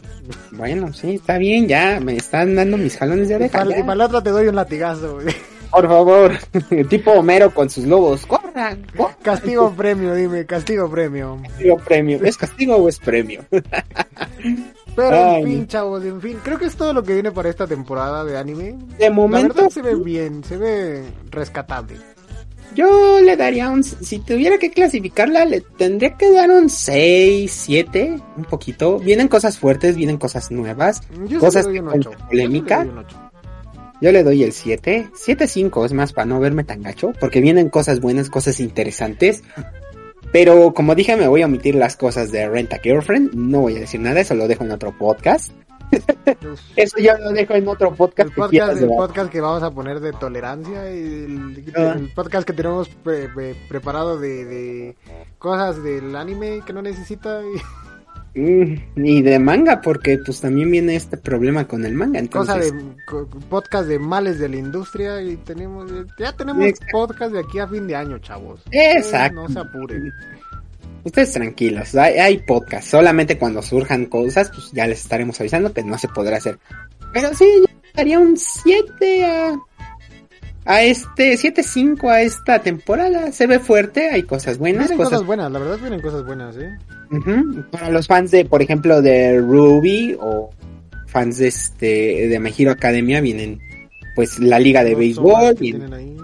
bueno, 0.52 0.92
sí, 0.92 1.16
está 1.16 1.38
bien, 1.38 1.68
ya, 1.68 2.00
me 2.00 2.16
están 2.16 2.56
dando 2.56 2.78
mis 2.78 2.98
jalones 2.98 3.30
de 3.30 3.36
oreja. 3.36 3.64
y 3.78 3.84
para 3.84 3.96
la 3.96 4.06
otra 4.08 4.24
te 4.24 4.32
doy 4.32 4.48
un 4.48 4.56
latigazo. 4.56 5.16
güey. 5.22 5.28
Por 5.70 5.88
favor, 5.88 6.32
tipo 6.90 7.12
Homero 7.12 7.54
con 7.54 7.70
sus 7.70 7.86
lobos, 7.86 8.26
corran, 8.26 8.84
corran. 8.98 9.16
Castigo 9.22 9.72
premio, 9.72 10.16
dime, 10.16 10.48
castigo 10.48 10.90
premio. 10.90 11.38
Castigo 11.44 11.78
premio. 11.78 12.20
¿Es 12.24 12.38
castigo 12.38 12.76
o 12.76 12.90
es 12.90 12.98
premio? 12.98 13.46
Pero 14.96 15.16
Ay, 15.16 15.42
en 15.44 15.48
fin, 15.48 15.68
chavos, 15.68 16.04
en 16.04 16.20
fin, 16.20 16.40
creo 16.44 16.58
que 16.58 16.66
es 16.66 16.76
todo 16.76 16.92
lo 16.92 17.04
que 17.04 17.14
viene 17.14 17.32
para 17.32 17.50
esta 17.50 17.68
temporada 17.68 18.26
de 18.26 18.36
anime. 18.38 18.76
De 18.98 19.06
La 19.10 19.12
momento, 19.12 19.54
verdad 19.54 19.70
se 19.70 19.82
ve 19.84 19.94
bien, 19.96 20.44
se 20.44 20.58
ve 20.58 21.04
rescatable. 21.30 21.98
Yo 22.76 23.20
le 23.22 23.36
daría 23.36 23.70
un, 23.70 23.84
si 23.84 24.20
tuviera 24.20 24.58
que 24.58 24.72
clasificarla, 24.72 25.46
le 25.46 25.62
tendría 25.62 26.16
que 26.16 26.32
dar 26.32 26.52
un 26.52 26.70
6, 26.70 27.52
7, 27.52 28.16
un 28.38 28.44
poquito. 28.44 29.00
Vienen 29.00 29.28
cosas 29.28 29.58
fuertes, 29.58 29.96
vienen 29.96 30.18
cosas 30.18 30.52
nuevas, 30.52 31.02
Yo 31.28 31.28
sí 31.28 31.36
cosas 31.38 31.68
que 31.68 31.82
polémica. 31.82 32.88
Yo 34.02 34.12
le 34.12 34.24
doy 34.24 34.44
el 34.44 34.54
7, 34.54 35.10
7, 35.14 35.48
5, 35.48 35.86
es 35.86 35.94
más 35.94 36.14
para 36.14 36.26
no 36.26 36.40
verme 36.40 36.64
tan 36.64 36.82
gacho, 36.82 37.12
porque 37.20 37.42
vienen 37.42 37.70
cosas 37.70 38.00
buenas, 38.00 38.30
cosas 38.30 38.60
interesantes. 38.60 39.44
Pero 40.32 40.74
como 40.74 40.96
dije, 40.96 41.18
me 41.18 41.28
voy 41.28 41.42
a 41.42 41.48
omitir 41.48 41.76
las 41.76 41.98
cosas 41.98 42.32
de 42.32 42.48
Rent 42.48 42.72
a 42.74 42.80
Girlfriend, 42.80 43.34
no 43.34 43.62
voy 43.62 43.76
a 43.76 43.80
decir 43.80 44.00
nada, 44.00 44.22
eso 44.22 44.36
lo 44.36 44.48
dejo 44.48 44.64
en 44.64 44.72
otro 44.72 44.96
podcast. 44.98 45.52
Eso 46.76 46.98
ya 47.00 47.18
lo 47.18 47.32
dejo 47.32 47.54
en 47.56 47.68
otro 47.68 47.94
podcast. 47.94 48.30
El 48.30 48.30
que 48.30 48.36
podcast, 48.36 48.52
quieras 48.52 48.70
el 48.72 48.80
debatir. 48.82 48.98
podcast 48.98 49.32
que 49.32 49.42
vamos 49.42 49.64
a 49.64 49.72
poner 49.72 50.00
de 50.00 50.14
tolerancia 50.14 50.92
y 50.94 51.00
el, 51.00 51.64
Ah. 51.76 51.94
el 51.98 52.10
podcast 52.14 52.46
que 52.48 52.54
tenemos 52.54 52.90
pre- 52.90 53.30
pre- 53.30 53.56
preparado 53.68 54.18
de, 54.20 54.46
de 54.46 54.96
cosas 55.38 55.82
del 55.84 56.16
anime 56.16 56.62
que 56.66 56.74
no 56.74 56.82
necesita 56.82 57.42
y 57.44 57.60
Mm, 58.36 58.76
y 58.96 59.24
de 59.24 59.40
manga, 59.40 59.82
porque 59.82 60.20
pues 60.24 60.40
también 60.40 60.70
viene 60.70 60.96
este 60.96 61.18
problema 61.18 61.68
con 61.68 61.84
el 61.84 61.96
manga. 61.96 62.20
Entonces, 62.20 62.72
cosas 62.72 62.72
de 62.74 62.96
co- 63.08 63.28
podcast 63.50 63.88
de 63.88 63.98
males 63.98 64.38
de 64.38 64.48
la 64.50 64.58
industria 64.58 65.20
y 65.24 65.36
tenemos 65.38 65.92
ya 66.20 66.32
tenemos 66.34 66.64
Exacto. 66.64 66.92
podcast 66.92 67.34
de 67.34 67.40
aquí 67.40 67.58
a 67.58 67.68
fin 67.68 67.88
de 67.88 67.96
año, 67.96 68.20
chavos. 68.20 68.62
Exacto. 68.72 69.42
No 69.42 69.50
se 69.50 69.60
apuren. 69.60 70.14
Ustedes 71.10 71.34
tranquilos, 71.34 71.96
hay, 71.96 72.20
hay 72.20 72.38
podcast. 72.38 72.88
Solamente 72.88 73.40
cuando 73.40 73.64
surjan 73.64 74.06
cosas, 74.06 74.52
pues 74.54 74.72
ya 74.74 74.86
les 74.86 75.02
estaremos 75.02 75.40
avisando 75.40 75.74
que 75.74 75.84
no 75.84 75.98
se 75.98 76.08
podrá 76.08 76.38
hacer. 76.38 76.60
Pero 77.12 77.34
sí, 77.34 77.46
yo 77.58 77.66
daría 77.96 78.20
un 78.20 78.38
7 78.38 79.26
a, 79.26 79.60
a 80.66 80.84
este, 80.84 81.34
7-5 81.34 82.08
a 82.12 82.22
esta 82.22 82.60
temporada. 82.60 83.32
Se 83.32 83.48
ve 83.48 83.58
fuerte, 83.58 84.12
hay 84.12 84.22
cosas 84.22 84.60
buenas. 84.60 84.90
Vienen 84.90 84.98
Cosas, 84.98 85.14
cosas 85.14 85.26
buenas, 85.26 85.52
la 85.52 85.58
verdad 85.58 85.80
vienen 85.80 86.00
cosas 86.00 86.24
buenas, 86.28 86.56
¿eh? 86.58 86.78
Ujú. 87.10 87.64
Para 87.72 87.90
los 87.90 88.06
fans 88.06 88.30
de, 88.30 88.46
por 88.46 88.62
ejemplo, 88.62 89.02
de 89.02 89.40
Ruby 89.40 90.16
o 90.22 90.52
fans 91.08 91.40
de 91.40 91.48
este, 91.48 92.28
de 92.28 92.40
My 92.40 92.54
Hero 92.56 92.70
Academia, 92.70 93.20
vienen 93.20 93.60
pues 94.16 94.38
la 94.38 94.60
liga 94.60 94.84
de 94.84 94.92
Los 94.92 95.00
béisbol, 95.00 95.56
vienen, 95.56 95.92
ahí. 95.92 96.16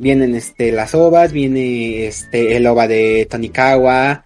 Vienen 0.00 0.34
este, 0.34 0.72
las 0.72 0.94
ovas, 0.94 1.32
viene 1.32 2.06
este, 2.06 2.56
el 2.56 2.66
ova 2.66 2.88
de 2.88 3.26
Tonikawa. 3.30 4.24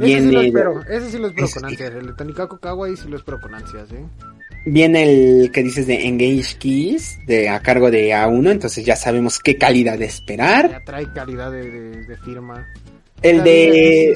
Ese 0.00 0.20
sí 0.20 0.30
lo 0.30 0.40
Viene, 0.40 0.46
espero, 0.46 0.82
ese 0.88 1.10
sí 1.10 1.18
lo 1.18 1.26
espero 1.28 1.46
Ese 1.46 1.60
con 1.60 1.68
sí. 1.68 1.74
ansias. 1.74 1.94
El 1.94 2.06
de 2.06 2.12
Tanikaku 2.14 2.58
Kawaii 2.58 2.96
sí 2.96 3.08
lo 3.08 3.16
espero 3.16 3.40
con 3.40 3.54
ansias, 3.54 3.90
¿eh? 3.92 4.04
viene 4.64 5.02
el 5.02 5.50
que 5.50 5.62
dices 5.62 5.86
de 5.88 6.06
Engage 6.06 6.56
Keys 6.58 7.18
de, 7.26 7.48
a 7.48 7.60
cargo 7.60 7.90
de 7.90 8.10
A1, 8.10 8.50
entonces 8.52 8.84
ya 8.84 8.94
sabemos 8.96 9.38
qué 9.40 9.58
calidad 9.58 9.98
de 9.98 10.04
esperar. 10.06 10.70
Ya 10.70 10.84
trae 10.84 11.12
calidad 11.12 11.50
de, 11.50 11.68
de- 11.70 12.06
de 12.06 12.16
firma. 12.18 12.66
El 13.22 13.42
de... 13.44 14.10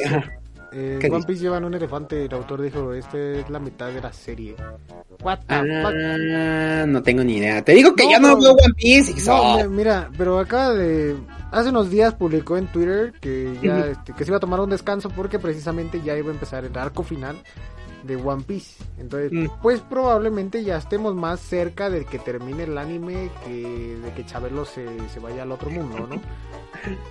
Eh, 0.73 0.99
¿Qué 1.01 1.09
One? 1.09 1.25
Piece 1.27 1.43
llevan 1.43 1.65
un 1.65 1.75
elefante 1.75 2.25
el 2.27 2.33
autor 2.35 2.61
dijo, 2.63 2.93
este 2.93 3.41
es 3.41 3.49
la 3.51 3.59
mitad 3.59 3.91
de 3.93 4.01
la 4.01 4.13
serie. 4.13 4.55
What 5.27 5.39
the 5.49 5.83
fuck? 5.83 5.95
Ah, 5.95 6.85
no 6.87 7.03
tengo 7.03 7.25
ni 7.25 7.39
idea. 7.39 7.65
Te 7.65 7.73
digo 7.73 7.95
que 7.97 8.05
No, 8.05 8.11
ya 8.11 8.19
no 8.21 8.37
veo 8.41 8.53
One 8.53 8.75
Piece. 8.77 9.11
y 9.11 9.15
No, 9.17 9.21
so- 9.61 9.71
mira, 9.71 10.09
pero 10.17 10.39
acaba 10.39 10.73
de... 10.75 11.17
Hace 11.51 11.71
unos 11.71 11.91
días 11.91 12.15
publicó 12.15 12.57
en 12.57 12.67
Twitter 12.69 13.13
que 13.21 13.57
ya 13.63 13.87
este, 13.87 14.13
que 14.13 14.25
se 14.25 14.31
iba 14.31 14.37
a 14.37 14.41
tomar 14.41 14.61
un 14.61 14.71
descanso 14.71 15.09
porque 15.11 15.39
precisamente 15.39 16.01
ya 16.03 16.17
iba 16.17 16.29
a 16.29 16.33
empezar 16.35 16.65
el 16.65 16.77
arco 16.79 17.03
final 17.03 17.37
de 18.03 18.15
One 18.17 18.43
Piece. 18.47 18.83
Entonces, 19.01 19.33
Mm. 19.33 19.47
pues 19.63 19.81
probablemente 19.81 20.63
ya 20.63 20.77
estemos 20.77 21.15
más 21.17 21.41
cerca 21.41 21.89
de 21.91 22.05
que 22.05 22.19
termine 22.21 22.65
el 22.65 22.77
anime 22.79 23.31
que 23.45 23.97
de 24.05 24.13
que 24.15 24.25
Chabelo 24.27 24.65
se, 24.65 24.87
se 25.13 25.19
vaya 25.19 25.43
al 25.43 25.51
otro 25.53 25.71
mundo, 25.71 26.07
¿no? 26.09 26.21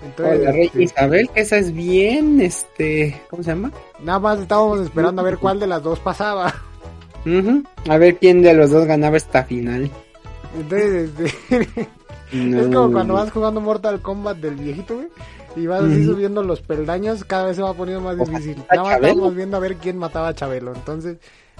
Entonces, 0.05 0.39
Hola, 0.41 0.51
Rey 0.51 0.65
este, 0.67 0.83
Isabel, 0.83 1.29
esa 1.35 1.57
es 1.57 1.73
bien, 1.73 2.39
este, 2.39 3.21
¿cómo 3.29 3.41
se 3.43 3.49
llama? 3.49 3.71
nada 4.03 4.19
más 4.19 4.39
estábamos 4.39 4.79
esperando 4.81 5.21
a 5.21 5.25
ver 5.25 5.37
cuál 5.37 5.59
de 5.59 5.67
las 5.67 5.81
dos 5.83 5.99
pasaba. 5.99 6.53
Ujú. 7.25 7.63
A 7.89 7.97
ver 7.97 8.17
quién 8.17 8.41
de 8.41 8.53
los 8.53 8.71
dos 8.71 8.85
ganaba 8.85 9.17
esta 9.17 9.43
final. 9.43 9.89
Entonces, 10.55 11.09
este, 11.19 11.89
Es 12.31 12.67
como 12.67 12.91
cuando 12.91 13.13
vas 13.15 13.31
jugando 13.31 13.61
Mortal 13.61 14.01
Kombat 14.01 14.37
del 14.37 14.55
viejito, 14.55 14.95
güey. 14.95 15.07
Y 15.55 15.67
vas 15.67 15.83
así 15.83 16.05
subiendo 16.05 16.43
los 16.43 16.61
peldaños, 16.61 17.23
cada 17.23 17.45
vez 17.45 17.55
se 17.55 17.61
va 17.61 17.73
poniendo 17.73 18.03
más 18.03 18.17
difícil. 18.17 18.57
¿está 18.57 18.75
Nada 18.75 18.89
más 18.89 19.01
estamos 19.01 19.35
viendo 19.35 19.55
a 19.55 19.61
ver 19.61 19.77
quién 19.77 19.97
mataba 19.97 20.27
a 20.27 20.33
Chabelo. 20.33 20.73
Entonces, 20.75 21.17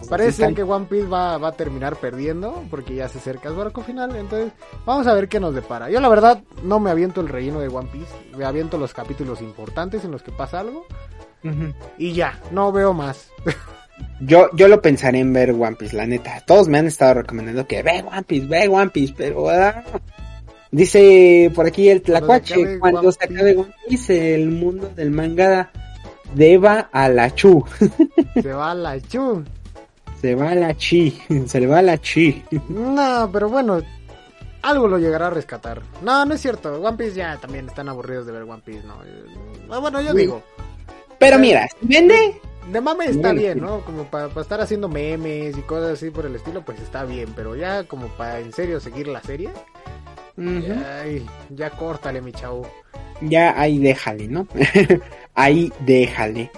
parece 0.10 0.54
que 0.54 0.64
One 0.64 0.88
Piece 0.90 1.08
va, 1.08 1.38
va 1.38 1.50
a 1.50 1.52
terminar 1.54 1.96
perdiendo, 1.96 2.62
porque 2.70 2.96
ya 2.96 3.08
se 3.08 3.20
acerca 3.20 3.52
su 3.52 3.62
arco 3.62 3.82
final. 3.84 4.14
Entonces, 4.18 4.52
vamos 4.86 5.08
a 5.08 5.14
ver 5.14 5.30
qué 5.30 5.40
nos 5.40 5.56
depara. 5.56 5.90
Yo, 5.90 6.02
la 6.02 6.10
verdad, 6.10 6.44
no 6.62 6.82
me 6.82 6.92
aviento 6.92 7.22
el 7.22 7.30
relleno 7.30 7.62
de 7.62 7.70
One 7.70 7.90
Piece. 7.90 8.12
Me 8.38 8.44
aviento 8.44 8.78
los 8.78 8.94
capítulos 8.94 9.42
importantes 9.42 10.04
en 10.04 10.12
los 10.12 10.24
que 10.24 10.34
pasa 10.34 10.60
algo. 10.60 10.86
Y 11.98 12.12
ya, 12.12 12.42
no 12.52 12.74
veo 12.74 12.92
más. 12.94 13.30
Yo, 14.22 14.50
yo 14.56 14.68
lo 14.68 14.82
pensaré 14.82 15.20
en 15.20 15.34
ver 15.34 15.52
One 15.52 15.76
Piece, 15.76 15.96
la 15.96 16.06
neta. 16.06 16.42
Todos 16.46 16.68
me 16.68 16.78
han 16.78 16.88
estado 16.88 17.16
recomendando 17.16 17.68
que 17.68 17.84
ve 17.84 18.04
One 18.06 18.24
Piece, 18.24 18.48
ve 18.48 18.68
One 18.68 18.90
Piece, 18.90 19.14
pero... 19.16 19.50
ah, 19.50 19.84
Dice 20.72 21.52
por 21.56 21.66
aquí 21.68 21.88
el 21.90 22.02
Tlacuache, 22.02 22.80
cuando 22.80 23.10
se 23.10 23.24
acabe 23.24 23.56
One 23.56 23.74
Piece, 23.88 24.36
el 24.36 24.50
mundo 24.50 24.90
del 24.94 25.10
manga 25.10 25.72
deba 26.34 26.90
a 26.92 27.08
la 27.08 27.34
Chu. 27.34 27.64
se 28.34 28.52
va 28.52 28.72
a 28.72 28.76
la 28.76 29.00
chu. 29.00 29.44
Se 30.20 30.36
va 30.36 30.52
a 30.52 30.56
la 30.56 30.76
Chi, 30.76 31.18
se 31.48 31.60
le 31.62 31.68
va 31.68 31.80
a 31.80 31.82
la 31.82 31.98
Chi. 31.98 32.44
No, 32.68 33.30
pero 33.32 33.48
bueno, 33.48 33.82
algo 34.64 34.88
lo 34.90 34.98
llegará 34.98 35.28
a 35.28 35.30
rescatar. 35.30 35.82
No, 36.02 36.26
no 36.26 36.34
es 36.34 36.42
cierto. 36.42 36.82
One 36.82 36.98
Piece 36.98 37.16
ya 37.16 37.38
también 37.38 37.68
están 37.70 37.88
aburridos 37.88 38.26
de 38.26 38.34
ver 38.34 38.42
One 38.44 38.62
Piece, 38.66 38.84
¿no? 38.86 38.96
Eh, 39.06 39.80
Bueno, 39.80 40.02
yo 40.02 40.14
digo, 40.14 40.44
Pero 41.20 41.40
mira, 41.40 41.70
si 41.80 41.88
vende, 41.88 42.42
de 42.72 42.82
mame 42.82 43.06
está 43.06 43.32
Bien. 43.34 43.60
¿no? 43.60 43.82
Como 43.86 44.06
para 44.06 44.28
estar 44.42 44.60
haciendo 44.62 44.88
memes 44.90 45.58
y 45.58 45.62
cosas 45.62 45.92
así 45.94 46.10
por 46.10 46.26
el 46.26 46.36
estilo, 46.36 46.64
pues 46.66 46.80
está 46.80 47.04
bien. 47.06 47.30
Pero 47.36 47.56
ya 47.56 47.84
como 47.86 48.08
para 48.10 48.40
en 48.40 48.52
serio 48.54 48.80
seguir 48.80 49.08
la 49.08 49.22
serie, 49.22 49.50
ay, 50.38 51.26
ya 51.50 51.70
córtale, 51.72 52.22
mi 52.22 52.32
chavo. 52.32 52.68
ya 53.22 53.60
ahí 53.60 53.80
déjale, 53.80 54.28
¿no? 54.28 54.48
ahí 55.36 55.72
déjale. 55.86 56.52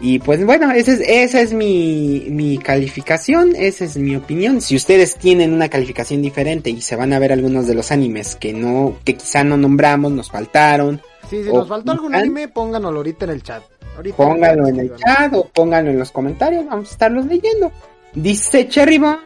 Y 0.00 0.20
pues 0.20 0.44
bueno, 0.46 0.70
esa 0.70 0.92
es, 0.92 1.00
esa 1.00 1.40
es 1.40 1.52
mi, 1.52 2.26
mi 2.30 2.56
calificación, 2.58 3.54
esa 3.56 3.84
es 3.84 3.96
mi 3.96 4.14
opinión. 4.14 4.60
Si 4.60 4.76
ustedes 4.76 5.16
tienen 5.16 5.52
una 5.52 5.68
calificación 5.68 6.22
diferente 6.22 6.70
y 6.70 6.80
se 6.80 6.94
van 6.94 7.12
a 7.12 7.18
ver 7.18 7.32
algunos 7.32 7.66
de 7.66 7.74
los 7.74 7.90
animes 7.90 8.36
que 8.36 8.52
no, 8.52 8.96
que 9.04 9.14
quizá 9.16 9.42
no 9.42 9.56
nombramos, 9.56 10.12
nos 10.12 10.30
faltaron, 10.30 11.00
Sí, 11.28 11.42
si 11.42 11.50
O- 11.50 11.56
nos 11.58 11.68
faltó 11.68 11.92
algún 11.92 12.14
anime, 12.14 12.48
pónganoslo 12.48 12.98
ahorita 13.00 13.24
en 13.26 13.30
el 13.32 13.42
chat. 13.42 13.62
Ahorita 13.98 14.16
pónganlo 14.16 14.68
en 14.68 14.78
el 14.78 14.94
chat 14.94 15.34
o 15.34 15.48
pónganlo 15.48 15.90
en 15.90 15.98
los 15.98 16.12
comentarios, 16.12 16.64
vamos 16.66 16.88
a 16.88 16.92
estarlos 16.92 17.26
leyendo. 17.26 17.72
Dice 18.14 18.68
Cherrybon, 18.68 19.18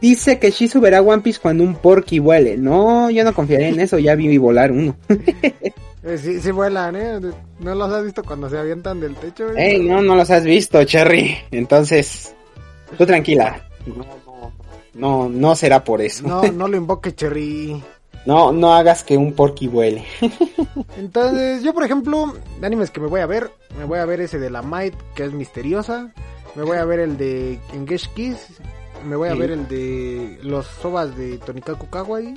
dice 0.00 0.40
que 0.40 0.50
Shizu 0.50 0.80
verá 0.80 1.00
One 1.00 1.22
Piece 1.22 1.38
cuando 1.40 1.62
un 1.62 1.76
porky 1.76 2.18
vuele. 2.18 2.56
No, 2.56 3.10
yo 3.10 3.22
no 3.22 3.32
confiaré 3.32 3.68
en 3.68 3.78
eso, 3.78 3.96
ya 4.00 4.16
vi 4.16 4.36
volar 4.36 4.72
uno. 4.72 4.96
Eh, 6.04 6.16
sí, 6.16 6.40
sí 6.40 6.52
vuelan, 6.52 6.94
¿eh? 6.94 7.20
¿No 7.58 7.74
los 7.74 7.92
has 7.92 8.04
visto 8.04 8.22
cuando 8.22 8.48
se 8.48 8.56
avientan 8.56 9.00
del 9.00 9.16
techo? 9.16 9.50
eh? 9.50 9.72
Ey, 9.72 9.80
no, 9.80 10.00
no 10.00 10.14
los 10.14 10.30
has 10.30 10.44
visto, 10.44 10.82
Cherry. 10.84 11.36
Entonces, 11.50 12.34
tú 12.96 13.04
tranquila. 13.04 13.60
No, 13.84 14.06
no, 14.24 14.52
no, 14.94 15.28
no 15.28 15.56
será 15.56 15.82
por 15.82 16.00
eso. 16.00 16.26
No, 16.26 16.42
no 16.52 16.68
lo 16.68 16.76
invoque, 16.76 17.14
Cherry. 17.14 17.82
No, 18.28 18.52
no 18.52 18.74
hagas 18.74 19.04
que 19.04 19.16
un 19.16 19.32
porky 19.32 19.68
vuele. 19.68 20.04
Entonces, 20.98 21.62
yo 21.62 21.72
por 21.72 21.82
ejemplo, 21.82 22.34
de 22.60 22.66
animes 22.66 22.90
que 22.90 23.00
me 23.00 23.06
voy 23.06 23.22
a 23.22 23.26
ver, 23.26 23.50
me 23.78 23.84
voy 23.86 23.98
a 24.00 24.04
ver 24.04 24.20
ese 24.20 24.38
de 24.38 24.50
la 24.50 24.60
Might, 24.60 24.92
que 25.14 25.24
es 25.24 25.32
misteriosa. 25.32 26.12
Me 26.54 26.62
voy 26.62 26.76
a 26.76 26.84
ver 26.84 27.00
el 27.00 27.16
de 27.16 27.58
Engage 27.72 28.10
Kiss. 28.14 28.36
Me 29.06 29.16
voy 29.16 29.30
a 29.30 29.32
Sí. 29.32 29.38
ver 29.38 29.52
el 29.52 29.66
de 29.66 30.38
los 30.42 30.66
sobas 30.66 31.16
de 31.16 31.38
Tonikaku 31.38 31.88
Kawaii. 31.88 32.34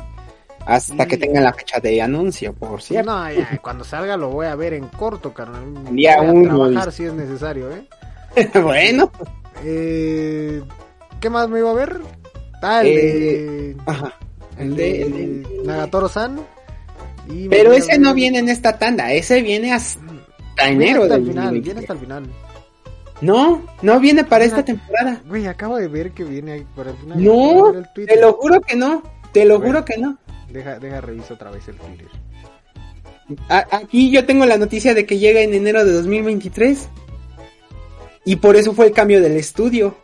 Hasta 0.66 1.06
que 1.08 1.18
tengan 1.18 1.44
la 1.44 1.52
fecha 1.52 1.82
de 1.82 2.02
anuncio, 2.02 2.54
por 2.54 2.82
cierto. 2.82 3.12
No, 3.12 3.30
ya, 3.30 3.60
cuando 3.62 3.84
salga 3.84 4.16
lo 4.16 4.30
voy 4.30 4.46
a 4.48 4.56
ver 4.56 4.74
en 4.76 4.88
corto, 4.88 5.34
carnal. 5.34 5.74
Día 5.94 6.16
voy 6.20 6.28
a 6.28 6.32
uno, 6.32 6.70
trabajar 6.70 6.94
si 6.94 7.04
es 7.04 7.14
necesario, 7.14 7.70
¿eh? 7.70 7.86
bueno. 8.64 9.12
Eh, 9.66 10.62
¿Qué 11.20 11.30
más 11.30 11.50
me 11.50 11.60
iba 11.60 11.72
a 11.72 11.74
ver? 11.74 12.00
Ah, 12.62 12.80
el 12.82 12.88
Eh, 12.88 12.94
de... 12.96 13.78
Ajá. 13.88 14.14
El 14.62 14.76
de, 14.76 15.44
Nagatoro-san. 15.66 16.40
Y 17.28 17.48
me 17.48 17.50
Pero 17.50 17.74
ese 17.74 17.94
ver- 17.94 18.00
no 18.02 18.14
viene 18.14 18.40
en 18.40 18.50
esta 18.50 18.78
tanda, 18.78 19.12
ese 19.14 19.42
viene 19.42 19.74
hasta 19.74 20.02
Viene 20.66 20.72
enero 20.90 21.04
hasta 21.04 21.16
el 21.16 21.22
del 21.26 21.30
final, 21.32 21.46
2023. 21.46 21.64
viene 21.64 21.80
hasta 21.82 21.94
el 21.94 22.00
final. 22.00 22.24
No, 23.22 23.62
no 23.84 24.00
viene 24.00 24.24
para 24.24 24.46
esta 24.46 24.66
temporada. 24.66 25.22
Güey, 25.28 25.46
acabo 25.46 25.78
de 25.78 25.88
ver 25.88 26.12
que 26.12 26.24
viene 26.24 26.66
por 26.76 26.88
el 26.88 26.96
final. 26.96 27.24
No, 27.24 27.72
de 27.72 27.78
ver 27.78 27.90
el. 27.96 28.08
Te 28.08 28.20
lo 28.20 28.34
juro 28.34 28.60
que 28.62 28.76
no, 28.76 29.04
te 29.32 29.46
lo 29.46 29.60
Bueno. 29.60 29.74
juro 29.74 29.86
que 29.86 29.98
no. 30.00 30.18
Deja, 30.52 30.80
deja 30.80 31.00
reviso 31.02 31.36
otra 31.36 31.52
vez 31.52 31.68
el 31.68 31.76
Twitter. 31.76 32.08
A- 33.48 33.68
aquí 33.72 34.10
yo 34.12 34.26
tengo 34.26 34.46
la 34.46 34.58
noticia 34.58 34.94
de 34.94 35.06
que 35.06 35.20
llega 35.20 35.42
en 35.42 35.54
enero 35.54 35.86
de 35.86 35.94
2023. 35.94 36.90
Y 38.26 38.36
por 38.38 38.56
eso 38.56 38.74
fue 38.74 38.88
el 38.88 38.92
cambio 38.92 39.22
del 39.22 39.38
estudio. 39.38 39.96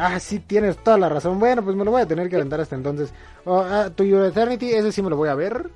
Ah, 0.00 0.20
sí, 0.20 0.38
tienes 0.38 0.76
toda 0.78 0.96
la 0.96 1.08
razón. 1.08 1.38
Bueno, 1.40 1.62
pues 1.64 1.74
me 1.76 1.84
lo 1.84 1.90
voy 1.90 2.00
a 2.02 2.06
tener 2.06 2.28
que 2.28 2.36
aventar 2.36 2.60
hasta 2.60 2.76
entonces. 2.76 3.12
Oh, 3.44 3.58
ah, 3.60 3.90
To 3.94 4.04
Your 4.04 4.24
Eternity, 4.26 4.70
ese 4.70 4.92
sí 4.92 5.02
me 5.02 5.10
lo 5.10 5.16
voy 5.16 5.28
a 5.28 5.34
ver. 5.34 5.68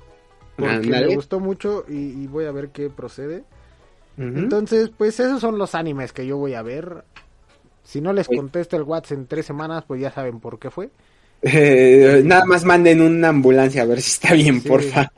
Porque 0.55 0.77
me 0.87 1.15
gustó 1.15 1.39
mucho 1.39 1.83
y, 1.89 1.95
y 2.23 2.27
voy 2.27 2.45
a 2.45 2.51
ver 2.51 2.69
qué 2.69 2.89
procede. 2.89 3.43
Entonces, 4.17 4.91
pues 4.95 5.19
esos 5.19 5.41
son 5.41 5.57
los 5.57 5.73
animes 5.75 6.13
que 6.13 6.25
yo 6.25 6.37
voy 6.37 6.53
a 6.53 6.61
ver. 6.61 7.03
Si 7.83 7.99
no 7.99 8.13
les 8.13 8.27
contesto 8.27 8.77
el 8.77 8.83
WhatsApp 8.83 9.17
en 9.17 9.27
tres 9.27 9.45
semanas, 9.45 9.83
pues 9.87 9.99
ya 9.99 10.11
saben 10.11 10.39
por 10.39 10.57
qué 10.59 10.69
fue. 10.69 10.89
Eh, 11.41 12.21
nada 12.23 12.45
más 12.45 12.63
manden 12.63 13.01
una 13.01 13.27
ambulancia 13.29 13.81
a 13.81 13.85
ver 13.85 14.01
si 14.01 14.11
está 14.11 14.33
bien, 14.35 14.61
Sí. 14.61 14.69
porfa. 14.69 15.11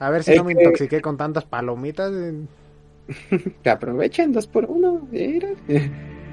A 0.00 0.10
ver 0.10 0.24
si 0.24 0.34
no 0.34 0.42
me 0.42 0.54
que- 0.56 0.62
intoxiqué 0.64 1.00
con 1.00 1.16
tantas 1.16 1.44
palomitas. 1.44 2.10
Que 3.62 3.70
aprovechen 3.70 4.32
dos 4.32 4.46
por 4.48 4.64
uno. 4.64 5.06
mira. 5.12 5.50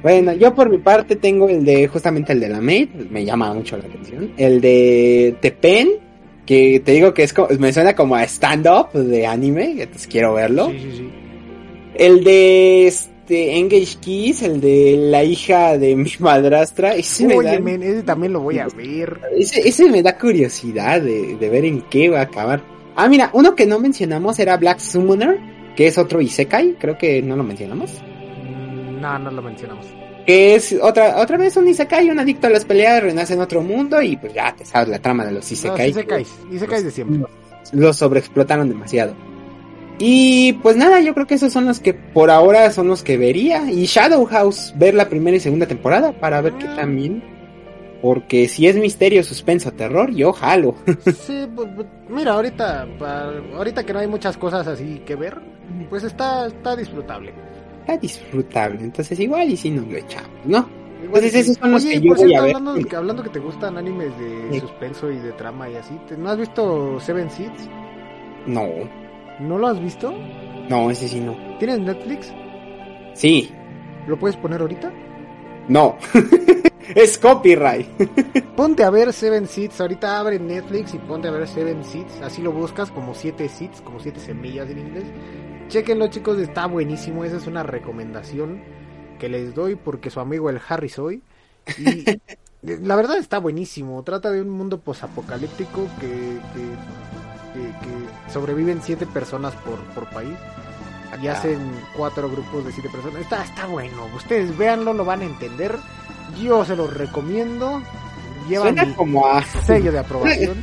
Bueno, 0.03 0.33
yo 0.33 0.53
por 0.55 0.69
mi 0.69 0.79
parte 0.79 1.15
tengo 1.15 1.47
el 1.47 1.63
de, 1.63 1.87
justamente 1.87 2.33
el 2.33 2.39
de 2.39 2.49
la 2.49 2.59
Maid, 2.61 2.89
me 3.09 3.23
llama 3.23 3.53
mucho 3.53 3.77
la 3.77 3.85
atención. 3.85 4.31
El 4.37 4.59
de 4.59 5.35
Tepen, 5.41 5.89
que 6.45 6.79
te 6.83 6.93
digo 6.93 7.13
que 7.13 7.23
es 7.23 7.33
co- 7.33 7.47
me 7.59 7.71
suena 7.71 7.95
como 7.95 8.15
a 8.15 8.23
stand-up 8.23 8.91
de 8.93 9.27
anime, 9.27 9.75
entonces 9.83 10.07
quiero 10.07 10.33
verlo. 10.33 10.69
Sí, 10.71 10.79
sí, 10.79 10.97
sí. 10.97 11.09
El 11.95 12.23
de 12.23 12.87
este 12.87 13.57
Engage 13.57 13.97
Kiss, 13.99 14.41
el 14.41 14.59
de 14.59 14.95
la 14.97 15.23
hija 15.23 15.77
de 15.77 15.95
mi 15.95 16.09
madrastra, 16.19 16.95
ese, 16.95 17.27
me 17.27 17.35
Oye, 17.35 17.59
da, 17.59 17.71
ese 17.85 18.03
también 18.03 18.33
lo 18.33 18.39
voy 18.41 18.57
a 18.57 18.67
ver. 18.69 19.19
ese, 19.37 19.67
ese 19.67 19.87
me 19.89 20.01
da 20.01 20.17
curiosidad 20.17 20.99
de, 21.01 21.35
de 21.35 21.49
ver 21.49 21.65
en 21.65 21.81
qué 21.91 22.09
va 22.09 22.19
a 22.19 22.23
acabar. 22.23 22.63
Ah, 22.95 23.07
mira, 23.07 23.29
uno 23.33 23.55
que 23.55 23.67
no 23.67 23.79
mencionamos 23.79 24.39
era 24.39 24.57
Black 24.57 24.79
Summoner, 24.79 25.37
que 25.75 25.87
es 25.87 25.97
otro 25.99 26.21
Isekai, 26.21 26.75
creo 26.79 26.97
que 26.97 27.21
no 27.21 27.35
lo 27.35 27.43
mencionamos. 27.43 27.91
No, 29.01 29.19
no 29.19 29.31
lo 29.31 29.41
mencionamos. 29.41 29.85
Que 30.25 30.55
es 30.55 30.77
otra, 30.81 31.17
otra 31.17 31.35
vez 31.37 31.57
un 31.57 31.67
Isekai, 31.67 32.09
un 32.09 32.19
adicto 32.19 32.47
a 32.47 32.51
las 32.51 32.63
peleas, 32.63 33.01
renace 33.01 33.33
en 33.33 33.41
otro 33.41 33.61
mundo 33.61 34.01
y 34.01 34.15
pues 34.17 34.33
ya 34.33 34.55
te 34.55 34.63
sabes 34.63 34.87
la 34.89 34.99
trama 34.99 35.25
de 35.25 35.31
los 35.31 35.49
No, 35.49 35.53
Isekai. 35.53 35.89
Isekais, 35.89 36.35
Isekais 36.51 36.83
de 36.83 36.91
siempre. 36.91 37.19
Los 37.73 37.97
sobreexplotaron 37.97 38.69
demasiado. 38.69 39.15
Y 39.97 40.53
pues 40.63 40.77
nada, 40.77 40.99
yo 41.01 41.13
creo 41.13 41.27
que 41.27 41.35
esos 41.35 41.53
son 41.53 41.65
los 41.65 41.79
que 41.79 41.93
por 41.93 42.31
ahora 42.31 42.71
son 42.71 42.87
los 42.87 43.03
que 43.03 43.17
vería. 43.17 43.69
Y 43.71 43.85
Shadow 43.85 44.25
House, 44.25 44.73
ver 44.77 44.93
la 44.93 45.09
primera 45.09 45.37
y 45.37 45.39
segunda 45.39 45.65
temporada 45.67 46.11
para 46.11 46.41
ver 46.41 46.53
qué 46.53 46.67
Ah. 46.67 46.75
también. 46.75 47.23
Porque 48.01 48.47
si 48.47 48.65
es 48.65 48.75
misterio, 48.75 49.23
suspenso, 49.23 49.71
terror, 49.73 50.11
yo 50.11 50.33
jalo. 50.33 50.75
Sí, 51.03 51.47
pues, 51.55 51.67
pues, 51.75 51.87
mira, 52.09 52.33
ahorita, 52.33 52.87
ahorita 53.55 53.83
que 53.85 53.93
no 53.93 53.99
hay 53.99 54.07
muchas 54.07 54.37
cosas 54.37 54.65
así 54.67 55.03
que 55.05 55.15
ver, 55.15 55.39
pues 55.89 56.03
está, 56.03 56.47
está 56.47 56.75
disfrutable. 56.75 57.31
Está 57.81 57.97
disfrutable. 57.97 58.79
Entonces 58.83 59.19
igual 59.19 59.49
y 59.49 59.57
si 59.57 59.69
nos 59.71 59.87
lo 59.87 59.97
echamos, 59.97 60.29
¿no? 60.45 60.57
Igual 61.03 61.23
Entonces, 61.23 61.31
sí. 61.33 61.39
esos 61.39 61.57
son 61.57 61.71
los 61.71 61.83
Oye, 61.83 61.93
que 61.93 62.01
yo 62.01 62.07
por 62.09 62.17
voy 62.17 62.27
cierto, 62.27 62.43
a 62.43 62.45
ver. 62.45 62.55
Hablando, 62.55 62.87
que, 62.89 62.95
hablando 62.95 63.23
que 63.23 63.29
te 63.29 63.39
gustan 63.39 63.77
animes 63.77 64.17
de 64.19 64.47
Sí. 64.53 64.59
suspenso 64.59 65.11
y 65.11 65.17
de 65.17 65.31
trama 65.33 65.67
y 65.69 65.75
así, 65.75 65.99
¿te- 66.07 66.15
¿no 66.17 66.29
has 66.29 66.37
visto 66.37 66.99
Seven 66.99 67.29
Seeds? 67.31 67.69
No, 68.45 68.67
¿No 69.39 69.57
lo 69.57 69.67
has 69.67 69.79
visto? 69.81 70.13
no, 70.69 70.89
ese 70.91 71.07
sí 71.07 71.19
no. 71.19 71.35
¿Tienes 71.57 71.79
Netflix? 71.79 72.31
Sí, 73.15 73.51
¿Lo 74.07 74.17
puedes 74.17 74.37
poner 74.37 74.61
ahorita? 74.61 74.91
no. 75.67 75.97
es 76.95 77.17
copyright. 77.17 77.87
Ponte 78.55 78.83
a 78.83 78.89
ver 78.89 79.11
Seven 79.13 79.47
Seeds, 79.47 79.79
ahorita 79.81 80.19
abre 80.19 80.39
Netflix 80.39 80.93
y 80.93 80.97
ponte 80.99 81.27
a 81.27 81.31
ver 81.31 81.47
Seven 81.47 81.83
Seeds, 81.83 82.21
así 82.21 82.41
lo 82.41 82.51
buscas 82.51 82.91
como 82.91 83.13
siete 83.15 83.47
seeds, 83.49 83.81
como 83.81 83.99
siete 83.99 84.19
semillas 84.19 84.69
en 84.69 84.77
inglés. 84.79 85.05
Chequenlo 85.71 86.07
chicos, 86.07 86.37
está 86.37 86.65
buenísimo, 86.67 87.23
esa 87.23 87.37
es 87.37 87.47
una 87.47 87.63
recomendación 87.63 88.61
que 89.19 89.29
les 89.29 89.55
doy 89.55 89.75
porque 89.75 90.09
su 90.09 90.19
amigo 90.19 90.49
el 90.49 90.59
Harry 90.67 90.89
soy. 90.89 91.23
Y 91.77 92.03
la 92.61 92.95
verdad 92.97 93.17
está 93.17 93.37
buenísimo, 93.39 94.03
trata 94.03 94.31
de 94.31 94.41
un 94.41 94.49
mundo 94.49 94.81
posapocalíptico 94.81 95.87
que, 95.99 96.07
que, 96.07 96.61
que- 97.53 97.61
que 97.61 98.31
sobreviven 98.31 98.81
siete 98.81 99.05
personas 99.05 99.53
por, 99.55 99.77
por 99.93 100.09
país 100.09 100.37
y 101.21 101.27
Acá. 101.27 101.33
hacen 101.33 101.59
cuatro 101.97 102.29
grupos 102.29 102.65
de 102.65 102.71
siete 102.71 102.89
personas. 102.89 103.21
Está, 103.21 103.43
está 103.43 103.65
bueno, 103.65 104.07
ustedes 104.15 104.57
véanlo, 104.57 104.93
lo 104.93 105.03
van 105.05 105.21
a 105.21 105.25
entender. 105.25 105.75
Yo 106.41 106.63
se 106.65 106.75
los 106.77 106.93
recomiendo. 106.93 107.81
Lleva 108.47 108.65
Suena 108.65 108.95
como 108.95 109.27
a 109.27 109.43
sello 109.43 109.91
de 109.91 109.99
aprobación. 109.99 110.57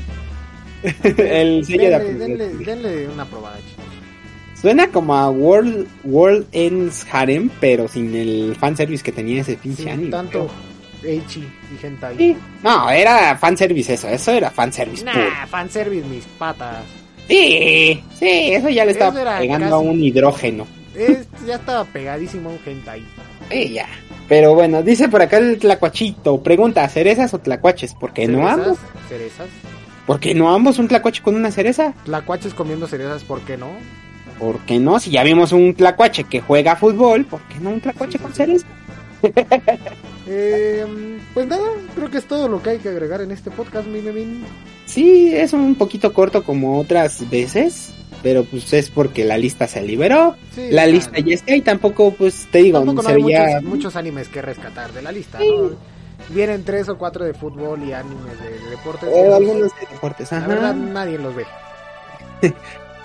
el 1.03 1.65
sello 1.65 1.89
de 1.89 1.95
aprobación. 1.95 2.39
denle, 2.39 2.49
denle 2.65 3.09
una 3.09 3.25
probada, 3.27 3.59
chicos. 3.59 3.85
Suena 4.61 4.89
como 4.89 5.15
a 5.15 5.31
World, 5.31 5.87
World 6.05 6.47
Ends 6.53 7.07
Harem, 7.13 7.49
pero 7.61 7.87
sin 7.87 8.15
el 8.15 8.57
fanservice 8.59 9.05
que 9.05 9.13
tenía 9.13 9.41
ese 9.43 9.57
pinche 9.57 9.83
Sin 9.85 9.93
anime. 9.93 10.11
tanto 10.11 10.51
Eichi 11.05 11.41
y 11.41 11.87
Hentai. 11.87 12.17
Sí. 12.17 12.37
No, 12.65 12.91
era 12.91 13.37
fanservice 13.39 13.95
eso, 13.95 14.09
eso 14.09 14.33
era 14.33 14.51
fanservice 14.51 15.05
puro. 15.05 15.15
Nah, 15.15 15.47
fanservice 15.47 16.07
mis 16.09 16.25
patas. 16.25 16.79
Sí, 17.29 18.03
sí, 18.19 18.27
eso 18.53 18.69
ya 18.69 18.85
le 18.85 18.93
Eso 18.93 19.05
estaba 19.09 19.39
pegando 19.39 19.67
casi- 19.67 19.75
a 19.75 19.79
un 19.79 20.03
hidrógeno. 20.03 20.67
Es, 20.97 21.29
ya 21.47 21.55
estaba 21.55 21.85
pegadísimo 21.85 22.49
a 22.51 22.53
un 22.55 22.59
hentai. 22.67 23.05
Sí, 23.51 23.73
ya. 23.75 23.87
Pero 24.29 24.55
bueno, 24.55 24.83
dice 24.83 25.09
por 25.09 25.23
acá 25.23 25.39
el 25.39 25.59
tlacuachito, 25.59 26.43
pregunta, 26.43 26.87
¿cerezas 26.89 27.33
o 27.33 27.39
tlacuaches? 27.39 27.95
¿Por 27.95 28.13
qué 28.13 28.27
no 28.27 28.39
Cerezas, 28.39 28.59
ambos? 28.59 28.79
Cerezas. 29.09 29.47
¿Por 30.07 30.19
qué 30.21 30.35
no 30.35 30.53
ambos? 30.53 30.79
¿Un 30.81 30.89
tlacuache 30.89 31.23
con 31.23 31.37
una 31.37 31.51
cereza? 31.53 31.95
Tlacuaches 32.05 32.55
comiendo 32.55 32.87
cerezas, 32.89 33.23
¿por 33.25 33.41
qué 33.43 33.57
no? 33.57 33.69
¿Por 34.39 34.59
qué 34.61 34.79
no? 34.79 35.01
Si 35.01 35.11
ya 35.11 35.23
vimos 35.23 35.53
un 35.53 35.75
tlacuache 35.75 36.25
que 36.25 36.41
juega 36.41 36.77
fútbol, 36.77 37.25
¿por 37.25 37.41
qué 37.49 37.59
no 37.61 37.71
un 37.71 37.81
tlacuache 37.81 38.19
con 38.19 38.31
sí, 38.33 38.37
cereza? 38.37 38.67
Eh, 40.31 40.85
pues 41.33 41.47
nada, 41.47 41.63
creo 41.95 42.11
que 42.11 42.19
es 42.19 42.27
todo 42.27 42.49
lo 42.49 42.63
que 42.63 42.69
hay 42.71 42.79
que 42.79 42.91
agregar 42.91 43.23
en 43.23 43.31
este 43.31 43.51
podcast, 43.51 43.87
mi 43.89 44.03
memín. 44.03 44.45
Sí, 44.85 45.35
es 45.35 45.55
un 45.55 45.75
poquito 45.75 46.13
corto 46.13 46.45
como 46.45 46.79
otras 46.79 47.29
veces, 47.31 47.95
pero 48.23 48.45
pues 48.45 48.71
es 48.75 48.91
porque 48.91 49.25
la 49.25 49.39
lista 49.39 49.67
se 49.67 49.81
liberó, 49.83 50.37
Sí, 50.55 50.69
la 50.71 50.85
lista 50.87 51.19
ya 51.21 51.35
está 51.35 51.57
y 51.57 51.63
tampoco 51.63 52.11
pues 52.13 52.47
te 52.53 52.59
digo, 52.59 52.79
Tampoco 52.81 53.03
no 53.03 53.09
se 53.09 53.15
hay 53.15 53.23
muchos, 53.23 53.63
muchos 53.63 53.97
animes 53.97 54.29
que 54.29 54.43
rescatar 54.43 54.93
de 54.93 55.01
la 55.01 55.13
lista, 55.13 55.39
Sí. 55.39 55.49
¿no? 55.51 55.71
Vienen 56.35 56.63
tres 56.63 56.91
o 56.91 56.99
cuatro 56.99 57.25
de 57.25 57.33
fútbol 57.33 57.83
y 57.85 57.95
animes 57.95 58.39
de, 58.43 58.51
de 58.51 58.71
deportes. 58.71 59.09
pero 59.11 59.35
algunos 59.35 59.75
de 59.81 59.87
deportes, 59.91 60.31
La 60.31 60.39
ajá. 60.39 60.47
verdad, 60.47 60.75
nadie 60.75 61.17
los 61.17 61.35
ve. 61.35 61.47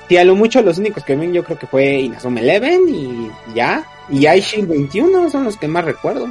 Sí, 0.10 0.18
a 0.18 0.24
lo 0.26 0.36
mucho 0.36 0.62
los 0.62 0.78
únicos 0.78 1.04
que 1.04 1.16
ven 1.16 1.34
yo 1.34 1.44
creo 1.44 1.58
que 1.58 1.68
fue 1.68 1.94
Inazuma 2.02 2.40
Eleven 2.42 2.82
y 2.90 3.32
ya, 3.56 3.84
y 4.10 4.28
iShield 4.28 4.68
21 4.70 5.30
son 5.30 5.46
los 5.46 5.58
que 5.58 5.68
más 5.68 5.86
recuerdo. 5.86 6.28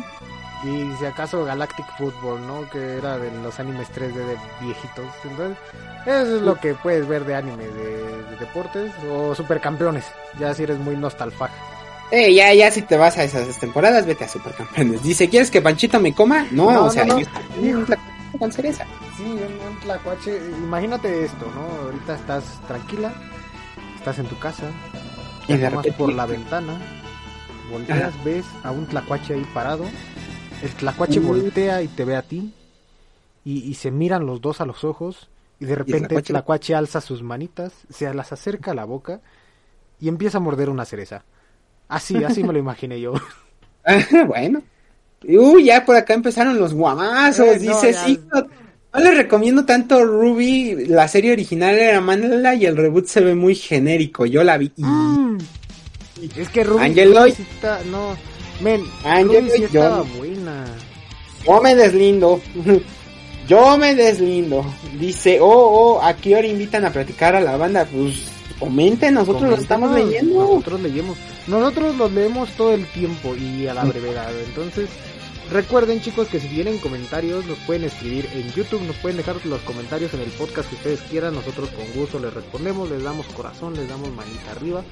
Y 0.65 0.93
si 0.99 1.05
acaso 1.07 1.45
Galactic 1.45 1.85
Football, 1.99 2.47
¿no? 2.47 2.71
Que 2.71 2.99
era 2.99 3.19
de 3.19 3.31
los 3.43 3.59
animes 3.59 3.89
3D 3.91 4.13
de 4.15 4.37
viejitos. 4.61 5.07
Entonces, 5.25 5.59
eso 6.07 6.37
es 6.37 6.43
lo 6.43 6.55
que 6.61 6.75
puedes 6.75 7.09
ver 7.09 7.25
de 7.25 7.35
anime, 7.35 7.65
de, 7.67 7.97
de 8.31 8.37
deportes. 8.39 8.93
O 9.11 9.35
supercampeones, 9.35 10.05
ya 10.39 10.55
si 10.55 10.63
eres 10.63 10.79
muy 10.79 10.95
nostalfag. 10.97 11.51
Eh, 12.13 12.33
ya, 12.33 12.53
ya 12.55 12.71
si 12.71 12.83
te 12.83 12.97
vas 12.97 13.19
a 13.19 13.25
esas 13.25 13.59
temporadas, 13.59 14.07
vete 14.07 14.23
a 14.25 14.29
Supercampeones. 14.29 15.03
Dice, 15.03 15.29
¿quieres 15.29 15.51
que 15.51 15.63
Panchito 15.63 15.99
me 15.99 16.15
coma? 16.15 16.47
No, 16.53 16.71
No, 16.71 16.85
o 16.85 16.91
sea, 16.91 17.07
no, 17.07 17.19
no. 17.19 17.21
yo 17.61 17.85
con 18.39 18.53
cereza. 18.53 18.85
Sí, 19.17 19.25
un, 19.25 19.67
un 19.73 19.81
tlacuache. 19.81 20.37
Imagínate 20.63 21.25
esto, 21.25 21.51
¿no? 21.55 21.87
Ahorita 21.87 22.15
estás 22.15 22.45
tranquila, 22.69 23.13
estás 24.03 24.19
en 24.19 24.27
tu 24.27 24.37
casa, 24.41 24.65
Y 25.47 25.57
de 25.57 25.71
repente- 25.71 25.93
por 25.93 26.13
la 26.13 26.27
ventana, 26.27 26.77
volteas, 27.71 28.13
ves 28.25 28.45
a 28.65 28.73
un 28.73 28.87
tlacuache 28.87 29.35
ahí 29.35 29.47
parado, 29.55 29.85
el 30.61 30.71
tlacuache 30.71 31.21
Mm. 31.21 31.27
voltea 31.27 31.83
y 31.83 31.87
te 31.89 32.05
ve 32.05 32.17
a 32.17 32.23
ti, 32.23 32.53
y, 33.45 33.61
y 33.61 33.75
se 33.75 33.93
miran 33.93 34.27
los 34.27 34.41
dos 34.41 34.61
a 34.61 34.67
los 34.67 34.83
ojos, 34.83 35.29
y 35.61 35.67
de 35.67 35.77
repente 35.77 36.17
el 36.17 36.21
tlacuache- 36.23 36.27
tlacuache 36.27 36.75
alza 36.75 37.01
sus 37.01 37.23
manitas, 37.23 37.73
se 37.91 38.13
las 38.13 38.33
acerca 38.33 38.73
a 38.73 38.75
la 38.75 38.85
boca, 38.85 39.21
y 40.01 40.09
empieza 40.09 40.39
a 40.39 40.41
morder 40.41 40.69
una 40.69 40.85
cereza. 40.85 41.23
Así, 41.89 42.25
así 42.25 42.43
me 42.43 42.53
lo 42.53 42.59
imaginé 42.59 43.01
yo. 43.01 43.13
bueno. 44.27 44.63
Uy, 45.29 45.67
ya 45.67 45.85
por 45.85 45.95
acá 45.95 46.15
empezaron 46.15 46.59
los 46.59 46.75
guamazos. 46.75 47.47
Eh, 47.47 47.59
no, 47.63 47.81
dice, 47.81 47.93
ya. 47.93 48.03
No, 48.95 49.01
les 49.01 49.17
recomiendo 49.17 49.65
tanto 49.65 50.05
Ruby. 50.05 50.87
La 50.89 51.09
serie 51.09 51.33
original 51.33 51.77
era 51.79 52.01
Manala 52.01 52.55
y 52.55 52.67
el 52.67 52.77
reboot 52.77 53.07
se 53.07 53.21
ve 53.21 53.35
muy 53.35 53.55
genérico. 53.55 54.27
Yo 54.27 54.43
la 54.45 54.59
vi. 54.59 54.71
y- 54.77 54.83
Mm. 54.85 55.39
Es 56.37 56.49
que 56.51 56.63
Ruby, 56.63 56.85
Angeloid. 56.85 57.33
Ruby 57.33 57.33
sí 57.33 57.47
está, 57.55 57.81
no, 57.91 58.17
men, 58.61 58.85
Angeloid, 59.05 59.39
Ruby 59.41 59.51
sí 59.51 59.61
yo- 59.61 59.67
estaba 59.83 60.03
buena. 60.03 60.65
Yo 61.47 61.61
me 61.61 61.75
deslindo. 61.75 62.41
Yo 63.49 63.77
me 63.77 63.95
deslindo. 63.97 64.65
Dice, 65.01 65.41
oh, 65.41 65.49
oh, 65.99 66.01
¿a 66.03 66.15
qué 66.15 66.37
hora 66.37 66.47
invitan 66.47 66.85
a 66.85 66.93
platicar 66.93 67.35
a 67.35 67.41
la 67.41 67.57
banda? 67.57 67.85
Pues 67.93 68.29
comenten, 68.61 69.15
nosotros 69.15 69.51
lo 69.51 69.57
estamos 69.57 69.91
leyendo. 69.93 70.41
Nosotros 70.43 70.81
leemos. 70.81 71.19
Nosotros 71.49 71.97
los 71.97 72.13
leemos 72.13 72.49
todo 72.51 72.73
el 72.73 72.87
tiempo 72.93 73.35
y 73.35 73.67
a 73.67 73.75
la 73.75 73.85
brevedad. 73.85 74.31
Entonces, 74.47 74.89
recuerden 75.53 76.01
chicos 76.01 76.29
que 76.29 76.41
si 76.41 76.49
tienen 76.49 76.79
comentarios 76.79 77.47
nos 77.47 77.59
pueden 77.59 77.85
escribir 77.85 78.29
en 78.35 78.51
YouTube, 78.53 78.83
nos 78.83 78.97
pueden 78.97 79.17
dejar 79.17 79.45
los 79.45 79.61
comentarios 79.63 80.15
en 80.15 80.21
el 80.21 80.31
podcast 80.31 80.69
que 80.69 80.77
ustedes 80.77 81.01
quieran. 81.03 81.35
Nosotros 81.35 81.69
con 81.71 81.85
gusto 81.93 82.19
les 82.19 82.33
respondemos, 82.33 82.91
les 82.91 83.03
damos 83.03 83.27
corazón, 83.27 83.75
les 83.75 83.89
damos 83.89 84.11
manita 84.13 84.53
arriba. 84.53 84.83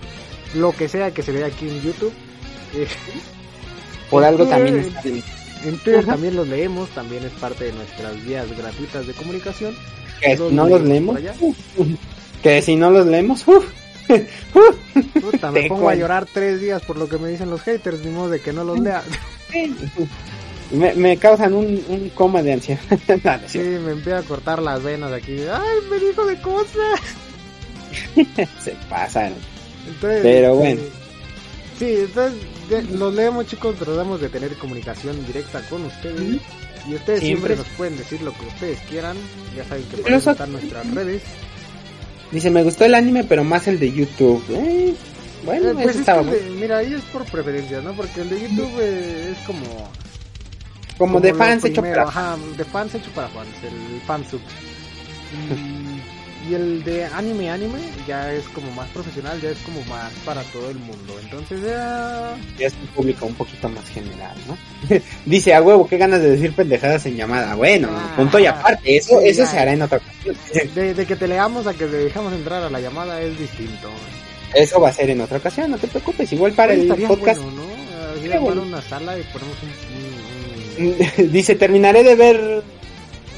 Lo 0.55 0.73
que 0.73 0.89
sea 0.89 1.13
que 1.13 1.23
se 1.23 1.33
vea 1.33 1.47
aquí 1.47 1.69
en 1.69 1.83
YouTube. 1.83 2.13
Eh, 2.75 2.87
Por 4.11 4.25
algo 4.25 4.47
también 4.47 4.79
está 4.79 5.03
bien. 5.03 5.23
En 5.65 5.79
Twitter 5.79 6.01
Ajá. 6.01 6.13
también 6.13 6.37
los 6.37 6.49
leemos, 6.49 6.89
también 6.91 7.23
es 7.25 7.33
parte 7.33 7.65
de 7.67 7.73
nuestras 7.73 8.25
vías 8.25 8.47
gratuitas 8.57 9.07
de 9.07 9.13
comunicación. 9.13 9.75
Que 10.21 10.37
Los 10.37 10.53
no 10.53 10.69
los 10.69 10.83
leemos. 10.83 11.19
Que 12.43 12.63
si 12.63 12.77
no 12.77 12.91
los 12.91 13.07
leemos, 13.07 13.47
uff. 13.47 13.65
Puta, 15.21 15.53
me 15.53 15.69
pongo 15.69 15.89
a 15.89 15.95
llorar 15.95 16.27
tres 16.33 16.61
días 16.61 16.83
por 16.83 16.97
lo 16.97 17.09
que 17.09 17.19
me 17.19 17.29
dicen 17.29 17.51
los 17.51 17.61
haters, 17.63 18.05
ni 18.05 18.11
modo 18.11 18.31
de 18.31 18.41
que 18.41 18.53
no 18.53 18.65
los 18.65 18.81
lea. 18.81 19.03
Me, 20.71 20.95
me, 20.95 21.17
causan 21.17 21.55
un, 21.55 21.83
un, 21.89 22.11
coma 22.11 22.43
de 22.43 22.55
ansiedad. 22.55 22.81
sí, 23.47 23.59
me 23.59 23.93
empieza 23.93 24.19
a 24.19 24.23
cortar 24.23 24.63
las 24.63 24.83
venas 24.83 25.13
aquí. 25.13 25.39
Ay, 25.41 25.79
me 25.91 25.99
dijo 25.99 26.27
de 26.27 26.41
cosas. 26.41 27.01
Se 28.61 28.73
pasan. 28.89 29.35
Entonces, 29.87 30.21
Pero 30.23 30.55
bueno. 30.55 30.81
Sí, 31.79 31.97
entonces 32.01 32.91
los 32.91 33.15
leemos 33.15 33.47
chicos, 33.47 33.75
tratamos 33.77 34.21
de 34.21 34.29
tener 34.29 34.55
comunicación 34.57 35.25
directa 35.27 35.61
con 35.63 35.85
ustedes. 35.87 36.41
Y 36.87 36.95
ustedes 36.95 37.21
siempre. 37.21 37.55
siempre. 37.55 37.57
nos 37.57 37.67
pueden 37.69 37.97
decir 37.97 38.23
lo 38.23 38.33
que 38.33 38.47
ustedes 38.47 38.79
quieran. 38.89 39.17
Ya 39.57 39.65
saben 39.65 39.85
que 39.85 39.97
pueden 39.99 40.19
estar 40.19 40.49
nuestras 40.49 40.95
redes. 40.95 41.23
Dice, 42.31 42.51
me 42.51 42.63
gustó 42.63 42.85
el 42.85 42.95
anime, 42.95 43.25
pero 43.25 43.43
más 43.45 43.67
el 43.67 43.79
de 43.79 43.93
YouTube. 43.93 44.45
Eh, 44.51 44.95
bueno, 45.45 45.71
eh, 45.71 45.75
pues 45.83 45.97
estaba 45.97 46.23
de, 46.23 46.41
mira, 46.51 46.79
ahí 46.79 46.95
es 46.95 47.03
por 47.05 47.25
preferencia, 47.25 47.81
¿no? 47.81 47.93
Porque 47.95 48.21
el 48.21 48.31
de 48.31 48.41
YouTube 48.41 48.73
eh, 48.81 49.33
es 49.33 49.47
como... 49.47 49.91
Como, 51.01 51.15
como 51.15 51.21
de 51.21 51.33
fans 51.33 51.65
hecho 51.65 51.81
para... 51.81 52.03
Ajá, 52.03 52.37
de 52.59 52.65
fans 52.67 52.95
hecho 52.95 53.11
para 53.13 53.27
fans, 53.29 53.49
el 53.63 54.01
fansub. 54.03 54.41
Y, 55.33 56.51
y 56.51 56.55
el 56.55 56.85
de 56.85 57.07
anime 57.07 57.49
anime 57.49 57.79
ya 58.07 58.31
es 58.35 58.47
como 58.51 58.71
más 58.73 58.87
profesional, 58.91 59.41
ya 59.41 59.49
es 59.49 59.57
como 59.61 59.83
más 59.85 60.13
para 60.27 60.43
todo 60.43 60.69
el 60.69 60.79
mundo. 60.79 61.19
Entonces 61.23 61.63
ya... 61.63 62.37
Ya 62.59 62.67
es 62.67 62.75
un 62.75 62.87
público 62.89 63.25
un 63.25 63.35
poquito 63.35 63.71
más 63.71 63.89
general, 63.89 64.37
¿no? 64.47 64.59
Dice, 65.25 65.55
a 65.55 65.63
huevo, 65.63 65.89
qué 65.89 65.97
ganas 65.97 66.21
de 66.21 66.33
decir 66.33 66.53
pendejadas 66.53 67.07
en 67.07 67.17
llamada. 67.17 67.55
Bueno, 67.55 67.89
ah, 67.91 68.13
punto 68.15 68.39
y 68.39 68.45
aparte, 68.45 68.99
eso, 68.99 69.21
sí, 69.21 69.29
eso 69.29 69.47
se 69.47 69.59
hará 69.59 69.73
en 69.73 69.81
otra 69.81 69.97
ocasión. 69.97 70.37
De, 70.75 70.93
de, 70.93 71.07
que 71.07 71.17
te 71.17 71.27
leamos 71.27 71.67
a 71.67 71.73
que 71.73 71.87
te 71.87 71.97
dejamos 71.97 72.35
entrar 72.35 72.63
a 72.63 72.69
la 72.69 72.79
llamada 72.79 73.23
es 73.23 73.39
distinto. 73.39 73.89
Eso 74.53 74.79
va 74.83 74.91
a 74.91 74.93
ser 74.93 75.09
en 75.09 75.23
otra 75.23 75.39
ocasión, 75.39 75.71
no 75.71 75.79
te 75.79 75.89
preocupes. 75.89 76.31
Igual 76.31 76.53
para 76.53 76.75
el 76.75 76.87
podcast. 76.89 77.41
Bueno, 77.41 77.63
¿no? 77.63 78.41
bueno. 78.43 78.63
una 78.65 78.83
sala 78.83 79.19
y 79.19 79.23
ponemos 79.23 79.57
un... 79.63 80.40
Dice, 81.31 81.55
terminaré 81.55 82.03
de 82.03 82.15
ver 82.15 82.63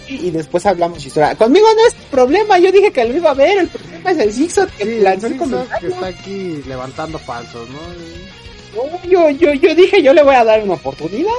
y 0.08 0.30
después 0.30 0.66
hablamos 0.66 1.04
historia. 1.04 1.34
Conmigo 1.34 1.66
no 1.74 1.86
es 1.86 1.94
problema, 2.10 2.58
yo 2.58 2.70
dije 2.72 2.92
que 2.92 3.04
lo 3.04 3.16
iba 3.16 3.30
a 3.30 3.34
ver, 3.34 3.58
el 3.58 3.68
problema 3.68 4.10
es 4.10 4.18
el 4.18 4.32
Zigzot 4.32 4.70
que 4.76 4.84
sí, 4.84 5.00
lanzó 5.00 5.26
el, 5.26 5.38
que 5.38 5.86
está 5.86 6.06
aquí 6.06 6.62
levantando 6.66 7.18
falsos, 7.18 7.68
¿no? 7.70 8.82
no 8.82 9.02
yo, 9.04 9.30
yo, 9.30 9.52
yo 9.54 9.74
dije 9.74 10.02
yo 10.02 10.12
le 10.12 10.22
voy 10.22 10.34
a 10.34 10.44
dar 10.44 10.62
una 10.62 10.74
oportunidad. 10.74 11.30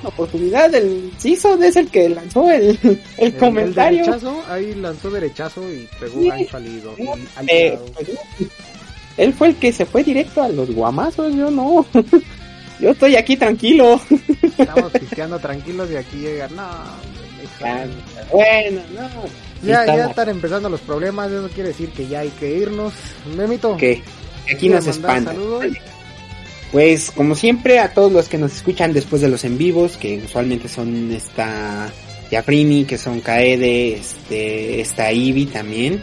Una 0.00 0.08
oportunidad, 0.08 0.74
el 0.74 1.12
Zigzot 1.18 1.62
es 1.62 1.76
el 1.76 1.88
que 1.88 2.08
lanzó 2.08 2.50
el, 2.50 2.78
el, 2.82 3.02
el 3.18 3.36
comentario. 3.36 4.00
El 4.00 4.06
derechazo, 4.06 4.44
ahí 4.48 4.74
lanzó 4.74 5.10
derechazo 5.10 5.72
y 5.72 5.88
pegó 5.98 6.20
sí, 6.20 6.28
gancho 6.28 6.56
al 6.56 6.66
ido. 6.66 6.94
Eh, 7.46 7.78
pues, 7.94 8.08
él 9.16 9.34
fue 9.34 9.48
el 9.48 9.56
que 9.56 9.72
se 9.72 9.84
fue 9.84 10.02
directo 10.02 10.42
a 10.42 10.48
los 10.48 10.70
guamazos, 10.74 11.34
yo 11.34 11.50
no. 11.50 11.84
Yo 12.80 12.90
estoy 12.90 13.16
aquí 13.16 13.36
tranquilo. 13.36 14.00
Estamos 14.58 14.92
pisteando 14.92 15.38
tranquilos 15.38 15.90
y 15.90 15.96
aquí 15.96 16.16
llegan, 16.18 16.56
no, 16.56 16.68
bueno, 18.32 18.82
no. 18.94 19.08
Ya, 19.62 19.84
ya 19.84 20.06
están 20.06 20.28
empezando 20.30 20.68
los 20.68 20.80
problemas, 20.80 21.30
eso 21.30 21.48
quiere 21.50 21.70
decir 21.70 21.90
que 21.90 22.08
ya 22.08 22.20
hay 22.20 22.30
que 22.30 22.50
irnos. 22.50 22.94
Memito. 23.36 23.76
Que 23.76 24.02
aquí 24.52 24.68
nos 24.68 24.86
espanta. 24.86 25.34
Pues 26.72 27.10
como 27.10 27.34
siempre 27.34 27.80
a 27.80 27.92
todos 27.92 28.12
los 28.12 28.28
que 28.28 28.38
nos 28.38 28.54
escuchan 28.54 28.92
después 28.92 29.20
de 29.20 29.28
los 29.28 29.44
en 29.44 29.58
vivos, 29.58 29.96
que 29.96 30.18
usualmente 30.24 30.68
son 30.68 31.12
esta 31.12 31.90
Yafrini, 32.30 32.84
que 32.84 32.96
son 32.96 33.20
Kaede, 33.20 33.94
este, 33.96 34.80
esta 34.80 35.12
Ivy 35.12 35.46
también. 35.46 36.02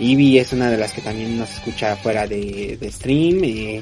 Ivy 0.00 0.38
es 0.38 0.52
una 0.52 0.70
de 0.70 0.78
las 0.78 0.92
que 0.92 1.02
también 1.02 1.38
nos 1.38 1.52
escucha 1.52 1.94
fuera 1.96 2.26
de, 2.26 2.78
de 2.80 2.90
stream. 2.90 3.44
Eh, 3.44 3.80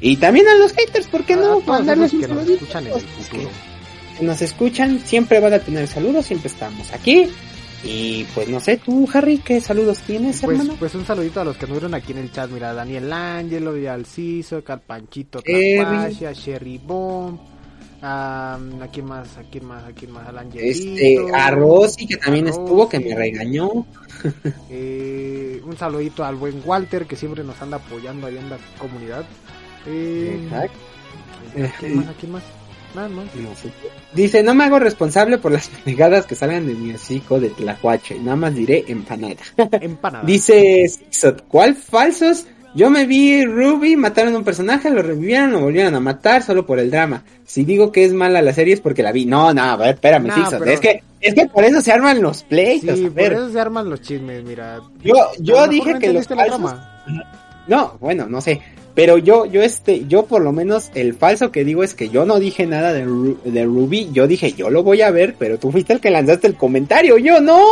y 0.00 0.16
también 0.16 0.48
a 0.48 0.54
los 0.54 0.72
haters, 0.72 1.06
¿por 1.06 1.24
qué 1.24 1.36
no? 1.36 1.60
Mandarles 1.60 2.12
que 2.12 2.28
nos 2.28 2.48
escuchan 2.48 2.86
en 2.86 2.92
el 2.92 3.00
futuro 3.00 3.50
nos 4.20 4.42
escuchan, 4.42 5.00
siempre 5.00 5.40
van 5.40 5.54
a 5.54 5.58
tener 5.58 5.86
saludos, 5.86 6.26
siempre 6.26 6.48
estamos 6.48 6.92
aquí. 6.92 7.28
Y 7.84 8.24
pues 8.34 8.48
no 8.48 8.58
sé, 8.58 8.78
tú 8.78 9.08
Harry, 9.12 9.38
¿qué 9.38 9.60
saludos 9.60 10.00
tienes, 10.00 10.40
pues, 10.40 10.58
hermano? 10.58 10.76
Pues 10.80 10.94
un 10.96 11.06
saludito 11.06 11.40
a 11.40 11.44
los 11.44 11.56
que 11.56 11.66
nos 11.66 11.76
vieron 11.76 11.94
aquí 11.94 12.10
en 12.10 12.18
el 12.18 12.32
chat, 12.32 12.50
mira, 12.50 12.74
Daniel 12.74 13.12
Ángelo, 13.12 13.74
al 13.90 14.04
Ciso, 14.04 14.62
al 14.66 14.80
Panchito 14.80 15.40
Tapashi, 15.40 16.24
a 16.24 16.32
Sherry 16.32 16.78
Bomb, 16.78 17.38
a, 18.02 18.58
a 18.82 18.86
quién 18.88 19.06
más, 19.06 19.36
a 19.38 19.42
quién 19.42 19.64
más, 19.64 19.84
a 19.84 19.92
quién 19.92 20.10
más, 20.10 20.26
al. 20.26 20.48
Este, 20.54 21.18
a 21.32 21.52
Rosy, 21.52 22.08
que 22.08 22.16
también 22.16 22.48
estuvo, 22.48 22.88
que 22.88 22.98
me 22.98 23.14
regañó. 23.14 23.86
eh, 24.68 25.62
un 25.64 25.76
saludito 25.76 26.24
al 26.24 26.34
buen 26.34 26.60
Walter, 26.64 27.06
que 27.06 27.14
siempre 27.14 27.44
nos 27.44 27.62
anda 27.62 27.76
apoyando 27.76 28.26
ahí 28.26 28.38
en 28.38 28.50
la 28.50 28.58
comunidad. 28.80 29.24
Eh, 29.86 30.40
Exacto. 30.44 30.78
¿A 31.56 31.78
quién 31.78 31.96
más, 31.96 32.06
a 32.08 32.12
quién 32.14 32.32
más? 32.32 32.42
Dice, 34.14 34.42
no 34.42 34.54
me 34.54 34.64
hago 34.64 34.78
responsable 34.78 35.38
por 35.38 35.52
las 35.52 35.68
pegadas 35.84 36.26
que 36.26 36.34
salgan 36.34 36.66
de 36.66 36.74
mi 36.74 36.92
hocico 36.92 37.38
de 37.38 37.50
Tlacuache. 37.50 38.18
Nada 38.18 38.36
más 38.36 38.54
diré 38.54 38.84
empanada. 38.88 39.36
empanada. 39.80 40.24
Dice, 40.24 40.86
¿cuál 41.48 41.74
falsos? 41.74 42.46
Yo 42.74 42.90
me 42.90 43.06
vi 43.06 43.44
Ruby, 43.44 43.96
mataron 43.96 44.34
a 44.34 44.38
un 44.38 44.44
personaje, 44.44 44.90
lo 44.90 45.02
revivieron, 45.02 45.52
lo 45.52 45.60
volvieron 45.60 45.94
a 45.94 46.00
matar 46.00 46.42
solo 46.42 46.66
por 46.66 46.78
el 46.78 46.90
drama. 46.90 47.24
Si 47.44 47.64
digo 47.64 47.90
que 47.90 48.04
es 48.04 48.12
mala 48.12 48.42
la 48.42 48.52
serie 48.52 48.74
es 48.74 48.80
porque 48.80 49.02
la 49.02 49.10
vi. 49.10 49.24
No, 49.24 49.54
no, 49.54 49.62
a 49.62 49.76
ver, 49.76 49.94
espérame, 49.94 50.26
no, 50.26 50.64
Es 50.64 50.78
que, 50.78 51.02
es 51.20 51.34
que 51.34 51.46
por 51.46 51.64
eso 51.64 51.80
se 51.80 51.92
arman 51.92 52.20
los 52.20 52.42
pleitos. 52.42 52.98
Sí, 52.98 53.08
por 53.08 53.32
eso 53.32 53.50
se 53.50 53.58
arman 53.58 53.88
los 53.88 54.02
chismes, 54.02 54.44
mira. 54.44 54.80
Yo, 55.02 55.14
yo 55.40 55.66
dije 55.66 55.98
que 55.98 56.12
los 56.12 56.26
falsos... 56.26 56.74
No, 57.66 57.96
bueno, 58.00 58.26
no 58.28 58.40
sé. 58.40 58.62
Pero 58.98 59.16
yo, 59.16 59.46
yo 59.46 59.62
este, 59.62 60.06
yo 60.08 60.26
por 60.26 60.42
lo 60.42 60.50
menos 60.50 60.90
el 60.96 61.14
falso 61.14 61.52
que 61.52 61.64
digo 61.64 61.84
es 61.84 61.94
que 61.94 62.08
yo 62.08 62.26
no 62.26 62.40
dije 62.40 62.66
nada 62.66 62.92
de, 62.92 63.04
de 63.44 63.64
Ruby, 63.64 64.08
yo 64.10 64.26
dije 64.26 64.54
yo 64.54 64.70
lo 64.70 64.82
voy 64.82 65.02
a 65.02 65.12
ver, 65.12 65.36
pero 65.38 65.56
tú 65.56 65.70
fuiste 65.70 65.92
el 65.92 66.00
que 66.00 66.10
lanzaste 66.10 66.48
el 66.48 66.56
comentario, 66.56 67.16
yo 67.16 67.40
no, 67.40 67.62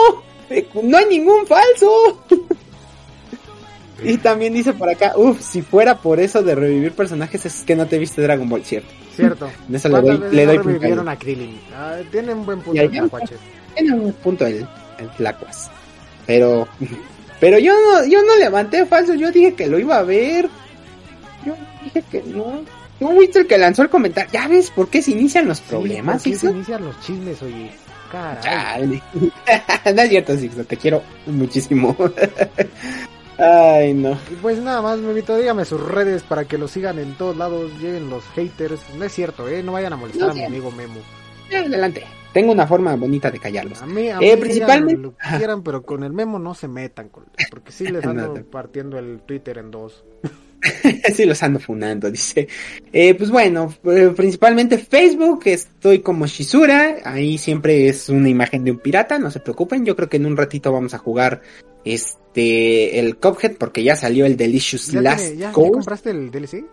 eh, 0.51 0.69
no 0.85 0.97
hay 0.97 1.07
ningún 1.07 1.45
falso. 1.45 2.23
y 4.05 4.19
también 4.19 4.55
dice 4.55 4.73
por 4.73 4.89
acá, 4.89 5.15
uff, 5.17 5.41
si 5.41 5.63
fuera 5.63 5.99
por 5.99 6.21
eso 6.21 6.45
de 6.45 6.55
revivir 6.55 6.93
personajes 6.93 7.45
es 7.45 7.65
que 7.65 7.75
no 7.75 7.87
te 7.87 7.99
viste 7.99 8.23
Dragon 8.23 8.49
Ball, 8.49 8.63
cierto. 8.63 8.91
Cierto. 9.17 9.51
Eso 9.73 9.89
le 9.89 10.03
doy, 10.03 10.23
le 10.31 10.47
doy 10.47 10.59
revivieron 10.59 11.09
a 11.09 11.19
Krillin. 11.19 11.59
Ah, 11.75 11.97
tiene 12.09 12.35
un 12.35 12.47
buen 12.47 12.61
punto 12.61 12.81
el 12.81 12.91
Tiene 13.75 13.93
un 13.93 14.13
punto 14.13 14.47
el, 14.47 14.65
el 14.99 15.11
Flacuas. 15.17 15.73
Pero, 16.25 16.69
pero 17.41 17.59
yo 17.59 17.73
no, 17.73 18.07
yo 18.07 18.23
no 18.23 18.37
levanté 18.37 18.87
falso, 18.87 19.15
yo 19.15 19.33
dije 19.33 19.55
que 19.55 19.67
lo 19.67 19.81
iba 19.81 19.99
a 19.99 20.05
ver 20.05 20.49
yo 21.47 21.57
dije 21.85 22.03
que 22.11 22.23
no. 22.23 22.65
Viste 23.19 23.41
el 23.41 23.47
que 23.47 23.59
lanzó 23.59 23.83
el 23.83 23.91
comentario. 23.91 24.31
Ya 24.33 24.49
ves 24.49 24.71
por 24.71 24.89
qué 24.89 25.03
se 25.03 25.13
inician 25.13 25.47
los 25.47 25.61
problemas, 25.61 26.23
sí, 26.23 26.35
se 26.35 26.51
inician 26.51 26.85
los 26.85 27.01
chismes, 27.01 27.43
oye. 27.43 27.71
Caray. 28.11 29.03
no 29.95 30.03
es 30.03 30.09
cierto, 30.09 30.37
Sixto, 30.37 30.65
te 30.65 30.77
quiero 30.77 31.03
muchísimo. 31.27 31.97
Ay, 33.39 33.93
no. 33.93 34.19
Pues 34.41 34.59
nada 34.61 34.81
más, 34.81 34.99
Memito, 34.99 35.37
dígame 35.37 35.65
sus 35.65 35.81
redes 35.81 36.23
para 36.23 36.47
que 36.47 36.57
lo 36.57 36.69
sigan 36.69 36.99
en 36.99 37.15
todos 37.15 37.37
lados, 37.37 37.71
lleven 37.81 38.09
los 38.09 38.25
haters. 38.35 38.81
No 38.97 39.05
es 39.05 39.13
cierto, 39.13 39.49
eh, 39.49 39.63
no 39.63 39.73
vayan 39.73 39.93
a 39.93 39.97
molestar 39.97 40.29
no, 40.29 40.33
a 40.33 40.35
mi 40.35 40.45
amigo 40.45 40.71
Memo. 40.71 41.01
Adelante. 41.55 42.05
Tengo 42.33 42.53
una 42.53 42.67
forma 42.67 42.95
bonita 42.97 43.31
de 43.31 43.39
callarlos. 43.39 43.83
A 43.83 43.87
mí, 43.87 44.09
a 44.09 44.19
eh, 44.21 44.37
principalmente 44.37 45.03
lo 45.03 45.17
que 45.17 45.37
quieran, 45.37 45.63
pero 45.63 45.83
con 45.83 46.03
el 46.03 46.13
Memo 46.13 46.39
no 46.39 46.55
se 46.55 46.69
metan, 46.69 47.11
porque 47.51 47.73
sí 47.73 47.87
les 47.89 48.05
ando 48.07 48.35
partiendo 48.51 48.99
el 48.99 49.21
Twitter 49.21 49.59
en 49.59 49.71
dos. 49.71 50.05
sí, 51.15 51.25
los 51.25 51.43
ando 51.43 51.59
funando, 51.59 52.11
dice. 52.11 52.49
Eh, 52.93 53.15
pues 53.15 53.31
bueno, 53.31 53.75
eh, 53.85 54.13
principalmente 54.15 54.79
Facebook, 54.79 55.43
estoy 55.47 56.01
como 56.01 56.27
Shizura, 56.27 56.97
ahí 57.05 57.39
siempre 57.39 57.89
es 57.89 58.09
una 58.09 58.29
imagen 58.29 58.65
de 58.65 58.73
un 58.73 58.79
pirata, 58.79 59.19
no 59.19 59.31
se 59.31 59.41
preocupen, 59.41 59.85
yo 59.85 59.97
creo 59.97 60.09
que 60.09 60.17
en 60.17 60.27
un 60.27 60.37
ratito 60.37 60.73
vamos 60.73 60.95
a 60.95 60.99
jugar 60.99 61.43
este 61.85 62.99
el 62.99 63.17
Cuphead 63.17 63.57
porque 63.57 63.83
ya 63.83 63.95
salió 63.97 64.27
el 64.27 64.37
Delicious 64.37 64.93
Last 64.93 65.35
¿ya, 65.37 65.53
compraste 65.53 66.11
el 66.11 66.31
DLC? 66.31 66.65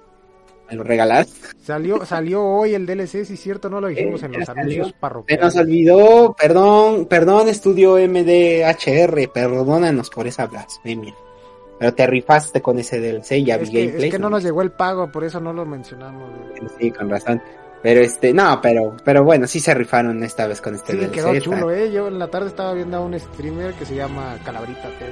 ¿Me 0.69 0.77
lo 0.77 0.83
regalaste? 0.83 1.33
Salió, 1.61 2.05
salió 2.05 2.43
hoy 2.43 2.73
el 2.73 2.85
DLC, 2.85 3.25
si 3.25 3.33
es 3.33 3.39
cierto, 3.39 3.69
no 3.69 3.81
lo 3.81 3.87
dijimos 3.87 4.23
eh, 4.23 4.25
en 4.25 4.39
los 4.39 4.49
anuncios 4.49 4.93
parroquiales. 4.93 5.53
Se 5.53 5.59
nos 5.59 5.65
olvidó, 5.65 6.35
perdón, 6.39 7.05
perdón, 7.05 7.49
estudio 7.49 7.97
MDHR, 7.97 9.29
perdónanos 9.31 10.09
por 10.09 10.25
esa 10.25 10.47
blasfemia. 10.47 11.13
Pero 11.83 11.95
te 11.95 12.07
rifaste 12.07 12.61
con 12.61 12.79
ese 12.79 13.01
DLC, 13.01 13.43
ya 13.43 13.55
es 13.55 13.63
vi 13.63 13.71
que, 13.71 13.79
gameplay. 13.81 14.07
Es 14.07 14.13
que 14.13 14.19
no 14.19 14.29
nos 14.29 14.41
llegó 14.41 14.61
el 14.61 14.71
pago, 14.71 15.11
por 15.11 15.25
eso 15.25 15.41
no 15.41 15.51
lo 15.51 15.65
mencionamos. 15.65 16.31
Sí, 16.79 16.89
con 16.91 17.09
razón. 17.09 17.41
Pero 17.81 17.99
este, 17.99 18.33
no, 18.33 18.61
pero, 18.61 18.95
pero 19.03 19.25
bueno, 19.25 19.47
sí 19.47 19.59
se 19.59 19.73
rifaron 19.73 20.23
esta 20.23 20.47
vez 20.47 20.61
con 20.61 20.75
este 20.75 20.93
sí, 20.93 21.07
quedó 21.11 21.37
chulo, 21.41 21.71
eh. 21.71 21.91
Yo 21.91 22.07
en 22.07 22.19
la 22.19 22.29
tarde 22.29 22.47
estaba 22.47 22.73
viendo 22.73 22.95
a 22.95 23.01
un 23.01 23.19
streamer 23.19 23.73
que 23.73 23.85
se 23.85 23.95
llama 23.95 24.37
Calabrita 24.45 24.87
TV. 24.97 25.11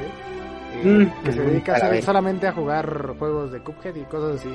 Eh, 0.74 0.86
mm, 0.86 1.24
que 1.26 1.34
se 1.34 1.42
dedica 1.42 1.76
a 1.76 2.02
solamente 2.02 2.48
a 2.48 2.54
jugar 2.54 3.18
juegos 3.20 3.52
de 3.52 3.60
Cuphead 3.60 3.96
y 3.96 4.06
cosas 4.06 4.40
así. 4.40 4.50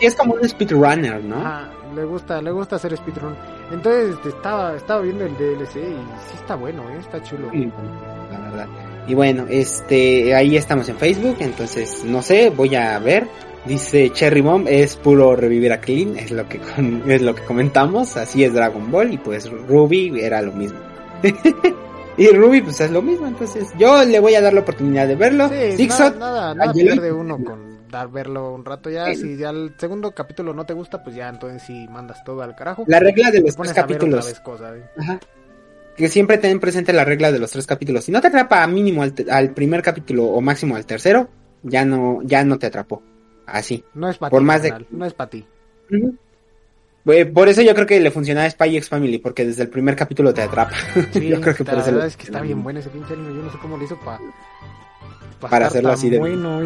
Y 0.00 0.06
es 0.06 0.16
como 0.16 0.32
un 0.32 0.48
speedrunner, 0.48 1.22
¿no? 1.22 1.36
Ah, 1.36 1.68
le 1.94 2.04
gusta, 2.06 2.40
le 2.40 2.50
gusta 2.50 2.76
hacer 2.76 2.96
speedrun. 2.96 3.36
Entonces 3.70 4.14
este, 4.14 4.30
estaba, 4.30 4.74
estaba 4.74 5.02
viendo 5.02 5.26
el 5.26 5.36
DLC 5.36 5.76
y 5.76 5.96
sí 6.30 6.36
está 6.40 6.54
bueno, 6.54 6.88
¿eh? 6.88 6.96
está 6.98 7.22
chulo. 7.22 7.50
La 7.52 8.38
verdad. 8.38 8.68
Y 9.06 9.14
bueno, 9.14 9.46
este, 9.48 10.34
ahí 10.34 10.56
estamos 10.56 10.88
en 10.88 10.96
Facebook, 10.96 11.36
entonces 11.40 12.04
no 12.04 12.22
sé, 12.22 12.50
voy 12.50 12.74
a 12.74 12.98
ver. 12.98 13.26
Dice 13.64 14.10
Cherry 14.10 14.40
Bomb 14.40 14.66
es 14.68 14.96
puro 14.96 15.36
revivir 15.36 15.72
a 15.72 15.80
Clean, 15.80 16.16
es 16.16 16.32
lo 16.32 16.48
que 16.48 16.60
es 17.06 17.22
lo 17.22 17.34
que 17.34 17.44
comentamos, 17.44 18.16
así 18.16 18.42
es 18.42 18.52
Dragon 18.52 18.90
Ball 18.90 19.12
y 19.12 19.18
pues 19.18 19.48
Ruby 19.48 20.20
era 20.20 20.42
lo 20.42 20.52
mismo. 20.52 20.80
y 22.16 22.28
Ruby 22.28 22.62
pues 22.62 22.80
es 22.80 22.90
lo 22.90 23.02
mismo, 23.02 23.26
entonces 23.26 23.68
yo 23.78 24.04
le 24.04 24.18
voy 24.18 24.34
a 24.34 24.40
dar 24.40 24.52
la 24.52 24.60
oportunidad 24.60 25.06
de 25.06 25.14
verlo. 25.14 25.48
Sí, 25.48 25.86
nada, 25.86 26.10
nada, 26.10 26.54
nada 26.54 26.72
pierde 26.72 27.12
uno 27.12 27.38
con 27.42 27.72
dar 27.88 28.10
verlo 28.10 28.54
un 28.54 28.64
rato 28.64 28.88
ya, 28.90 29.14
si 29.14 29.36
ya 29.36 29.50
el 29.50 29.74
segundo 29.78 30.12
capítulo 30.12 30.54
no 30.54 30.64
te 30.64 30.72
gusta, 30.72 31.02
pues 31.04 31.14
ya 31.14 31.28
entonces 31.28 31.62
si 31.62 31.86
mandas 31.88 32.24
todo 32.24 32.42
al 32.42 32.56
carajo. 32.56 32.84
La 32.88 32.98
regla 32.98 33.30
de 33.30 33.42
los 33.42 33.54
tres 33.54 33.72
capítulos. 33.72 34.28
¿eh? 34.28 34.84
Ajá 34.98 35.20
que 35.96 36.08
siempre 36.08 36.38
ten 36.38 36.60
presente 36.60 36.92
la 36.92 37.04
regla 37.04 37.32
de 37.32 37.38
los 37.38 37.50
tres 37.50 37.66
capítulos. 37.66 38.04
Si 38.04 38.12
no 38.12 38.20
te 38.20 38.28
atrapa 38.28 38.66
mínimo 38.66 39.02
al, 39.02 39.50
primer 39.50 39.82
capítulo 39.82 40.24
o 40.24 40.40
máximo 40.40 40.76
al 40.76 40.86
tercero, 40.86 41.28
ya 41.62 41.84
no, 41.84 42.20
ya 42.24 42.44
no 42.44 42.58
te 42.58 42.66
atrapó. 42.66 43.02
Así. 43.46 43.84
No 43.94 44.08
es 44.08 44.18
para 44.18 44.36
ti. 44.36 44.44
Más 44.44 44.62
de... 44.62 44.86
No 44.90 45.04
es 45.04 45.14
para 45.14 45.30
ti. 45.30 45.46
Por 47.34 47.48
eso 47.48 47.62
yo 47.62 47.74
creo 47.74 47.86
que 47.86 48.00
le 48.00 48.10
funciona 48.10 48.44
a 48.44 48.50
Spy 48.50 48.76
X 48.76 48.88
Family, 48.88 49.18
porque 49.18 49.44
desde 49.44 49.64
el 49.64 49.68
primer 49.68 49.96
capítulo 49.96 50.32
te 50.32 50.42
atrapa. 50.42 50.74
yo 51.14 51.40
creo 51.40 51.54
que 51.54 51.64
por 51.64 51.74
eso. 51.74 51.86
La 51.86 51.92
verdad 51.92 52.06
es 52.06 52.16
que 52.16 52.24
está 52.24 52.40
bien 52.40 52.62
bueno 52.62 52.78
ese 52.78 52.90
pinche 52.90 53.14
anime. 53.14 53.34
Yo 53.34 53.42
no 53.42 53.50
sé 53.50 53.58
cómo 53.60 53.76
lo 53.76 53.84
hizo 53.84 53.98
para. 54.00 54.20
para 55.40 55.66
hacerlo 55.66 55.90
así 55.90 56.10
de. 56.10 56.18
Bueno. 56.18 56.62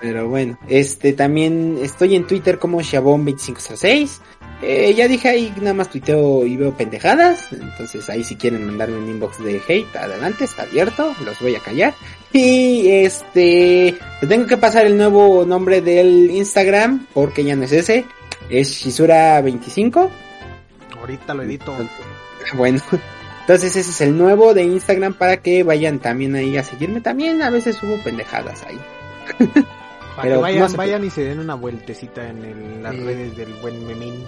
Pero 0.00 0.28
bueno, 0.28 0.58
este 0.68 1.12
también 1.12 1.78
estoy 1.80 2.16
en 2.16 2.26
Twitter 2.26 2.58
como 2.58 2.80
Shabon2506. 2.80 4.20
Eh, 4.64 4.94
ya 4.94 5.08
dije 5.08 5.28
ahí 5.28 5.52
nada 5.56 5.74
más 5.74 5.90
tuiteo 5.90 6.46
y 6.46 6.56
veo 6.56 6.76
pendejadas. 6.76 7.52
Entonces 7.52 8.08
ahí 8.08 8.22
si 8.22 8.36
quieren 8.36 8.64
mandarme 8.64 8.96
un 8.96 9.08
inbox 9.08 9.42
de 9.42 9.60
hate, 9.66 9.96
adelante, 9.96 10.44
está 10.44 10.62
abierto, 10.62 11.14
los 11.24 11.38
voy 11.40 11.56
a 11.56 11.60
callar. 11.60 11.94
Y 12.32 12.88
este, 12.88 13.98
tengo 14.28 14.46
que 14.46 14.56
pasar 14.56 14.86
el 14.86 14.96
nuevo 14.96 15.44
nombre 15.44 15.80
del 15.80 16.30
Instagram 16.30 17.08
porque 17.12 17.42
ya 17.42 17.56
no 17.56 17.64
es 17.64 17.72
ese, 17.72 18.04
es 18.48 18.86
Shizura25. 18.86 20.08
Ahorita 20.98 21.34
lo 21.34 21.42
edito. 21.42 21.74
Bueno, 22.54 22.82
entonces 23.42 23.76
ese 23.76 23.90
es 23.90 24.00
el 24.00 24.18
nuevo 24.18 24.52
de 24.52 24.64
Instagram 24.64 25.14
para 25.14 25.38
que 25.38 25.62
vayan 25.62 26.00
también 26.00 26.34
ahí 26.34 26.56
a 26.56 26.64
seguirme. 26.64 27.00
También 27.00 27.40
a 27.40 27.50
veces 27.50 27.76
subo 27.76 27.96
pendejadas 27.98 28.64
ahí. 28.64 28.78
Para 30.16 30.28
que 30.28 30.36
vayan, 30.36 30.72
vayan 30.76 31.04
y 31.04 31.10
se 31.10 31.22
den 31.22 31.38
una 31.38 31.54
vueltecita 31.54 32.28
en 32.28 32.82
las 32.82 32.96
redes 32.96 33.36
del 33.36 33.54
buen 33.62 33.86
Memín. 33.86 34.24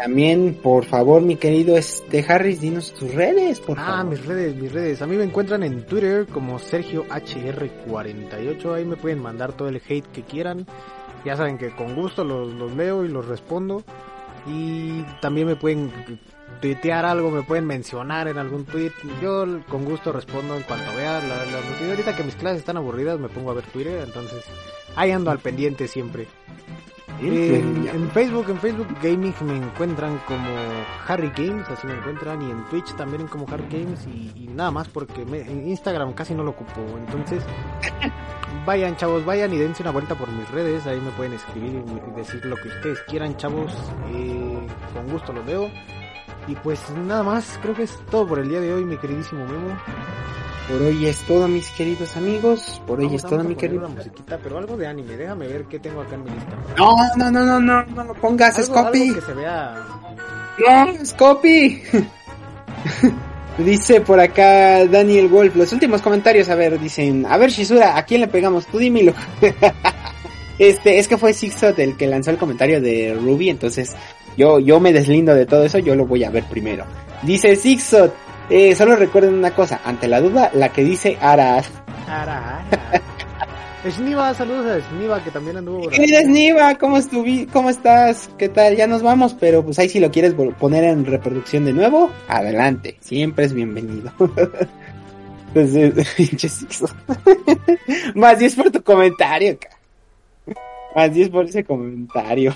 También, 0.00 0.54
por 0.54 0.84
favor, 0.84 1.22
mi 1.22 1.34
querido 1.34 1.76
este 1.76 2.24
Harris, 2.28 2.60
dinos 2.60 2.94
tus 2.94 3.12
redes, 3.12 3.58
por 3.58 3.76
ah, 3.80 4.04
mis 4.04 4.24
redes, 4.24 4.54
mis 4.54 4.70
redes. 4.70 5.02
A 5.02 5.08
mí 5.08 5.16
me 5.16 5.24
encuentran 5.24 5.64
en 5.64 5.84
Twitter 5.86 6.24
como 6.28 6.60
Sergio 6.60 7.04
HR48. 7.06 8.74
Ahí 8.74 8.84
me 8.84 8.94
pueden 8.94 9.20
mandar 9.20 9.54
todo 9.54 9.68
el 9.68 9.82
hate 9.88 10.06
que 10.06 10.22
quieran. 10.22 10.66
Ya 11.24 11.36
saben 11.36 11.58
que 11.58 11.74
con 11.74 11.96
gusto 11.96 12.22
los, 12.22 12.54
los 12.54 12.76
leo 12.76 13.04
y 13.04 13.08
los 13.08 13.26
respondo. 13.26 13.82
Y 14.46 15.02
también 15.20 15.48
me 15.48 15.56
pueden 15.56 15.92
tuitear 16.60 17.04
algo, 17.04 17.32
me 17.32 17.42
pueden 17.42 17.66
mencionar 17.66 18.28
en 18.28 18.38
algún 18.38 18.66
tweet. 18.66 18.92
Yo 19.20 19.46
con 19.68 19.84
gusto 19.84 20.12
respondo 20.12 20.54
en 20.54 20.62
cuanto 20.62 20.94
vea 20.96 21.20
la, 21.20 21.44
la 21.44 21.88
Ahorita 21.90 22.14
que 22.14 22.22
mis 22.22 22.36
clases 22.36 22.60
están 22.60 22.76
aburridas, 22.76 23.18
me 23.18 23.28
pongo 23.28 23.50
a 23.50 23.54
ver 23.54 23.64
Twitter, 23.64 24.04
entonces 24.06 24.44
ahí 24.94 25.10
ando 25.10 25.32
al 25.32 25.40
pendiente 25.40 25.88
siempre. 25.88 26.28
En, 27.20 28.10
Facebook, 28.10 28.48
en 28.48 28.58
Facebook 28.58 28.88
Gaming 29.02 29.34
me 29.42 29.56
encuentran 29.56 30.18
como 30.26 30.48
Harry 31.06 31.32
Games, 31.36 31.68
así 31.68 31.86
me 31.86 31.94
encuentran, 31.94 32.40
y 32.42 32.50
en 32.50 32.64
Twitch 32.66 32.94
también 32.94 33.26
como 33.26 33.46
Harry 33.50 33.66
Games, 33.68 34.06
y, 34.06 34.48
nada 34.54 34.70
más 34.70 34.88
porque 34.88 35.22
en 35.22 35.68
Instagram 35.68 36.12
casi 36.12 36.34
no 36.34 36.44
lo 36.44 36.50
ocupo. 36.50 36.80
Entonces, 36.98 37.42
vayan 38.66 38.96
chavos, 38.96 39.24
vayan 39.24 39.52
y 39.52 39.58
dense 39.58 39.82
una 39.82 39.90
vuelta 39.90 40.14
por 40.14 40.30
mis 40.30 40.48
redes, 40.50 40.86
ahí 40.86 41.00
me 41.00 41.10
pueden 41.12 41.32
escribir 41.32 41.82
y 41.84 42.16
decir 42.16 42.44
lo 42.44 42.56
que 42.56 42.68
ustedes 42.68 43.00
quieran, 43.08 43.36
chavos, 43.36 43.72
eh, 44.12 44.58
con 44.94 45.08
gusto 45.08 45.32
los 45.32 45.44
veo. 45.44 45.70
Y 46.46 46.54
pues 46.54 46.80
nada 46.90 47.22
más, 47.22 47.58
creo 47.60 47.74
que 47.74 47.82
es 47.82 47.98
todo 48.10 48.26
por 48.26 48.38
el 48.38 48.48
día 48.48 48.60
de 48.60 48.72
hoy, 48.72 48.84
mi 48.84 48.96
queridísimo 48.96 49.44
Memo. 49.44 49.76
Por 50.68 50.82
hoy 50.82 51.06
es 51.06 51.18
todo, 51.22 51.48
mis 51.48 51.70
queridos 51.70 52.14
amigos. 52.16 52.82
Por 52.86 53.00
hoy 53.00 53.14
es 53.14 53.22
todo, 53.22 53.42
mi 53.42 53.54
querido. 53.54 53.86
Una 53.86 53.96
musiquita, 53.96 54.38
pero 54.42 54.58
algo 54.58 54.76
de 54.76 54.86
anime. 54.86 55.16
Déjame 55.16 55.48
ver 55.48 55.64
qué 55.64 55.78
tengo 55.78 56.02
acá 56.02 56.16
en 56.16 56.24
mi 56.24 56.30
lista. 56.30 56.58
No, 56.76 56.94
no, 57.16 57.30
no, 57.30 57.44
no, 57.44 57.60
no, 57.60 57.86
no 57.86 58.04
lo 58.04 58.14
pongas, 58.14 58.62
Scopy. 58.62 59.14
que 59.14 59.20
se 59.22 59.32
vea. 59.32 59.86
No, 60.58 61.06
Scopy. 61.06 61.82
Dice 63.58 64.02
por 64.02 64.20
acá 64.20 64.86
Daniel 64.86 65.28
Wolf, 65.28 65.56
los 65.56 65.72
últimos 65.72 66.02
comentarios, 66.02 66.48
a 66.48 66.54
ver, 66.54 66.78
dicen, 66.78 67.26
a 67.26 67.36
ver 67.38 67.50
Shizura, 67.50 67.96
¿a 67.96 68.04
quién 68.04 68.20
le 68.20 68.28
pegamos? 68.28 68.66
Tú 68.66 68.78
dímelo. 68.78 69.14
este, 70.58 70.98
es 70.98 71.08
que 71.08 71.18
fue 71.18 71.32
Sixot 71.32 71.76
el 71.80 71.96
que 71.96 72.06
lanzó 72.06 72.30
el 72.30 72.36
comentario 72.36 72.80
de 72.80 73.18
Ruby, 73.20 73.48
entonces 73.48 73.96
yo, 74.36 74.60
yo 74.60 74.78
me 74.78 74.92
deslindo 74.92 75.34
de 75.34 75.44
todo 75.44 75.64
eso, 75.64 75.78
yo 75.80 75.96
lo 75.96 76.06
voy 76.06 76.22
a 76.22 76.30
ver 76.30 76.44
primero. 76.44 76.84
Dice 77.22 77.56
Sixot, 77.56 78.14
eh, 78.50 78.74
solo 78.74 78.96
recuerden 78.96 79.34
una 79.34 79.52
cosa, 79.52 79.80
ante 79.84 80.08
la 80.08 80.20
duda, 80.20 80.50
la 80.54 80.70
que 80.70 80.84
dice 80.84 81.16
Ara. 81.20 81.62
Ara, 82.08 82.64
Sniva, 83.88 84.34
saludos 84.34 84.66
a 84.66 84.88
Sniva 84.88 85.22
que 85.22 85.30
también 85.30 85.58
anduvo. 85.58 85.88
Querida 85.88 86.22
Sniva, 86.22 86.74
¿cómo, 86.76 86.98
¿cómo 87.52 87.70
estás? 87.70 88.28
¿Qué 88.36 88.48
tal? 88.48 88.76
Ya 88.76 88.86
nos 88.86 89.02
vamos, 89.02 89.34
pero 89.38 89.64
pues 89.64 89.78
ahí 89.78 89.88
si 89.88 90.00
lo 90.00 90.10
quieres 90.10 90.34
poner 90.34 90.84
en 90.84 91.06
reproducción 91.06 91.64
de 91.64 91.72
nuevo, 91.72 92.10
adelante, 92.28 92.96
siempre 93.00 93.44
es 93.44 93.52
bienvenido. 93.52 94.12
Entonces, 95.54 96.74
Más 98.14 98.38
10 98.38 98.56
por 98.56 98.70
tu 98.70 98.82
comentario, 98.82 99.58
Más 100.94 101.12
10 101.12 101.30
por 101.30 101.46
ese 101.46 101.64
comentario. 101.64 102.54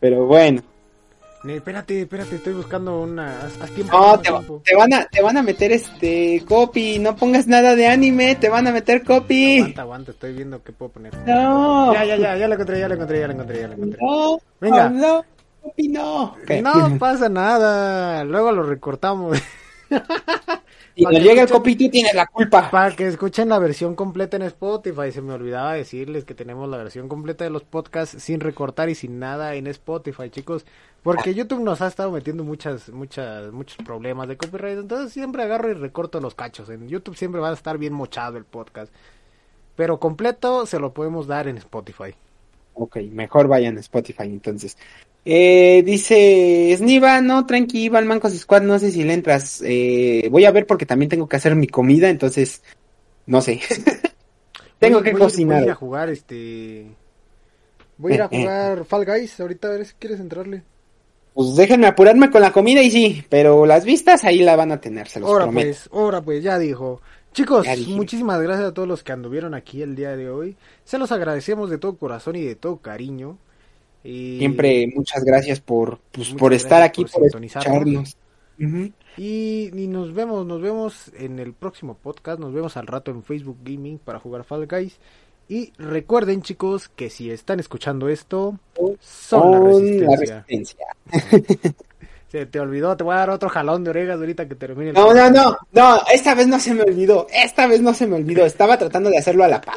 Pero 0.00 0.26
bueno. 0.26 0.62
Espérate, 1.44 2.02
espérate, 2.02 2.36
estoy 2.36 2.54
buscando 2.54 3.00
una. 3.00 3.40
Haz, 3.40 3.70
tiempo. 3.70 3.96
No, 3.96 4.18
te, 4.62 4.74
van 4.74 4.92
a, 4.92 5.06
te 5.06 5.22
van 5.22 5.36
a 5.36 5.42
meter 5.42 5.72
este 5.72 6.42
copy. 6.46 6.98
No 6.98 7.16
pongas 7.16 7.46
nada 7.46 7.74
de 7.76 7.86
anime, 7.86 8.34
te 8.34 8.48
van 8.48 8.66
a 8.66 8.72
meter 8.72 9.04
copy. 9.04 9.58
Aguanta, 9.58 9.82
aguanta, 9.82 10.10
estoy 10.12 10.32
viendo 10.32 10.62
qué 10.62 10.72
puedo 10.72 10.92
poner. 10.92 11.14
No. 11.26 11.92
Ya, 11.92 12.04
ya, 12.04 12.16
ya, 12.16 12.36
ya 12.36 12.48
lo 12.48 12.54
encontré, 12.54 12.80
ya 12.80 12.88
lo 12.88 12.94
encontré, 12.94 13.20
ya 13.20 13.26
lo 13.26 13.32
encontré, 13.34 13.60
ya 13.60 13.68
lo 13.68 13.74
encontré. 13.74 13.98
No. 14.00 14.40
Venga. 14.60 14.88
No, 14.88 15.24
copy 15.62 15.88
no. 15.88 16.36
No 16.48 16.98
pasa 16.98 17.28
nada. 17.28 18.24
Luego 18.24 18.52
lo 18.52 18.62
recortamos. 18.62 19.38
Si 20.98 21.04
nos 21.04 21.22
llega 21.22 21.42
el 21.42 21.48
copy, 21.48 21.76
tú 21.76 21.88
tienes 21.88 22.12
la 22.12 22.26
culpa. 22.26 22.70
Para 22.70 22.96
que 22.96 23.06
escuchen 23.06 23.48
la 23.48 23.60
versión 23.60 23.94
completa 23.94 24.36
en 24.36 24.42
Spotify. 24.42 25.12
Se 25.12 25.22
me 25.22 25.32
olvidaba 25.32 25.74
decirles 25.74 26.24
que 26.24 26.34
tenemos 26.34 26.68
la 26.68 26.76
versión 26.76 27.08
completa 27.08 27.44
de 27.44 27.50
los 27.50 27.62
podcasts 27.62 28.20
sin 28.20 28.40
recortar 28.40 28.88
y 28.88 28.96
sin 28.96 29.20
nada 29.20 29.54
en 29.54 29.68
Spotify, 29.68 30.28
chicos. 30.28 30.66
Porque 31.04 31.34
YouTube 31.34 31.62
nos 31.62 31.82
ha 31.82 31.86
estado 31.86 32.10
metiendo 32.10 32.42
muchas, 32.42 32.88
muchas, 32.88 33.52
muchos 33.52 33.76
problemas 33.86 34.26
de 34.26 34.36
copyright. 34.36 34.78
Entonces 34.80 35.12
siempre 35.12 35.44
agarro 35.44 35.70
y 35.70 35.74
recorto 35.74 36.20
los 36.20 36.34
cachos. 36.34 36.68
En 36.68 36.88
YouTube 36.88 37.16
siempre 37.16 37.40
va 37.40 37.50
a 37.50 37.54
estar 37.54 37.78
bien 37.78 37.92
mochado 37.92 38.36
el 38.36 38.44
podcast. 38.44 38.92
Pero 39.76 40.00
completo 40.00 40.66
se 40.66 40.80
lo 40.80 40.92
podemos 40.92 41.28
dar 41.28 41.46
en 41.46 41.58
Spotify. 41.58 42.14
Ok, 42.80 42.98
mejor 43.10 43.48
vayan 43.48 43.76
a 43.76 43.80
Spotify 43.80 44.24
entonces. 44.24 44.76
Eh, 45.24 45.82
dice 45.84 46.72
Sniva, 46.76 47.20
no, 47.20 47.44
tranqui, 47.44 47.88
va 47.88 47.98
al 47.98 48.04
Mancos 48.04 48.32
Squad, 48.34 48.62
no 48.62 48.78
sé 48.78 48.92
si 48.92 49.02
le 49.02 49.14
entras. 49.14 49.62
Eh, 49.66 50.28
voy 50.30 50.44
a 50.44 50.52
ver 50.52 50.64
porque 50.64 50.86
también 50.86 51.08
tengo 51.08 51.28
que 51.28 51.36
hacer 51.36 51.56
mi 51.56 51.66
comida, 51.66 52.08
entonces, 52.08 52.62
no 53.26 53.40
sé. 53.40 53.60
tengo 54.78 55.02
que 55.02 55.12
cocinar. 55.12 55.62
Voy 55.62 55.70
a 55.70 55.74
jugar, 55.74 56.08
este... 56.08 56.86
Voy 57.96 58.12
a 58.12 58.14
ir 58.14 58.22
a 58.22 58.28
eh, 58.30 58.40
jugar 58.40 58.84
Fall 58.84 59.04
Guys, 59.04 59.40
ahorita 59.40 59.66
a 59.66 59.70
ver 59.72 59.86
si 59.86 59.94
quieres 59.98 60.20
entrarle. 60.20 60.62
Pues 61.34 61.56
déjenme 61.56 61.88
apurarme 61.88 62.30
con 62.30 62.40
la 62.40 62.52
comida 62.52 62.80
y 62.80 62.90
sí, 62.90 63.24
pero 63.28 63.66
las 63.66 63.84
vistas 63.84 64.24
ahí 64.24 64.38
la 64.38 64.54
van 64.54 64.70
a 64.70 64.80
tener, 64.80 65.08
se 65.08 65.20
los 65.20 65.28
ahora 65.28 65.50
pues, 65.50 65.88
ahora 65.92 66.22
pues, 66.22 66.42
ya 66.42 66.58
dijo. 66.58 67.00
Chicos, 67.32 67.66
muchísimas 67.88 68.40
gracias 68.40 68.68
a 68.68 68.74
todos 68.74 68.88
los 68.88 69.04
que 69.04 69.12
anduvieron 69.12 69.54
aquí 69.54 69.82
el 69.82 69.94
día 69.94 70.16
de 70.16 70.30
hoy. 70.30 70.56
Se 70.84 70.98
los 70.98 71.12
agradecemos 71.12 71.70
de 71.70 71.78
todo 71.78 71.96
corazón 71.96 72.36
y 72.36 72.42
de 72.42 72.56
todo 72.56 72.78
cariño. 72.78 73.38
Siempre 74.02 74.90
muchas 74.94 75.24
gracias 75.24 75.60
por, 75.60 75.98
pues, 76.12 76.30
por 76.30 76.54
estar 76.54 76.82
aquí, 76.82 77.04
por, 77.04 77.26
escucharnos. 77.26 78.16
y, 79.16 79.70
y, 79.74 79.86
nos 79.88 80.14
vemos, 80.14 80.46
nos 80.46 80.62
vemos 80.62 81.12
en 81.18 81.38
el 81.38 81.52
próximo 81.52 81.94
podcast, 81.94 82.40
nos 82.40 82.52
vemos 82.52 82.76
al 82.76 82.86
rato 82.86 83.10
en 83.10 83.22
Facebook 83.22 83.58
Gaming 83.62 83.98
para 83.98 84.18
jugar 84.18 84.44
Fall 84.44 84.66
Guys. 84.66 84.98
Y 85.48 85.72
recuerden 85.78 86.42
chicos 86.42 86.88
que 86.88 87.08
si 87.08 87.30
están 87.30 87.58
escuchando 87.58 88.08
esto, 88.08 88.58
son 89.00 90.00
la 90.00 90.16
resistencia. 90.16 90.86
Se 92.28 92.44
te 92.44 92.60
olvidó, 92.60 92.94
te 92.96 93.04
voy 93.04 93.14
a 93.14 93.18
dar 93.18 93.30
otro 93.30 93.48
jalón 93.48 93.84
de 93.84 93.90
orejas 93.90 94.18
ahorita 94.18 94.46
que 94.46 94.54
termine 94.54 94.90
el 94.90 94.94
No, 94.94 95.14
no, 95.14 95.30
no, 95.30 95.56
no, 95.72 96.00
esta 96.12 96.34
vez 96.34 96.46
no 96.46 96.60
se 96.60 96.74
me 96.74 96.82
olvidó, 96.82 97.26
esta 97.32 97.66
vez 97.66 97.80
no 97.80 97.94
se 97.94 98.06
me 98.06 98.16
olvidó, 98.16 98.44
estaba 98.44 98.76
tratando 98.76 99.08
de 99.08 99.16
hacerlo 99.16 99.44
a 99.44 99.48
la 99.48 99.60
par. 99.62 99.76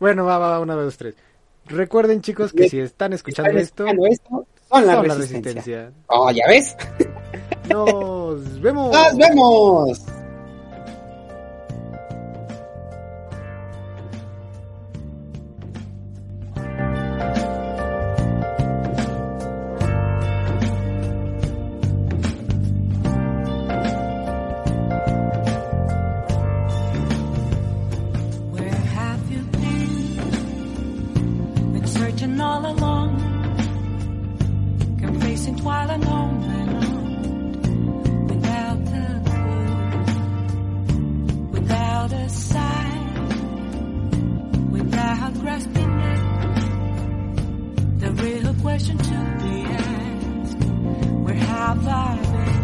Bueno, 0.00 0.24
va, 0.24 0.38
va, 0.38 0.58
una, 0.58 0.74
dos, 0.74 0.96
tres. 0.96 1.14
Recuerden, 1.66 2.20
chicos, 2.20 2.52
que 2.52 2.68
si 2.68 2.80
están 2.80 3.12
escuchando 3.12 3.56
esto, 3.56 3.86
son, 4.68 4.86
la, 4.86 5.00
resistencia. 5.02 5.92
Oh, 6.08 6.30
¿ya 6.32 6.44
ves? 6.48 6.76
Nos 7.70 8.60
vemos. 8.60 8.92
Nos 8.92 9.16
vemos. 9.16 10.21
while 35.62 35.90
I 35.90 35.96
know 35.96 36.38
went 36.40 36.70
on 36.70 38.26
without 38.26 38.78
clue, 38.86 39.20
without 41.52 42.12
a 42.12 42.28
sign, 42.28 43.14
without 44.70 45.34
grasping 45.40 46.00
it. 46.00 46.20
The 48.00 48.10
real 48.22 48.54
question 48.54 48.98
to 48.98 49.38
be 49.42 49.64
asked: 49.64 50.64
Where 51.24 51.34
have 51.34 51.86
I 51.86 52.16
been? 52.32 52.62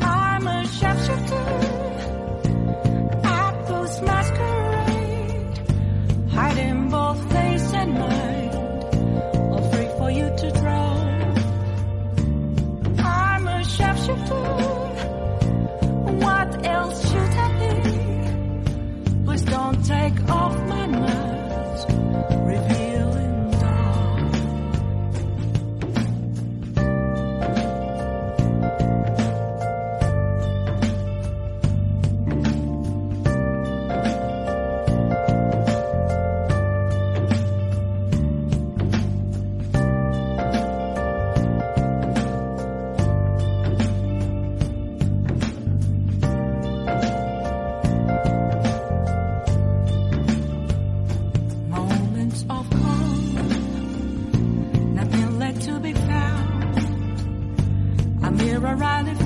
I'm 0.00 0.46
a 0.46 0.62
shapeshifter. 0.78 1.35
riding 58.78 59.25